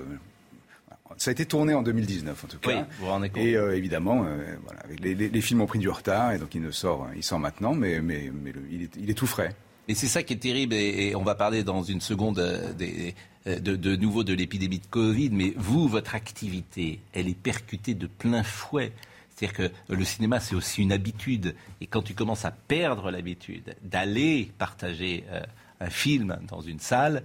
Ça 1.19 1.31
a 1.31 1.33
été 1.33 1.47
tourné 1.47 1.75
en 1.75 1.83
2019 1.83 2.45
en 2.45 2.49
tout 2.49 2.59
cas. 2.59 2.69
Oui, 2.71 2.75
vous 2.99 3.05
vous 3.05 3.11
rendez 3.11 3.29
compte. 3.31 3.43
Et 3.43 3.57
euh, 3.57 3.77
évidemment, 3.77 4.25
euh, 4.25 4.57
voilà, 4.65 4.81
les, 5.01 5.15
les- 5.15 5.29
les 5.29 5.41
films 5.41 5.61
ont 5.61 5.67
pris 5.67 5.79
du 5.79 5.89
retard 5.89 6.33
et 6.33 6.39
donc 6.39 6.55
il 6.55 6.61
ne 6.63 6.71
sort, 6.71 7.07
il 7.17 7.23
sort 7.23 7.39
maintenant, 7.39 7.75
mais, 7.75 8.01
mais, 8.01 8.31
mais 8.33 8.53
le- 8.53 8.65
il, 8.71 8.83
est, 8.83 8.97
il 9.01 9.11
est 9.11 9.15
tout 9.15 9.27
frais. 9.27 9.55
Et 9.89 9.95
c'est 9.95 10.07
ça 10.07 10.23
qui 10.23 10.33
est 10.35 10.37
terrible, 10.37 10.75
et, 10.75 11.09
et 11.09 11.17
on 11.17 11.25
va 11.25 11.35
parler 11.35 11.65
dans 11.65 11.83
une 11.83 12.01
seconde 12.01 12.39
euh, 12.39 12.73
des, 12.73 13.15
euh, 13.49 13.59
de, 13.59 13.75
de 13.75 13.97
nouveau 13.97 14.23
de 14.23 14.33
l'épidémie 14.33 14.79
de 14.79 14.87
Covid, 14.87 15.31
mais 15.33 15.53
vous, 15.57 15.89
votre 15.89 16.15
activité, 16.15 17.01
elle 17.13 17.29
est 17.29 17.37
percutée 17.37 17.95
de 17.95 18.07
plein 18.07 18.45
fouet. 18.45 18.93
C'est-à-dire 19.35 19.57
que 19.89 19.93
le 19.95 20.05
cinéma, 20.05 20.39
c'est 20.39 20.55
aussi 20.55 20.83
une 20.83 20.93
habitude. 20.93 21.57
Et 21.81 21.87
quand 21.89 22.03
tu 22.03 22.15
commences 22.15 22.45
à 22.45 22.53
perdre 22.53 23.11
l'habitude 23.11 23.75
d'aller 23.83 24.53
partager 24.57 25.25
euh, 25.33 25.41
un 25.81 25.91
film 25.91 26.39
dans 26.49 26.61
une 26.61 26.79
salle, 26.79 27.25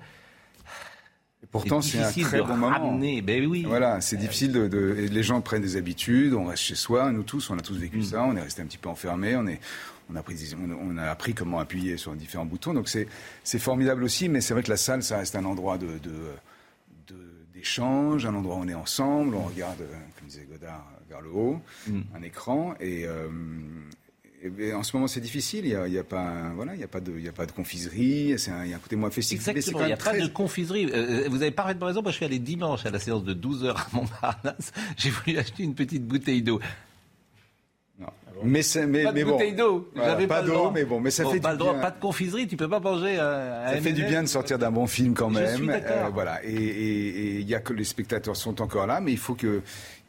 Pourtant, 1.52 1.82
c'est 1.82 2.00
un 2.00 2.12
très 2.12 2.38
de 2.40 2.42
bon 2.44 2.48
moment. 2.58 2.70
ramener. 2.70 3.22
Ben 3.22 3.46
oui. 3.46 3.64
Voilà, 3.66 4.02
c'est 4.02 4.18
difficile 4.18 4.52
de, 4.52 4.94
Les 5.12 5.24
gens 5.24 5.40
prennent 5.42 5.62
des 5.62 5.78
habitudes, 5.78 6.34
on 6.34 6.46
reste 6.46 6.64
chez 6.64 6.76
soi, 6.76 7.12
nous 7.12 7.24
tous, 7.24 7.50
on 7.50 7.58
a 7.58 7.62
tous 7.62 7.76
Mm. 7.76 7.80
vécu 7.80 8.04
ça, 8.04 8.24
on 8.24 8.36
est 8.36 8.42
resté 8.42 8.62
un 8.62 8.66
petit 8.66 8.78
peu 8.80 8.90
enfermés, 8.90 9.36
on, 9.36 9.48
est, 9.48 9.60
on, 10.10 10.16
a, 10.16 10.24
pris, 10.24 10.36
des- 10.36 10.56
on, 10.56 10.70
on 10.72 10.98
a 10.98 11.04
appris 11.06 11.34
comment 11.34 11.60
appuyer 11.60 11.96
sur 11.98 12.14
différents 12.16 12.46
boutons. 12.46 12.74
Donc 12.74 12.90
c'est 12.90 13.60
formidable 13.60 14.04
aussi, 14.04 14.30
mais 14.30 14.42
c'est 14.42 14.54
vrai 14.54 14.64
que 14.64 14.70
la 14.70 14.78
salle, 14.78 15.04
ça 15.04 15.18
reste 15.20 15.36
un 15.36 15.46
endroit 15.46 15.78
de. 15.78 15.88
d'échange, 17.54 18.26
un 18.26 18.36
endroit 18.36 18.56
où 18.56 18.60
on 18.60 18.68
est 18.68 18.74
ensemble, 18.76 19.36
on 19.36 19.44
regarde, 19.44 19.82
euh, 19.82 19.94
comme 20.20 20.28
disait 20.28 20.48
Godard, 20.50 20.86
vers 21.10 21.22
le 21.22 21.30
haut, 21.32 21.60
Mm. 21.88 22.02
un 22.16 22.22
écran, 22.24 22.76
et, 22.80 23.06
euh, 23.06 23.28
et- 24.60 24.68
et 24.68 24.74
en 24.74 24.84
ce 24.84 24.95
moment 24.95 25.08
c'est 25.08 25.20
difficile, 25.20 25.66
il 25.66 25.70
n'y 25.70 25.76
a, 25.76 25.88
il 25.88 25.93
y 25.93 25.98
a 26.00 26.04
pas, 26.04 26.52
voilà, 26.56 26.74
il 26.76 26.82
y 26.82 26.84
a, 26.84 26.88
pas 26.88 27.00
de- 27.00 27.14
il 27.18 27.24
y 27.24 27.28
a 27.28 27.32
pas 27.32 27.45
de 27.45 27.52
confiserie, 27.52 28.36
c'est 28.38 28.52
un- 28.52 28.64
il 28.66 28.72
y 28.72 28.74
a 28.74 28.78
un 28.78 28.80
côté 28.80 28.95
moins 28.95 29.10
festif. 29.12 29.41
mais 29.45 29.52
Exactement, 29.54 29.80
il 29.84 29.88
n'y 29.88 29.93
a 29.93 29.95
même 29.95 30.04
pas 30.04 30.12
très- 30.12 30.22
de 30.22 30.28
confiserie. 30.28 30.89
Euh, 30.93 31.28
vous 31.30 31.41
avez 31.41 31.52
parfaitement 31.52 31.88
raison, 31.88 32.02
moi 32.02 32.12
je 32.12 32.18
suis 32.18 32.26
allé 32.26 32.39
dimanche 32.39 32.86
à 32.86 32.89
la 32.91 33.00
séance 33.00 33.24
de 33.24 33.34
12h 33.34 33.76
à 33.76 33.88
Montparnasse. 33.95 34.72
J'ai 34.98 35.10
voulu 35.10 35.38
acheter 35.38 35.64
une 35.64 35.76
petite 35.76 36.06
bouteille 36.06 36.41
d'eau. 36.41 36.60
Mais, 38.43 38.62
c'est- 38.62 38.86
mais, 38.86 39.04
pas 39.06 39.10
de 39.10 39.16
mais 39.16 39.24
bon. 39.24 39.32
bouteille 39.32 39.56
d'eau. 39.56 39.89
Voilà, 39.95 40.28
pas 40.28 40.41
le 40.43 40.48
d'eau, 40.48 40.70
mais 40.70 40.86
bon, 40.86 41.00
mais 41.00 41.10
ça 41.10 41.24
Bon, 41.24 41.32
fait 41.32 41.39
pas 41.39 41.50
du 41.50 41.54
le 41.54 41.58
droit, 41.58 41.74
bien. 41.74 41.82
Pas 41.82 41.89
de 41.89 42.00
confiserie, 42.00 42.48
tu 42.48 42.56
peux 42.56 42.70
pas 42.70 42.80
manger 42.80 43.16
euh, 43.20 43.66
à 43.66 43.74
Ça 43.74 43.82
fait 43.82 43.93
du 43.93 44.04
bien 44.04 44.22
de 44.22 44.28
sortir 44.28 44.60
d'un 44.60 44.70
bon 44.70 44.86
film 44.86 45.16
quand 45.16 45.30
Je 45.34 45.39
même. 45.39 45.56
suis 45.58 45.66
d'accord. 45.66 46.06
Euh, 46.06 46.10
voilà. 46.14 46.39
Et 46.45 47.39
il 47.39 47.50
y 47.50 47.56
a 47.56 47.60
que 47.60 47.74
les 47.74 47.84
spectateurs 47.84 48.36
sont 48.36 48.62
encore 48.62 48.86
là, 48.86 49.02
mais 49.02 49.12
il 49.12 49.18
faut 49.18 49.34
que 49.34 49.64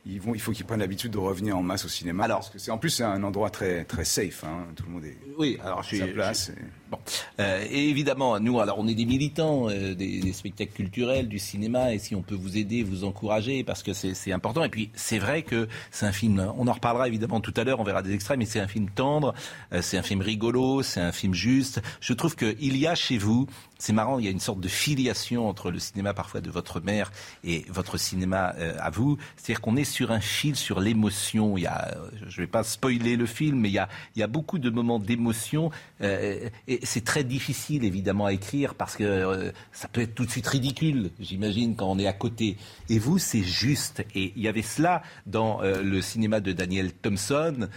ils 0.09 0.21
vont, 0.21 0.35
il 0.35 0.41
faut 0.41 0.53
qu'ils 0.53 0.65
prennent 0.65 0.81
l'habitude 0.81 1.13
de 1.13 1.19
revenir 1.19 1.57
en 1.57 1.63
masse 1.63 1.85
au 1.85 1.89
cinéma. 1.89 2.27
parce 2.29 2.51
que 2.51 2.59
c'est 2.59 2.71
en 2.71 2.79
plus 2.79 2.91
c'est 2.91 3.05
un 3.05 3.23
endroit 3.23 3.51
très 3.51 3.85
très 3.85 4.05
safe. 4.05 4.45
hein. 4.45 4.67
Tout 4.75 4.85
le 4.87 4.93
monde 4.93 5.05
est. 5.05 5.17
Oui, 5.37 5.59
alors 5.63 5.83
je 5.83 5.89
suis. 5.89 5.99
sa 5.99 6.07
place. 6.09 6.53
Bon. 6.91 6.99
Euh, 7.39 7.67
et 7.71 7.91
évidemment, 7.91 8.41
nous, 8.41 8.61
alors 8.61 8.79
on 8.79 8.89
est 8.89 8.95
des 8.95 9.05
militants 9.05 9.69
euh, 9.69 9.95
des, 9.95 10.21
des 10.21 10.33
spectacles 10.33 10.73
culturels, 10.73 11.29
du 11.29 11.39
cinéma, 11.39 11.93
et 11.93 11.99
si 11.99 12.15
on 12.15 12.23
peut 12.23 12.35
vous 12.35 12.57
aider, 12.57 12.83
vous 12.83 13.05
encourager, 13.05 13.63
parce 13.63 13.83
que 13.83 13.93
c'est 13.93 14.15
c'est 14.15 14.33
important. 14.33 14.65
Et 14.65 14.71
puis, 14.71 14.91
c'est 14.95 15.19
vrai 15.19 15.43
que 15.43 15.69
c'est 15.91 16.07
un 16.07 16.13
film, 16.13 16.51
on 16.57 16.67
en 16.67 16.73
reparlera 16.73 17.07
évidemment 17.07 17.41
tout 17.41 17.53
à 17.59 17.65
l'heure, 17.65 17.79
on 17.81 17.85
verra 17.85 18.03
des 18.03 18.15
extraits, 18.15 18.39
mais 18.39 18.47
c'est 18.47 18.61
un 18.61 18.69
film 18.69 18.89
tendre, 18.89 19.35
euh, 19.75 19.83
c'est 19.83 19.99
un 19.99 20.03
film 20.03 20.23
rigolo, 20.23 20.83
c'est 20.83 21.01
un 21.01 21.13
film 21.13 21.35
juste. 21.35 21.83
Je 22.01 22.15
trouve 22.15 22.35
qu'il 22.37 22.77
y 22.79 22.87
a 22.87 22.95
chez 22.95 23.19
vous, 23.19 23.47
c'est 23.79 23.93
marrant, 23.93 24.19
il 24.19 24.25
y 24.25 24.29
a 24.29 24.31
une 24.33 24.41
sorte 24.41 24.61
de 24.61 24.69
filiation 24.69 25.49
entre 25.49 25.71
le 25.71 25.79
cinéma 25.79 26.13
parfois 26.13 26.41
de 26.41 26.51
votre 26.51 26.81
mère 26.81 27.13
et 27.45 27.65
votre 27.69 27.97
cinéma 27.97 28.55
euh, 28.59 28.77
à 28.81 28.91
vous. 28.91 29.19
C'est-à-dire 29.37 29.61
qu'on 29.61 29.77
est 29.77 29.85
sur 29.85 30.11
un 30.11 30.21
fil, 30.21 30.57
sur 30.57 30.81
l'émotion. 30.81 31.57
Il 31.57 31.63
y 31.63 31.67
a, 31.67 31.97
je 32.27 32.41
ne 32.41 32.47
vais 32.47 32.51
pas 32.51 32.65
spoiler 32.65 33.17
le 33.17 33.27
film, 33.27 33.61
mais 33.61 33.69
il 33.69 33.75
y 33.75 33.79
a, 33.79 33.89
il 34.17 34.19
y 34.19 34.23
a 34.23 34.27
beaucoup 34.27 34.59
de 34.59 34.69
moments 34.69 34.99
d'émotion. 34.99 35.71
Euh, 36.01 36.49
et 36.67 36.81
c'est 36.83 37.05
très 37.05 37.23
difficile, 37.23 37.85
évidemment, 37.85 38.27
à 38.27 38.33
écrire 38.33 38.75
parce 38.75 38.97
que 38.97 39.05
euh, 39.05 39.53
ça 39.73 39.87
peut 39.87 40.01
être 40.01 40.15
tout 40.15 40.27
de 40.27 40.31
suite 40.31 40.47
ridicule, 40.49 41.11
j'imagine, 41.21 41.77
quand 41.77 41.89
on 41.89 42.01
est 42.01 42.09
à 42.09 42.13
côté. 42.13 42.57
Et 42.89 42.99
vous, 42.99 43.19
c'est 43.19 43.45
juste. 43.45 44.05
Et 44.17 44.33
il 44.35 44.43
y 44.43 44.49
avait 44.49 44.63
cela 44.63 45.03
dans 45.27 45.63
euh, 45.63 45.83
le 45.83 46.03
cinéma 46.03 46.41
de 46.41 46.53
Daniel 46.53 46.93
Thompson, 46.93 47.69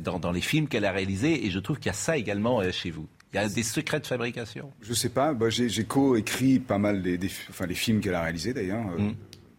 dans, 0.00 0.18
dans 0.18 0.32
les 0.32 0.40
films 0.40 0.68
qu'elle 0.68 0.84
a 0.84 0.92
réalisés. 0.92 1.46
Et 1.46 1.50
je 1.50 1.58
trouve 1.58 1.78
qu'il 1.78 1.86
y 1.86 1.90
a 1.90 1.94
ça 1.94 2.16
également 2.16 2.60
chez 2.72 2.90
vous. 2.90 3.06
Il 3.32 3.36
y 3.36 3.38
a 3.38 3.48
des 3.48 3.62
secrets 3.62 4.00
de 4.00 4.06
fabrication 4.06 4.72
Je 4.80 4.90
ne 4.90 4.94
sais 4.94 5.08
pas. 5.08 5.34
Bah, 5.34 5.50
j'ai 5.50 5.84
co-écrit 5.84 6.58
pas 6.58 6.78
mal 6.78 7.02
des, 7.02 7.18
enfin, 7.50 7.66
les 7.66 7.74
films 7.74 8.00
qu'elle 8.00 8.14
a 8.14 8.22
réalisés, 8.22 8.54
d'ailleurs, 8.54 8.84
mm. 8.84 9.14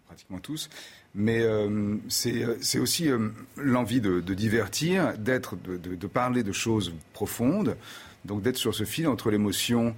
pratiquement 0.08 0.40
tous. 0.40 0.70
Mais 1.16 1.42
euh, 1.42 1.96
c'est 2.10 2.78
aussi 2.78 3.10
euh, 3.10 3.30
l'envie 3.56 4.02
de, 4.02 4.20
divertir, 4.22 5.18
d'être, 5.18 5.56
de, 5.56 6.08
parler 6.08 6.44
de 6.44 6.52
choses 6.52 6.94
profondes, 7.14 7.76
donc 8.24 8.44
d'être 8.44 8.58
sur 8.58 8.76
ce 8.76 8.84
fil 8.84 9.08
entre 9.08 9.32
l'émotion 9.32 9.96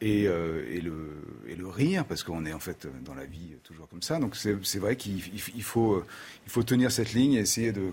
et, 0.00 0.26
euh, 0.26 0.64
et, 0.70 0.80
le, 0.80 1.22
et, 1.46 1.56
le, 1.56 1.68
rire, 1.68 2.06
parce 2.06 2.22
qu'on 2.22 2.46
est 2.46 2.54
en 2.54 2.58
fait 2.58 2.88
dans 3.04 3.14
la 3.14 3.26
vie 3.26 3.50
toujours 3.64 3.86
comme 3.88 4.00
ça. 4.00 4.18
Donc 4.18 4.34
c'est 4.34 4.78
vrai 4.78 4.96
qu'il 4.96 5.20
faut, 5.62 6.02
il 6.46 6.50
faut 6.50 6.62
tenir 6.62 6.90
cette 6.90 7.12
ligne 7.12 7.34
et 7.34 7.40
essayer 7.40 7.72
de, 7.72 7.92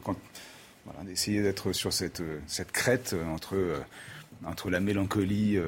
voilà, 0.85 1.03
d'essayer 1.05 1.41
d'être 1.41 1.73
sur 1.73 1.91
cette, 1.91 2.23
cette 2.47 2.71
crête 2.71 3.13
entre, 3.33 3.57
entre 4.45 4.69
la 4.69 4.79
mélancolie 4.79 5.59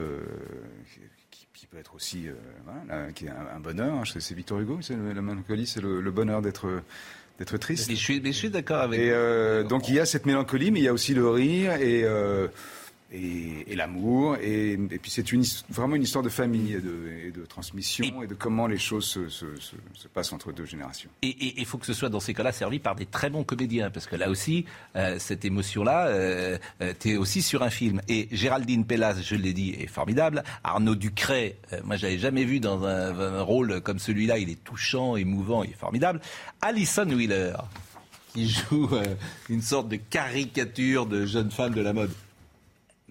qui, 1.53 1.67
peut 1.67 1.77
être 1.77 1.95
aussi 1.95 2.25
voilà, 2.65 3.11
qui 3.13 3.25
est 3.25 3.29
un, 3.29 3.59
bonheur. 3.59 3.93
Hein. 3.95 4.03
C'est 4.05 4.33
Victor 4.33 4.59
Hugo, 4.59 4.79
c'est 4.81 4.95
la 4.95 5.21
mélancolie, 5.21 5.67
c'est 5.67 5.81
le, 5.81 6.11
bonheur 6.11 6.41
d'être 6.41 6.81
d'être 7.41 7.57
triste. 7.57 7.89
Mais 7.89 7.95
je 7.95 7.99
suis, 7.99 8.21
mais 8.21 8.31
je 8.31 8.37
suis 8.37 8.49
d'accord 8.49 8.81
avec. 8.81 8.99
Et 8.99 9.11
euh, 9.11 9.63
donc 9.63 9.89
il 9.89 9.95
y 9.95 9.99
a 9.99 10.05
cette 10.05 10.25
mélancolie, 10.25 10.71
mais 10.71 10.79
il 10.79 10.83
y 10.83 10.87
a 10.87 10.93
aussi 10.93 11.13
le 11.13 11.27
rire 11.27 11.73
et 11.73 12.03
euh, 12.03 12.47
et, 13.11 13.75
l'amour. 13.75 14.37
Et, 14.41 14.77
puis 15.01 15.11
c'est 15.11 15.31
une, 15.31 15.43
vraiment 15.69 15.95
une 15.95 16.03
histoire 16.03 16.23
de 16.23 16.29
famille 16.29 16.73
et 16.73 16.79
de, 16.79 17.31
de 17.39 17.45
transmission 17.45 18.23
et, 18.23 18.27
de 18.27 18.33
comment 18.33 18.67
les 18.67 18.77
choses 18.77 19.05
se, 19.05 19.29
se, 19.29 19.45
se, 19.59 20.07
passent 20.07 20.33
entre 20.33 20.51
deux 20.51 20.65
générations. 20.65 21.09
Et 21.21 21.59
il 21.59 21.65
faut 21.65 21.77
que 21.77 21.85
ce 21.85 21.93
soit 21.93 22.09
dans 22.09 22.19
ces 22.19 22.33
cas-là 22.33 22.51
servi 22.51 22.79
par 22.79 22.95
des 22.95 23.05
très 23.05 23.29
bons 23.29 23.43
comédiens, 23.43 23.89
parce 23.89 24.07
que 24.07 24.15
là 24.15 24.29
aussi, 24.29 24.65
euh, 24.95 25.17
cette 25.19 25.45
émotion-là, 25.45 26.07
euh, 26.07 26.57
euh 26.81 26.93
tu 26.99 27.11
es 27.11 27.17
aussi 27.17 27.41
sur 27.41 27.63
un 27.63 27.69
film. 27.69 28.01
Et 28.07 28.27
Géraldine 28.31 28.85
Pellas, 28.85 29.21
je 29.21 29.35
l'ai 29.35 29.53
dit, 29.53 29.71
est 29.71 29.87
formidable. 29.87 30.43
Arnaud 30.63 30.95
Ducret, 30.95 31.57
euh, 31.73 31.79
moi 31.83 31.95
j'avais 31.95 32.19
jamais 32.19 32.43
vu 32.43 32.59
dans 32.59 32.83
un, 32.85 33.19
un 33.19 33.41
rôle 33.41 33.81
comme 33.81 33.99
celui-là, 33.99 34.37
il 34.37 34.49
est 34.49 34.63
touchant, 34.63 35.15
émouvant, 35.15 35.63
il 35.63 35.71
est 35.71 35.79
formidable. 35.79 36.21
Alison 36.61 37.09
Wheeler, 37.09 37.53
qui 38.33 38.49
joue 38.49 38.89
une 39.49 39.61
sorte 39.61 39.89
de 39.89 39.97
caricature 39.97 41.05
de 41.05 41.25
jeune 41.25 41.51
femme 41.51 41.73
de 41.73 41.81
la 41.81 41.93
mode 41.93 42.11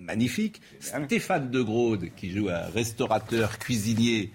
magnifique. 0.01 0.61
Stéphane 0.81 1.51
de 1.51 1.63
Graude, 1.63 2.09
qui 2.17 2.31
joue 2.31 2.49
un 2.49 2.69
restaurateur, 2.75 3.59
cuisinier 3.59 4.31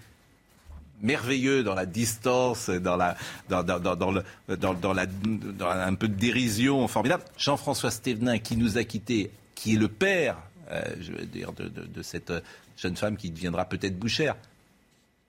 merveilleux 1.02 1.64
dans 1.64 1.76
la 1.76 1.86
distance, 1.86 2.70
dans 2.70 2.96
la, 2.96 3.16
dans, 3.50 3.64
dans, 3.64 4.12
le, 4.12 4.24
dans, 4.58 4.94
la, 4.94 5.06
dans 5.06 5.70
un 5.70 5.94
peu 5.96 6.08
de 6.08 6.16
dérision 6.16 6.88
formidable. 6.88 7.24
Jean-François 7.38 7.92
Stévenin, 7.92 8.40
qui 8.40 8.58
nous 8.58 8.78
a 8.78 8.84
quittés, 8.84 9.32
qui 9.54 9.76
est 9.76 9.78
le 9.78 9.88
père, 9.88 10.38
euh, 10.72 10.82
je 11.00 11.12
veux 11.12 11.26
dire, 11.26 11.52
de, 11.54 11.68
de, 11.68 12.02
cette 12.02 12.34
jeune 12.78 12.96
femme 12.96 13.18
qui 13.18 13.30
deviendra 13.30 13.66
peut-être 13.66 13.98
bouchère. 13.98 14.36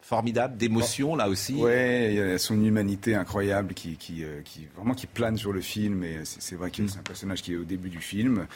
Formidable, 0.00 0.56
d'émotion 0.56 1.16
là 1.16 1.28
aussi. 1.28 1.54
Oui, 1.54 1.72
il 2.10 2.14
y 2.14 2.20
a 2.20 2.38
son 2.38 2.62
humanité 2.62 3.16
incroyable 3.16 3.74
qui, 3.74 3.96
qui, 3.96 4.22
euh, 4.22 4.40
qui, 4.44 4.68
vraiment 4.76 4.94
qui 4.94 5.08
plane 5.08 5.36
sur 5.36 5.52
le 5.52 5.60
film. 5.60 6.04
Et 6.04 6.20
c'est 6.24 6.54
vrai 6.54 6.70
qu'il 6.70 6.88
c'est 6.88 7.00
un 7.00 7.02
personnage 7.02 7.42
qui 7.42 7.54
est 7.54 7.56
au 7.56 7.64
début 7.64 7.88
du 7.88 8.00
film 8.00 8.46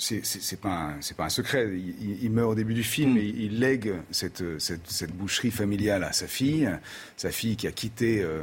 c'est 0.00 0.60
pas 0.60 0.94
c'est 1.00 1.16
pas 1.16 1.24
un 1.24 1.30
secret. 1.30 1.68
Il, 2.00 2.30
meurt 2.30 2.52
au 2.52 2.54
début 2.54 2.74
du 2.74 2.82
film 2.82 3.14
mm. 3.14 3.18
et 3.18 3.24
il 3.24 3.60
lègue 3.60 3.92
cette, 4.10 4.42
cette, 4.58 5.12
boucherie 5.12 5.50
familiale 5.50 6.04
à 6.04 6.12
sa 6.12 6.26
fille, 6.26 6.68
sa 7.16 7.30
fille 7.30 7.56
qui 7.56 7.66
a 7.66 7.72
quitté. 7.72 8.22
Euh, 8.22 8.42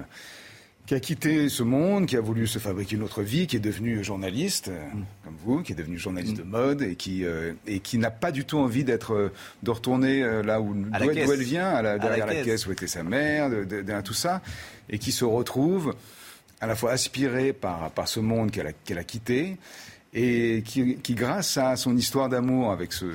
qui 0.86 0.96
a 0.96 1.02
quitté 1.02 1.50
ce 1.50 1.64
monde, 1.64 2.06
qui 2.06 2.16
a 2.16 2.22
voulu 2.22 2.48
se 2.48 2.60
fabriquer 2.60 2.96
une 2.96 3.04
autre 3.04 3.22
vie, 3.22 3.46
qui 3.46 3.58
est 3.58 3.60
devenue 3.60 4.06
journaliste, 4.06 4.70
euh, 4.70 4.88
mm. 4.94 5.06
comme 5.26 5.36
vous, 5.44 5.62
qui 5.62 5.74
est 5.74 5.76
devenue 5.76 5.98
journaliste 5.98 6.36
mm. 6.36 6.38
de 6.38 6.44
mode 6.44 6.82
et 6.82 6.96
qui, 6.96 7.26
euh, 7.26 7.52
et 7.66 7.82
qui 7.82 7.98
n'a 7.98 8.10
pas 8.10 8.32
du 8.32 8.46
tout 8.46 8.58
envie 8.58 8.86
d'être, 8.86 9.32
de 9.64 9.72
retourner 9.72 10.22
là 10.44 10.62
où, 10.62 10.74
d'où, 10.74 11.10
elle 11.12 11.44
vient, 11.44 11.68
à 11.68 11.82
la, 11.82 12.00
derrière 12.00 12.28
la, 12.28 12.36
caisse. 12.36 12.66
où 12.68 12.72
était 12.72 12.88
sa 12.88 13.04
mère, 13.04 13.50
derrière 13.50 14.04
tout 14.04 14.14
ça, 14.14 14.42
et 14.90 14.98
qui 14.98 15.12
se 15.12 15.26
retrouve 15.26 15.94
à 16.62 16.68
la 16.68 16.76
fois 16.76 16.92
aspirée 16.92 17.52
par, 17.52 17.92
par 17.92 18.08
ce 18.08 18.22
monde 18.22 18.52
qu'elle 18.52 18.68
a, 18.68 18.72
qu'elle 18.72 18.98
a 18.98 19.04
quitté, 19.04 19.58
et 20.20 20.64
qui, 20.64 21.14
grâce 21.14 21.58
à 21.58 21.76
son 21.76 21.96
histoire 21.96 22.28
d'amour 22.28 22.72
avec 22.72 22.92
ce, 22.92 23.06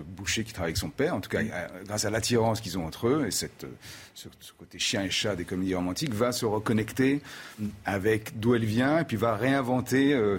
boucher 0.00 0.44
qui 0.44 0.52
travaille 0.52 0.68
avec 0.68 0.76
son 0.76 0.90
père, 0.90 1.14
en 1.14 1.20
tout 1.20 1.30
cas 1.30 1.40
grâce 1.86 2.04
à 2.04 2.10
l'attirance 2.10 2.60
qu'ils 2.60 2.76
ont 2.76 2.84
entre 2.84 3.08
eux 3.08 3.24
et 3.26 3.30
cette, 3.30 3.66
ce, 4.14 4.28
côté 4.58 4.78
chien 4.78 5.02
et 5.02 5.10
chat 5.10 5.34
des 5.34 5.46
comédies 5.46 5.74
romantiques, 5.74 6.12
va 6.12 6.32
se 6.32 6.44
reconnecter 6.44 7.22
avec 7.86 8.38
d'où 8.38 8.54
elle 8.54 8.66
vient 8.66 8.98
et 8.98 9.04
puis 9.04 9.16
va 9.16 9.34
réinventer 9.34 10.12
euh, 10.12 10.38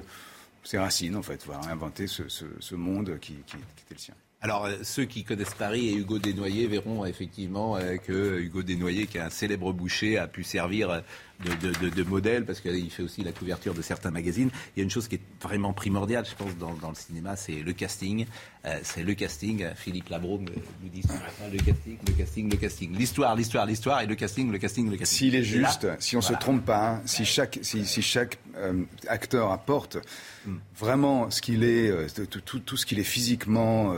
ses 0.63 0.77
racines 0.77 1.15
en 1.15 1.23
fait, 1.23 1.43
va 1.47 1.59
réinventer 1.59 2.05
ce, 2.05 2.75
monde 2.75 3.17
qui, 3.19 3.34
qui 3.47 3.55
était 3.57 3.95
le 3.95 3.97
sien. 3.97 4.13
Alors, 4.43 4.65
euh, 4.65 4.77
ceux 4.84 5.05
qui 5.05 5.23
connaissent 5.23 5.53
Paris 5.53 5.89
et 5.89 5.95
Hugo 5.95 6.19
Desnoyers 6.19 6.67
verront 6.67 7.05
effectivement 7.05 7.75
euh, 7.77 7.97
que 7.97 8.39
Hugo 8.39 8.63
Desnoyers, 8.63 9.05
qui 9.05 9.17
est 9.17 9.21
un 9.21 9.29
célèbre 9.29 9.71
boucher, 9.71 10.17
a 10.17 10.27
pu 10.27 10.43
servir 10.43 11.03
de, 11.41 12.03
modèle, 12.03 12.45
parce 12.45 12.59
qu'il 12.59 12.89
fait 12.89 13.03
aussi 13.03 13.23
la 13.23 13.31
couverture 13.31 13.73
de 13.73 13.81
certains 13.81 14.11
magazines. 14.11 14.49
Il 14.75 14.79
y 14.79 14.81
a 14.81 14.83
une 14.83 14.89
chose 14.89 15.07
qui 15.07 15.15
est 15.15 15.21
vraiment 15.41 15.73
primordiale, 15.73 16.25
je 16.29 16.35
pense, 16.35 16.55
dans, 16.57 16.89
le 16.89 16.95
cinéma, 16.95 17.35
c'est 17.35 17.61
le 17.63 17.73
casting. 17.73 18.25
Euh, 18.65 18.79
c'est 18.83 19.03
le 19.03 19.13
casting. 19.13 19.65
Philippe 19.75 20.09
Labro 20.09 20.39
nous 20.39 20.89
dit 20.89 21.01
le 21.51 21.57
casting, 21.63 21.97
le 22.05 22.13
casting, 22.13 22.51
le 22.51 22.57
casting. 22.57 22.97
L'histoire, 22.97 23.35
l'histoire, 23.35 23.65
l'histoire, 23.65 24.01
et 24.01 24.05
le 24.05 24.15
casting, 24.15 24.51
le 24.51 24.57
casting, 24.57 24.89
le 24.89 24.97
casting. 24.97 25.17
S'il 25.17 25.35
est 25.35 25.43
juste, 25.43 25.87
si 25.99 26.15
on 26.15 26.19
ne 26.19 26.23
se 26.23 26.33
trompe 26.33 26.65
pas, 26.65 26.89
hein, 26.89 27.01
si 27.05 27.25
chaque, 27.25 27.59
si, 27.61 27.85
chaque 28.01 28.37
euh, 28.57 28.83
acteur 29.07 29.51
apporte 29.51 29.97
hmm. 30.45 30.57
vraiment 30.77 31.31
ce 31.31 31.41
qu'il 31.41 31.63
est, 31.63 31.89
euh, 31.89 32.07
tout, 32.29 32.59
tout, 32.59 32.77
ce 32.77 32.85
qu'il 32.85 32.99
est 32.99 33.03
physiquement, 33.03 33.95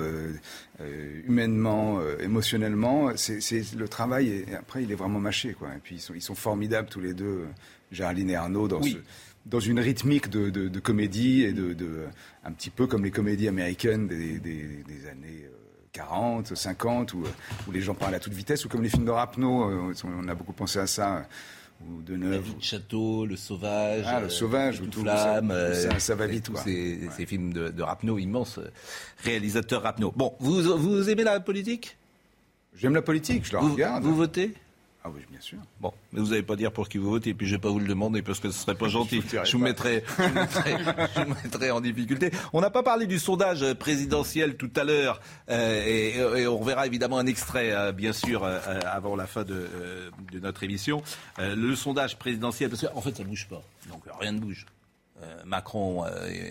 humainement, 1.26 2.00
émotionnellement, 2.20 3.12
c'est 3.16 3.76
le 3.76 3.88
travail. 3.88 4.30
Et 4.30 4.56
après, 4.56 4.84
il 4.84 4.92
est 4.92 4.96
vraiment 4.96 5.20
mâché, 5.20 5.54
quoi. 5.54 5.70
Et 5.76 5.80
puis 5.82 5.96
ils 5.96 6.02
sont, 6.02 6.14
ils 6.14 6.22
sont 6.22 6.36
formidables 6.36 6.90
tous 6.90 7.02
les 7.02 7.14
deux. 7.14 7.46
Géraldine 7.94 8.32
et 8.32 8.36
Arnaud, 8.36 8.68
dans, 8.68 8.82
dans 9.46 9.60
une 9.60 9.80
rythmique 9.80 10.30
de, 10.30 10.80
comédie 10.80 11.44
et 11.44 11.54
de, 11.54 12.06
un 12.44 12.52
petit 12.52 12.70
peu 12.70 12.88
comme 12.88 13.04
les 13.04 13.12
comédies 13.12 13.48
américaines 13.48 14.08
des, 14.08 15.08
années 15.10 15.48
40, 15.94 16.52
euh, 16.52 16.56
50, 16.56 17.14
où, 17.14 17.24
où, 17.68 17.72
les 17.72 17.82
gens 17.82 17.94
parlent 17.94 18.16
à 18.16 18.20
toute 18.20 18.34
vitesse, 18.34 18.66
ou 18.66 18.70
comme 18.70 18.82
les 18.82 18.90
films 18.90 19.06
de 19.06 19.12
Rapneau, 19.12 19.70
euh, 19.70 19.94
on 20.04 20.28
a 20.28 20.36
beaucoup 20.36 20.54
pensé 20.54 20.80
à 20.80 20.88
ça. 20.88 21.28
Ou 21.90 22.02
de. 22.02 22.16
La 22.16 22.38
vie 22.38 22.56
de 22.56 22.64
château, 22.64 23.26
le 23.26 23.36
sauvage, 23.36 24.06
ah, 24.08 24.22
le 24.22 24.30
sauvage, 24.30 24.82
ou 24.82 24.88
tout 24.88 25.02
flamme, 25.02 25.54
ça, 25.74 26.00
ça, 26.00 26.16
va 26.16 26.28
vite. 26.28 26.46
Tous 26.46 26.58
ces, 26.58 27.10
ces, 27.16 27.26
films 27.26 27.54
de, 27.54 27.70
de 27.70 27.84
Rapneau, 27.84 28.18
immense 28.18 28.60
réalisateur 29.24 29.82
Rapneau. 29.84 30.14
Bon, 30.16 30.34
vous, 30.40 30.78
vous 30.78 31.10
aimez 31.10 31.24
la 31.24 31.40
politique? 31.40 31.98
J'aime 32.76 32.96
la 32.96 33.02
politique, 33.02 33.46
je 33.46 33.54
la 33.54 33.60
regarde. 33.60 34.04
Vous 34.04 34.16
votez? 34.16 34.54
Ah 35.06 35.10
oui, 35.14 35.20
bien 35.30 35.42
sûr. 35.42 35.58
Bon, 35.82 35.92
mais 36.14 36.22
vous 36.22 36.28
n'allez 36.28 36.44
pas 36.44 36.56
dire 36.56 36.72
pour 36.72 36.88
qui 36.88 36.98
vous 36.98 37.10
votez, 37.10 37.32
et 37.32 37.34
puis 37.34 37.46
je 37.46 37.52
ne 37.52 37.58
vais 37.58 37.62
pas 37.62 37.70
vous 37.70 37.80
le 37.80 37.88
demander 37.88 38.22
parce 38.22 38.40
que 38.40 38.50
ce 38.52 38.58
serait 38.58 38.76
pas 38.76 38.88
gentil. 38.90 39.22
je, 39.22 39.52
vous 39.52 39.62
mettrai, 39.62 40.02
je, 40.18 41.24
vous 41.24 41.36
mettrai, 41.44 41.72
en 41.72 41.82
difficulté. 41.82 42.32
On 42.54 42.62
n'a 42.62 42.70
pas 42.70 42.84
parlé 42.84 43.06
du 43.06 43.20
sondage 43.20 43.74
présidentiel 43.74 44.56
tout 44.56 44.72
à 44.78 44.86
l'heure, 44.86 45.20
euh, 45.50 46.36
et, 46.36 46.48
on 46.48 46.64
verra 46.64 46.88
évidemment 46.88 47.18
un 47.18 47.26
extrait, 47.26 47.74
euh, 47.74 47.92
bien 47.92 48.14
sûr, 48.14 48.46
euh, 48.46 48.60
avant 48.86 49.18
la 49.18 49.28
fin 49.28 49.44
de, 49.44 49.68
de 50.32 50.40
notre 50.40 50.64
émission. 50.64 51.04
le 51.38 51.76
sondage 51.76 52.18
présidentiel, 52.18 52.70
parce 52.70 52.86
qu'en 52.88 53.02
fait, 53.02 53.18
ça 53.18 53.24
ne 53.24 53.28
bouge 53.28 53.48
pas, 53.50 53.62
donc 53.90 54.04
rien 54.22 54.32
ne 54.32 54.40
bouge. 54.40 54.66
Macron, 55.46 56.06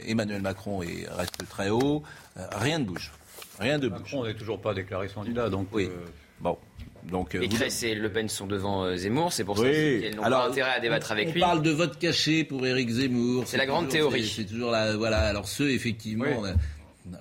Emmanuel 0.06 0.40
Macron 0.40 0.82
est, 0.82 1.06
reste 1.10 1.46
très 1.48 1.68
haut, 1.68 2.02
rien 2.36 2.78
ne 2.78 2.84
bouge. 2.84 3.12
Rien 3.58 3.78
de 3.78 3.88
bouge. 3.88 4.00
Macron 4.00 4.24
n'est 4.24 4.34
toujours 4.34 4.60
pas 4.60 4.72
déclaré 4.74 5.08
candidat, 5.08 5.48
donc. 5.50 5.68
Oui. 5.72 5.90
Bon. 6.40 6.58
Donc, 7.08 7.34
et 7.34 7.48
Cress 7.48 7.82
et 7.82 7.94
Le 7.94 8.10
Pen 8.10 8.28
sont 8.28 8.46
devant 8.46 8.84
euh, 8.84 8.96
Zemmour, 8.96 9.32
c'est 9.32 9.44
pour 9.44 9.58
ça 9.58 9.64
qu'elles 9.64 10.14
n'ont 10.14 10.22
pas 10.22 10.46
intérêt 10.46 10.74
à 10.76 10.80
débattre 10.80 11.12
avec 11.12 11.32
lui. 11.32 11.42
On 11.42 11.46
parle 11.46 11.62
de 11.62 11.70
vote 11.70 11.98
caché 11.98 12.44
pour 12.44 12.64
Éric 12.66 12.90
Zemmour. 12.90 13.44
C'est 13.46 13.56
la 13.56 13.66
grande 13.66 13.88
théorie. 13.88 14.26
C'est 14.26 14.44
toujours 14.44 14.70
la, 14.70 14.96
voilà. 14.96 15.20
Alors 15.20 15.48
ceux 15.48 15.70
effectivement. 15.70 16.26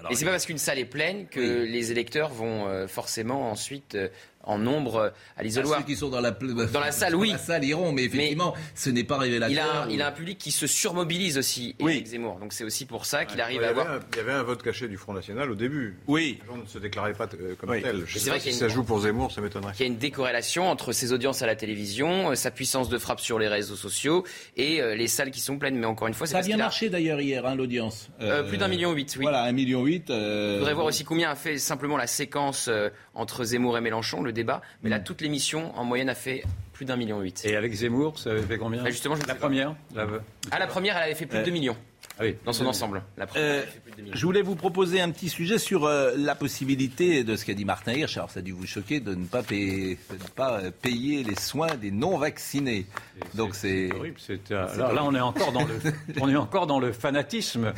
et 0.10 0.16
c'est 0.16 0.26
pas 0.26 0.32
parce 0.32 0.46
qu'une 0.46 0.60
salle 0.60 0.80
est 0.80 0.86
pleine 0.86 1.28
que 1.28 1.40
les 1.40 1.92
électeurs 1.92 2.30
vont 2.30 2.68
euh, 2.68 2.88
forcément 2.88 3.50
ensuite 3.50 3.96
euh, 3.96 4.10
en 4.44 4.58
nombre 4.58 4.96
euh, 4.96 5.10
à 5.38 5.44
l'isoloir. 5.44 5.80
Ah, 5.80 5.82
ceux 5.82 5.94
qui 5.94 5.96
sont 5.96 6.10
dans 6.10 6.22
la, 6.22 6.32
dans 6.32 6.80
la 6.80 6.92
salle, 6.92 7.16
oui. 7.16 7.30
Dans 7.30 7.34
la 7.36 7.40
salle 7.40 7.64
iront, 7.64 7.92
mais 7.92 8.06
effectivement, 8.06 8.54
ce 8.76 8.90
n'est 8.90 9.04
pas 9.04 9.18
révélateur. 9.18 9.52
Il 9.52 9.60
a, 9.60 9.84
un, 9.84 9.90
il 9.90 10.02
a, 10.02 10.08
un, 10.08 10.12
public 10.12 10.38
qui 10.38 10.52
se 10.52 10.68
surmobilise 10.68 11.38
aussi, 11.38 11.76
Éric 11.80 12.08
Zemmour. 12.08 12.40
Donc 12.40 12.54
c'est 12.54 12.64
aussi 12.64 12.86
pour 12.86 13.06
ça 13.06 13.26
qu'il 13.26 13.42
arrive 13.42 13.64
à 13.64 13.70
avoir. 13.70 13.90
Un, 13.90 14.00
il 14.12 14.18
y 14.18 14.20
avait 14.20 14.34
un 14.34 14.44
vote 14.44 14.62
caché 14.62 14.88
du 14.88 14.98
Front 14.98 15.14
National 15.14 15.50
au 15.52 15.56
début. 15.56 15.98
Oui. 16.08 16.40
Les 16.42 16.48
gens 16.48 16.62
ne 16.62 16.68
se 16.68 16.78
déclaraient 16.78 17.14
pas 17.14 17.28
euh, 17.40 17.56
comme 17.56 17.70
oui. 17.70 17.82
tel. 17.82 18.04
Je 18.06 18.20
sais 18.20 18.30
pas 18.30 18.40
si 18.40 18.54
ça 18.54 18.68
joue 18.68 18.84
pour 18.84 19.02
Zemmour, 19.02 19.32
ça 19.32 19.42
m'étonnerait. 19.42 19.74
Il 19.80 19.82
y 19.82 19.84
a 19.84 19.88
une 19.88 19.98
décorrélation 19.98 20.70
entre 20.70 20.92
ses 20.92 21.14
audiences 21.14 21.42
à 21.42 21.48
la 21.48 21.56
télévision, 21.56 22.32
euh, 22.32 22.36
sa 22.36 22.52
puissance 22.52 22.90
de 22.90 22.98
frappe 22.98 23.20
sur 23.20 23.40
les 23.40 23.48
réseaux 23.48 23.76
sociaux 23.76 24.26
et 24.58 24.82
euh, 24.82 24.96
les 24.96 25.08
salles 25.08 25.32
qui 25.32 25.40
sont 25.40 25.58
pleines. 25.58 25.78
Mais 25.78 25.86
encore 25.86 26.08
une 26.08 26.14
fois, 26.14 26.28
ça 26.28 26.40
a 26.40 26.42
bien 26.42 26.58
marché 26.58 26.90
d'ailleurs 26.90 27.22
hier, 27.22 27.46
hein, 27.46 27.56
l'audience. 27.56 28.10
Euh, 28.22 28.44
plus 28.44 28.58
d'un 28.58 28.68
million 28.68 28.92
huit, 28.92 29.16
oui. 29.18 29.24
Voilà, 29.24 29.44
un 29.44 29.52
million 29.52 29.84
huit. 29.84 30.06
Je 30.10 30.58
voudrais 30.58 30.74
voir 30.74 30.86
aussi 30.86 31.04
combien 31.04 31.32
a 31.32 31.36
fait 31.36 31.58
simplement 31.58 31.98
la 31.98 32.08
séquence 32.08 32.70
entre 33.14 33.44
Zemmour 33.44 33.78
et 33.78 33.82
Mélenchon, 33.82 34.22
le 34.22 34.31
débat. 34.32 34.62
Mais 34.84 34.90
là, 34.90 35.00
toute 35.00 35.22
l'émission, 35.22 35.78
en 35.78 35.84
moyenne, 35.84 36.10
a 36.10 36.16
fait 36.16 36.44
plus 36.74 36.86
d'un 36.86 36.96
million 36.96 37.20
huit. 37.22 37.44
Et 37.46 37.56
avec 37.56 37.74
Zemmour, 37.74 38.18
ça 38.18 38.32
avait 38.32 38.42
fait 38.42 38.58
combien? 38.58 38.84
Bah 38.84 38.90
Justement, 38.90 39.16
je 39.16 39.26
La 39.28 39.36
première 39.36 39.76
la... 39.94 40.08
Ah, 40.52 40.60
la 40.60 40.68
première, 40.68 40.98
elle 40.98 41.04
avait 41.04 41.16
fait 41.16 41.26
plus 41.26 41.40
de 41.40 41.44
2 41.44 41.52
millions. 41.52 41.78
Ah 42.22 42.26
oui. 42.26 42.36
Dans 42.46 42.54
son 42.54 42.68
ensemble. 42.68 43.02
La 43.18 43.26
première, 43.26 43.48
euh, 43.48 43.66
je 44.14 44.26
voulais 44.26 44.44
vous 44.44 44.56
proposer 44.56 45.02
un 45.02 45.10
petit 45.10 45.28
sujet 45.28 45.58
sur 45.58 45.86
euh, 45.86 46.14
la 46.16 46.36
possibilité 46.36 47.24
de 47.24 47.36
ce 47.36 47.46
qu'a 47.46 47.56
dit 47.56 47.66
Martin 47.66 47.94
Hirsch. 47.94 48.16
Alors, 48.18 48.30
ça 48.30 48.42
a 48.42 48.44
dû 48.44 48.52
vous 48.52 48.68
choquer 48.68 49.00
de 49.00 49.16
ne 49.16 49.26
pas 49.26 49.42
payer, 49.42 49.98
de 50.10 50.24
ne 50.24 50.30
pas 50.36 50.62
payer 50.84 51.24
les 51.24 51.36
soins 51.36 51.76
des 51.76 51.90
non-vaccinés. 51.90 52.86
Donc, 53.34 53.56
c'est. 53.56 53.92
horrible. 53.92 54.18
Alors 54.52 54.94
là, 54.94 55.04
on 55.04 55.16
est 55.16 55.20
encore 55.20 55.52
dans 55.52 55.66
le, 55.66 55.80
on 56.22 56.30
est 56.30 56.36
encore 56.36 56.68
dans 56.68 56.80
le 56.80 56.92
fanatisme. 56.92 57.74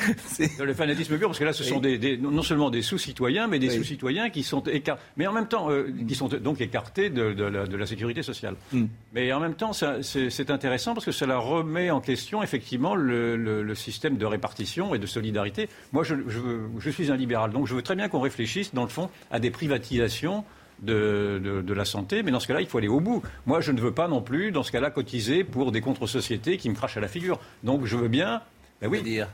le 0.60 0.74
fanatisme 0.74 1.18
pur, 1.18 1.30
parce 1.30 1.40
que 1.40 1.46
là, 1.46 1.54
ce 1.54 1.64
sont 1.64 1.80
des, 1.80 1.98
des, 1.98 2.18
non 2.18 2.42
seulement 2.42 2.70
des 2.70 2.82
sous-citoyens, 2.82 3.48
mais 3.48 3.60
des 3.60 3.70
oui. 3.70 3.78
sous-citoyens 3.78 4.30
qui 4.30 4.44
sont 4.44 4.64
écartés, 4.64 5.02
mais 5.16 5.26
en 5.26 5.32
même 5.34 5.48
temps, 5.48 5.70
euh, 5.72 5.94
qui 6.06 6.16
sont 6.16 6.28
donc 6.28 6.60
écartés 6.60 7.10
de, 7.10 7.32
de, 7.32 7.44
la, 7.46 7.66
de 7.66 7.78
la, 7.78 7.86
sécurité 7.86 8.24
sociale. 8.24 8.56
Mm. 8.74 8.86
Mais 9.14 9.32
en 9.32 9.40
même 9.40 9.56
temps, 9.56 9.72
c'est 9.72 10.50
intéressant 10.50 10.94
parce 10.94 11.06
que 11.06 11.14
cela 11.14 11.38
remet 11.38 11.92
en 11.92 12.02
question, 12.02 12.44
effectivement, 12.44 12.96
le, 12.96 13.38
le, 13.38 13.64
le 13.64 13.76
système 13.76 14.18
de 14.18 14.26
répartition 14.34 14.94
et 14.94 15.00
de 15.00 15.06
solidarité. 15.06 15.70
Moi, 15.92 16.04
je, 16.04 16.16
je, 16.28 16.40
je, 16.78 16.90
suis 16.90 17.12
un 17.12 17.16
libéral, 17.16 17.52
donc 17.52 17.68
je 17.68 17.76
veux 17.76 17.82
très 17.82 17.96
bien 17.96 18.10
qu'on 18.10 18.20
réfléchisse, 18.20 18.74
dans 18.74 18.84
le 18.84 18.90
fond, 18.90 19.10
à 19.32 19.40
des 19.40 19.52
privatisations 19.52 20.44
de, 20.82 21.40
de, 21.44 21.62
de, 21.62 21.74
la 21.74 21.86
santé, 21.86 22.24
mais 22.24 22.32
dans 22.32 22.40
ce 22.40 22.48
cas-là, 22.48 22.62
il 22.62 22.68
faut 22.68 22.78
aller 22.78 22.88
au 22.88 23.00
bout. 23.00 23.24
Moi, 23.46 23.62
je 23.62 23.72
ne 23.72 23.80
veux 23.80 23.94
pas 23.94 24.08
non 24.08 24.22
plus, 24.22 24.52
dans 24.52 24.64
ce 24.64 24.72
cas-là, 24.72 24.90
cotiser 24.90 25.44
pour 25.44 25.72
des 25.72 25.82
contre-sociétés 25.82 26.58
qui 26.58 26.70
me 26.70 26.76
crachent 26.76 26.98
à 26.98 27.02
la 27.02 27.08
figure. 27.08 27.40
Donc, 27.64 27.86
je 27.86 27.96
veux 27.96 28.10
bien... 28.10 28.42
Ben 28.82 28.90
oui. 28.90 29.02
Dire. 29.02 29.30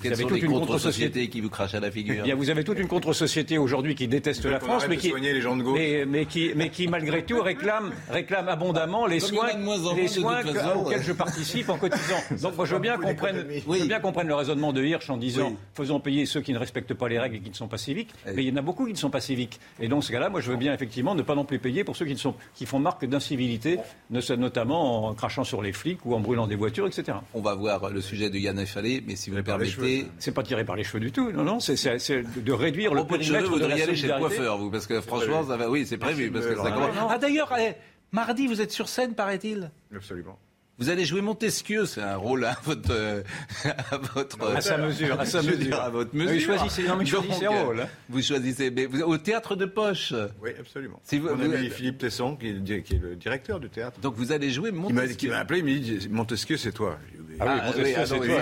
Vous 0.00 0.12
avez 0.12 0.24
toute 0.24 0.42
une 0.42 0.52
contre-société 0.52 1.28
qui 1.28 1.40
vous 1.40 1.48
crache 1.48 1.74
à 1.74 1.80
la 1.80 1.90
figure. 1.90 2.16
Eh 2.18 2.22
bien, 2.22 2.34
vous 2.34 2.50
avez 2.50 2.64
toute 2.64 2.78
une 2.78 2.88
contre-société 2.88 3.58
aujourd'hui 3.58 3.94
qui 3.94 4.08
déteste 4.08 4.44
la 4.44 4.60
France, 4.60 4.86
mais 4.88 4.96
qui, 4.96 5.12
les 5.20 5.40
gens 5.40 5.56
de 5.56 5.62
gauche. 5.62 5.78
Mais, 5.78 6.04
mais, 6.06 6.26
qui, 6.26 6.52
mais 6.54 6.70
qui, 6.70 6.88
malgré 6.88 7.24
tout, 7.24 7.40
réclame, 7.40 7.92
réclame 8.10 8.48
abondamment 8.48 9.06
les 9.06 9.20
soins, 9.20 9.48
les 9.96 10.08
soins 10.08 10.42
que, 10.42 10.52
façon, 10.52 10.80
auxquels 10.80 10.98
ouais. 10.98 11.04
je 11.04 11.12
participe 11.12 11.68
en 11.68 11.78
cotisant. 11.78 12.22
Donc, 12.42 12.56
moi, 12.56 12.66
je 12.66 12.74
veux 12.74 12.80
bien 12.80 12.96
qu'on 12.96 13.14
prenne, 13.14 13.46
oui. 13.66 13.86
bien 13.86 14.00
prenne 14.00 14.28
le 14.28 14.34
raisonnement 14.34 14.72
de 14.72 14.82
Hirsch 14.82 15.10
en 15.10 15.16
disant 15.16 15.50
oui. 15.50 15.56
faisons 15.74 16.00
payer 16.00 16.26
ceux 16.26 16.40
qui 16.40 16.52
ne 16.52 16.58
respectent 16.58 16.94
pas 16.94 17.08
les 17.08 17.18
règles 17.18 17.36
et 17.36 17.40
qui 17.40 17.50
ne 17.50 17.54
sont 17.54 17.68
pas 17.68 17.78
civiques. 17.78 18.10
Oui. 18.26 18.32
Mais 18.36 18.44
il 18.44 18.48
y 18.48 18.52
en 18.52 18.56
a 18.56 18.62
beaucoup 18.62 18.86
qui 18.86 18.92
ne 18.92 18.98
sont 18.98 19.10
pas 19.10 19.20
civiques. 19.20 19.58
Et 19.80 19.88
dans 19.88 20.00
ce 20.00 20.12
cas-là, 20.12 20.28
moi, 20.28 20.40
je 20.40 20.50
veux 20.50 20.56
bien 20.56 20.72
effectivement 20.72 21.14
ne 21.14 21.22
pas 21.22 21.34
non 21.34 21.44
plus 21.44 21.58
payer 21.58 21.84
pour 21.84 21.96
ceux 21.96 22.06
qui, 22.06 22.12
ne 22.12 22.18
sont, 22.18 22.34
qui 22.54 22.66
font 22.66 22.78
marque 22.78 23.04
d'incivilité, 23.04 23.78
notamment 24.10 25.08
en 25.08 25.14
crachant 25.14 25.44
sur 25.44 25.62
les 25.62 25.72
flics 25.72 26.04
ou 26.04 26.14
en 26.14 26.20
brûlant 26.20 26.46
des 26.46 26.56
voitures, 26.56 26.86
etc. 26.86 27.18
On 27.34 27.40
va 27.40 27.54
voir 27.54 27.90
le 27.90 28.00
sujet 28.00 28.30
de 28.30 28.38
Yann 28.38 28.58
Effalé, 28.58 29.02
mais 29.06 29.16
si 29.16 29.30
vous 29.30 29.36
me 29.36 29.42
permettez, 29.42 29.85
c'est 30.18 30.32
pas 30.32 30.42
tiré 30.42 30.64
par 30.64 30.76
les 30.76 30.84
cheveux 30.84 31.00
du 31.00 31.12
tout. 31.12 31.30
Non, 31.32 31.42
non, 31.42 31.60
c'est 31.60 31.76
de 31.76 32.52
réduire 32.52 32.94
le 32.94 33.04
périmètre 33.04 33.48
vous 33.48 33.58
de 33.58 33.66
la 33.66 33.74
aller 33.74 33.96
chez 33.96 34.08
le 34.08 34.18
coiffeur, 34.18 34.58
vous, 34.58 34.70
parce 34.70 34.86
que 34.86 35.00
franchement, 35.00 35.44
ça 35.46 35.56
va, 35.56 35.68
oui, 35.70 35.86
c'est 35.86 35.98
prévu. 35.98 36.30
Parce 36.30 36.46
que 36.46 36.56
ça 36.56 36.70
commence... 36.70 36.90
Ah 37.10 37.18
d'ailleurs, 37.18 37.52
eh, 37.58 37.74
mardi, 38.12 38.46
vous 38.46 38.60
êtes 38.60 38.72
sur 38.72 38.88
scène, 38.88 39.14
paraît-il? 39.14 39.70
Absolument. 39.94 40.38
Vous 40.78 40.90
allez 40.90 41.06
jouer 41.06 41.22
Montesquieu, 41.22 41.86
c'est 41.86 42.02
un 42.02 42.16
rôle 42.16 42.44
à 42.44 42.54
votre, 42.64 42.90
euh, 42.90 43.22
à 43.90 43.96
votre 43.96 44.54
à 44.54 44.60
sa 44.60 44.76
mesure, 44.76 45.18
à 45.18 45.24
sa 45.24 45.40
mesure, 45.40 45.80
à 45.80 45.88
votre 45.88 46.14
mesure. 46.14 46.32
Oui, 46.32 46.40
choisissez, 46.40 46.82
non, 46.82 46.96
mais 46.96 47.06
choisissez 47.06 47.46
un 47.46 47.64
rôle. 47.64 47.80
Hein. 47.80 47.88
Vous 48.10 48.20
choisissez, 48.20 48.70
mais 48.70 48.84
vous, 48.84 49.00
au 49.00 49.16
théâtre 49.16 49.56
de 49.56 49.64
poche. 49.64 50.12
Oui, 50.42 50.50
absolument. 50.58 51.00
Si 51.02 51.18
vous, 51.18 51.34
Mon 51.34 51.40
ami 51.40 51.68
vous, 51.68 51.74
Philippe 51.74 51.96
Tesson, 51.96 52.36
qui 52.36 52.48
est, 52.48 52.82
qui 52.82 52.94
est, 52.94 52.98
le 52.98 53.16
directeur 53.16 53.58
du 53.58 53.70
théâtre. 53.70 53.98
Donc 54.00 54.16
vous 54.16 54.32
allez 54.32 54.50
jouer 54.50 54.70
Montesquieu. 54.70 55.14
Qui 55.14 55.28
m'a 55.28 55.38
appelé, 55.38 55.60
il 55.60 55.64
m'a 55.64 55.80
dit 55.80 56.08
Montesquieu, 56.10 56.58
c'est 56.58 56.72
toi. 56.72 56.98
Ah, 57.40 57.46
oui, 57.46 57.66
Montesquieu, 57.66 57.96
ah, 57.96 58.06
c'est 58.06 58.16
toi. 58.16 58.38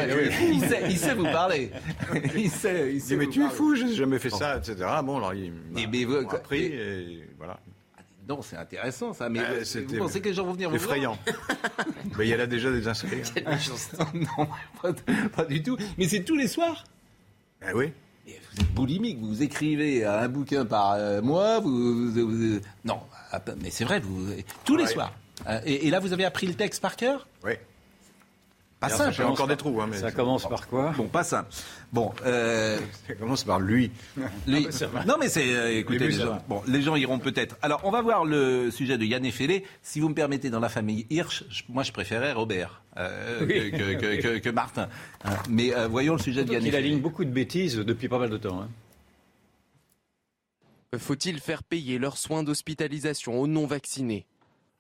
Il, 0.53 0.61
sait, 0.61 0.83
il 0.91 0.99
sait 0.99 1.15
vous 1.15 1.25
parler. 1.25 1.71
il 2.37 2.51
sait, 2.51 2.95
il 2.95 3.01
sait 3.01 3.17
mais 3.17 3.29
tu 3.29 3.45
es 3.45 3.49
fou, 3.49 3.77
j'ai 3.77 3.95
jamais 3.95 4.19
fait 4.19 4.31
ça, 4.31 4.57
etc. 4.57 4.75
Bon, 5.05 5.19
alors 5.19 5.35
il 5.35 5.53
m'a 5.53 6.19
appris 6.33 6.65
et, 6.65 7.01
et 7.01 7.29
voilà. 7.39 7.61
Non, 8.29 8.41
c'est 8.43 8.57
intéressant 8.57 9.13
ça, 9.13 9.29
mais 9.29 9.41
euh, 9.41 9.65
vous 9.87 9.99
pensez 9.99 10.21
que 10.21 10.29
les 10.29 10.35
gens 10.35 10.45
vont 10.45 10.53
venir 10.53 10.71
vous 10.71 10.77
effrayant. 10.77 11.19
mais 12.19 12.27
il 12.27 12.29
y 12.29 12.33
a 12.33 12.39
là 12.39 12.47
déjà 12.47 12.71
des 12.71 12.89
inscrits. 12.89 13.23
non, 14.15 14.49
pas, 14.81 14.93
pas, 15.35 15.45
du 15.45 15.63
tout. 15.63 15.77
Mais 15.99 16.09
c'est 16.09 16.25
tous 16.25 16.37
les 16.37 16.49
soirs 16.49 16.85
Ah 17.61 17.73
oui. 17.75 17.93
Vous 18.27 18.61
êtes 18.63 18.73
boulimique, 18.73 19.19
vous 19.21 19.43
écrivez 19.43 20.05
un 20.05 20.29
bouquin 20.29 20.65
par 20.65 20.93
euh, 20.93 21.21
mois, 21.21 21.61
vous, 21.61 22.11
vous, 22.11 22.29
vous, 22.31 22.61
non, 22.85 23.01
mais 23.61 23.71
c'est 23.71 23.85
vrai, 23.85 24.01
vous 24.01 24.33
tous 24.65 24.77
les 24.77 24.87
soirs. 24.87 25.13
Euh, 25.47 25.61
Et, 25.67 25.87
et, 25.87 25.91
là, 25.91 25.99
vous 26.01 26.13
avez 26.13 26.25
appris 26.25 26.47
le 26.47 26.55
texte 26.55 26.81
par 26.81 26.97
cœur? 26.97 27.27
Oui. 27.45 27.55
Pas 28.81 28.89
simple. 28.89 29.15
J'ai 29.15 29.25
encore 29.25 29.47
des 29.47 29.57
trous. 29.57 29.81
Hein, 29.81 29.89
mais 29.91 29.99
ça 29.99 30.13
commence 30.13 30.49
par 30.49 30.69
quoi? 30.69 30.93
Bon, 30.97 31.09
pas 31.09 31.25
simple. 31.25 31.49
Bon, 31.93 32.13
euh... 32.27 32.79
ça 33.09 33.15
commence 33.15 33.45
par 33.45 33.61
lui. 33.61 33.91
lui. 34.47 34.69
non, 35.07 35.17
mais 35.19 35.29
c'est. 35.29 35.55
Euh, 35.55 35.79
écoutez, 35.79 35.99
les 35.99 36.11
gens, 36.13 36.43
bon, 36.49 36.63
les 36.67 36.83
gens 36.83 36.97
iront 36.97 37.19
peut-être. 37.19 37.57
Alors, 37.63 37.81
on 37.85 37.91
va 37.91 38.03
voir 38.03 38.25
le 38.25 38.71
sujet 38.71 38.99
de 38.99 39.05
Yann 39.05 39.25
Effelé. 39.25 39.65
Si 39.83 40.01
vous 40.01 40.09
me 40.09 40.15
permettez, 40.15 40.51
dans 40.51 40.61
la 40.61 40.69
famille 40.69 41.07
Hirsch, 41.11 41.45
je, 41.49 41.63
moi, 41.69 41.83
je 41.83 41.93
préférais 41.93 42.33
Robert 42.33 42.83
euh, 42.97 43.41
oui. 43.41 43.71
que, 43.71 43.95
que, 43.95 44.21
que, 44.21 44.39
que, 44.39 44.51
Martin. 44.51 44.89
Hein. 45.25 45.37
Mais 45.49 45.75
euh, 45.75 45.89
voyons 45.89 46.15
le 46.15 46.21
sujet 46.21 46.45
de 46.45 46.53
Yann 46.53 46.65
Il 46.65 46.77
aligne 46.77 47.01
beaucoup 47.01 47.25
de 47.25 47.31
bêtises 47.31 47.77
depuis 47.77 48.09
pas 48.09 48.19
mal 48.19 48.31
de 48.31 48.37
temps. 48.37 48.63
Hein. 48.63 48.69
Faut-il 50.99 51.41
faire 51.41 51.63
payer 51.63 51.99
leurs 51.99 52.19
soins 52.19 52.43
d'hospitalisation 52.43 53.41
aux 53.41 53.47
non-vaccinés? 53.47 54.27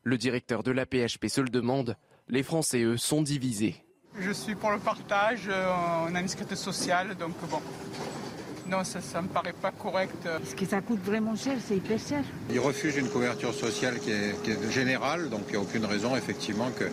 Le 0.03 0.18
directeur 0.18 0.62
de 0.62 0.70
la 0.70 0.86
PHP 0.86 1.26
se 1.28 1.40
le 1.40 1.49
demande. 1.49 1.97
Les 2.28 2.42
Français, 2.42 2.82
eux, 2.82 2.97
sont 2.97 3.22
divisés. 3.22 3.84
Je 4.18 4.30
suis 4.30 4.54
pour 4.54 4.70
le 4.70 4.78
partage, 4.78 5.48
euh, 5.48 6.06
on 6.08 6.14
a 6.14 6.20
une 6.20 6.28
sécurité 6.28 6.54
sociale, 6.54 7.16
donc 7.16 7.32
bon. 7.50 7.60
Non, 8.68 8.84
ça 8.84 9.00
ne 9.20 9.26
me 9.26 9.28
paraît 9.28 9.52
pas 9.52 9.72
correct. 9.72 10.28
Ce 10.48 10.54
que 10.54 10.64
ça 10.64 10.80
coûte 10.80 11.00
vraiment 11.04 11.34
cher, 11.34 11.56
c'est 11.66 11.76
hyper 11.76 11.98
cher. 11.98 12.22
Ils 12.48 12.60
refusent 12.60 12.96
une 12.96 13.08
couverture 13.08 13.52
sociale 13.52 13.98
qui 13.98 14.12
est, 14.12 14.40
qui 14.42 14.52
est 14.52 14.70
générale, 14.70 15.28
donc 15.30 15.42
il 15.48 15.52
n'y 15.52 15.56
a 15.56 15.60
aucune 15.60 15.84
raison 15.84 16.16
effectivement 16.16 16.70
que 16.70 16.84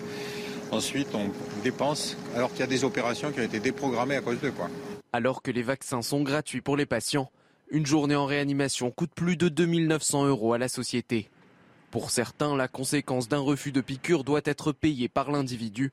ensuite 0.71 1.09
on 1.13 1.29
dépense 1.63 2.17
alors 2.35 2.49
qu'il 2.51 2.61
y 2.61 2.63
a 2.63 2.67
des 2.67 2.83
opérations 2.83 3.31
qui 3.31 3.39
ont 3.39 3.43
été 3.43 3.59
déprogrammées 3.59 4.15
à 4.15 4.21
cause 4.21 4.41
de 4.41 4.49
quoi. 4.49 4.69
Alors 5.13 5.41
que 5.41 5.51
les 5.51 5.63
vaccins 5.63 6.01
sont 6.01 6.23
gratuits 6.23 6.61
pour 6.61 6.75
les 6.75 6.85
patients, 6.85 7.31
une 7.69 7.85
journée 7.85 8.15
en 8.15 8.25
réanimation 8.25 8.89
coûte 8.89 9.11
plus 9.13 9.37
de 9.37 9.47
2900 9.47 10.25
euros 10.25 10.53
à 10.53 10.57
la 10.57 10.67
société. 10.67 11.29
Pour 11.91 12.09
certains, 12.09 12.55
la 12.55 12.67
conséquence 12.67 13.29
d'un 13.29 13.39
refus 13.39 13.71
de 13.71 13.81
piqûre 13.81 14.23
doit 14.23 14.41
être 14.43 14.71
payée 14.71 15.07
par 15.07 15.31
l'individu 15.31 15.91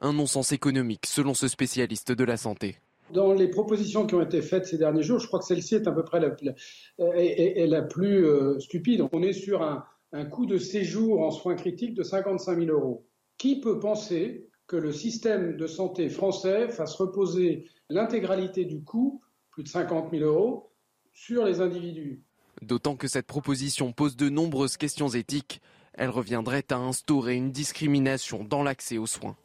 un 0.00 0.12
non-sens 0.12 0.52
économique, 0.52 1.06
selon 1.06 1.34
ce 1.34 1.48
spécialiste 1.48 2.12
de 2.12 2.24
la 2.24 2.36
santé. 2.36 2.76
Dans 3.12 3.32
les 3.32 3.48
propositions 3.48 4.06
qui 4.06 4.14
ont 4.14 4.22
été 4.22 4.42
faites 4.42 4.66
ces 4.66 4.78
derniers 4.78 5.02
jours, 5.02 5.18
je 5.18 5.26
crois 5.26 5.38
que 5.38 5.46
celle-ci 5.46 5.76
est 5.76 5.86
à 5.86 5.92
peu 5.92 6.04
près 6.04 6.20
la, 6.20 6.36
la, 6.42 6.52
est, 7.16 7.58
est 7.58 7.66
la 7.66 7.82
plus 7.82 8.26
euh, 8.26 8.58
stupide. 8.60 9.06
On 9.12 9.22
est 9.22 9.32
sur 9.32 9.62
un, 9.62 9.84
un 10.12 10.24
coût 10.24 10.46
de 10.46 10.58
séjour 10.58 11.22
en 11.22 11.30
soins 11.30 11.54
critiques 11.54 11.94
de 11.94 12.02
55 12.02 12.58
000 12.58 12.70
euros. 12.70 13.06
Qui 13.36 13.60
peut 13.60 13.78
penser 13.78 14.48
que 14.66 14.76
le 14.76 14.92
système 14.92 15.56
de 15.56 15.66
santé 15.66 16.08
français 16.08 16.68
fasse 16.68 16.94
reposer 16.94 17.66
l'intégralité 17.88 18.64
du 18.64 18.82
coût, 18.82 19.22
plus 19.50 19.62
de 19.62 19.68
50 19.68 20.10
000 20.10 20.24
euros, 20.24 20.70
sur 21.14 21.44
les 21.44 21.60
individus? 21.60 22.22
D'autant 22.62 22.96
que 22.96 23.08
cette 23.08 23.26
proposition 23.26 23.92
pose 23.92 24.16
de 24.16 24.28
nombreuses 24.28 24.76
questions 24.76 25.08
éthiques. 25.08 25.60
Elle 25.94 26.10
reviendrait 26.10 26.66
à 26.70 26.76
instaurer 26.76 27.34
une 27.34 27.50
discrimination 27.50 28.44
dans 28.44 28.62
l'accès 28.62 28.98
aux 28.98 29.06
soins. 29.06 29.36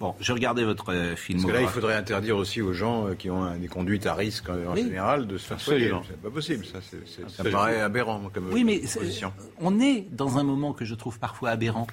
Bon, 0.00 0.14
je 0.18 0.32
regardais 0.32 0.64
votre 0.64 0.94
euh, 0.94 1.14
film. 1.14 1.40
Parce 1.42 1.52
que 1.52 1.56
là, 1.58 1.62
il 1.62 1.68
faudrait 1.68 1.94
interdire 1.94 2.38
aussi 2.38 2.62
aux 2.62 2.72
gens 2.72 3.08
euh, 3.08 3.14
qui 3.14 3.28
ont 3.30 3.42
un, 3.42 3.58
des 3.58 3.68
conduites 3.68 4.06
à 4.06 4.14
risque 4.14 4.48
en 4.48 4.72
oui. 4.72 4.84
général 4.84 5.26
de 5.26 5.36
se 5.36 5.46
faire 5.46 5.60
soigner. 5.60 5.92
C'est 6.08 6.22
pas 6.22 6.30
possible, 6.30 6.64
ça. 6.64 6.80
C 6.80 6.96
est, 6.96 7.06
c 7.06 7.22
est, 7.22 7.28
ça 7.28 7.44
me 7.44 7.50
paraît 7.50 7.82
aberrant 7.82 8.30
comme 8.32 8.48
Oui, 8.50 8.64
mais 8.64 8.78
position. 8.78 9.30
on 9.60 9.78
est 9.78 10.06
dans 10.10 10.38
un 10.38 10.42
moment 10.42 10.72
que 10.72 10.86
je 10.86 10.94
trouve 10.94 11.18
parfois 11.18 11.50
aberrant. 11.50 11.86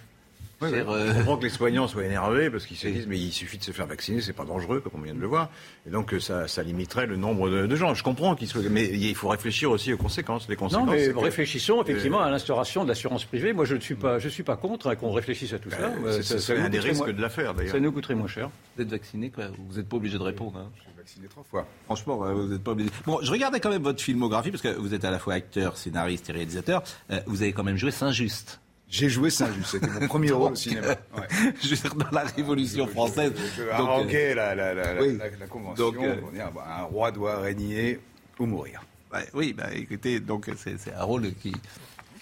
Oui, 0.59 0.69
oui. 0.71 0.79
euh, 0.79 1.07
Je 1.13 1.17
comprends 1.19 1.37
que 1.37 1.43
les 1.43 1.49
soignants 1.51 1.87
soient 1.87 2.03
énervés 2.05 2.49
parce 2.49 2.65
qu'ils 2.65 2.77
se 2.77 2.87
disent 2.87 3.05
mais 3.05 3.19
il 3.19 3.31
suffit 3.31 3.59
de 3.59 3.63
se 3.63 3.71
faire 3.71 3.85
vacciner, 3.85 4.21
c'est 4.21 4.33
pas 4.33 4.43
dangereux 4.45 4.79
comme 4.79 4.93
on 4.95 5.03
vient 5.03 5.13
de 5.13 5.19
le 5.19 5.27
voir, 5.27 5.49
et 5.85 5.91
donc 5.91 6.13
euh, 6.13 6.19
ça, 6.19 6.47
ça 6.47 6.63
limiterait 6.63 7.05
le 7.05 7.15
nombre 7.15 7.49
de, 7.49 7.67
de 7.67 7.75
gens. 7.75 7.93
Je 7.93 8.01
comprends 8.03 8.35
qu'ils 8.35 8.47
soient, 8.47 8.61
mais 8.69 8.85
il 8.87 9.13
faut 9.15 9.27
réfléchir 9.27 9.69
aussi 9.69 9.93
aux 9.93 9.97
conséquences. 9.97 10.49
Les 10.49 10.55
conséquences. 10.55 10.85
Non, 10.87 10.91
mais 10.91 11.09
que- 11.09 11.17
réfléchissons 11.19 11.81
effectivement 11.83 12.21
Euh, 12.21 12.25
à 12.25 12.31
l'instauration 12.31 12.83
de 12.83 12.89
l'assurance 12.89 13.25
privée. 13.25 13.53
Moi, 13.53 13.65
je 13.65 13.75
ne 13.75 13.79
suis 13.79 13.93
pas, 13.95 14.17
je 14.17 14.29
suis 14.29 14.43
pas 14.43 14.55
contre 14.55 14.87
hein, 14.87 14.95
qu'on 14.95 15.11
réfléchisse 15.11 15.53
à 15.53 15.59
tout 15.59 15.69
ça. 15.69 15.91
C'est- 16.11 16.23
ce 16.23 16.37
serait 16.39 16.59
nous 16.59 16.65
un 16.65 16.69
des 16.69 16.79
risques 16.79 17.03
moins- 17.05 17.13
de 17.13 17.21
l'affaire, 17.21 17.53
d'ailleurs. 17.53 17.73
Ça 17.73 17.79
nous 17.79 17.91
coûterait 17.91 18.15
moins 18.15 18.27
cher. 18.27 18.49
Vous 18.75 18.81
êtes 18.81 18.89
vacciné, 18.89 19.29
quoi 19.29 19.45
Vous 19.69 19.77
n'êtes 19.77 19.87
pas 19.87 19.97
obligé 19.97 20.17
de 20.17 20.23
répondre. 20.23 20.57
hein. 20.57 20.71
Je 20.77 20.81
suis 20.81 20.91
vacciné 20.97 21.27
trois 21.27 21.43
fois. 21.43 21.67
Franchement, 21.85 22.17
vous 22.33 22.47
n'êtes 22.47 22.63
pas 22.63 22.71
obligé. 22.71 22.89
Bon, 23.05 23.19
je 23.21 23.31
regardais 23.31 23.59
quand 23.59 23.69
même 23.69 23.83
votre 23.83 24.01
filmographie, 24.01 24.49
parce 24.49 24.63
que 24.63 24.69
vous 24.75 24.93
êtes 24.95 25.05
à 25.05 25.11
la 25.11 25.19
fois 25.19 25.35
acteur, 25.35 25.77
scénariste 25.77 26.29
et 26.29 26.33
réalisateur. 26.33 26.81
Euh, 27.11 27.19
vous 27.27 27.43
avez 27.43 27.53
quand 27.53 27.63
même 27.63 27.77
joué 27.77 27.91
Saint-Just. 27.91 28.59
J'ai 28.89 29.09
joué 29.09 29.29
Saint-Just, 29.29 29.71
c'était 29.71 29.87
mon 29.87 30.07
premier 30.07 30.31
rôle 30.31 30.53
au 30.53 30.55
cinéma. 30.55 30.87
Ouais. 30.87 31.27
Je 31.61 31.69
veux 31.69 31.75
dire, 31.75 31.95
dans 31.95 32.09
la 32.11 32.23
Révolution 32.23 32.87
française. 32.87 33.33
Je 33.57 33.63
Donc, 33.63 33.71
haranguais 33.73 34.31
euh, 34.31 34.35
la, 34.35 34.55
la, 34.55 34.73
la, 34.73 34.93
la- 34.93 35.01
oui. 35.01 35.17
la- 35.17 35.29
la 35.29 35.47
convention. 35.47 35.91
Donc, 35.91 36.01
euh, 36.01 36.15
pour 36.21 36.31
dire, 36.31 36.49
bah, 36.53 36.65
un 36.79 36.83
roi 36.83 37.11
doit 37.11 37.39
régner 37.41 37.99
ou 38.39 38.45
mourir. 38.45 38.81
ouais, 39.13 39.27
oui, 39.33 39.53
bah, 39.53 39.65
écoutez, 39.73 40.19
donc 40.21 40.49
c'est 40.57 40.77
c'est 40.79 40.93
un 40.93 41.03
rôle 41.03 41.33
qui, 41.41 41.53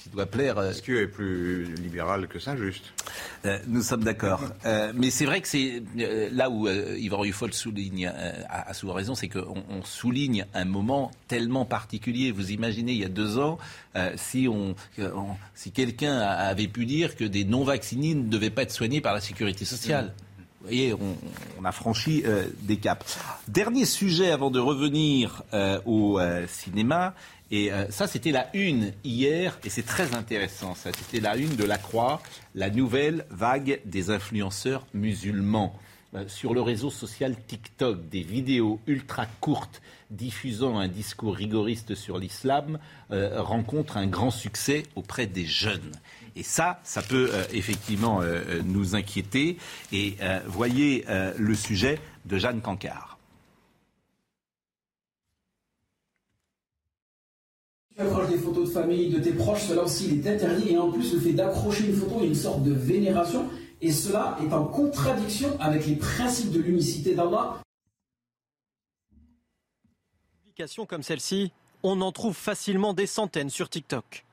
qui 0.06 0.10
doit 0.16 0.28
plaire. 0.28 0.58
euh, 0.60 0.68
Montesquieu 0.68 1.02
est 1.02 1.08
plus 1.08 1.66
libéral 1.76 2.28
que 2.28 2.38
Saint-Just. 2.38 2.84
Euh, 3.46 3.58
nous 3.68 3.82
sommes 3.82 4.04
d'accord. 4.04 4.42
Euh, 4.66 4.94
mais 4.96 5.10
c'est 5.10 5.26
vrai 5.26 5.42
que 5.42 5.48
c'est 5.48 5.82
euh, 6.00 6.30
là 6.32 6.50
où 6.52 6.68
euh, 6.68 6.96
Yvan 7.00 7.18
Ruffol 7.20 7.54
souligne, 7.54 8.12
euh, 8.14 8.32
a, 8.50 8.74
souvent 8.76 8.94
raison, 8.94 9.16
c'est 9.16 9.30
qu'on 9.30 9.64
on 9.70 9.84
souligne 9.84 10.46
un 10.54 10.66
moment 10.66 11.12
tellement 11.28 11.66
particulier. 11.66 12.32
Vous 12.32 12.52
imaginez, 12.52 12.92
il 12.94 13.00
y 13.00 13.06
a 13.06 13.10
deux 13.10 13.40
ans, 13.40 13.58
euh, 13.96 14.12
si, 14.16 14.48
on, 14.48 14.76
euh, 15.00 15.12
on- 15.16 15.36
si 15.56 15.72
quelqu'un 15.72 16.20
avait 16.20 16.68
pu 16.68 16.86
dire 16.86 17.16
que 17.16 17.24
des 17.24 17.44
non-vaccinés 17.44 18.14
ne 18.14 18.30
devaient 18.30 18.52
pas 18.52 18.62
être 18.62 18.72
soignés 18.72 19.02
par 19.02 19.14
la 19.16 19.22
sécurité 19.22 19.66
sociale. 19.66 20.14
Vous 20.62 20.70
voyez, 20.70 20.94
on, 20.96 21.16
on 21.60 21.66
a 21.66 21.72
franchi 21.72 22.24
euh, 22.26 22.46
des 22.64 22.78
caps. 22.78 23.20
Dernier 23.48 23.86
sujet 23.86 24.32
avant 24.32 24.50
de 24.50 24.60
revenir 24.60 25.44
euh, 25.54 25.80
au 25.86 26.20
euh, 26.20 26.48
cinéma. 26.48 27.14
Et 27.52 27.72
euh, 27.72 27.90
ça, 27.90 28.08
c'était 28.08 28.32
la 28.32 28.50
une 28.56 28.92
hier, 29.04 29.60
et 29.64 29.70
c'est 29.70 29.86
très 29.86 30.16
intéressant. 30.16 30.76
Ça, 30.76 30.92
c'était 30.94 31.20
la 31.20 31.38
une 31.38 31.56
de 31.56 31.64
la 31.64 31.78
Croix, 31.78 32.22
la 32.56 32.70
nouvelle 32.70 33.26
vague 33.30 33.82
des 33.86 34.10
influenceurs 34.10 34.86
musulmans. 34.94 35.78
Euh, 36.16 36.24
sur 36.28 36.54
le 36.54 36.62
réseau 36.62 36.90
social 36.90 37.36
TikTok, 37.48 38.10
des 38.10 38.22
vidéos 38.22 38.80
ultra 38.88 39.26
courtes 39.42 39.82
diffusant 40.12 40.78
un 40.78 40.88
discours 40.88 41.36
rigoriste 41.36 41.96
sur 41.96 42.20
l'islam 42.20 42.80
euh, 43.12 43.42
rencontrent 43.42 43.98
un 43.98 44.08
grand 44.08 44.32
succès 44.32 44.84
auprès 44.96 45.28
des 45.28 45.46
jeunes. 45.46 45.92
Et 46.36 46.44
ça, 46.44 46.80
ça 46.84 47.02
peut 47.02 47.30
euh, 47.34 47.44
effectivement 47.54 48.22
nous 48.64 48.96
inquiéter. 48.96 49.58
Et 49.92 50.18
voyez 50.48 51.06
le 51.38 51.56
sujet 51.56 52.00
de 52.26 52.38
Jeanne 52.38 52.62
Cancard. 52.62 53.15
Tu 57.96 58.02
accroches 58.02 58.30
des 58.30 58.38
photos 58.38 58.68
de 58.68 58.74
famille, 58.74 59.10
de 59.10 59.20
tes 59.22 59.32
proches, 59.32 59.64
cela 59.64 59.84
aussi 59.84 60.08
il 60.08 60.28
est 60.28 60.30
interdit. 60.30 60.72
Et 60.74 60.78
en 60.78 60.92
plus, 60.92 61.14
le 61.14 61.20
fait 61.20 61.32
d'accrocher 61.32 61.88
une 61.88 61.96
photo, 61.96 62.16
il 62.18 62.24
y 62.24 62.26
a 62.26 62.28
une 62.28 62.36
sorte 62.36 62.64
de 62.64 62.74
vénération. 62.74 63.50
Et 63.82 63.92
cela 63.92 64.38
est 64.44 64.54
en 64.54 64.66
contradiction 64.66 65.56
avec 65.62 65.86
les 65.86 65.96
principes 65.96 66.52
de 66.52 66.60
l'unicité 66.60 67.16
d'Allah. 67.16 67.62
Publications 70.44 70.86
comme 70.86 71.04
celle-ci, 71.04 71.54
on 71.84 72.02
en 72.02 72.12
trouve 72.12 72.36
facilement 72.36 72.94
des 72.94 73.08
centaines 73.08 73.50
sur 73.50 73.70
TikTok. 73.70 74.26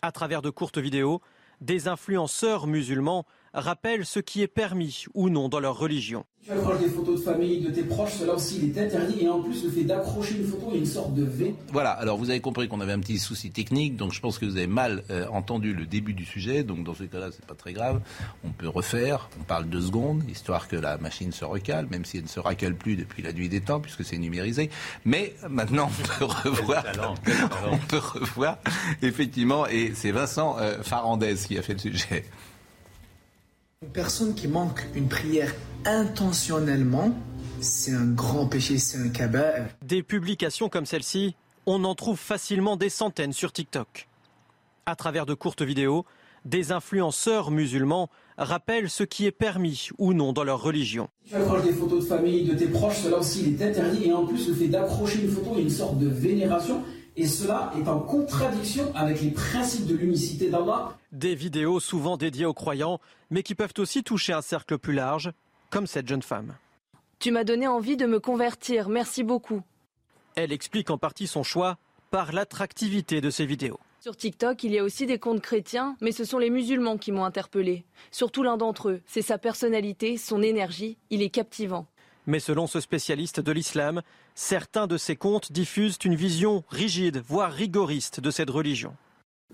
À 0.00 0.12
travers 0.12 0.42
de 0.42 0.50
courtes 0.50 0.78
vidéos, 0.78 1.20
des 1.60 1.88
influenceurs 1.88 2.68
musulmans 2.68 3.24
rappellent 3.54 4.04
ce 4.04 4.20
qui 4.20 4.42
est 4.42 4.48
permis 4.48 5.04
ou 5.14 5.30
non 5.30 5.48
dans 5.48 5.60
leur 5.60 5.78
religion. 5.78 6.24
Tu 6.44 6.52
accroches 6.52 6.80
des 6.80 6.90
photos 6.90 7.20
de 7.20 7.24
famille, 7.24 7.60
de 7.62 7.70
tes 7.70 7.84
proches, 7.84 8.12
cela 8.18 8.34
aussi 8.34 8.58
il 8.58 8.76
est 8.76 8.82
interdit. 8.82 9.24
Et 9.24 9.28
en 9.30 9.40
plus, 9.40 9.64
le 9.64 9.70
fait 9.70 9.84
d'accrocher 9.84 10.36
une 10.36 10.44
photo, 10.44 10.66
il 10.68 10.74
y 10.74 10.76
a 10.76 10.80
une 10.80 10.86
sorte 10.86 11.14
de 11.14 11.22
vénération. 11.24 11.64
Voilà, 11.72 11.92
alors 11.92 12.18
vous 12.18 12.28
avez 12.28 12.40
compris 12.40 12.68
qu'on 12.68 12.82
avait 12.82 12.92
un 12.92 12.98
petit 12.98 13.18
souci 13.18 13.50
technique, 13.50 13.96
donc 13.96 14.12
je 14.12 14.20
pense 14.20 14.38
que 14.38 14.44
vous 14.44 14.58
avez 14.58 14.66
mal 14.66 15.04
euh, 15.10 15.26
entendu 15.28 15.72
le 15.72 15.86
début 15.86 16.12
du 16.12 16.26
sujet, 16.26 16.62
donc 16.62 16.84
dans 16.84 16.92
ce 16.92 17.04
cas-là, 17.04 17.28
c'est 17.32 17.46
pas 17.46 17.54
très 17.54 17.72
grave. 17.72 18.02
On 18.44 18.50
peut 18.50 18.68
refaire, 18.68 19.30
on 19.40 19.44
parle 19.44 19.66
deux 19.70 19.80
secondes, 19.80 20.22
histoire 20.28 20.68
que 20.68 20.76
la 20.76 20.98
machine 20.98 21.32
se 21.32 21.46
recale, 21.46 21.86
même 21.90 22.04
si 22.04 22.18
elle 22.18 22.24
ne 22.24 22.28
se 22.28 22.40
recale 22.40 22.74
plus 22.74 22.96
depuis 22.96 23.22
la 23.22 23.32
nuit 23.32 23.48
des 23.48 23.62
temps, 23.62 23.80
puisque 23.80 24.04
c'est 24.04 24.18
numérisé. 24.18 24.68
Mais 25.06 25.34
maintenant, 25.48 25.88
on 25.88 26.18
peut 26.18 26.24
revoir, 26.26 26.84
on 27.70 27.78
peut 27.78 27.96
revoir, 27.96 28.58
effectivement, 29.00 29.66
et 29.66 29.92
c'est 29.94 30.10
Vincent 30.10 30.56
euh, 30.58 30.82
Farandez 30.82 31.36
qui 31.36 31.56
a 31.56 31.62
fait 31.62 31.72
le 31.72 31.78
sujet. 31.78 32.24
Une 33.84 33.90
personne 33.90 34.34
qui 34.34 34.48
manque 34.48 34.86
une 34.94 35.08
prière 35.08 35.54
intentionnellement, 35.84 37.14
c'est 37.60 37.92
un 37.92 38.06
grand 38.06 38.46
péché, 38.46 38.78
c'est 38.78 38.96
un 38.96 39.10
cabas. 39.10 39.66
Des 39.84 40.02
publications 40.02 40.70
comme 40.70 40.86
celle-ci, 40.86 41.36
on 41.66 41.84
en 41.84 41.94
trouve 41.94 42.18
facilement 42.18 42.78
des 42.78 42.88
centaines 42.88 43.34
sur 43.34 43.52
TikTok. 43.52 44.08
À 44.86 44.96
travers 44.96 45.26
de 45.26 45.34
courtes 45.34 45.60
vidéos, 45.60 46.06
des 46.46 46.72
influenceurs 46.72 47.50
musulmans 47.50 48.08
rappellent 48.38 48.88
ce 48.88 49.04
qui 49.04 49.26
est 49.26 49.32
permis 49.32 49.90
ou 49.98 50.14
non 50.14 50.32
dans 50.32 50.44
leur 50.44 50.62
religion. 50.62 51.10
Tu 51.26 51.34
accroches 51.34 51.64
des 51.64 51.74
photos 51.74 52.04
de 52.04 52.08
famille, 52.08 52.46
de 52.46 52.54
tes 52.54 52.68
proches, 52.68 53.00
cela 53.02 53.18
aussi 53.18 53.42
il 53.42 53.60
est 53.60 53.66
interdit. 53.66 54.06
Et 54.06 54.12
en 54.14 54.24
plus, 54.24 54.48
le 54.48 54.54
fait 54.54 54.68
d'accrocher 54.68 55.24
une 55.24 55.30
photo, 55.30 55.50
il 55.52 55.58
y 55.58 55.60
a 55.60 55.64
une 55.64 55.70
sorte 55.70 55.98
de 55.98 56.08
vénération. 56.08 56.82
Et 57.16 57.26
cela 57.26 57.72
est 57.78 57.88
en 57.88 58.00
contradiction 58.00 58.92
avec 58.96 59.20
les 59.20 59.30
principes 59.30 59.86
de 59.86 59.94
l'unicité 59.94 60.50
d'Allah. 60.50 60.96
Des 61.12 61.36
vidéos 61.36 61.78
souvent 61.78 62.16
dédiées 62.16 62.46
aux 62.46 62.54
croyants, 62.54 63.00
mais 63.30 63.44
qui 63.44 63.54
peuvent 63.54 63.74
aussi 63.78 64.02
toucher 64.02 64.32
un 64.32 64.42
cercle 64.42 64.78
plus 64.78 64.94
large, 64.94 65.32
comme 65.70 65.86
cette 65.86 66.08
jeune 66.08 66.22
femme. 66.22 66.56
Tu 67.20 67.30
m'as 67.30 67.44
donné 67.44 67.68
envie 67.68 67.96
de 67.96 68.06
me 68.06 68.18
convertir, 68.18 68.88
merci 68.88 69.22
beaucoup. 69.22 69.62
Elle 70.34 70.52
explique 70.52 70.90
en 70.90 70.98
partie 70.98 71.28
son 71.28 71.44
choix 71.44 71.78
par 72.10 72.32
l'attractivité 72.32 73.20
de 73.20 73.30
ces 73.30 73.46
vidéos. 73.46 73.78
Sur 74.00 74.16
TikTok, 74.16 74.64
il 74.64 74.72
y 74.72 74.78
a 74.78 74.84
aussi 74.84 75.06
des 75.06 75.18
comptes 75.18 75.40
chrétiens, 75.40 75.96
mais 76.00 76.12
ce 76.12 76.24
sont 76.24 76.38
les 76.38 76.50
musulmans 76.50 76.98
qui 76.98 77.12
m'ont 77.12 77.24
interpellé. 77.24 77.84
Surtout 78.10 78.42
l'un 78.42 78.56
d'entre 78.56 78.90
eux, 78.90 79.00
c'est 79.06 79.22
sa 79.22 79.38
personnalité, 79.38 80.16
son 80.16 80.42
énergie, 80.42 80.98
il 81.10 81.22
est 81.22 81.30
captivant. 81.30 81.86
Mais 82.26 82.40
selon 82.40 82.66
ce 82.66 82.80
spécialiste 82.80 83.40
de 83.40 83.52
l'islam, 83.52 84.02
certains 84.34 84.86
de 84.86 84.96
ces 84.96 85.16
comptes 85.16 85.52
diffusent 85.52 85.98
une 86.04 86.14
vision 86.14 86.64
rigide, 86.68 87.22
voire 87.26 87.52
rigoriste 87.52 88.20
de 88.20 88.30
cette 88.30 88.50
religion. 88.50 88.94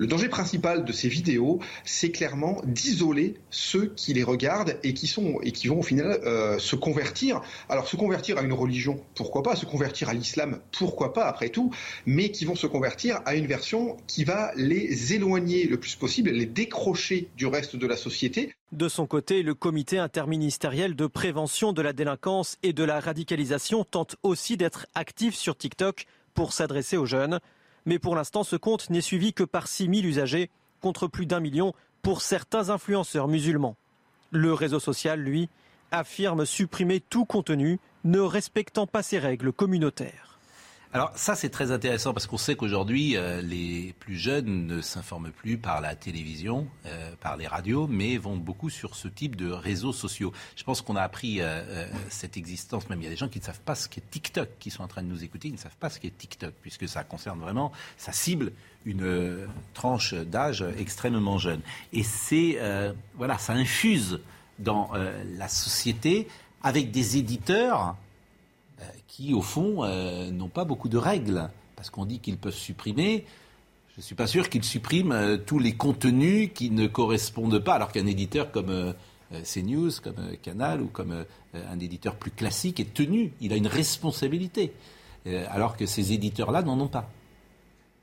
Le 0.00 0.06
danger 0.06 0.30
principal 0.30 0.86
de 0.86 0.92
ces 0.92 1.08
vidéos, 1.08 1.58
c'est 1.84 2.10
clairement 2.10 2.62
d'isoler 2.64 3.34
ceux 3.50 3.92
qui 3.94 4.14
les 4.14 4.22
regardent 4.22 4.78
et 4.82 4.94
qui 4.94 5.06
sont 5.06 5.40
et 5.42 5.52
qui 5.52 5.68
vont 5.68 5.80
au 5.80 5.82
final 5.82 6.18
euh, 6.24 6.58
se 6.58 6.74
convertir. 6.74 7.42
Alors 7.68 7.86
se 7.86 7.96
convertir 7.96 8.38
à 8.38 8.40
une 8.40 8.54
religion, 8.54 8.98
pourquoi 9.14 9.42
pas 9.42 9.56
Se 9.56 9.66
convertir 9.66 10.08
à 10.08 10.14
l'islam, 10.14 10.60
pourquoi 10.72 11.12
pas 11.12 11.26
après 11.26 11.50
tout 11.50 11.70
Mais 12.06 12.30
qui 12.30 12.46
vont 12.46 12.54
se 12.54 12.66
convertir 12.66 13.20
à 13.26 13.34
une 13.34 13.44
version 13.44 13.98
qui 14.06 14.24
va 14.24 14.52
les 14.56 15.12
éloigner 15.12 15.66
le 15.66 15.78
plus 15.78 15.96
possible, 15.96 16.30
les 16.30 16.46
décrocher 16.46 17.28
du 17.36 17.44
reste 17.44 17.76
de 17.76 17.86
la 17.86 17.98
société. 17.98 18.54
De 18.72 18.88
son 18.88 19.06
côté, 19.06 19.42
le 19.42 19.52
comité 19.52 19.98
interministériel 19.98 20.96
de 20.96 21.06
prévention 21.08 21.74
de 21.74 21.82
la 21.82 21.92
délinquance 21.92 22.56
et 22.62 22.72
de 22.72 22.84
la 22.84 23.00
radicalisation 23.00 23.84
tente 23.84 24.16
aussi 24.22 24.56
d'être 24.56 24.86
actif 24.94 25.34
sur 25.34 25.58
TikTok 25.58 26.06
pour 26.32 26.54
s'adresser 26.54 26.96
aux 26.96 27.04
jeunes. 27.04 27.38
Mais 27.86 27.98
pour 27.98 28.16
l'instant, 28.16 28.44
ce 28.44 28.56
compte 28.56 28.90
n'est 28.90 29.00
suivi 29.00 29.32
que 29.32 29.44
par 29.44 29.68
6 29.68 29.84
000 29.84 30.06
usagers, 30.06 30.50
contre 30.80 31.06
plus 31.06 31.26
d'un 31.26 31.40
million 31.40 31.74
pour 32.02 32.22
certains 32.22 32.70
influenceurs 32.70 33.28
musulmans. 33.28 33.76
Le 34.30 34.52
réseau 34.52 34.80
social, 34.80 35.20
lui, 35.20 35.48
affirme 35.90 36.46
supprimer 36.46 37.00
tout 37.00 37.24
contenu 37.24 37.78
ne 38.04 38.20
respectant 38.20 38.86
pas 38.86 39.02
ses 39.02 39.18
règles 39.18 39.52
communautaires. 39.52 40.29
Alors 40.92 41.12
ça 41.14 41.36
c'est 41.36 41.50
très 41.50 41.70
intéressant 41.70 42.12
parce 42.12 42.26
qu'on 42.26 42.36
sait 42.36 42.56
qu'aujourd'hui 42.56 43.16
euh, 43.16 43.40
les 43.42 43.94
plus 44.00 44.16
jeunes 44.16 44.66
ne 44.66 44.80
s'informent 44.80 45.30
plus 45.30 45.56
par 45.56 45.80
la 45.80 45.94
télévision, 45.94 46.66
euh, 46.86 47.12
par 47.20 47.36
les 47.36 47.46
radios, 47.46 47.86
mais 47.86 48.16
vont 48.16 48.36
beaucoup 48.36 48.70
sur 48.70 48.96
ce 48.96 49.06
type 49.06 49.36
de 49.36 49.52
réseaux 49.52 49.92
sociaux. 49.92 50.32
Je 50.56 50.64
pense 50.64 50.82
qu'on 50.82 50.96
a 50.96 51.02
appris 51.02 51.42
euh, 51.42 51.86
cette 52.08 52.36
existence, 52.36 52.88
même 52.88 53.00
il 53.00 53.04
y 53.04 53.06
a 53.06 53.10
des 53.10 53.16
gens 53.16 53.28
qui 53.28 53.38
ne 53.38 53.44
savent 53.44 53.60
pas 53.60 53.76
ce 53.76 53.88
qu'est 53.88 54.10
TikTok, 54.10 54.48
qui 54.58 54.72
sont 54.72 54.82
en 54.82 54.88
train 54.88 55.04
de 55.04 55.06
nous 55.06 55.22
écouter, 55.22 55.46
ils 55.46 55.54
ne 55.54 55.58
savent 55.58 55.76
pas 55.78 55.90
ce 55.90 56.00
qu'est 56.00 56.10
TikTok, 56.10 56.54
puisque 56.60 56.88
ça 56.88 57.04
concerne 57.04 57.38
vraiment, 57.38 57.70
ça 57.96 58.10
cible 58.10 58.50
une 58.84 59.46
tranche 59.74 60.14
d'âge 60.14 60.64
extrêmement 60.76 61.38
jeune. 61.38 61.60
Et 61.92 62.02
c'est, 62.02 62.58
voilà, 63.14 63.38
ça 63.38 63.52
infuse 63.52 64.20
dans 64.58 64.90
la 65.36 65.48
société 65.48 66.26
avec 66.62 66.90
des 66.90 67.16
éditeurs 67.16 67.96
qui, 69.06 69.34
au 69.34 69.42
fond, 69.42 69.84
euh, 69.84 70.30
n'ont 70.30 70.48
pas 70.48 70.64
beaucoup 70.64 70.88
de 70.88 70.98
règles. 70.98 71.50
Parce 71.76 71.90
qu'on 71.90 72.04
dit 72.04 72.18
qu'ils 72.18 72.36
peuvent 72.36 72.54
supprimer. 72.54 73.24
Je 73.94 74.00
ne 74.00 74.02
suis 74.02 74.14
pas 74.14 74.26
sûr 74.26 74.48
qu'ils 74.48 74.64
suppriment 74.64 75.12
euh, 75.12 75.36
tous 75.36 75.58
les 75.58 75.74
contenus 75.74 76.50
qui 76.54 76.70
ne 76.70 76.86
correspondent 76.86 77.58
pas, 77.58 77.74
alors 77.74 77.92
qu'un 77.92 78.06
éditeur 78.06 78.50
comme 78.50 78.70
euh, 78.70 78.92
euh, 79.32 79.42
CNews, 79.42 79.90
comme 80.02 80.18
euh, 80.18 80.36
Canal 80.42 80.80
ou 80.80 80.86
comme 80.86 81.12
euh, 81.12 81.24
un 81.70 81.78
éditeur 81.78 82.16
plus 82.16 82.30
classique 82.30 82.80
est 82.80 82.94
tenu. 82.94 83.32
Il 83.40 83.52
a 83.52 83.56
une 83.56 83.66
responsabilité. 83.66 84.72
Euh, 85.26 85.44
alors 85.50 85.76
que 85.76 85.84
ces 85.84 86.12
éditeurs-là 86.12 86.62
n'en 86.62 86.80
ont 86.80 86.88
pas. 86.88 87.10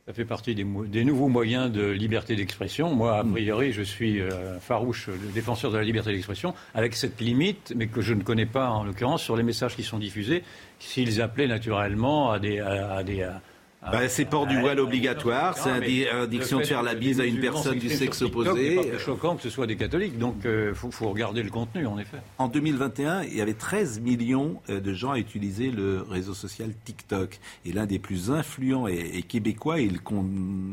Ça 0.07 0.13
fait 0.13 0.23
partie 0.23 0.55
des, 0.55 0.63
nouveaux 1.03 1.27
moyens 1.27 1.69
de 1.69 1.85
liberté 1.85 2.37
d'expression. 2.37 2.95
Moi, 2.95 3.17
a 3.17 3.25
priori, 3.25 3.73
je 3.73 3.81
suis 3.81 4.21
euh, 4.21 4.57
farouche 4.57 5.09
défenseur 5.33 5.69
de 5.69 5.77
la 5.77 5.83
liberté 5.83 6.13
d'expression, 6.13 6.53
avec 6.73 6.95
cette 6.95 7.19
limite, 7.19 7.73
mais 7.75 7.87
que 7.87 7.99
je 7.99 8.13
ne 8.13 8.23
connais 8.23 8.45
pas 8.45 8.69
en 8.69 8.85
l'occurrence, 8.85 9.21
sur 9.21 9.35
les 9.35 9.43
messages 9.43 9.75
qui 9.75 9.83
sont 9.83 9.99
diffusés, 9.99 10.43
s'ils 10.79 11.21
appelaient 11.21 11.47
naturellement 11.47 12.31
à 12.31 12.39
des... 12.39 12.59
À, 12.59 12.93
à 12.93 13.03
des 13.03 13.23
à- 13.23 13.41
Bah, 13.81 14.09
c'est 14.09 14.25
port 14.25 14.47
du 14.47 14.59
voile 14.59 14.79
obligatoire, 14.79 15.57
c'est 15.57 15.69
interdiction 15.69 16.59
de 16.59 16.63
faire 16.65 16.83
la 16.83 16.95
bise 16.95 17.21
à 17.21 17.25
une 17.25 17.39
personne 17.39 17.79
du 17.79 17.89
sexe 17.89 18.21
opposé. 18.21 18.81
C'est 18.81 18.91
pas 18.91 18.97
choquant 18.97 19.35
que 19.35 19.41
ce 19.41 19.49
soit 19.49 19.67
des 19.67 19.75
catholiques, 19.75 20.17
donc 20.17 20.35
il 20.43 20.73
faut, 20.73 20.91
faut 20.91 21.09
regarder 21.09 21.43
le 21.43 21.49
contenu, 21.49 21.85
en 21.85 21.97
effet. 21.97 22.17
En 22.37 22.47
2021, 22.47 23.23
il 23.23 23.35
y 23.35 23.41
avait 23.41 23.53
13 23.53 23.99
millions 23.99 24.61
euh, 24.69 24.79
de 24.79 24.93
gens 24.93 25.11
à 25.11 25.19
utiliser 25.19 25.71
le 25.71 26.01
réseau 26.01 26.33
social 26.33 26.71
TikTok. 26.85 27.39
Et 27.65 27.71
l'un 27.71 27.85
des 27.85 27.99
plus 27.99 28.31
influents 28.31 28.87
est, 28.87 29.27
québécois. 29.27 29.79
Il, 29.79 29.99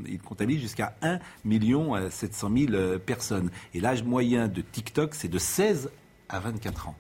il 0.09 0.19
comptabilise 0.21 0.61
jusqu'à 0.61 0.97
1 1.03 1.19
million 1.45 1.97
euh, 1.97 2.11
700 2.11 2.51
000 2.57 2.73
euh, 2.73 2.99
personnes. 2.99 3.51
Et 3.75 3.81
l'âge 3.81 4.03
moyen 4.03 4.49
de 4.49 4.61
TikTok, 4.61 5.15
c'est 5.15 5.29
de 5.29 5.39
16 5.39 5.91
à 6.29 6.41
24 6.41 6.89
ans. 6.89 6.97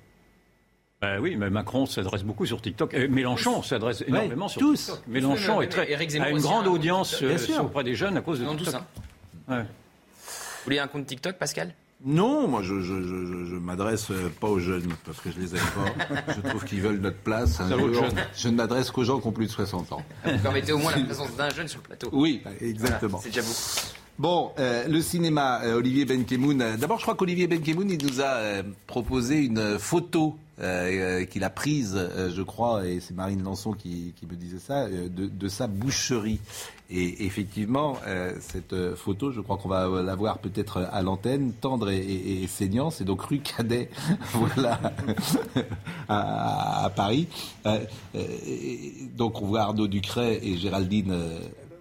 Ben 1.04 1.20
oui, 1.20 1.36
mais 1.36 1.50
Macron 1.50 1.84
s'adresse 1.84 2.22
beaucoup 2.22 2.46
sur 2.46 2.62
TikTok. 2.62 2.94
Et 2.94 3.08
Mélenchon 3.08 3.62
s'adresse 3.62 4.02
énormément 4.06 4.48
sur 4.48 4.60
tous. 4.60 4.86
TikTok. 4.86 5.06
Mélenchon 5.06 5.60
est 5.60 5.68
très, 5.68 5.92
a 5.94 6.30
une 6.30 6.40
grande 6.40 6.66
hein. 6.66 6.70
audience 6.70 7.22
euh, 7.22 7.36
auprès 7.60 7.84
des 7.84 7.94
jeunes 7.94 8.16
à 8.16 8.22
cause 8.22 8.40
de 8.40 8.44
Non, 8.44 8.56
TikTok. 8.56 8.74
hein. 8.76 8.84
Ouais. 9.48 9.62
Vous 9.62 10.64
voulez 10.64 10.78
un 10.78 10.86
compte 10.86 11.06
TikTok, 11.06 11.36
Pascal? 11.36 11.74
Non, 12.06 12.48
moi 12.48 12.62
je, 12.62 12.80
je, 12.80 13.02
je, 13.02 13.26
je- 13.26 13.44
je 13.50 13.54
m'adresse 13.56 14.10
euh, 14.10 14.30
pas 14.40 14.48
aux 14.48 14.58
jeunes 14.58 14.92
parce 15.06 15.20
que 15.20 15.30
je 15.30 15.38
les 15.38 15.54
aime 15.54 15.62
pas. 15.74 16.32
je 16.34 16.48
trouve 16.48 16.64
qu'ils 16.64 16.80
veulent 16.80 17.00
notre 17.00 17.18
place. 17.18 17.60
jeune. 17.68 18.12
Je 18.34 18.48
ne 18.48 18.56
m'adresse 18.56 18.90
qu'aux 18.90 19.04
gens 19.04 19.20
qui 19.20 19.26
ont 19.26 19.32
plus 19.32 19.46
de 19.46 19.50
60 19.50 19.92
ans. 19.92 20.02
Vous 20.24 20.38
permettez 20.38 20.72
au 20.72 20.78
moins 20.78 20.94
la 20.96 21.04
présence 21.04 21.34
d'un 21.36 21.50
jeune 21.50 21.68
sur 21.68 21.80
le 21.80 21.84
plateau. 21.84 22.08
Oui, 22.12 22.42
exactement. 22.60 23.18
Voilà, 23.18 23.22
c'est 23.22 23.28
déjà 23.30 23.42
beaucoup. 23.42 24.03
Bon, 24.16 24.52
euh, 24.60 24.86
le 24.86 25.00
cinéma, 25.00 25.62
euh, 25.64 25.74
Olivier 25.74 26.04
Benkemoun. 26.04 26.62
euh, 26.62 26.76
D'abord, 26.76 26.98
je 26.98 27.02
crois 27.02 27.16
qu'Olivier 27.16 27.48
Benkemoun, 27.48 27.90
il 27.90 28.00
nous 28.06 28.20
a 28.20 28.62
proposé 28.86 29.38
une 29.44 29.78
photo 29.78 30.36
qu'il 30.56 31.42
a 31.42 31.50
prise, 31.50 31.98
je 32.32 32.42
crois, 32.42 32.86
et 32.86 33.00
c'est 33.00 33.12
Marine 33.12 33.42
Lançon 33.42 33.72
qui, 33.72 34.14
me 34.30 34.36
disait 34.36 34.60
ça, 34.60 34.86
de, 34.88 35.48
sa 35.48 35.66
boucherie. 35.66 36.38
Et 36.90 37.26
effectivement, 37.26 37.96
cette 38.38 38.94
photo, 38.94 39.32
je 39.32 39.40
crois 39.40 39.56
qu'on 39.56 39.68
va 39.68 39.88
la 40.00 40.14
voir 40.14 40.38
peut-être 40.38 40.88
à 40.92 41.02
l'antenne, 41.02 41.52
tendre 41.60 41.90
et, 41.90 41.98
et, 41.98 42.46
saignant. 42.46 42.90
C'est 42.90 43.02
donc 43.04 43.22
rue 43.22 43.40
Cadet, 43.40 43.90
voilà, 44.32 44.78
à, 46.08 46.84
à 46.84 46.90
Paris. 46.90 47.26
Donc, 49.16 49.42
on 49.42 49.46
voit 49.46 49.62
Arnaud 49.62 49.88
Ducret 49.88 50.38
et 50.40 50.56
Géraldine. 50.56 51.16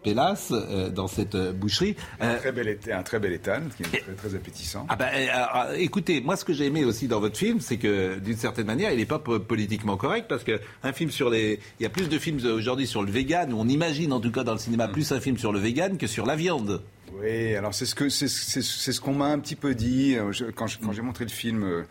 Euh, 0.03 0.13
Pélas 0.13 0.47
euh, 0.51 0.89
dans 0.89 1.07
cette 1.07 1.35
euh, 1.35 1.51
boucherie. 1.53 1.95
Un 2.19 2.35
très 2.35 2.51
bel, 2.51 2.67
éta- 2.67 2.93
un 2.97 3.03
très 3.03 3.19
bel 3.19 3.33
étal, 3.33 3.63
qui 3.77 3.83
est 3.83 4.01
très, 4.01 4.13
très 4.13 4.35
appétissant. 4.35 4.85
Ah 4.89 4.95
ben, 4.95 5.09
euh, 5.13 5.27
alors, 5.31 5.73
écoutez, 5.75 6.21
moi 6.21 6.35
ce 6.35 6.45
que 6.45 6.53
j'ai 6.53 6.65
aimé 6.65 6.83
aussi 6.85 7.07
dans 7.07 7.19
votre 7.19 7.37
film, 7.37 7.59
c'est 7.59 7.77
que 7.77 8.19
d'une 8.19 8.37
certaine 8.37 8.65
manière, 8.67 8.91
il 8.91 8.97
n'est 8.97 9.05
pas 9.05 9.19
po- 9.19 9.39
politiquement 9.39 9.97
correct 9.97 10.25
parce 10.27 10.43
que 10.43 10.59
un 10.83 10.93
film 10.93 11.11
sur 11.11 11.29
les, 11.29 11.59
il 11.79 11.83
y 11.83 11.85
a 11.85 11.89
plus 11.89 12.09
de 12.09 12.19
films 12.19 12.39
aujourd'hui 12.45 12.87
sur 12.87 13.03
le 13.03 13.11
vegan, 13.11 13.53
ou 13.53 13.57
on 13.59 13.67
imagine 13.67 14.13
en 14.13 14.19
tout 14.19 14.31
cas 14.31 14.43
dans 14.43 14.53
le 14.53 14.59
cinéma 14.59 14.87
plus 14.87 15.11
un 15.11 15.19
film 15.19 15.37
sur 15.37 15.51
le 15.53 15.59
vegan 15.59 15.97
que 15.97 16.07
sur 16.07 16.25
la 16.25 16.35
viande. 16.35 16.81
Oui, 17.21 17.55
alors 17.55 17.73
c'est 17.73 17.85
ce 17.85 18.09
c'est 18.09 18.91
ce 18.91 18.99
qu'on 19.01 19.13
m'a 19.13 19.27
un 19.27 19.39
petit 19.39 19.55
peu 19.55 19.75
dit 19.75 20.15
euh, 20.15 20.31
je- 20.31 20.45
quand 20.45 20.65
j'ai 20.67 21.01
montré 21.01 21.25
le 21.25 21.29
film 21.29 21.63
euh, 21.63 21.83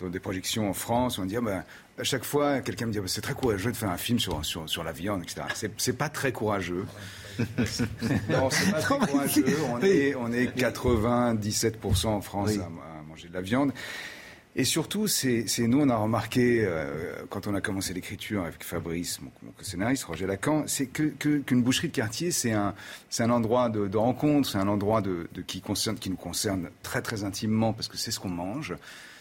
dans 0.00 0.08
des 0.08 0.20
projections 0.20 0.68
en 0.68 0.74
France. 0.74 1.18
On 1.18 1.22
me 1.22 1.26
dit 1.28 1.36
ah 1.36 1.40
ben, 1.40 1.64
à 1.98 2.04
chaque 2.04 2.24
fois 2.24 2.60
quelqu'un 2.60 2.84
me 2.86 2.92
dit 2.92 2.98
Ah 2.98 3.00
ben, 3.00 3.08
c'est 3.08 3.22
très 3.22 3.32
courageux 3.32 3.72
de 3.72 3.76
faire 3.76 3.88
un 3.90 3.96
film 3.96 4.18
sur 4.18 4.44
sur, 4.44 4.68
sur 4.68 4.84
la 4.84 4.92
viande, 4.92 5.22
etc. 5.22 5.42
C'est 5.78 5.96
pas 5.96 6.10
très 6.10 6.30
courageux. 6.30 6.84
Non, 8.30 8.50
c'est 8.50 8.70
pas 8.72 8.80
très 8.80 8.98
courageux. 8.98 9.44
On 9.70 9.80
est 9.82 10.14
on 10.14 10.32
est 10.32 10.56
97% 10.58 12.06
en 12.06 12.20
France 12.20 12.56
à, 12.58 12.64
à 12.64 13.02
manger 13.08 13.28
de 13.28 13.34
la 13.34 13.40
viande. 13.40 13.72
Et 14.58 14.64
surtout, 14.64 15.06
c'est 15.06 15.44
nous, 15.58 15.80
on 15.82 15.88
a 15.90 15.96
remarqué, 15.96 16.64
euh, 16.64 17.16
quand 17.28 17.46
on 17.46 17.54
a 17.54 17.60
commencé 17.60 17.92
l'écriture 17.92 18.42
avec 18.44 18.64
Fabrice, 18.64 19.20
mon, 19.20 19.30
mon 19.42 19.50
co-scénariste, 19.52 20.04
Roger 20.04 20.26
Lacan, 20.26 20.64
c'est 20.66 20.86
que- 20.86 21.12
qu'une 21.42 21.62
boucherie 21.62 21.88
de 21.88 21.92
quartier, 21.92 22.30
c'est 22.30 22.52
un, 22.52 22.72
endroit 23.30 23.68
de, 23.68 23.86
de 23.86 23.96
rencontre, 23.98 24.48
c'est 24.48 24.56
un 24.56 24.68
endroit 24.68 25.02
de, 25.02 25.28
de- 25.34 25.42
qui, 25.42 25.60
concerne, 25.60 25.98
qui 25.98 26.08
nous 26.08 26.16
concerne 26.16 26.70
très 26.82 27.02
très 27.02 27.22
intimement, 27.22 27.74
parce 27.74 27.88
que 27.88 27.98
c'est 27.98 28.10
ce 28.10 28.18
qu'on 28.18 28.30
mange. 28.30 28.74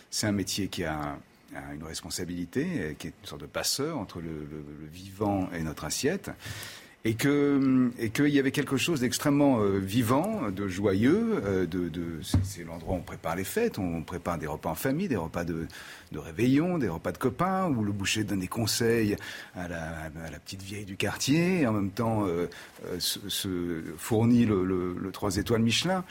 C'est 0.10 0.26
un 0.28 0.32
métier 0.32 0.70
qui 0.70 0.86
a, 0.86 1.18
a 1.54 1.74
une 1.74 1.84
responsabilité, 1.84 2.96
qui 2.98 3.08
est 3.08 3.14
une 3.22 3.28
sorte 3.28 3.42
de 3.42 3.46
passeur 3.46 3.98
entre 3.98 4.20
le, 4.22 4.28
le- 4.30 4.66
le 4.80 4.88
vivant 4.88 5.50
et 5.54 5.64
notre 5.64 5.84
assiette 5.84 6.32
et 7.06 7.14
que 7.14 7.92
et 8.00 8.10
qu'il 8.10 8.30
y 8.30 8.40
avait 8.40 8.52
quelque 8.52 8.78
chose 8.78 9.00
d'extrêmement 9.00 9.60
euh, 9.62 9.78
vivant, 9.78 10.50
de 10.50 10.68
joyeux, 10.68 11.40
euh, 11.46 11.66
de, 11.68 11.88
de 11.88 12.20
c'est, 12.44 12.64
l'endroit 12.64 12.96
où 12.96 12.98
on 12.98 13.02
prépare 13.02 13.36
les 13.36 13.44
fêtes, 13.44 13.78
on 13.78 14.02
prépare 14.02 14.40
des 14.40 14.48
repas 14.48 14.72
en 14.72 14.76
famille, 14.76 15.08
des 15.08 15.16
repas 15.16 15.44
de, 15.46 15.68
de 16.12 16.20
réveillon, 16.20 16.80
des 16.80 16.90
repas 16.90 17.12
de 17.12 17.20
copains, 17.20 17.68
où 17.68 17.84
le 17.84 17.92
boucher 17.92 18.24
donne 18.24 18.40
des 18.40 18.48
conseils 18.48 19.16
à 19.56 19.68
la, 19.68 19.84
à 20.26 20.32
la 20.32 20.40
petite 20.40 20.64
vieille 20.64 20.86
du 20.86 20.98
quartier, 20.98 21.62
et 21.62 21.68
en 21.68 21.74
même 21.74 21.92
temps 21.92 22.26
euh, 22.26 22.48
euh, 22.88 23.00
se, 23.00 23.20
se 23.30 23.84
fournit 23.98 24.46
le, 24.46 24.66
le, 24.66 24.96
le 25.00 25.12
trois 25.12 25.38
étoiles 25.38 25.62
Michelin. 25.62 26.04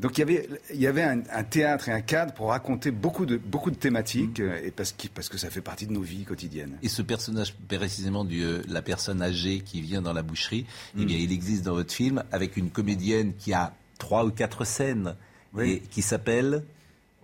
Donc 0.00 0.18
il 0.18 0.20
y 0.20 0.22
avait, 0.22 0.48
il 0.72 0.80
y 0.80 0.86
avait 0.88 1.04
un, 1.04 1.20
un 1.32 1.44
théâtre 1.44 1.88
et 1.88 1.92
un 1.92 2.00
cadre 2.00 2.32
pour 2.34 2.48
raconter 2.48 2.90
beaucoup 2.90 3.26
de, 3.26 3.36
beaucoup 3.36 3.70
de 3.70 3.76
thématiques, 3.76 4.40
euh, 4.40 4.60
et 4.64 4.70
parce 4.72 4.92
que, 4.92 5.06
parce 5.06 5.28
que 5.28 5.38
ça 5.38 5.50
fait 5.50 5.60
partie 5.60 5.86
de 5.86 5.92
nos 5.92 6.00
vies 6.02 6.24
quotidiennes. 6.24 6.76
Et 6.82 6.88
ce 6.88 7.00
personnage 7.02 7.54
précisément 7.68 8.24
de 8.24 8.34
euh, 8.34 8.62
la 8.68 8.82
personne 8.82 9.22
âgée 9.22 9.60
qui 9.60 9.80
vient 9.82 10.02
dans 10.02 10.12
la 10.12 10.22
boucherie, 10.22 10.66
Mm. 10.94 11.00
eh 11.00 11.04
bien, 11.04 11.18
il 11.18 11.30
existe 11.32 11.62
dans 11.64 11.74
votre 11.74 11.92
film 11.94 12.24
avec 12.32 12.56
une 12.56 12.70
comédienne 12.70 13.34
qui 13.38 13.52
a 13.52 13.72
trois 13.98 14.24
ou 14.24 14.30
quatre 14.32 14.64
scènes 14.64 15.14
et 15.60 15.78
qui 15.78 16.02
s'appelle. 16.02 16.64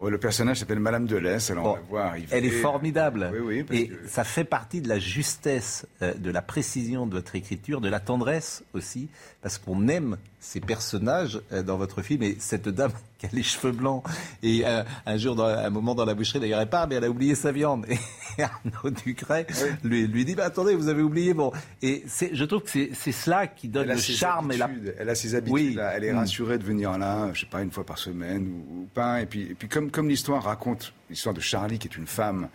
Ouais, 0.01 0.11
le 0.11 0.19
personnage 0.19 0.61
s'appelle 0.61 0.79
Madame 0.81 1.07
Delesse, 1.07 1.51
alors 1.51 1.67
on 1.67 1.73
va 1.75 1.81
voir 1.81 2.07
arriver. 2.07 2.29
Elle 2.31 2.45
est 2.47 2.51
formidable. 2.51 3.31
Oui, 3.35 3.39
oui, 3.41 3.63
parce 3.65 3.79
et 3.81 3.89
que- 3.89 4.09
ça 4.09 4.25
fait 4.25 4.45
partie 4.45 4.81
de 4.81 4.89
la 4.89 4.99
justesse, 5.01 5.87
euh, 6.03 6.15
de 6.15 6.31
la 6.31 6.41
précision 6.41 7.07
de 7.07 7.13
votre 7.17 7.35
écriture, 7.35 7.81
de 7.83 7.89
la 7.89 8.01
tendresse 8.01 8.63
aussi, 8.73 9.09
parce 9.43 9.59
qu'on 9.59 9.89
aime 9.89 10.17
ces 10.41 10.61
personnages 10.61 11.41
euh, 11.53 11.63
dans 11.63 11.77
votre 11.77 12.03
film. 12.03 12.23
Et 12.23 12.37
cette 12.41 12.69
dame 12.69 12.93
qui 13.19 13.27
a 13.27 13.29
les 13.33 13.43
cheveux 13.43 13.73
blancs, 13.73 14.03
et 14.43 14.63
euh, 14.65 14.83
un 15.07 15.17
jour, 15.19 15.37
dans, 15.37 15.45
un 15.45 15.71
moment 15.71 15.95
dans 15.95 16.07
la 16.07 16.15
boucherie, 16.15 16.41
d'ailleurs, 16.41 16.61
elle 16.61 16.69
part, 16.71 16.89
mais 16.89 16.95
elle 16.97 17.05
a 17.05 17.11
oublié 17.11 17.35
sa 17.35 17.53
viande. 17.53 17.87
Et 18.39 18.43
Arnaud 18.45 18.91
Ducret 19.05 19.47
lui, 19.83 20.07
lui 20.07 20.25
dit, 20.25 20.35
bah, 20.37 20.45
attendez, 20.45 20.75
vous 20.77 20.89
avez 20.89 21.03
oublié. 21.03 21.35
Bon, 21.35 21.53
et 21.83 22.05
je 22.33 22.45
trouve 22.45 22.63
que 22.63 22.71
c'est, 22.71 23.13
cela 23.13 23.49
qui 23.49 23.67
donne 23.69 23.89
le 23.89 23.97
charme 23.97 24.53
et 24.53 24.57
la. 24.57 24.71
Elle 24.99 25.09
a 25.11 25.15
ses 25.17 25.35
habitudes. 25.35 25.53
Oui. 25.53 25.75
là. 25.75 25.93
Elle 25.97 26.05
est 26.05 26.13
Mm. 26.13 26.19
rassurée 26.19 26.59
de 26.59 26.65
venir 26.65 26.97
là, 26.97 27.31
je 27.35 27.41
sais 27.41 27.47
pas, 27.47 27.61
une 27.61 27.73
fois 27.73 27.85
par 27.85 27.99
semaine 27.99 28.47
ou, 28.47 28.83
ou 28.83 28.89
pas. 28.95 29.21
Et 29.21 29.27
puis, 29.27 29.43
et 29.43 29.55
puis 29.55 29.69
comme, 29.69 29.91
comme 29.91 30.09
l'histoire 30.09 30.45
raconte 30.45 30.93
l'histoire 31.11 31.35
de 31.35 31.41
Charlie, 31.41 31.79
qui 31.79 31.89
est 31.89 31.97
une 31.97 32.07
femme 32.07 32.49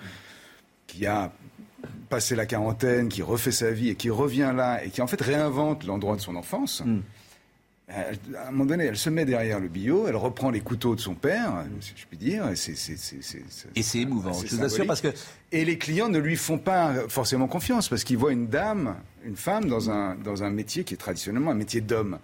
qui 0.87 1.05
a 1.05 1.31
passé 2.09 2.35
la 2.35 2.45
quarantaine, 2.45 3.09
qui 3.09 3.21
refait 3.21 3.51
sa 3.51 3.71
vie 3.71 3.89
et 3.89 3.95
qui 3.95 4.09
revient 4.09 4.53
là 4.55 4.83
et 4.83 4.89
qui 4.89 5.01
en 5.01 5.07
fait 5.07 5.21
réinvente 5.21 5.83
l'endroit 5.85 6.15
de 6.15 6.21
son 6.21 6.35
enfance. 6.35 6.83
Mm. 6.85 6.99
À 7.87 8.47
un 8.47 8.51
moment 8.51 8.65
donné, 8.65 8.85
elle 8.85 8.97
se 8.97 9.11
met 9.11 9.25
derrière 9.25 9.59
le 9.59 9.67
bio, 9.67 10.07
elle 10.07 10.15
reprend 10.15 10.49
les 10.49 10.61
couteaux 10.61 10.95
de 10.95 10.99
son 10.99 11.13
père, 11.13 11.63
si 11.81 11.93
je 11.95 12.07
puis 12.07 12.17
dire, 12.17 12.49
et 12.49 12.55
c'est 12.55 12.73
Et 13.75 13.83
c'est 13.83 13.99
émouvant, 13.99 14.33
je 14.33 14.55
vous 14.55 14.63
assure, 14.63 14.87
parce 14.87 15.01
que 15.01 15.09
Et 15.51 15.63
les 15.65 15.77
clients 15.77 16.09
ne 16.09 16.17
lui 16.17 16.35
font 16.35 16.57
pas 16.57 17.07
forcément 17.09 17.47
confiance 17.47 17.87
parce 17.87 18.03
qu'ils 18.03 18.17
voient 18.17 18.31
une 18.31 18.47
dame, 18.47 18.95
une 19.23 19.35
femme 19.35 19.65
dans 19.69 19.91
un, 19.91 20.15
dans 20.15 20.43
un 20.43 20.49
métier 20.49 20.83
qui 20.83 20.95
est 20.95 20.97
traditionnellement 20.97 21.51
un 21.51 21.55
métier 21.55 21.81
d'homme. 21.81 22.17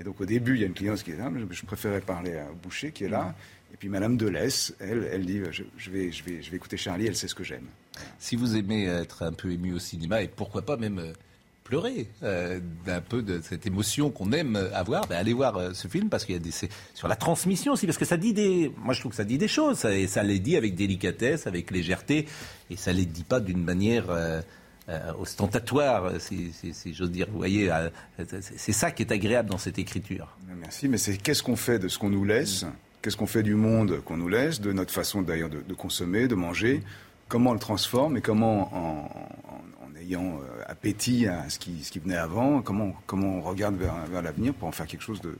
Et 0.00 0.04
donc 0.04 0.20
au 0.20 0.24
début, 0.24 0.54
il 0.54 0.60
y 0.60 0.62
a 0.62 0.68
une 0.68 0.74
cliente 0.74 1.02
qui 1.02 1.10
est 1.10 1.16
là, 1.16 1.30
je, 1.34 1.52
je 1.52 1.66
préférais 1.66 2.00
parler 2.00 2.40
au 2.52 2.54
boucher 2.54 2.92
qui 2.92 3.02
est 3.04 3.08
là. 3.08 3.34
Et 3.74 3.76
puis 3.76 3.88
Madame 3.88 4.16
Delesse, 4.16 4.72
elle, 4.78 5.08
elle 5.12 5.26
dit, 5.26 5.40
je, 5.50 5.64
je 5.76 5.90
vais, 5.90 6.12
je, 6.12 6.22
vais, 6.22 6.40
je 6.40 6.50
vais 6.50 6.56
écouter 6.56 6.76
Charlie, 6.76 7.06
elle 7.06 7.16
sait 7.16 7.28
ce 7.28 7.34
que 7.34 7.44
j'aime. 7.44 7.66
Si 8.20 8.36
vous 8.36 8.56
aimez 8.56 8.86
être 8.86 9.24
un 9.24 9.32
peu 9.32 9.50
ému 9.50 9.72
au 9.74 9.80
cinéma 9.80 10.22
et 10.22 10.28
pourquoi 10.28 10.62
pas 10.62 10.76
même 10.76 11.00
euh, 11.00 11.12
pleurer 11.68 12.08
euh, 12.22 12.60
d'un 12.86 13.00
peu 13.02 13.20
de 13.22 13.40
cette 13.42 13.66
émotion 13.66 14.10
qu'on 14.10 14.32
aime 14.32 14.56
avoir, 14.72 15.06
ben 15.06 15.16
allez 15.16 15.34
voir 15.34 15.56
euh, 15.56 15.70
ce 15.74 15.86
film 15.86 16.08
parce 16.08 16.24
qu'il 16.24 16.34
y 16.34 16.38
a 16.38 16.40
des 16.40 16.50
sur 16.94 17.08
la 17.08 17.14
transmission 17.16 17.74
aussi 17.74 17.84
parce 17.86 17.98
que 17.98 18.06
ça 18.06 18.16
dit 18.16 18.32
des 18.32 18.72
moi 18.78 18.94
je 18.94 19.00
trouve 19.00 19.10
que 19.12 19.16
ça 19.16 19.24
dit 19.24 19.36
des 19.38 19.48
choses 19.48 19.76
ça, 19.78 19.94
et 19.94 20.06
ça 20.06 20.22
les 20.22 20.38
dit 20.38 20.56
avec 20.56 20.74
délicatesse, 20.74 21.46
avec 21.46 21.70
légèreté 21.70 22.26
et 22.70 22.76
ça 22.76 22.92
les 22.92 23.04
dit 23.04 23.22
pas 23.24 23.40
d'une 23.40 23.62
manière 23.62 24.08
euh, 24.10 24.40
euh, 24.88 25.12
ostentatoire, 25.20 26.12
si, 26.18 26.50
si- 26.54 26.72
si 26.72 26.94
j'ose 26.94 27.10
dire. 27.10 27.26
Vous 27.30 27.36
voyez, 27.36 27.70
c'est 28.56 28.72
ça 28.72 28.90
qui 28.90 29.02
est 29.02 29.12
agréable 29.12 29.50
dans 29.50 29.58
cette 29.58 29.78
écriture. 29.78 30.34
Merci, 30.60 30.88
mais 30.88 30.96
c'est 30.96 31.18
qu'est-ce 31.18 31.42
qu'on 31.42 31.56
fait 31.56 31.78
de 31.78 31.88
ce 31.88 31.98
qu'on 31.98 32.08
nous 32.08 32.24
laisse 32.24 32.64
Qu'est-ce 33.02 33.16
qu'on 33.18 33.26
fait 33.26 33.42
du 33.42 33.54
monde 33.54 34.00
qu'on 34.04 34.16
nous 34.16 34.28
laisse 34.28 34.60
De 34.62 34.72
notre 34.72 34.92
façon 34.92 35.20
d'ailleurs 35.20 35.50
de, 35.50 35.60
de 35.60 35.74
consommer, 35.74 36.26
de 36.26 36.34
manger 36.34 36.82
Comment 37.28 37.50
on 37.50 37.52
le 37.52 37.58
transforme 37.60 38.16
et 38.16 38.22
comment, 38.22 38.74
en, 38.74 39.04
en- 39.04 39.86
en 39.86 39.94
ayant 40.00 40.40
appétit 40.68 41.26
à 41.26 41.48
ce 41.48 41.58
qui, 41.58 41.82
ce 41.82 41.90
qui 41.90 41.98
venait 41.98 42.16
avant, 42.16 42.62
comment, 42.62 42.92
comment 43.06 43.38
on 43.38 43.40
regarde 43.40 43.76
vers, 43.76 43.94
vers 44.06 44.22
l'avenir 44.22 44.54
pour 44.54 44.68
en 44.68 44.72
faire 44.72 44.86
quelque 44.86 45.02
chose 45.02 45.20
de, 45.20 45.36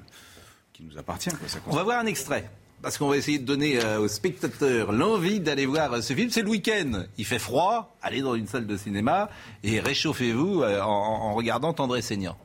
qui 0.72 0.82
nous 0.82 0.98
appartient 0.98 1.30
quoi. 1.30 1.48
Ça 1.48 1.59
On 1.66 1.76
va 1.76 1.82
voir 1.82 1.98
un 2.00 2.06
extrait. 2.06 2.48
Parce 2.80 2.96
qu'on 2.96 3.09
va 3.09 3.16
essayer 3.16 3.40
de 3.40 3.44
donner 3.44 3.80
euh, 3.80 3.98
aux 3.98 4.06
spectateurs 4.09 4.92
l'envie 4.92 5.40
d'aller 5.40 5.66
voir 5.66 5.92
euh, 5.92 6.00
ce 6.00 6.14
film. 6.14 6.30
C'est 6.30 6.42
le 6.42 6.48
week-end. 6.48 7.02
Il 7.18 7.24
fait 7.24 7.40
froid. 7.40 7.96
Allez 8.02 8.20
dans 8.22 8.36
une 8.36 8.46
salle 8.46 8.66
de 8.68 8.76
cinéma 8.76 9.30
et 9.64 9.80
réchauffez-vous 9.80 10.62
euh, 10.62 10.80
en, 10.80 10.86
en 10.88 11.34
regardant 11.34 11.72
Tendre 11.72 11.96
et 11.96 12.02
Saignant. 12.02 12.36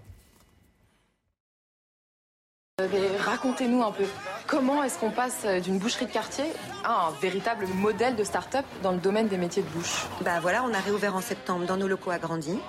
Euh, 2.81 2.87
mais 2.91 3.17
Racontez-nous 3.17 3.83
un 3.83 3.91
peu, 3.91 4.05
comment 4.47 4.83
est-ce 4.83 4.97
qu'on 4.99 5.11
passe 5.11 5.45
d'une 5.63 5.77
boucherie 5.77 6.05
de 6.05 6.11
quartier 6.11 6.45
à 6.83 7.07
un 7.07 7.11
véritable 7.21 7.67
modèle 7.75 8.15
de 8.15 8.23
start-up 8.23 8.65
dans 8.81 8.91
le 8.91 8.97
domaine 8.97 9.27
des 9.27 9.37
métiers 9.37 9.63
de 9.63 9.67
bouche 9.69 10.05
Bah 10.21 10.39
voilà, 10.41 10.63
on 10.63 10.73
a 10.73 10.79
réouvert 10.79 11.15
en 11.15 11.21
septembre 11.21 11.65
dans 11.65 11.77
nos 11.77 11.87
locaux 11.87 12.11
agrandis, 12.11 12.59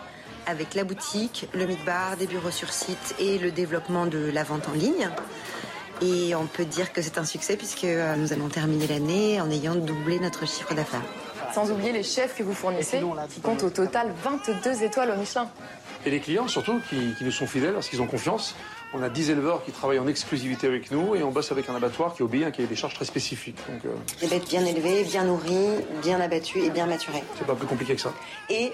avec 0.47 0.75
la 0.75 0.85
boutique, 0.85 1.49
le 1.55 1.67
meat 1.67 1.85
bar, 1.85 2.17
des 2.17 2.27
bureaux 2.27 2.51
sur 2.51 2.73
site 2.73 3.15
et 3.19 3.39
le 3.39 3.51
développement 3.51 4.07
de 4.07 4.31
la 4.33 4.45
vente 4.45 4.69
en 4.69 4.73
ligne. 4.73 5.09
Et 6.03 6.35
on 6.35 6.47
peut 6.47 6.65
dire 6.65 6.93
que 6.93 7.03
c'est 7.03 7.19
un 7.19 7.25
succès 7.25 7.57
puisque 7.57 7.85
euh, 7.85 8.17
nous 8.17 8.33
allons 8.33 8.49
terminer 8.49 8.87
l'année 8.89 9.41
en 9.41 9.51
ayant 9.51 9.75
doublé 9.75 10.19
notre 10.19 10.47
chiffre 10.47 10.75
d'affaires. 10.75 11.03
Sans 11.55 11.71
oublier 11.71 11.93
les 11.93 12.03
chefs 12.03 12.35
que 12.37 12.43
vous 12.43 12.53
fournissez, 12.53 13.01
qui 13.31 13.41
comptent 13.41 13.63
au 13.63 13.71
total 13.71 14.13
22 14.25 14.83
étoiles 14.83 15.13
au 15.13 15.17
Michelin. 15.17 15.49
Et 16.05 16.11
les 16.11 16.19
clients 16.21 16.49
surtout 16.49 16.81
qui, 16.89 17.15
qui 17.17 17.25
nous 17.25 17.31
sont 17.31 17.47
fidèles 17.47 17.75
parce 17.75 17.89
qu'ils 17.89 18.03
ont 18.03 18.09
confiance. 18.09 18.57
On 18.97 19.03
a 19.03 19.09
10 19.09 19.31
éleveurs 19.31 19.65
qui 19.65 19.73
travaillent 19.73 19.99
en 19.99 20.07
exclusivité 20.07 20.69
avec 20.69 20.93
nous 20.93 21.16
et 21.16 21.25
on 21.25 21.33
bosse 21.33 21.51
avec 21.51 21.69
un 21.69 21.75
abattoir 21.75 22.15
qui 22.15 22.23
obéit 22.23 22.45
à 22.45 22.47
un 22.47 22.51
cahier 22.53 22.69
des 22.69 22.77
charges 22.77 22.95
très 22.95 23.05
spécifique. 23.05 23.57
Donc 23.69 23.85
euh, 23.87 23.89
Des 24.21 24.29
bêtes 24.29 24.49
bien 24.49 24.65
élevées, 24.65 25.03
bien 25.03 25.25
nourries, 25.25 25.85
bien 26.01 26.21
abattues 26.21 26.61
et 26.61 26.71
bien 26.71 26.87
maturées. 26.87 27.25
c'est 27.37 27.45
pas 27.47 27.57
plus 27.57 27.66
compliqué 27.66 27.97
que 27.97 28.01
ça. 28.01 28.15
Et 28.49 28.73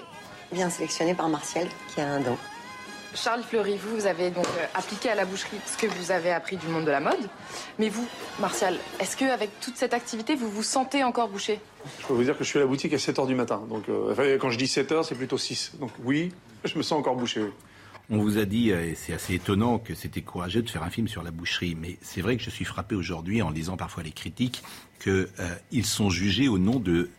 bien 0.51 0.69
sélectionnées 0.69 1.15
par 1.15 1.27
Martial 1.27 1.67
qui 1.93 2.01
a 2.01 2.07
un 2.07 2.19
don. 2.19 2.37
Charles 3.15 3.41
Fleury, 3.41 3.77
vous, 3.77 3.95
vous 3.95 4.05
avez 4.05 4.29
donc 4.29 4.45
euh, 4.45 4.65
appliqué 4.75 5.09
à 5.09 5.15
la 5.15 5.25
boucherie 5.25 5.57
ce 5.65 5.75
que 5.75 5.87
vous 5.91 6.11
avez 6.11 6.31
appris 6.31 6.55
du 6.55 6.67
monde 6.67 6.85
de 6.85 6.91
la 6.91 6.99
mode. 6.99 7.27
Mais 7.79 7.89
vous, 7.89 8.07
Martial, 8.39 8.77
est-ce 8.99 9.17
qu'avec 9.17 9.49
toute 9.59 9.75
cette 9.75 9.95
activité, 9.95 10.35
vous 10.35 10.49
vous 10.51 10.63
sentez 10.63 11.03
encore 11.03 11.29
boucher? 11.29 11.59
Je 11.99 12.05
peux 12.05 12.13
vous 12.13 12.23
dire 12.23 12.37
que 12.37 12.43
je 12.43 12.49
suis 12.49 12.59
à 12.59 12.61
la 12.61 12.67
boutique 12.67 12.93
à 12.93 12.97
7h 12.97 13.25
du 13.25 13.33
matin. 13.35 13.63
Donc 13.67 13.89
euh, 13.89 14.11
enfin, 14.11 14.23
quand 14.39 14.51
je 14.51 14.57
dis 14.59 14.65
7h, 14.65 15.03
c'est 15.03 15.15
plutôt 15.15 15.39
6. 15.39 15.71
Donc 15.79 15.89
oui, 16.05 16.31
je 16.63 16.77
me 16.77 16.83
sens 16.83 16.99
encore 16.99 17.15
bouché. 17.15 17.41
oui. 17.41 17.49
On 18.13 18.17
vous 18.17 18.37
a 18.37 18.43
dit, 18.43 18.71
euh, 18.71 18.89
et 18.89 18.95
c'est 18.95 19.13
assez 19.13 19.35
étonnant, 19.35 19.79
que 19.79 19.95
c'était 19.95 20.21
courageux 20.21 20.61
de 20.61 20.69
faire 20.69 20.83
un 20.83 20.89
film 20.89 21.07
sur 21.07 21.23
la 21.23 21.31
boucherie. 21.31 21.77
Mais 21.79 21.97
c'est 22.01 22.19
vrai 22.19 22.35
que 22.35 22.43
je 22.43 22.49
suis 22.49 22.65
frappé 22.65 22.93
aujourd'hui, 22.93 23.41
en 23.41 23.49
lisant 23.49 23.77
parfois 23.77 24.03
les 24.03 24.11
critiques, 24.11 24.63
qu'ils 24.99 25.85
sont 25.85 26.09
jugés 26.09 26.49
au 26.49 26.57
nom 26.57 26.77
de 26.77 27.09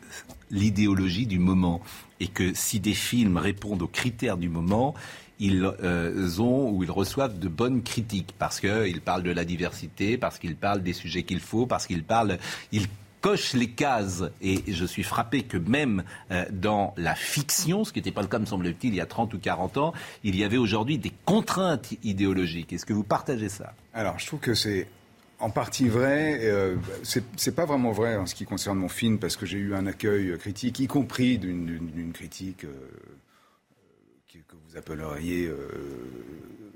l'idéologie 0.51 1.27
du 1.27 1.39
moment. 1.39 1.81
Et 2.21 2.29
que 2.29 2.53
si 2.53 2.79
des 2.79 2.93
films 2.93 3.39
répondent 3.39 3.81
aux 3.81 3.89
critères 3.89 4.37
du 4.37 4.51
moment, 4.51 4.95
ils 5.39 5.65
euh, 5.83 6.39
ont 6.39 6.71
ou 6.71 6.85
ils 6.85 6.91
reçoivent 6.91 7.39
de 7.39 7.49
bonnes 7.49 7.83
critiques 7.83 8.35
parce 8.39 8.61
qu'ils 8.61 9.01
parlent 9.01 9.23
de 9.23 9.33
la 9.33 9.47
diversité, 9.47 10.19
parce 10.19 10.39
qu'ils 10.39 10.57
parlent 10.57 10.83
des 10.83 10.93
sujets 10.93 11.23
qu'il 11.23 11.41
faut, 11.41 11.65
parce 11.65 11.87
qu'ils 11.87 12.05
parlent, 12.05 12.39
cochent 13.23 13.55
les 13.55 13.71
cases. 13.71 14.25
Et 14.43 14.71
je 14.71 14.85
suis 14.85 15.03
frappé 15.05 15.45
que 15.45 15.57
même 15.57 16.05
euh, 16.31 16.45
dans 16.53 16.93
la 16.99 17.15
fiction, 17.15 17.85
ce 17.85 17.93
qui 17.95 18.01
n'était 18.01 18.11
pas 18.13 18.21
le 18.21 18.29
cas, 18.29 18.39
me 18.39 18.45
semble-t-il, 18.45 18.93
il 18.93 18.97
y 18.97 19.01
a 19.01 19.07
30 19.07 19.33
ou 19.33 19.39
40 19.39 19.79
ans, 19.79 19.95
il 20.25 20.37
y 20.37 20.45
avait 20.45 20.59
aujourd'hui 20.59 20.99
des 20.99 21.13
contraintes 21.25 21.95
idéologiques. 22.03 22.75
Est-ce 22.75 22.85
que 22.85 22.93
vous 22.93 23.05
partagez 23.05 23.49
ça? 23.49 23.73
Alors, 23.95 24.19
je 24.19 24.27
trouve 24.27 24.41
que 24.41 24.53
c'est 24.55 24.87
en 25.39 25.51
partie 25.51 25.89
vrai. 25.89 26.39
Euh, 26.43 26.77
c'est 27.03 27.55
pas 27.55 27.65
vraiment 27.65 27.93
vrai 27.93 28.17
en 28.17 28.27
ce 28.27 28.35
qui 28.35 28.45
concerne 28.45 28.79
mon 28.79 28.89
film 28.89 29.19
parce 29.19 29.37
que 29.37 29.47
j'ai 29.47 29.59
eu 29.59 29.75
un 29.75 29.87
accueil 29.87 30.37
critique, 30.39 30.79
y 30.81 30.87
compris 30.87 31.39
d'une- 31.39 32.13
critique 32.13 32.65
euh, 32.65 32.69
que, 34.33 34.39
que 34.39 34.55
vous 34.69 34.77
appelleriez 34.77 35.47
euh, 35.47 35.57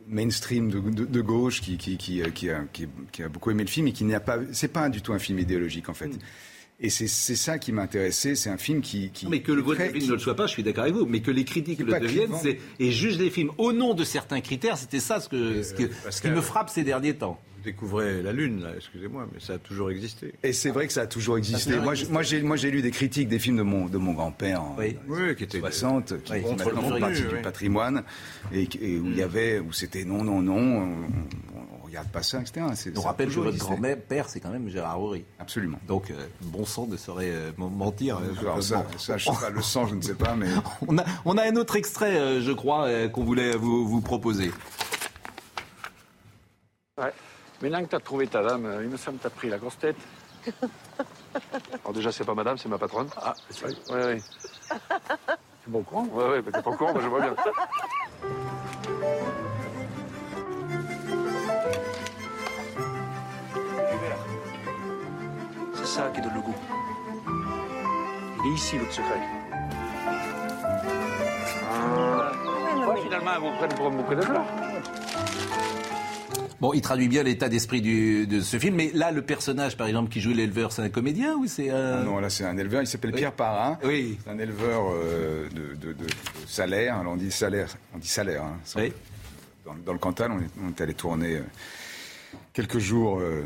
mainstream 0.08 0.70
de, 0.70 0.80
de- 0.80 1.04
de 1.04 1.20
gauche 1.20 1.60
qui, 1.60 1.76
qui, 1.76 1.96
qui, 1.96 2.22
euh, 2.22 2.30
qui 2.30 2.50
a, 2.50 2.64
qui- 2.72 2.88
qui 3.12 3.22
a 3.22 3.28
beaucoup 3.28 3.50
aimé 3.50 3.64
le 3.64 3.68
film 3.70 3.88
et 3.88 3.92
qui 3.92 4.04
n'a 4.04 4.20
pas. 4.20 4.38
C'est 4.52 4.68
pas 4.72 4.88
du 4.88 5.02
tout 5.02 5.12
un 5.12 5.18
film 5.18 5.38
idéologique 5.38 5.88
en 5.88 5.94
fait. 5.94 6.10
Et 6.78 6.90
c'est 6.90 7.06
ça 7.08 7.58
qui 7.58 7.72
m'a 7.72 7.82
intéressé. 7.82 8.34
C'est 8.36 8.50
un 8.50 8.58
film 8.58 8.82
qui. 8.82 9.10
qui 9.10 9.26
mais 9.28 9.40
que 9.40 9.50
le 9.52 9.62
très- 9.64 9.90
film 9.92 10.06
ne 10.08 10.12
le 10.12 10.18
soit 10.18 10.36
pas, 10.36 10.46
je 10.46 10.52
suis 10.52 10.62
d'accord 10.62 10.82
avec 10.84 10.94
vous, 10.94 11.06
mais 11.06 11.20
que 11.20 11.30
les 11.30 11.44
critiques 11.44 11.78
le 11.80 11.98
deviennent 11.98 12.32
et 12.78 12.90
jugent 12.92 13.18
les 13.18 13.30
films 13.30 13.50
au 13.56 13.72
nom 13.72 13.94
de 13.94 14.04
certains 14.04 14.42
critères, 14.42 14.76
c'était 14.76 15.00
ça 15.00 15.18
ce, 15.20 15.28
que, 15.30 15.62
ce, 15.62 15.72
qui- 15.72 15.88
ce 16.10 16.20
qui 16.20 16.28
me 16.28 16.40
frappe 16.42 16.68
ces 16.68 16.84
derniers 16.84 17.14
temps. 17.14 17.40
Découvrez 17.66 18.22
la 18.22 18.32
Lune, 18.32 18.62
là, 18.62 18.68
excusez-moi, 18.76 19.26
mais 19.34 19.40
ça 19.40 19.54
a 19.54 19.58
toujours 19.58 19.90
existé. 19.90 20.32
Et 20.44 20.52
c'est 20.52 20.70
vrai 20.70 20.86
que 20.86 20.92
ça 20.92 21.00
a 21.02 21.06
toujours 21.08 21.36
existé. 21.36 21.70
toujours 21.72 21.82
Moi, 21.82 21.94
je- 21.94 22.00
existé. 22.02 22.12
moi, 22.12 22.22
j'ai, 22.22 22.42
moi, 22.42 22.56
j'ai 22.56 22.70
lu 22.70 22.80
des 22.80 22.92
critiques 22.92 23.28
des 23.28 23.40
films 23.40 23.56
de 23.56 23.62
mon, 23.62 23.86
de 23.86 23.98
mon 23.98 24.12
grand-père 24.12 24.62
en 24.62 24.76
Oui. 24.78 24.96
Oui, 25.08 25.34
qui 25.34 25.42
étaient 25.42 25.58
60, 25.58 26.22
qui 26.22 26.32
oui, 26.32 26.42
font 26.42 26.52
le 26.56 26.64
maintenant 26.64 27.00
partie 27.00 27.22
oui. 27.22 27.28
du 27.38 27.42
patrimoine, 27.42 28.04
et, 28.52 28.68
où 29.00 29.06
il 29.06 29.16
y 29.16 29.22
avait, 29.22 29.58
où 29.58 29.72
c'était 29.72 30.04
non, 30.04 30.22
non, 30.22 30.42
non, 30.42 30.56
on, 30.56 30.92
on 31.82 31.84
regarde 31.86 32.06
pas 32.08 32.22
ça, 32.22 32.40
etc. 32.40 32.66
C'est, 32.76 32.96
On 32.96 33.00
rappelle 33.00 33.30
que 33.30 33.34
votre 33.34 33.48
existé. 33.48 33.66
grand-mère, 33.68 33.96
père, 34.00 34.28
c'est 34.28 34.38
quand 34.38 34.50
même 34.50 34.68
Gérard 34.68 35.02
Horry. 35.02 35.24
Absolument. 35.40 35.80
Donc, 35.88 36.12
euh, 36.12 36.14
bon 36.42 36.64
sang 36.64 36.86
ne 36.86 36.96
saurait 36.96 37.30
euh, 37.32 37.50
mentir. 37.58 38.18
euh, 38.18 38.40
Alors, 38.42 38.62
ça, 38.62 38.86
ça, 38.96 39.16
je 39.16 39.24
sais 39.24 39.30
pas, 39.40 39.50
le 39.50 39.60
sang, 39.62 39.88
je 39.88 39.96
ne 39.96 40.02
sais 40.02 40.14
pas, 40.14 40.36
mais. 40.36 40.46
On 40.86 40.96
a, 40.98 41.04
on 41.24 41.36
a 41.36 41.42
un 41.50 41.56
autre 41.56 41.74
extrait, 41.74 42.16
euh, 42.16 42.40
je 42.40 42.52
crois, 42.52 42.84
euh, 42.86 43.08
qu'on 43.08 43.24
voulait 43.24 43.56
vous, 43.56 43.88
vous 43.88 44.00
proposer. 44.00 44.52
Maintenant 47.62 47.82
que 47.82 47.88
tu 47.88 47.96
as 47.96 48.00
trouvé 48.00 48.26
ta 48.26 48.42
dame, 48.42 48.66
euh, 48.66 48.84
il 48.84 48.90
me 48.90 48.96
semble 48.96 49.16
que 49.16 49.22
tu 49.22 49.26
as 49.28 49.30
pris 49.30 49.48
la 49.48 49.58
grosse 49.58 49.78
tête. 49.78 49.96
Alors 51.84 51.92
déjà, 51.94 52.12
c'est 52.12 52.24
pas 52.24 52.34
madame, 52.34 52.58
c'est 52.58 52.68
ma 52.68 52.78
patronne. 52.78 53.08
Ah, 53.16 53.34
c'est 53.50 53.66
vrai 53.66 53.74
Oui, 53.90 54.14
oui. 54.14 54.22
Tu 54.68 55.70
es 55.70 55.72
pas 55.72 55.78
au 55.78 55.82
courant 55.82 56.08
Oui, 56.12 56.24
oui, 56.34 56.42
t'es 56.52 56.62
pas 56.62 56.70
au 56.70 56.74
courant, 56.74 56.92
moi 56.92 57.02
je 57.02 57.08
vois 57.08 57.20
bien. 57.20 57.34
C'est 65.74 65.86
ça 65.86 66.10
qui 66.14 66.20
donne 66.20 66.34
le 66.34 66.40
goût. 66.40 66.54
Il 68.44 68.50
est 68.50 68.54
ici, 68.54 68.78
l'autre 68.78 68.92
secret. 68.92 69.20
Ah. 71.72 72.32
Ouais, 72.86 73.00
finalement, 73.02 73.30
elles 73.34 73.40
vous 73.40 73.56
prennent 73.56 73.74
pour 73.74 73.86
un 73.86 73.90
bouquet 73.90 74.16
de 74.16 74.22
fleurs. 74.22 74.44
Bon, 76.60 76.72
il 76.72 76.80
traduit 76.80 77.08
bien 77.08 77.22
l'état 77.22 77.48
d'esprit 77.50 77.82
de 77.82 78.40
ce 78.40 78.58
film, 78.58 78.76
mais 78.76 78.90
là, 78.94 79.10
le 79.12 79.20
personnage, 79.22 79.76
par 79.76 79.86
exemple, 79.86 80.10
qui 80.10 80.20
joue 80.20 80.30
l'éleveur, 80.32 80.72
c'est 80.72 80.80
un 80.82 80.88
comédien 80.88 81.34
ou 81.34 81.46
c'est 81.46 81.68
un... 81.70 81.98
Ah 82.00 82.02
Non, 82.02 82.18
là, 82.18 82.30
c'est 82.30 82.44
un 82.44 82.56
éleveur, 82.56 82.80
il 82.82 82.86
s'appelle 82.86 83.12
Pierre 83.12 83.32
Parrain. 83.32 83.78
Oui. 83.84 84.18
C'est 84.24 84.30
un 84.30 84.38
éleveur 84.38 84.84
euh, 84.90 85.48
de, 85.50 85.74
de- 85.74 85.92
de- 85.92 86.04
de 86.04 86.10
salaire. 86.46 86.96
Alors, 86.96 87.12
on 87.12 87.16
dit 87.16 87.30
salaire, 87.30 87.68
on 87.94 87.98
dit 87.98 88.08
salaire. 88.08 88.42
hein, 88.42 88.56
sans- 88.64 88.80
dans, 89.66 89.74
dans 89.84 89.92
le 89.92 89.98
Cantal, 89.98 90.30
on 90.32 90.38
est, 90.40 90.48
on 90.64 90.68
est 90.70 90.80
allé 90.80 90.94
tourner 90.94 91.36
euh, 91.36 91.42
quelques 92.56 92.78
jours 92.78 93.20
euh, 93.20 93.42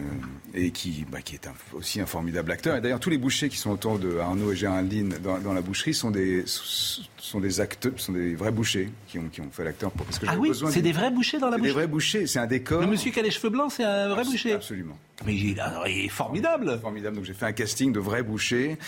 et 0.54 0.70
qui, 0.70 1.04
bah, 1.10 1.20
qui 1.20 1.34
est 1.34 1.48
un- 1.48 1.76
aussi 1.76 2.00
un 2.00 2.06
formidable 2.06 2.52
acteur. 2.52 2.76
Et 2.76 2.80
d'ailleurs, 2.80 3.00
tous 3.00 3.10
les 3.10 3.18
bouchers 3.18 3.48
qui 3.48 3.56
sont 3.56 3.70
autour 3.72 3.98
de 3.98 4.18
Arnaud 4.18 4.52
et 4.52 4.56
Géraldine 4.56 5.16
dans, 5.20 5.38
dans 5.38 5.52
la 5.52 5.62
boucherie 5.62 5.94
sont 5.94 6.12
des, 6.12 6.44
sont 6.46 7.40
des 7.40 7.60
acteurs, 7.60 7.90
sont 7.96 8.12
des 8.12 8.36
vrais 8.36 8.52
bouchers 8.52 8.88
qui 9.08 9.18
ont, 9.18 9.28
qui 9.28 9.40
ont 9.40 9.50
fait 9.50 9.64
l'acteur. 9.64 9.90
pour- 9.90 10.06
parce 10.06 10.20
que 10.20 10.26
Ah 10.28 10.36
oui, 10.38 10.52
c'est 10.70 10.80
des 10.80 10.92
vrais 10.92 11.10
bouchers 11.10 11.40
dans 11.40 11.50
la 11.50 11.56
boucherie 11.56 11.70
Des 11.70 11.74
vrais 11.74 11.86
bouchers, 11.88 12.26
c'est 12.28 12.38
un 12.38 12.46
décor. 12.46 12.80
Le 12.82 12.86
monsieur 12.86 13.10
qui 13.10 13.18
a 13.18 13.22
les 13.22 13.32
cheveux 13.32 13.50
blancs, 13.50 13.72
c'est 13.72 13.82
un 13.84 14.08
vrai 14.10 14.22
boucher 14.24 14.52
Absolument. 14.52 14.96
Mais 15.26 15.34
il, 15.34 15.58
alors, 15.60 15.88
il 15.88 16.04
est 16.04 16.08
formidable 16.08 16.78
Formidable. 16.80 17.16
Donc 17.16 17.24
j'ai 17.24 17.34
fait 17.34 17.46
un 17.46 17.52
casting 17.52 17.92
de 17.92 17.98
vrais 17.98 18.22
bouchers. 18.22 18.78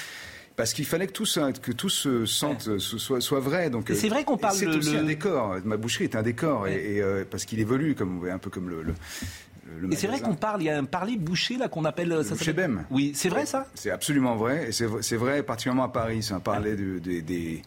Parce 0.55 0.75
qu'il 0.75 0.85
fallait 0.85 1.07
que 1.07 1.13
tout, 1.13 1.25
ça, 1.25 1.51
que 1.51 1.73
tout 1.73 1.89
se 1.89 2.27
sente, 2.27 2.79
soit, 2.79 3.23
soit 3.23 3.41
vrai. 3.41 3.71
Donc, 3.71 3.91
c'est 3.95 4.09
vrai 4.11 4.23
qu'on 4.23 4.37
parle 4.37 4.55
C'est 4.55 4.67
aussi 4.67 4.93
le- 4.93 4.99
un 4.99 5.03
décor. 5.05 5.57
Ma 5.65 5.79
boucherie 5.79 6.05
est 6.05 6.15
un 6.15 6.23
décor. 6.23 6.69
Et, 6.69 6.97
et, 6.97 7.03
euh, 7.03 7.25
parce 7.29 7.47
qu'il 7.47 7.59
évolue, 7.59 7.95
comme 7.95 8.29
un 8.31 8.37
peu 8.37 8.51
comme 8.51 8.69
le. 8.69 8.83
le, 8.83 8.93
le 9.81 9.93
Et 9.93 9.97
c'est 9.97 10.07
vrai 10.07 10.21
qu'on 10.21 10.35
parle, 10.35 10.63
il 10.63 10.67
y 10.67 10.71
a 10.71 10.77
un 10.79 10.85
parler 10.85 11.17
boucher 11.17 11.57
là 11.57 11.69
qu'on 11.69 11.85
appelle... 11.85 12.11
ça 12.25 12.31
Boucher 12.35 12.47
s'appelle- 12.47 12.55
Bem. 12.69 12.85
Oui, 12.91 13.13
c'est 13.15 13.29
vrai 13.29 13.47
ça? 13.47 13.67
C'est 13.75 13.91
absolument 13.91 14.37
vrai. 14.37 14.69
Et 14.69 14.73
c'est 14.73 15.17
vrai 15.17 15.43
particulièrement 15.43 15.85
à 15.85 15.89
Paris. 15.89 16.23
C'est 16.23 16.35
un 16.35 16.41
parler 16.41 16.77
de- 16.77 16.99
de- 16.99 17.21
des. 17.21 17.63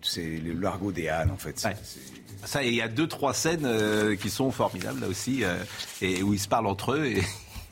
C'est 0.00 0.38
le 0.44 0.52
largo 0.54 0.92
des 0.92 1.08
ânes, 1.08 1.30
en 1.30 1.36
fait. 1.36 1.58
C'est- 1.58 1.76
Ça, 2.44 2.64
il 2.64 2.74
y 2.74 2.82
a 2.82 2.88
deux, 2.88 3.06
trois 3.06 3.34
scènes 3.34 3.64
euh, 3.64 4.16
qui 4.16 4.28
sont 4.28 4.50
formidables 4.50 5.00
là 5.00 5.06
aussi, 5.06 5.44
euh, 5.44 5.54
et 6.00 6.24
où 6.24 6.32
ils 6.34 6.40
se 6.40 6.48
parlent 6.48 6.66
entre 6.66 6.94
eux, 6.94 7.06
et 7.06 7.22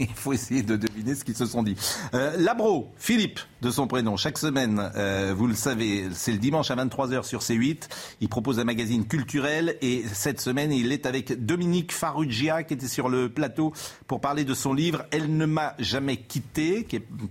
il 0.09 0.15
faut 0.15 0.33
essayer 0.33 0.63
de 0.63 0.77
deviner 0.77 1.15
ce 1.15 1.25
qu'ils 1.25 1.37
se 1.37 1.47
sont 1.47 1.63
dit. 1.63 1.77
Euh, 2.15 2.37
Labro, 2.39 2.91
Philippe, 2.97 3.41
de 3.61 3.71
son 3.71 3.87
prénom, 3.87 4.17
chaque 4.17 4.39
semaine, 4.39 4.91
euh, 4.97 5.35
vous 5.37 5.47
le 5.47 5.55
savez, 5.55 6.09
c'est 6.13 6.33
le 6.33 6.39
dimanche 6.39 6.71
à 6.71 6.77
23h 6.77 7.25
sur 7.25 7.41
C8, 7.41 7.89
il 8.21 8.29
propose 8.29 8.59
un 8.59 8.65
magazine 8.65 9.07
culturel, 9.07 9.77
et 9.83 10.03
cette 10.13 10.41
semaine, 10.41 10.73
il 10.73 10.93
est 10.93 11.05
avec 11.05 11.45
Dominique 11.45 11.93
Farrugia, 11.93 12.63
qui 12.63 12.75
était 12.75 12.89
sur 12.89 13.09
le 13.09 13.29
plateau 13.29 13.73
pour 14.07 14.21
parler 14.21 14.45
de 14.45 14.55
son 14.55 14.73
livre 14.73 15.05
«Elle 15.11 15.37
ne 15.37 15.47
m'a 15.47 15.75
jamais 15.79 16.17
quitté», 16.17 16.85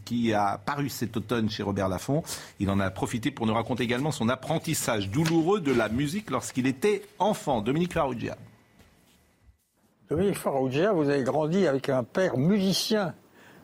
qui, 0.06 0.34
a 0.34 0.60
paru 0.60 0.90
cet 0.90 1.18
automne 1.18 1.50
chez 1.50 1.64
Robert 1.64 1.90
Laffont. 1.90 2.24
Il 2.60 2.70
en 2.70 2.80
a 2.80 2.92
profité 2.92 3.32
pour 3.32 3.48
nous 3.48 3.54
raconter 3.54 3.84
également 3.84 4.12
son 4.12 4.30
apprentissage 4.30 5.10
douloureux 5.10 5.60
de 5.60 5.72
la 5.72 5.90
musique 5.90 6.30
lorsqu'il 6.30 6.68
était 6.68 7.02
enfant. 7.18 7.62
Dominique 7.62 7.94
Farrugia. 7.94 8.38
Dominique 10.10 10.38
Farrugia, 10.38 10.92
vous 10.92 11.08
avez 11.10 11.24
grandi 11.24 11.68
avec 11.68 11.90
un 11.90 12.04
père 12.04 12.38
musicien. 12.38 13.14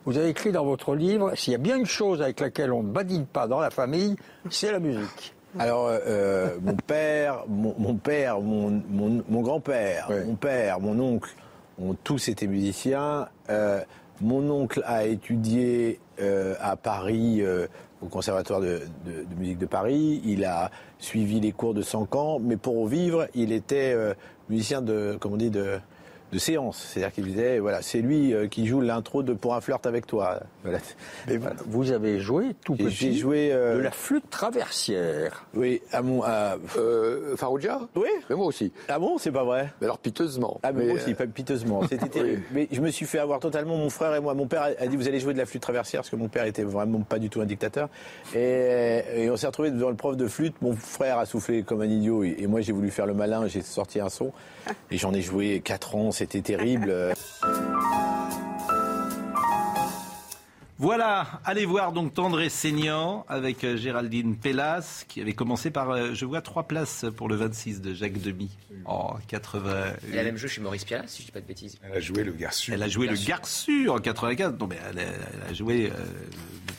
Vous 0.04 0.16
avez 0.16 0.28
écrit 0.28 0.52
dans 0.52 0.64
votre 0.64 0.94
livre, 0.94 1.32
s'il 1.34 1.52
y 1.52 1.56
a 1.56 1.58
bien 1.58 1.76
une 1.76 1.86
chose 1.86 2.22
avec 2.22 2.38
laquelle 2.38 2.72
on 2.72 2.84
ne 2.84 2.92
badine 2.92 3.26
pas 3.26 3.48
dans 3.48 3.58
la 3.58 3.70
famille, 3.70 4.14
c'est 4.50 4.70
la 4.70 4.78
musique. 4.78 5.34
Alors, 5.58 5.88
euh, 5.90 6.56
mon 6.62 6.76
père, 6.76 7.44
mon, 7.48 7.74
mon 7.78 7.94
père, 7.96 8.40
mon, 8.40 8.80
mon- 8.88 9.24
mon 9.28 9.40
grand-père, 9.40 10.08
mon 10.24 10.36
père, 10.36 10.78
mon 10.78 11.00
oncle 11.00 11.30
ont 11.80 11.94
tous 12.04 12.28
été 12.28 12.46
musiciens. 12.46 13.26
Euh, 13.50 13.80
mon 14.20 14.48
oncle 14.48 14.82
a 14.86 15.04
étudié 15.06 15.98
euh, 16.20 16.54
à 16.60 16.76
Paris, 16.76 17.38
euh, 17.40 17.66
au 18.02 18.06
Conservatoire 18.06 18.60
de, 18.60 18.82
de- 19.04 19.24
de 19.24 19.34
musique 19.40 19.58
de 19.58 19.66
Paris. 19.66 20.20
Il 20.24 20.44
a 20.44 20.70
suivi 20.98 21.40
les 21.40 21.50
cours 21.52 21.74
de 21.74 21.82
Sancan, 21.82 22.38
mais 22.38 22.56
pour 22.56 22.86
vivre, 22.86 23.26
il 23.34 23.50
était 23.50 23.92
euh, 23.94 24.14
musicien 24.48 24.80
de, 24.82 25.16
comment 25.18 25.34
on 25.34 25.38
dit, 25.38 25.50
de, 25.50 25.78
séance. 26.38 26.78
C'est-à-dire 26.78 27.12
qu'il 27.12 27.24
disait, 27.24 27.58
voilà, 27.58 27.82
c'est 27.82 28.00
lui 28.00 28.32
euh, 28.32 28.48
qui 28.48 28.66
joue 28.66 28.80
l'intro 28.80 29.22
de 29.22 29.32
Pour 29.32 29.54
un 29.54 29.60
flirt 29.60 29.86
avec 29.86 30.06
toi. 30.06 30.40
Voilà. 30.66 30.78
Mais 31.28 31.38
vous 31.66 31.92
avez 31.92 32.20
joué 32.20 32.54
tout 32.64 32.74
petit 32.74 32.90
J'ai 32.90 33.12
joué 33.14 33.50
de 33.50 33.78
la 33.80 33.90
flûte 33.90 34.28
traversière. 34.30 35.46
Oui, 35.54 35.80
à 35.92 36.02
mon 36.02 36.22
à... 36.22 36.56
Euh, 36.76 37.36
Farouja 37.36 37.80
Oui. 37.94 38.08
Mais 38.28 38.36
moi 38.36 38.46
aussi. 38.46 38.72
Ah 38.88 38.98
bon, 38.98 39.18
c'est 39.18 39.30
pas 39.32 39.44
vrai 39.44 39.72
Mais 39.80 39.86
alors 39.86 39.98
piteusement. 39.98 40.60
Ah 40.62 40.72
mais, 40.72 40.80
Mais, 40.80 40.86
moi 40.92 40.96
aussi, 40.96 41.12
euh, 41.12 41.14
pas 41.14 41.26
piteusement. 41.26 41.82
C'était 41.88 42.08
terrible. 42.10 42.42
Mais 42.52 42.68
je 42.72 42.80
me 42.80 42.90
suis 42.90 43.06
fait 43.06 43.18
avoir 43.18 43.40
totalement 43.40 43.76
mon 43.76 43.90
frère 43.90 44.14
et 44.14 44.20
moi. 44.20 44.34
Mon 44.34 44.46
père 44.46 44.62
a- 44.62 44.82
a 44.82 44.86
dit 44.86 44.96
vous 44.96 45.08
allez 45.08 45.20
jouer 45.20 45.32
de 45.32 45.38
la 45.38 45.46
flûte 45.46 45.62
traversière 45.62 46.00
parce 46.02 46.10
que 46.10 46.16
mon 46.16 46.28
père 46.28 46.44
était 46.44 46.64
vraiment 46.64 47.00
pas 47.00 47.18
du 47.18 47.30
tout 47.30 47.40
un 47.40 47.46
dictateur. 47.46 47.88
Et, 48.34 49.02
et 49.16 49.30
on 49.30 49.36
s'est 49.36 49.46
retrouvé 49.46 49.70
devant 49.70 49.90
le 49.90 49.96
prof 49.96 50.16
de 50.16 50.26
flûte. 50.26 50.54
Mon 50.62 50.74
frère 50.74 51.18
a 51.18 51.26
soufflé 51.26 51.62
comme 51.62 51.80
un 51.82 51.86
idiot 51.86 52.24
et, 52.24 52.36
et 52.38 52.46
moi 52.46 52.60
j'ai 52.60 52.72
voulu 52.72 52.90
faire 52.90 53.06
le 53.06 53.14
malin. 53.14 53.46
J'ai 53.46 53.62
sorti 53.62 54.00
un 54.00 54.08
son 54.08 54.32
et 54.90 54.98
j'en 54.98 55.12
ai 55.14 55.22
joué 55.22 55.60
4 55.60 55.94
ans. 55.94 56.10
C'était 56.12 56.40
terrible. 56.40 56.92
Voilà, 60.78 61.40
allez 61.46 61.64
voir 61.64 61.92
donc 61.92 62.12
Tendre 62.12 62.38
et 62.40 62.50
Saignant 62.50 63.24
avec 63.30 63.64
euh, 63.64 63.78
Géraldine 63.78 64.36
Pellas 64.36 65.04
qui 65.08 65.22
avait 65.22 65.32
commencé 65.32 65.70
par, 65.70 65.90
euh, 65.90 66.10
je 66.12 66.26
vois, 66.26 66.42
trois 66.42 66.64
places 66.64 67.06
pour 67.16 67.28
le 67.28 67.36
26 67.36 67.80
de 67.80 67.94
Jacques 67.94 68.20
Demy. 68.20 68.50
Oh, 68.86 69.14
80. 69.28 69.62
Elle 70.12 70.18
a 70.18 70.22
même 70.22 70.36
joué 70.36 70.50
chez 70.50 70.60
Maurice 70.60 70.84
Pialat, 70.84 71.04
si 71.06 71.22
je 71.22 71.26
dis 71.28 71.32
pas 71.32 71.40
de 71.40 71.46
bêtises. 71.46 71.78
Elle 71.82 71.96
a 71.96 72.00
joué 72.00 72.24
le 72.24 72.32
garçon. 72.32 72.72
Elle 72.74 72.82
a 72.82 72.88
joué 72.88 73.06
le 73.06 73.16
Garçu 73.16 73.88
en 73.88 73.98
95. 73.98 74.54
Non, 74.60 74.66
mais 74.66 74.76
elle 74.90 74.98
a, 74.98 75.02
elle 75.02 75.50
a 75.50 75.54
joué, 75.54 75.86
euh, 75.90 76.04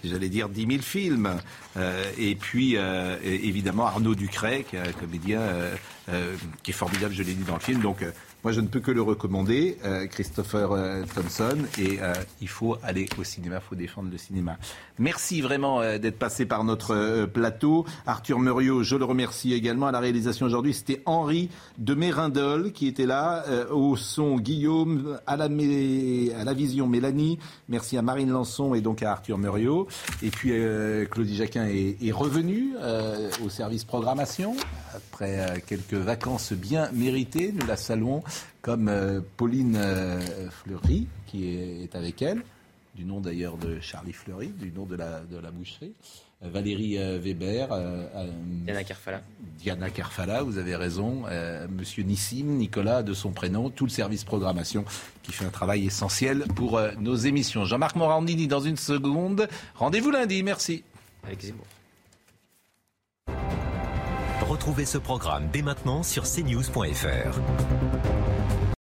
j'allais 0.03 0.29
dire, 0.29 0.47
10 0.47 0.67
000 0.67 0.81
films. 0.83 1.35
Euh, 1.75 2.03
et 2.19 2.35
puis, 2.35 2.77
euh, 2.77 3.17
évidemment, 3.23 3.87
Arnaud 3.87 4.13
Ducret, 4.13 4.63
qui 4.69 4.75
est 4.75 4.79
un 4.87 4.91
comédien 4.91 5.39
euh, 5.41 5.75
euh, 6.09 6.35
qui 6.61 6.69
est 6.69 6.73
formidable, 6.75 7.15
je 7.15 7.23
l'ai 7.23 7.33
dit 7.33 7.43
dans 7.43 7.55
le 7.55 7.59
film. 7.61 7.81
Donc, 7.81 8.03
euh, 8.03 8.11
moi, 8.47 8.53
je 8.53 8.61
ne 8.61 8.67
peux 8.67 8.79
que 8.79 8.91
le 8.91 9.01
recommander, 9.01 9.77
euh, 9.83 10.07
Christopher 10.07 10.71
euh, 10.71 11.03
Thompson. 11.13 11.57
Et 11.77 11.99
euh, 12.01 12.13
il 12.39 12.47
faut 12.47 12.77
aller 12.81 13.09
au 13.19 13.25
cinéma, 13.25 13.57
il 13.57 13.67
faut 13.67 13.75
défendre 13.75 14.09
le 14.09 14.17
cinéma. 14.17 14.55
Merci 14.99 15.41
vraiment 15.41 15.81
euh, 15.81 15.97
d'être 15.97 16.17
passé 16.17 16.45
par 16.45 16.63
notre 16.63 17.25
plateau. 17.25 17.85
Arthur 18.05 18.39
Muriot, 18.39 18.83
je 18.83 18.95
le 18.95 19.03
remercie 19.03 19.51
également. 19.51 19.87
À 19.87 19.91
la 19.91 19.99
réalisation 19.99 20.45
aujourd'hui, 20.45 20.73
c'était 20.73 21.01
Henri 21.05 21.49
de 21.77 21.93
Mérindol 21.93 22.71
qui 22.71 22.87
était 22.87 23.05
là. 23.05 23.43
Au 23.69 23.97
son, 23.97 24.37
Guillaume. 24.37 25.19
À 25.27 25.35
la, 25.35 25.49
vision, 26.53 26.87
Mélanie. 26.87 27.39
Merci 27.67 27.97
à 27.97 28.01
Marine 28.01 28.31
Lançon 28.31 28.75
et 28.75 28.79
donc 28.79 29.03
à 29.03 29.11
Arthur 29.11 29.37
Muriot. 29.37 29.89
Et 30.23 30.29
puis, 30.29 30.53
Claudie 31.11 31.35
Jacquin 31.35 31.65
est, 31.65 31.97
est 32.01 32.11
revenue 32.13 32.75
au 33.43 33.49
service 33.49 33.83
programmation. 33.83 34.55
Après 34.95 35.61
quelques 35.67 35.93
vacances 35.93 36.53
bien 36.53 36.89
méritées, 36.93 37.53
nous 37.53 37.67
la 37.67 37.75
saluons 37.75 38.23
comme 38.61 38.89
euh, 38.89 39.21
Pauline 39.37 39.75
euh, 39.77 40.49
Fleury 40.49 41.07
qui 41.25 41.49
est, 41.49 41.83
est 41.83 41.95
avec 41.95 42.21
elle 42.21 42.41
du 42.97 43.05
nom 43.05 43.19
d'ailleurs 43.21 43.57
de 43.57 43.79
Charlie 43.79 44.11
Fleury, 44.11 44.47
du 44.47 44.71
nom 44.71 44.85
de 44.85 44.95
la, 44.95 45.19
de 45.19 45.37
la 45.37 45.51
boucherie. 45.51 45.93
Euh, 46.43 46.49
Valérie 46.49 46.97
euh, 46.97 47.19
Weber, 47.19 47.71
euh, 47.71 48.07
euh, 48.15 48.31
Diana 48.65 48.83
Carfala. 48.83 49.21
Diana 49.59 49.89
Carfala, 49.91 50.41
vous 50.41 50.57
avez 50.57 50.75
raison, 50.75 51.23
euh, 51.29 51.67
Monsieur 51.69 52.03
Nissim, 52.03 52.45
Nicolas 52.57 53.03
de 53.03 53.13
son 53.13 53.31
prénom, 53.31 53.69
tout 53.69 53.85
le 53.85 53.91
service 53.91 54.23
programmation 54.23 54.83
qui 55.21 55.31
fait 55.31 55.45
un 55.45 55.49
travail 55.49 55.85
essentiel 55.85 56.45
pour 56.55 56.77
euh, 56.77 56.91
nos 56.99 57.15
émissions. 57.15 57.65
Jean-Marc 57.65 57.95
Morandini 57.95 58.47
dans 58.47 58.61
une 58.61 58.77
seconde. 58.77 59.47
Rendez-vous 59.75 60.09
lundi, 60.11 60.41
merci. 60.41 60.83
Avec 61.23 61.41
Zemmour. 61.41 61.65
Retrouvez 64.41 64.85
ce 64.85 64.97
programme 64.97 65.49
dès 65.51 65.61
maintenant 65.61 66.01
sur 66.03 66.23
cnews.fr. 66.23 67.39